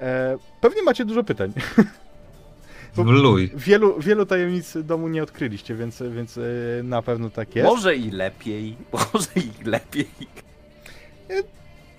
[0.00, 1.52] E, pewnie macie dużo pytań.
[2.94, 3.50] Wluj.
[3.54, 6.42] Wielu, wielu tajemnic domu nie odkryliście, więc, więc e,
[6.82, 7.68] na pewno tak jest.
[7.68, 8.76] Może i lepiej.
[9.12, 10.08] Może i lepiej.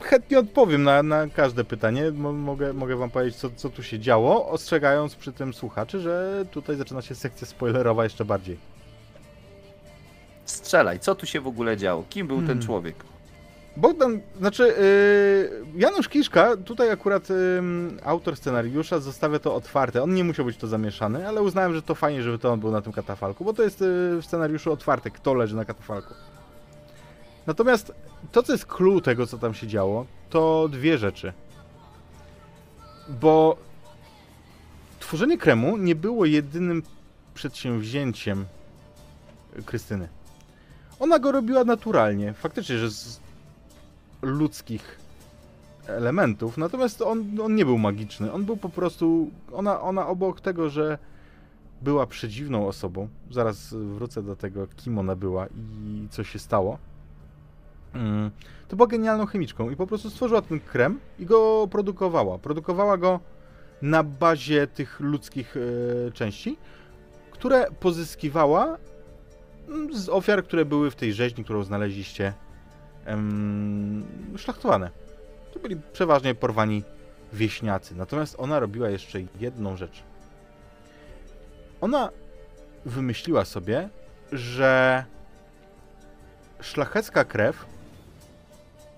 [0.08, 2.12] Chętnie odpowiem na, na każde pytanie.
[2.12, 6.46] Mo- Mogę, mogę wam powiedzieć, co, co tu się działo, ostrzegając przy tym słuchaczy, że
[6.52, 8.58] tutaj zaczyna się sekcja spoilerowa jeszcze bardziej.
[10.46, 12.04] Strzelaj, co tu się w ogóle działo?
[12.10, 12.66] Kim był ten Hmm.
[12.66, 12.96] człowiek?
[13.78, 14.64] Bogdan, znaczy
[15.74, 20.04] yy, Janusz Kiszka, tutaj akurat ym, autor scenariusza zostawia to otwarte.
[20.04, 22.72] On nie musiał być to zamieszany, ale uznałem, że to fajnie, żeby to on był
[22.72, 23.88] na tym katafalku, bo to jest yy,
[24.22, 26.14] w scenariuszu otwarte, kto leży na katafalku.
[27.48, 27.94] Natomiast
[28.32, 31.34] to, co jest clue tego, co tam się działo, to dwie rzeczy.
[33.22, 33.58] Bo
[35.00, 36.84] tworzenie kremu nie było jedynym
[37.34, 38.46] przedsięwzięciem
[39.66, 40.08] Krystyny.
[41.00, 42.34] Ona go robiła naturalnie.
[42.34, 43.20] Faktycznie, że z
[44.22, 45.00] ludzkich
[45.88, 48.34] elementów, natomiast on, on nie był magiczny.
[48.34, 49.30] On był po prostu.
[49.54, 50.98] Ona, ona obok tego, że
[51.82, 56.78] była przedziwną osobą, zaraz wrócę do tego, kim ona była i co się stało.
[58.68, 62.38] To była genialną chemiczką i po prostu stworzyła ten krem i go produkowała.
[62.38, 63.20] Produkowała go
[63.82, 66.58] na bazie tych ludzkich e, części,
[67.32, 68.78] które pozyskiwała
[69.68, 72.34] mm, z ofiar, które były w tej rzeźni, którą znaleźliście
[73.06, 74.06] em,
[74.38, 74.90] szlachtowane.
[75.54, 76.84] To byli przeważnie porwani
[77.34, 77.96] wieśniacy.
[77.96, 80.04] Natomiast ona robiła jeszcze jedną rzecz.
[81.82, 82.10] Ona
[82.86, 83.90] wymyśliła sobie,
[84.32, 85.06] że
[86.62, 87.66] szlachecka krew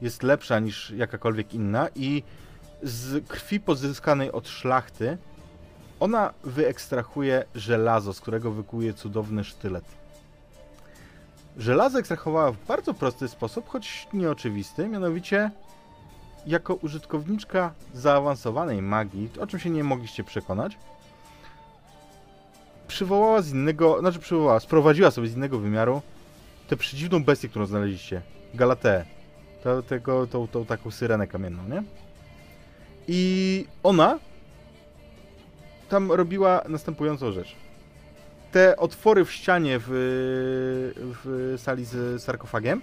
[0.01, 2.23] jest lepsza niż jakakolwiek inna i
[2.83, 5.17] z krwi pozyskanej od szlachty
[5.99, 9.85] ona wyekstrahuje żelazo, z którego wykuje cudowny sztylet.
[11.57, 15.51] Żelazo ekstrahowała w bardzo prosty sposób, choć nieoczywisty, mianowicie
[16.47, 20.77] jako użytkowniczka zaawansowanej magii, o czym się nie mogliście przekonać,
[22.87, 26.01] przywołała z innego, znaczy przywołała, sprowadziła sobie z innego wymiaru
[26.67, 28.21] tę przedziwną bestię, którą znaleźliście,
[28.53, 29.05] Galateę,
[29.87, 31.83] tego, tą, tą taką syrenę kamienną, nie?
[33.07, 34.19] I ona
[35.89, 37.55] tam robiła następującą rzecz
[38.51, 39.87] te otwory w ścianie w,
[41.23, 42.81] w sali z sarkofagiem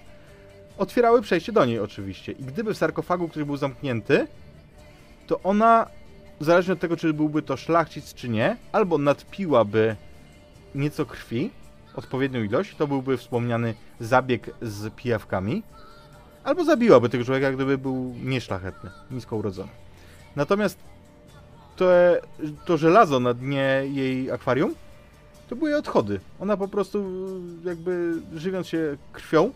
[0.77, 2.31] otwierały przejście do niej oczywiście.
[2.31, 4.27] I gdyby w sarkofagu ktoś był zamknięty,
[5.27, 5.89] to ona,
[6.39, 9.95] zależnie od tego, czy byłby to szlachcic, czy nie, albo nadpiłaby
[10.75, 11.51] nieco krwi,
[11.95, 15.63] odpowiednią ilość, to byłby wspomniany zabieg z pijawkami,
[16.47, 19.69] albo zabiłaby tego człowieka, gdyby był nieszlachetny, nisko urodzony.
[20.35, 20.79] Natomiast
[21.75, 21.85] to,
[22.65, 24.75] to żelazo na dnie jej akwarium
[25.49, 26.19] to były jej odchody.
[26.39, 27.05] Ona po prostu
[27.65, 29.51] jakby żywiąc się krwią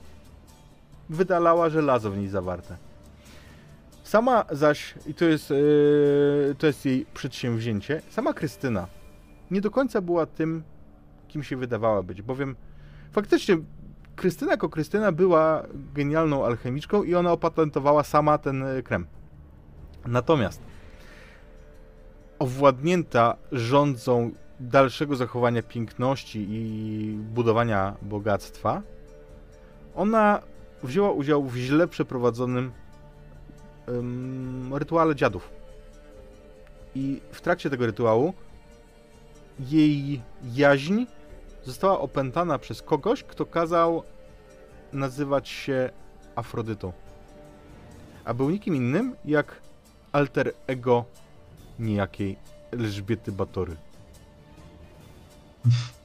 [1.09, 2.77] wydalała żelazo w niej zawarte.
[4.03, 8.87] Sama zaś, i to jest, yy, to jest jej przedsięwzięcie, sama Krystyna
[9.51, 10.63] nie do końca była tym,
[11.27, 12.55] kim się wydawała być, bowiem
[13.11, 13.57] faktycznie
[14.15, 19.07] Krystyna jako Krystyna była genialną alchemiczką i ona opatentowała sama ten y, krem.
[20.06, 20.61] Natomiast
[22.40, 28.81] owładnięta rządzą dalszego zachowania piękności i budowania bogactwa,
[29.95, 30.41] ona
[30.83, 32.72] wzięła udział w źle przeprowadzonym
[33.90, 35.49] ym, rytuale dziadów.
[36.95, 38.33] I w trakcie tego rytuału
[39.59, 40.22] jej
[40.53, 41.06] jaźń
[41.64, 44.03] została opętana przez kogoś, kto kazał
[44.93, 45.90] nazywać się
[46.35, 46.91] Afrodytą.
[48.25, 49.61] A był nikim innym jak
[50.11, 51.06] alter ego
[51.80, 52.38] niejakiej
[52.72, 53.75] Elżbiety Batory.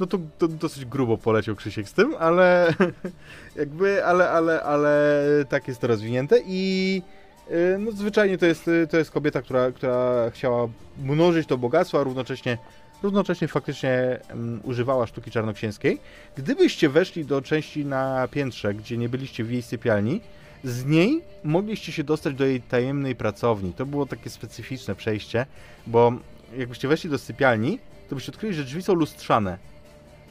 [0.00, 2.74] No to, to dosyć grubo poleciał Krzysiek z tym, ale
[3.56, 7.02] jakby, ale, ale, ale tak jest to rozwinięte i
[7.50, 12.02] y, no zwyczajnie to jest, to jest kobieta, która, która chciała mnożyć to bogactwo, a
[12.02, 12.58] równocześnie,
[13.02, 16.00] równocześnie faktycznie um, używała sztuki czarnoksięskiej.
[16.36, 20.20] Gdybyście weszli do części na piętrze, gdzie nie byliście w jej sypialni,
[20.64, 23.72] z niej mogliście się dostać do jej tajemnej pracowni.
[23.72, 25.46] To było takie specyficzne przejście,
[25.86, 26.12] bo
[26.56, 29.58] jakbyście weszli do sypialni, to byście odkryli, że drzwi są lustrzane.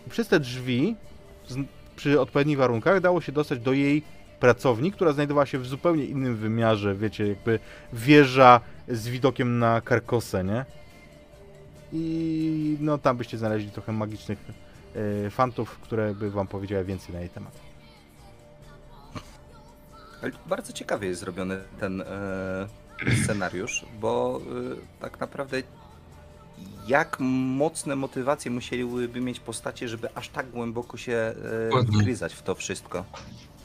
[0.07, 0.95] I przez te drzwi,
[1.95, 4.03] przy odpowiednich warunkach, dało się dostać do jej
[4.39, 7.59] pracowni, która znajdowała się w zupełnie innym wymiarze, wiecie, jakby
[7.93, 10.65] wieża z widokiem na Karkosę, nie?
[11.93, 14.40] I no tam byście znaleźli trochę magicznych
[15.26, 17.69] e, fantów, które by wam powiedziały więcej na jej temat.
[20.45, 22.06] Bardzo ciekawie jest zrobiony ten e,
[23.24, 25.64] scenariusz, bo e, tak naprawdę
[26.88, 31.35] jak mocne motywacje musieliby mieć postacie, żeby aż tak głęboko się e,
[31.82, 33.06] wgryzać w to wszystko.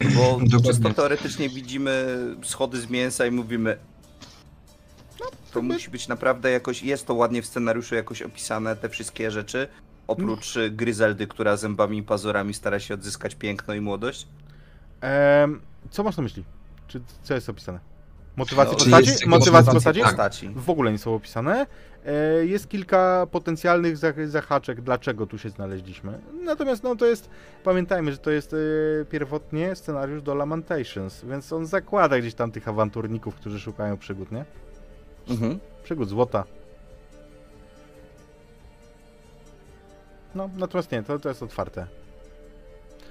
[0.00, 0.72] Bo Dokładnie.
[0.72, 2.06] czysto teoretycznie widzimy
[2.42, 3.78] schody z mięsa i mówimy
[5.52, 9.68] to musi być naprawdę jakoś, jest to ładnie w scenariuszu jakoś opisane, te wszystkie rzeczy,
[10.06, 14.26] oprócz e, Gryzeldy, która zębami i pazurami stara się odzyskać piękno i młodość.
[15.00, 16.44] Em, co masz na myśli?
[16.88, 17.78] Czy co jest opisane?
[18.36, 19.08] Motywacje No, czy postaci?
[19.08, 20.00] jest Motywacje motywacja- postaci?
[20.00, 20.08] tak.
[20.08, 20.50] postaci.
[20.56, 21.66] W ogóle nie są opisane.
[22.06, 26.18] E, Jest kilka potencjalnych zah- zahaczek, dlaczego tu się znaleźliśmy.
[26.44, 27.30] Natomiast no to jest,
[27.64, 28.56] pamiętajmy, że to jest e,
[29.04, 34.44] pierwotnie scenariusz do Lamentations, więc on zakłada gdzieś tam tych awanturników, którzy szukają przygód, nie?
[35.28, 35.58] Mhm.
[35.84, 36.44] Przygód złota.
[40.34, 41.86] No, natomiast nie, to, to jest otwarte.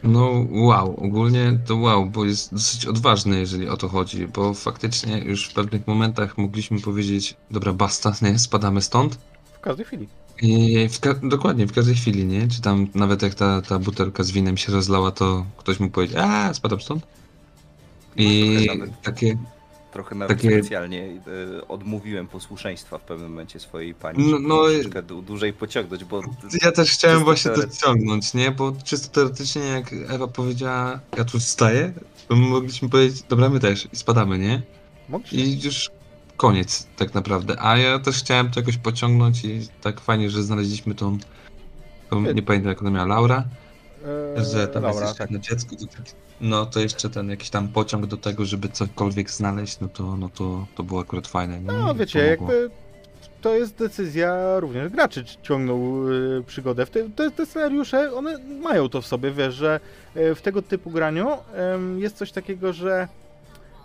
[0.04, 5.18] No wow, ogólnie to wow, bo jest dosyć odważny, jeżeli o to chodzi, bo faktycznie
[5.18, 9.18] już w pewnych momentach mogliśmy powiedzieć, dobra, basta, nie, spadamy stąd.
[9.54, 10.08] W każdej chwili.
[10.42, 12.48] I w ka- dokładnie, w każdej chwili, nie?
[12.48, 16.18] Czy tam nawet jak ta, ta butelka z winem się rozlała, to ktoś mógł powiedzieć,
[16.18, 17.08] a spadam stąd.
[18.16, 18.68] I
[19.04, 19.38] takie,
[19.94, 21.04] Trochę nawet Takie- specjalnie
[21.60, 26.04] y, odmówiłem posłuszeństwa w pewnym momencie swojej pani, No- żeby no troszeczkę dłu- dłużej pociągnąć,
[26.04, 26.22] bo
[26.64, 27.88] ja też chciałem właśnie to teoretycznie.
[27.88, 28.52] ciągnąć, nie?
[28.52, 31.94] Bo czysto teoretycznie, jak Ewa powiedziała, ja tu wstaję,
[32.28, 34.62] to mogliśmy powiedzieć, dobra, my też i spadamy, nie?
[35.10, 35.38] Mogliście.
[35.38, 35.90] I już
[36.38, 37.56] koniec tak naprawdę.
[37.62, 41.18] A ja też chciałem to jakoś pociągnąć i tak fajnie, że znaleźliśmy tą,
[42.10, 42.42] tą Nie.
[42.44, 43.63] pamiętam jak ona miała, Laura, E,
[44.36, 45.40] że tam dobra, jest tak.
[45.40, 45.76] dziecko.
[45.76, 45.86] To
[46.42, 50.30] no to jeszcze ten jakiś tam pociąg do tego, żeby cokolwiek znaleźć, no to, no
[50.30, 51.60] to, to było akurat fajne.
[51.60, 51.66] Nie?
[51.66, 52.54] No wiecie, pomogło.
[52.54, 52.84] jakby
[53.42, 56.86] to jest decyzja również graczy, czy ciągną y, przygodę.
[56.86, 59.80] W te, te, te scenariusze, one mają to w sobie, wiesz, że
[60.18, 63.08] y, w tego typu graniu em, jest coś takiego, że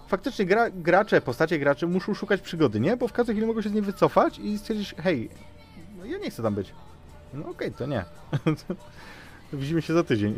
[0.09, 2.97] faktycznie gra, gracze, postacie graczy muszą szukać przygody, nie?
[2.97, 5.31] Bo w każdej chwili mogą się z niej wycofać i stwierdzić, hej,
[5.99, 6.73] no ja nie chcę tam być.
[7.35, 8.05] No okej, to nie.
[9.53, 10.35] Widzimy się za tydzień.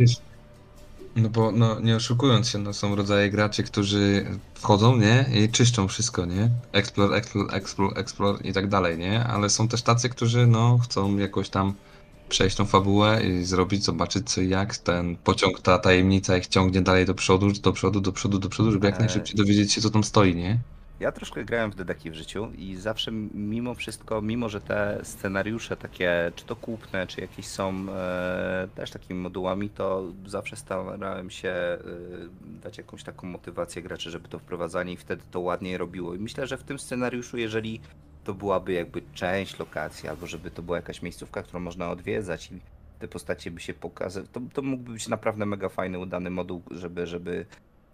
[1.16, 5.30] No bo no, nie oszukując się, no, są rodzaje graczy, którzy wchodzą, nie?
[5.34, 6.50] I czyszczą wszystko, nie?
[6.72, 9.24] Explore, explore, explore, explore i tak dalej, nie?
[9.24, 11.74] Ale są też tacy, którzy no, chcą jakoś tam
[12.28, 16.82] przejść tą fabułę i zrobić, zobaczyć co i jak ten pociąg, ta tajemnica ich ciągnie
[16.82, 19.90] dalej do przodu, do przodu, do przodu, do przodu, żeby jak najszybciej dowiedzieć się co
[19.90, 20.58] tam stoi, nie?
[21.00, 25.76] Ja troszkę grałem w dedeki w życiu i zawsze mimo wszystko, mimo że te scenariusze
[25.76, 31.48] takie, czy to kupne, czy jakieś są e, też takimi modułami, to zawsze starałem się
[31.48, 31.80] e,
[32.62, 36.14] dać jakąś taką motywację graczy, żeby to wprowadzanie i wtedy to ładniej robiło.
[36.14, 37.80] I myślę, że w tym scenariuszu, jeżeli
[38.24, 42.60] to byłaby jakby część lokacji, albo żeby to była jakaś miejscówka, którą można odwiedzać i
[42.98, 47.06] te postacie by się pokazały, to, to mógłby być naprawdę mega fajny, udany moduł, żeby,
[47.06, 47.46] żeby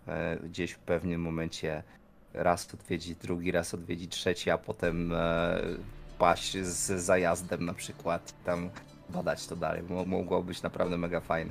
[0.07, 1.83] e, gdzieś w pewnym momencie
[2.37, 5.61] raz odwiedzić, drugi raz odwiedzić, trzeci, a potem e,
[6.19, 8.71] paść z zajazdem na przykład, tam
[9.11, 9.83] badać to dalej.
[9.83, 11.51] Mo- Mogło być naprawdę mega fajne.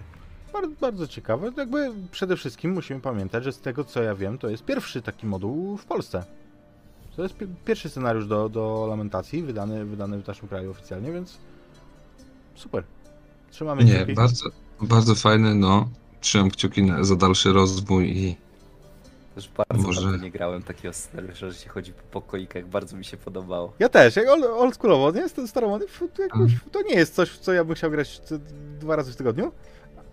[0.54, 1.52] Bardzo, bardzo ciekawe.
[1.58, 5.26] Jakby przede wszystkim musimy pamiętać, że z tego co ja wiem, to jest pierwszy taki
[5.28, 6.24] moduł w Polsce.
[7.16, 11.38] To jest pi- pierwszy scenariusz do, do Lamentacji, wydany, wydany w naszym kraju oficjalnie, więc
[12.56, 12.84] super.
[13.52, 14.14] Trzymamy Nie, kciuki.
[14.14, 14.50] bardzo,
[14.82, 15.90] bardzo fajny, no.
[16.22, 18.36] Trzymam kciuki na, za dalszy rozwój i
[19.36, 23.06] Już bardzo Może- dawno nie grałem takiego scenariusza, że się chodzi po pokoikach, bardzo mi
[23.06, 23.74] się podobało.
[23.80, 25.30] Ja też, jak old, oldschoolowo, nie?
[25.30, 26.04] St- Staromody, f-
[26.72, 28.22] to, nie jest coś, w co ja bym chciał grać
[28.80, 29.52] dwa razy w tygodniu,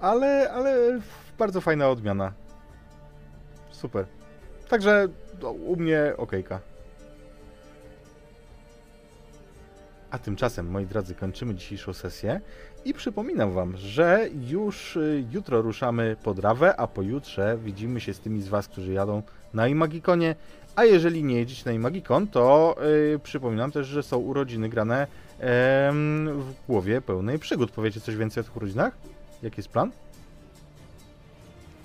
[0.01, 1.01] ale, ale
[1.39, 2.33] bardzo fajna odmiana.
[3.71, 4.07] Super.
[4.69, 5.09] Także
[5.43, 6.61] no, u mnie okejka.
[10.13, 12.41] A tymczasem, moi drodzy, kończymy dzisiejszą sesję
[12.85, 18.21] i przypominam wam, że już y, jutro ruszamy pod Rawę, a pojutrze widzimy się z
[18.21, 19.23] tymi z was, którzy jadą
[19.55, 20.35] na Imagikonie.
[20.77, 22.77] A jeżeli nie jedziecie na Imagikon, to
[23.15, 25.07] y, przypominam też, że są urodziny grane
[25.41, 27.71] em, w głowie pełnej przygód.
[27.71, 28.93] Powiecie coś więcej o tych urodzinach?
[29.43, 29.91] Jaki jest plan?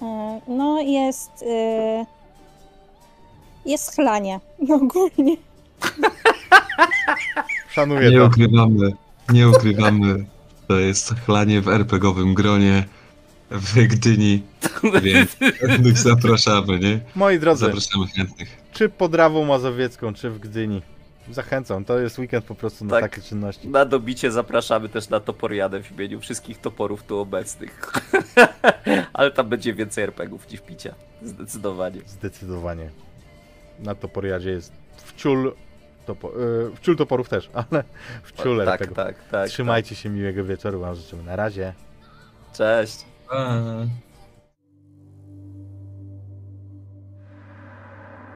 [0.01, 1.31] E, No jest...
[1.49, 2.05] e,
[3.65, 4.39] Jest chlanie
[4.81, 5.37] ogólnie.
[7.77, 8.25] Szanuję Nie to.
[8.25, 8.91] ukrywamy,
[9.33, 10.25] nie ukrywamy.
[10.67, 12.85] To jest chlanie w RPGowym gronie
[13.51, 14.43] w Gdyni,
[15.03, 16.99] więc chętnych zapraszamy, nie?
[17.15, 18.57] Moi drodzy, Zapraszamy chętnych.
[18.73, 20.81] czy pod Rawą Mazowiecką, czy w Gdyni.
[21.31, 23.01] Zachęcam, to jest weekend po prostu na Tak.
[23.01, 23.67] takie czynności.
[23.67, 27.91] Na dobicie zapraszamy też na Toporiadę w imieniu wszystkich toporów tu obecnych.
[29.13, 30.93] Ale tam będzie więcej RPGów niż picia.
[31.23, 32.01] Zdecydowanie.
[32.07, 32.89] Zdecydowanie.
[33.79, 34.71] Na Toporiadzie jest
[35.05, 35.53] wciul,
[36.07, 37.83] topo, y, wciul toporów też, ale
[38.23, 38.95] wciul tak, RPG.
[38.95, 39.49] tak, tak.
[39.49, 41.23] Trzymajcie się, miłego wieczoru wam życzymy.
[41.23, 41.73] Na razie.
[41.73, 42.57] Tak.
[42.57, 43.05] Cześć.
[43.29, 43.61] Pa.